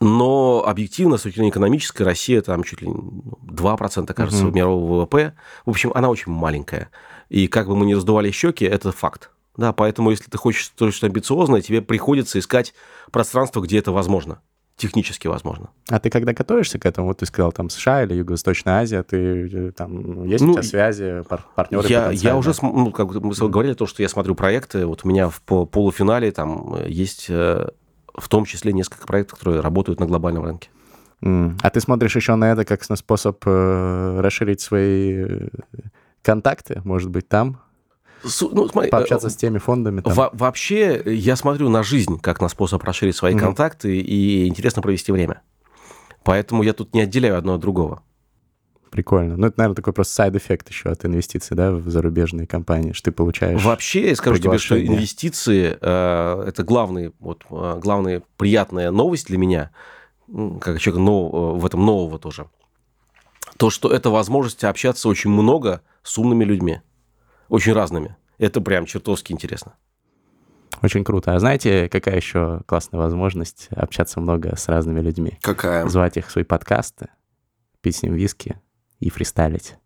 Но 0.01 0.65
объективно, 0.67 1.19
с 1.19 1.23
точки 1.23 1.37
зрения 1.37 1.51
экономической, 1.51 2.03
Россия 2.03 2.41
там 2.41 2.65
чуть 2.65 2.81
ли 2.81 2.89
2%, 2.89 4.15
кажется, 4.15 4.47
угу. 4.47 4.57
мирового 4.57 5.03
ВВП. 5.03 5.35
В 5.67 5.71
общем, 5.71 5.93
она 5.95 6.09
очень 6.09 6.33
маленькая. 6.33 6.89
И 7.35 7.49
как 7.49 7.67
бы 7.67 7.75
мы 7.75 7.85
ни 7.85 7.95
раздували 7.95 8.31
щеки, 8.31 8.65
это 8.65 8.93
факт. 8.93 9.31
Да, 9.57 9.73
поэтому, 9.73 10.11
если 10.11 10.31
ты 10.31 10.39
хочешь 10.39 10.73
что-то 10.77 11.07
амбициозное, 11.07 11.63
тебе 11.63 11.83
приходится 11.83 12.39
искать 12.39 12.75
пространство, 13.11 13.61
где 13.61 13.79
это 13.79 13.91
возможно 13.91 14.41
технически 14.77 15.29
возможно. 15.29 15.71
А 15.89 16.01
ты 16.01 16.11
когда 16.11 16.33
готовишься 16.33 16.81
к 16.81 16.87
этому, 16.87 17.07
вот 17.07 17.19
ты 17.19 17.27
сказал, 17.27 17.53
там 17.53 17.71
США 17.71 18.03
или 18.03 18.15
Юго-Восточная 18.15 18.81
Азия, 18.81 19.05
ты 19.05 19.69
э, 19.69 19.71
там 19.71 20.25
есть 20.25 20.43
ну, 20.43 20.51
у 20.51 20.55
тебя 20.55 20.63
связи, 20.65 21.23
пар 21.29 21.45
партнеры 21.55 21.89
Я, 21.89 22.11
я 22.11 22.37
уже, 22.37 22.53
ну, 22.61 22.91
как 22.91 23.07
мы 23.15 23.31
mm-hmm. 23.31 23.49
говорили, 23.49 23.75
то, 23.75 23.87
что 23.87 24.03
я 24.03 24.09
смотрю 24.09 24.35
проекты, 24.35 24.85
вот 24.85 25.03
у 25.05 25.09
меня 25.09 25.29
в 25.29 25.41
полуфинале 25.43 26.33
там 26.33 26.77
есть 26.87 27.27
э, 27.29 27.69
в 28.15 28.29
том 28.29 28.45
числе 28.47 28.73
несколько 28.73 29.07
проектов, 29.07 29.39
которые 29.39 29.61
работают 29.61 30.01
на 30.01 30.07
глобальном 30.07 30.45
рынке. 30.45 30.71
А 31.21 31.71
ты 31.71 31.81
смотришь 31.81 32.17
еще 32.17 32.35
на 32.35 32.51
это 32.51 32.65
как 32.65 32.89
на 32.89 32.97
способ 32.97 33.41
э, 33.47 34.21
расширить 34.21 34.61
свои 34.61 35.25
э, 35.25 35.49
контакты, 36.25 36.81
может 36.85 37.11
быть, 37.11 37.29
там, 37.29 37.61
ну, 38.25 38.69
смотри, 38.69 38.91
Пообщаться 38.91 39.29
с 39.29 39.37
теми 39.37 39.59
фондами. 39.59 40.01
Там. 40.01 40.15
Во 40.15 40.31
вообще, 40.33 41.03
я 41.05 41.37
смотрю 41.37 41.69
на 41.69 41.83
жизнь 41.83 42.19
как 42.21 42.41
на 42.41 42.49
способ 42.49 42.83
расширить 42.83 43.17
свои 43.17 43.35
mm-hmm. 43.35 43.39
контакты 43.39 43.99
и 43.99 44.49
интересно 44.49 44.81
провести 44.81 45.13
время. 45.13 45.43
Поэтому 46.23 46.63
я 46.63 46.73
тут 46.73 46.95
не 46.95 47.03
отделяю 47.03 47.37
одно 47.37 47.55
от 47.55 47.61
другого. 47.61 48.03
Прикольно. 48.91 49.37
Ну, 49.37 49.49
это, 49.49 49.59
наверное, 49.59 49.75
такой 49.75 49.93
просто 49.93 50.15
сайд-эффект 50.15 50.69
еще 50.69 50.89
от 50.89 51.05
инвестиций, 51.05 51.57
да, 51.57 51.73
в 51.73 51.91
зарубежные 51.91 52.47
компании, 52.47 52.93
что 52.93 53.11
ты 53.11 53.13
получаешь 53.13 53.63
Вообще, 53.63 54.11
я 54.11 54.17
скажу 54.17 54.41
тебе, 54.41 54.57
что 54.57 54.81
инвестиции 54.81 55.77
э,– 55.81 56.45
это 56.47 56.63
главный, 56.63 57.13
вот, 57.19 57.45
э, 57.51 57.79
главная 57.83 58.23
приятная 58.37 58.93
новость 58.93 59.27
для 59.27 59.37
меня, 59.37 59.73
как 60.61 60.79
человека 60.79 61.05
нов, 61.05 61.35
э, 61.35 61.61
в 61.61 61.67
этом 61.67 61.85
нового 61.85 62.21
тоже. 62.21 62.47
То, 63.57 63.71
что 63.71 63.91
это 63.91 64.11
возможность 64.11 64.65
общаться 64.65 65.09
очень 65.09 65.31
много 65.31 65.83
с 66.03 66.19
умными 66.19 66.45
людьми 66.45 66.81
очень 67.49 67.73
разными. 67.73 68.17
Это 68.39 68.61
прям 68.61 68.87
чертовски 68.87 69.33
интересно. 69.33 69.75
Очень 70.83 71.05
круто. 71.05 71.35
А 71.35 71.39
знаете, 71.39 71.89
какая 71.89 72.17
еще 72.17 72.63
классная 72.67 72.99
возможность 73.01 73.69
общаться 73.71 74.21
много 74.21 74.57
с 74.57 74.69
разными 74.69 75.01
людьми? 75.01 75.39
Какая? 75.41 75.87
Звать 75.89 76.17
их 76.17 76.27
в 76.27 76.33
свои 76.33 76.45
подкасты, 76.45 77.09
пить 77.81 77.97
с 77.97 78.03
ним 78.03 78.15
виски 78.15 78.61
и 78.99 79.09
фристайлить. 79.09 79.77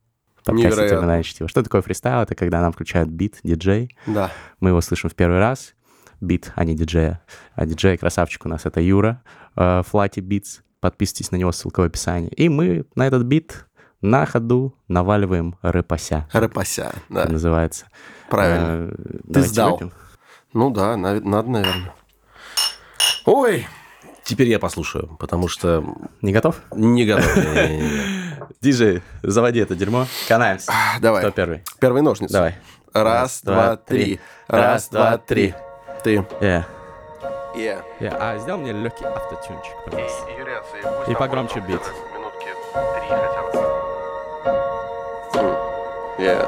Подкасте 0.44 0.88
«Терминальное 0.88 1.22
чтиво». 1.22 1.46
Что 1.46 1.62
такое 1.62 1.82
фристайл? 1.82 2.22
Это 2.22 2.34
когда 2.34 2.62
нам 2.62 2.72
включают 2.72 3.10
бит, 3.10 3.38
диджей. 3.42 3.94
Да. 4.06 4.30
Мы 4.60 4.70
его 4.70 4.80
слышим 4.80 5.10
в 5.10 5.14
первый 5.14 5.40
раз. 5.40 5.74
Бит, 6.22 6.52
а 6.56 6.64
не 6.64 6.74
диджея. 6.74 7.22
А 7.54 7.66
диджей 7.66 7.98
красавчик 7.98 8.46
у 8.46 8.48
нас 8.48 8.64
это 8.64 8.80
Юра, 8.80 9.22
Флати 9.54 10.20
uh, 10.20 10.22
Битс. 10.22 10.62
Подписывайтесь 10.80 11.30
на 11.30 11.36
него, 11.36 11.52
ссылка 11.52 11.80
в 11.80 11.84
описании. 11.84 12.28
И 12.30 12.48
мы 12.48 12.84
на 12.94 13.06
этот 13.06 13.24
бит 13.24 13.66
на 14.00 14.26
ходу 14.26 14.76
наваливаем 14.86 15.56
рэпася. 15.62 16.28
Рэпася, 16.32 16.92
да. 17.08 17.24
Называется. 17.26 17.86
Правильно. 18.30 18.90
Э, 18.92 19.32
Ты 19.32 19.42
сдал. 19.42 19.72
выпьем. 19.72 19.92
Ну 20.52 20.70
да, 20.70 20.96
надо, 20.96 21.20
наверное. 21.50 21.92
Ой, 23.24 23.66
Теперь 24.24 24.48
я 24.50 24.58
послушаю, 24.58 25.16
потому 25.18 25.48
что 25.48 25.82
Не 26.20 26.32
готов? 26.32 26.60
не 26.74 27.06
готов. 27.06 27.34
Диджей, 28.60 29.02
заводи 29.22 29.60
это 29.60 29.74
дерьмо. 29.74 30.06
Канаемся. 30.28 30.70
давай. 31.00 31.22
Кто 31.22 31.30
первый? 31.30 31.62
Первый 31.80 32.02
ножницы. 32.02 32.34
Давай. 32.34 32.54
Раз, 32.92 33.40
два, 33.42 33.76
три. 33.76 34.20
Раз, 34.46 34.90
два, 34.90 35.16
три. 35.16 35.54
Ты. 36.04 36.16
Yeah. 36.40 36.64
Yeah. 37.58 37.82
Yeah. 37.98 38.16
А 38.20 38.38
сделай 38.38 38.60
мне 38.60 38.70
легкий 38.70 39.04
автотюнчик, 39.04 39.74
пожалуйста. 39.84 40.30
Юрец, 40.30 40.62
И 41.08 41.14
погромче 41.16 41.58
бит. 41.58 41.80
Минутки 42.14 42.54
три 42.72 43.08
хотя 43.08 43.42
бы. 43.42 43.58
Yeah. 46.20 46.46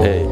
Эй, 0.00 0.26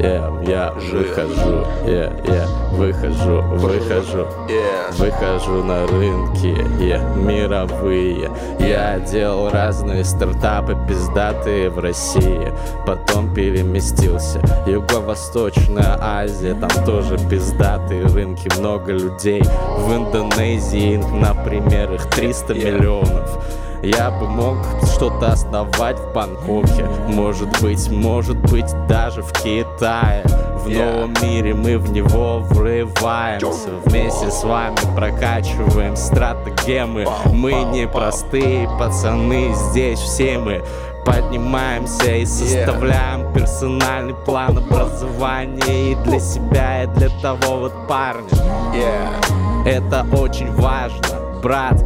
я, 0.00 0.32
я 0.42 0.72
выхожу, 0.72 1.66
я, 1.84 2.12
я 2.24 2.48
выхожу, 2.72 3.42
выхожу. 3.42 4.26
Yeah. 4.48 4.78
Выхожу 4.98 5.62
на 5.62 5.86
рынки, 5.86 6.56
я, 6.82 6.98
мировые 7.14 8.30
Я 8.58 8.98
делал 8.98 9.50
разные 9.50 10.04
стартапы 10.04 10.76
пиздатые 10.88 11.70
в 11.70 11.78
России 11.78 12.52
Потом 12.86 13.32
переместился 13.34 14.40
Юго-Восточная 14.66 15.98
Азия 16.00 16.54
Там 16.54 16.84
тоже 16.84 17.18
пиздатые 17.28 18.06
рынки 18.06 18.50
Много 18.58 18.92
людей 18.92 19.42
В 19.42 19.94
Индонезии, 19.94 20.96
например, 20.96 21.92
их 21.92 22.06
300 22.10 22.54
миллионов 22.54 23.44
я 23.82 24.10
бы 24.10 24.28
мог 24.28 24.56
что-то 24.94 25.32
основать 25.32 25.98
в 25.98 26.12
Бангкоке. 26.12 26.84
Может 27.08 27.60
быть, 27.60 27.88
может 27.90 28.36
быть, 28.36 28.66
даже 28.88 29.22
в 29.22 29.32
Китае. 29.32 30.24
В 30.58 30.68
Yeah. 30.68 30.96
новом 30.96 31.14
мире 31.22 31.54
мы 31.54 31.78
в 31.78 31.90
него 31.92 32.40
врываемся. 32.40 33.70
Вместе 33.84 34.30
с 34.30 34.42
вами 34.42 34.76
прокачиваем 34.94 35.96
стратегемы. 35.96 37.06
Мы 37.32 37.52
не 37.64 37.86
простые 37.86 38.68
пацаны, 38.78 39.54
здесь 39.54 39.98
все 39.98 40.38
мы 40.38 40.62
Поднимаемся 41.06 42.16
и 42.16 42.26
составляем 42.26 43.32
персональный 43.32 44.14
план 44.14 44.58
образования 44.58 45.92
И 45.92 45.94
для 46.04 46.20
себя, 46.20 46.82
и 46.82 46.86
для 46.88 47.08
того 47.22 47.60
вот 47.60 47.72
парня. 47.88 48.28
Yeah. 48.74 49.64
Это 49.64 50.04
очень 50.12 50.52
важно, 50.52 51.40
брат 51.42 51.82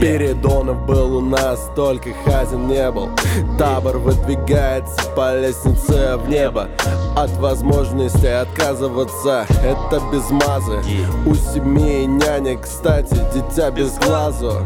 Спиридонов 0.00 0.86
был 0.86 1.18
у 1.18 1.20
нас, 1.20 1.70
только 1.76 2.14
хазин 2.24 2.68
не 2.68 2.90
был. 2.90 3.10
Табор 3.58 3.98
выдвигается 3.98 4.98
по 5.14 5.38
лестнице 5.38 6.16
в 6.16 6.26
небо. 6.26 6.68
От 7.14 7.30
возможности 7.32 8.24
отказываться, 8.24 9.44
это 9.62 10.00
без 10.10 10.30
мазы. 10.30 10.80
У 11.26 11.34
семей 11.34 12.06
няня, 12.06 12.56
кстати, 12.56 13.14
дитя 13.34 13.70
без 13.70 13.98
глазу. 13.98 14.62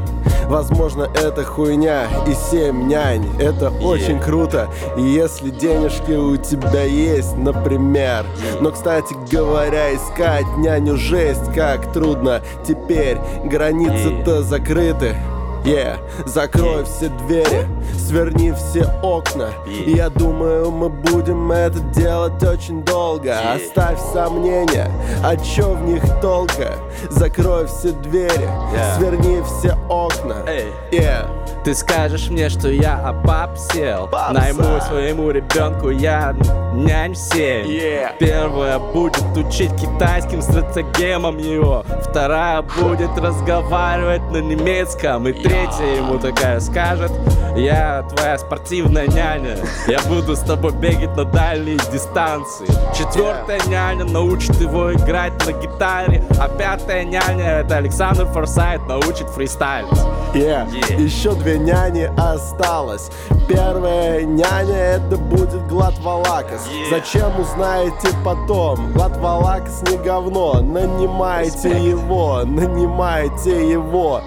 Возможно, 0.46 1.08
это 1.14 1.42
хуйня 1.42 2.06
и 2.26 2.34
семь 2.34 2.86
нянь 2.86 3.26
Это 3.40 3.70
очень 3.70 4.20
круто, 4.20 4.68
если 4.96 5.50
денежки 5.50 6.12
у 6.12 6.36
тебя 6.36 6.82
есть, 6.82 7.36
например. 7.36 8.26
Но, 8.60 8.70
кстати 8.70 9.14
говоря, 9.30 9.94
искать 9.94 10.46
няню 10.58 10.96
жесть, 10.96 11.52
как 11.54 11.92
трудно. 11.92 12.42
Теперь 12.66 13.18
границы-то 13.44 14.42
закрыты 14.42 15.16
Yeah. 15.64 15.98
Закрой 16.26 16.84
все 16.84 17.08
двери, 17.08 17.66
сверни 17.96 18.52
все 18.52 18.84
окна 19.02 19.48
И 19.66 19.92
я 19.92 20.10
думаю, 20.10 20.70
мы 20.70 20.90
будем 20.90 21.50
это 21.50 21.80
делать 21.80 22.42
очень 22.42 22.84
долго 22.84 23.34
Оставь 23.54 23.98
сомнения, 24.12 24.90
а 25.22 25.36
чё 25.36 25.74
в 25.74 25.82
них 25.82 26.02
толка? 26.20 26.72
Закрой 27.08 27.66
все 27.66 27.92
двери, 27.92 28.48
сверни 28.96 29.42
все 29.42 29.74
окна. 29.88 30.44
Yeah. 30.90 31.43
Ты 31.64 31.74
скажешь 31.74 32.28
мне, 32.28 32.50
что 32.50 32.68
я 32.68 32.98
обобсел 32.98 34.10
Найму 34.32 34.82
своему 34.82 35.30
ребенку 35.30 35.88
я 35.88 36.36
нянь 36.74 37.14
семь. 37.14 37.66
Yeah. 37.66 38.10
Первая 38.18 38.78
будет 38.78 39.34
учить 39.34 39.70
китайским 39.76 40.42
стратегемам 40.42 41.38
его. 41.38 41.82
Вторая 42.02 42.60
будет 42.60 43.16
разговаривать 43.16 44.30
на 44.30 44.42
немецком. 44.42 45.26
И 45.26 45.32
третья 45.32 45.86
ему 45.96 46.18
такая 46.18 46.60
скажет 46.60 47.12
Я 47.56 48.06
твоя 48.14 48.36
спортивная 48.36 49.06
няня. 49.06 49.56
Я 49.86 50.00
буду 50.02 50.36
с 50.36 50.40
тобой 50.40 50.72
бегать 50.72 51.16
на 51.16 51.24
дальние 51.24 51.78
дистанции 51.90 52.66
Четвертая 52.94 53.60
няня 53.68 54.04
научит 54.04 54.60
его 54.60 54.92
играть 54.92 55.32
на 55.46 55.52
гитаре. 55.52 56.24
А 56.38 56.48
пятая 56.48 57.04
няня 57.04 57.60
это 57.60 57.76
Александр 57.76 58.26
Форсайт 58.26 58.86
научит 58.86 59.28
фристайлить. 59.30 59.90
Yeah. 60.34 61.00
Еще 61.00 61.32
две 61.34 61.53
няни 61.58 62.10
осталось. 62.16 63.10
Первая 63.48 64.22
няня 64.22 64.74
это 64.74 65.16
будет 65.16 65.66
Гладвалакас. 65.68 66.68
Зачем 66.90 67.38
узнаете 67.38 68.08
потом? 68.24 68.92
Гладвалакас 68.92 69.82
не 69.90 69.98
говно. 69.98 70.60
Нанимайте 70.60 71.70
его, 71.70 72.42
нанимайте 72.44 73.70
его. 73.70 74.20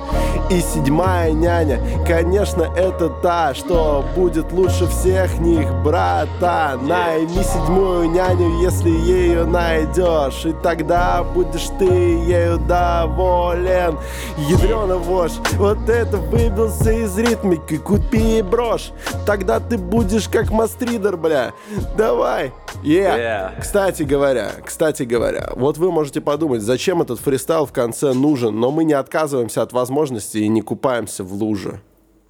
И 0.49 0.62
седьмая 0.62 1.34
няня, 1.34 1.82
конечно, 2.08 2.64
это 2.64 3.10
та, 3.10 3.54
что 3.54 4.06
будет 4.16 4.54
лучше 4.54 4.88
всех 4.88 5.40
них, 5.40 5.68
брата. 5.84 6.80
Найми 6.82 7.44
седьмую 7.44 8.10
няню, 8.12 8.62
если 8.62 8.90
ее 8.90 9.44
найдешь, 9.44 10.45
и 10.45 10.54
тогда 10.54 11.24
будешь 11.24 11.68
ты 11.78 11.86
ею 11.86 12.60
доволен. 12.60 13.98
Ядрена 14.38 14.98
вошь, 14.98 15.40
вот 15.58 15.90
это 15.90 16.16
выбился 16.16 16.91
из 16.91 17.16
ритмики, 17.18 17.77
купи 17.77 18.41
брошь. 18.41 18.91
Тогда 19.26 19.60
ты 19.60 19.77
будешь 19.77 20.27
как 20.27 20.52
мастридер, 20.52 21.18
бля. 21.18 21.53
Давай. 21.98 22.52
Yeah. 22.84 23.18
Yeah. 23.18 23.61
Кстати 23.61 24.03
говоря, 24.03 24.52
кстати 24.64 25.03
говоря, 25.03 25.52
вот 25.56 25.77
вы 25.77 25.91
можете 25.91 26.22
подумать, 26.22 26.61
зачем 26.61 27.02
этот 27.02 27.19
фристайл 27.19 27.65
в 27.65 27.72
конце 27.72 28.14
нужен, 28.14 28.60
но 28.60 28.72
мы 28.72 28.84
не 28.84 28.94
отказываемся 28.94 29.61
от 29.61 29.73
возможности 29.73 30.38
и 30.38 30.48
не 30.48 30.61
купаемся 30.61 31.23
в 31.23 31.34
луже. 31.34 31.81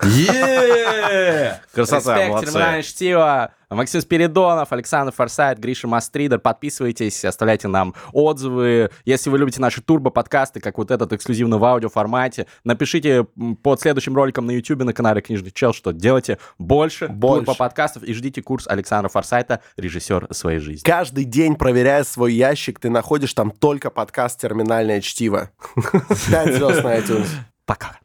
Е-е-е! 0.03 1.61
Красота, 1.73 2.15
Респект, 2.15 2.29
молодцы. 2.29 2.45
терминальное 2.45 2.83
чтиво. 2.83 3.51
Максим 3.69 3.99
Спиридонов, 3.99 4.71
Александр 4.71 5.11
Форсайт, 5.11 5.59
Гриша 5.59 5.87
Мастридер. 5.87 6.39
Подписывайтесь, 6.39 7.25
оставляйте 7.25 7.67
нам 7.67 7.93
отзывы. 8.13 8.89
Если 9.03 9.29
вы 9.29 9.37
любите 9.39 9.59
наши 9.59 9.81
турбо-подкасты, 9.81 10.61
как 10.61 10.77
вот 10.77 10.89
этот 10.89 11.11
эксклюзивно 11.11 11.57
в 11.57 11.65
аудиоформате, 11.65 12.47
напишите 12.63 13.25
под 13.63 13.81
следующим 13.81 14.15
роликом 14.15 14.45
на 14.45 14.51
YouTube 14.51 14.83
на 14.83 14.93
канале 14.93 15.21
Книжный 15.21 15.51
Чел, 15.51 15.73
что 15.73 15.91
делайте 15.91 16.39
больше, 16.57 17.09
Больше. 17.09 17.45
турбо-подкастов 17.45 18.03
и 18.03 18.13
ждите 18.13 18.41
курс 18.41 18.67
Александра 18.67 19.09
Форсайта, 19.09 19.59
режиссер 19.75 20.27
своей 20.31 20.59
жизни. 20.59 20.83
Каждый 20.85 21.25
день, 21.25 21.55
проверяя 21.55 22.05
свой 22.05 22.33
ящик, 22.33 22.79
ты 22.79 22.89
находишь 22.89 23.33
там 23.33 23.51
только 23.51 23.89
подкаст 23.89 24.39
«Терминальное 24.39 25.01
чтиво». 25.01 25.51
Пять 26.31 26.55
звезд 26.55 26.83
на 26.83 26.97
iTunes. 26.97 27.27
Пока. 27.65 27.97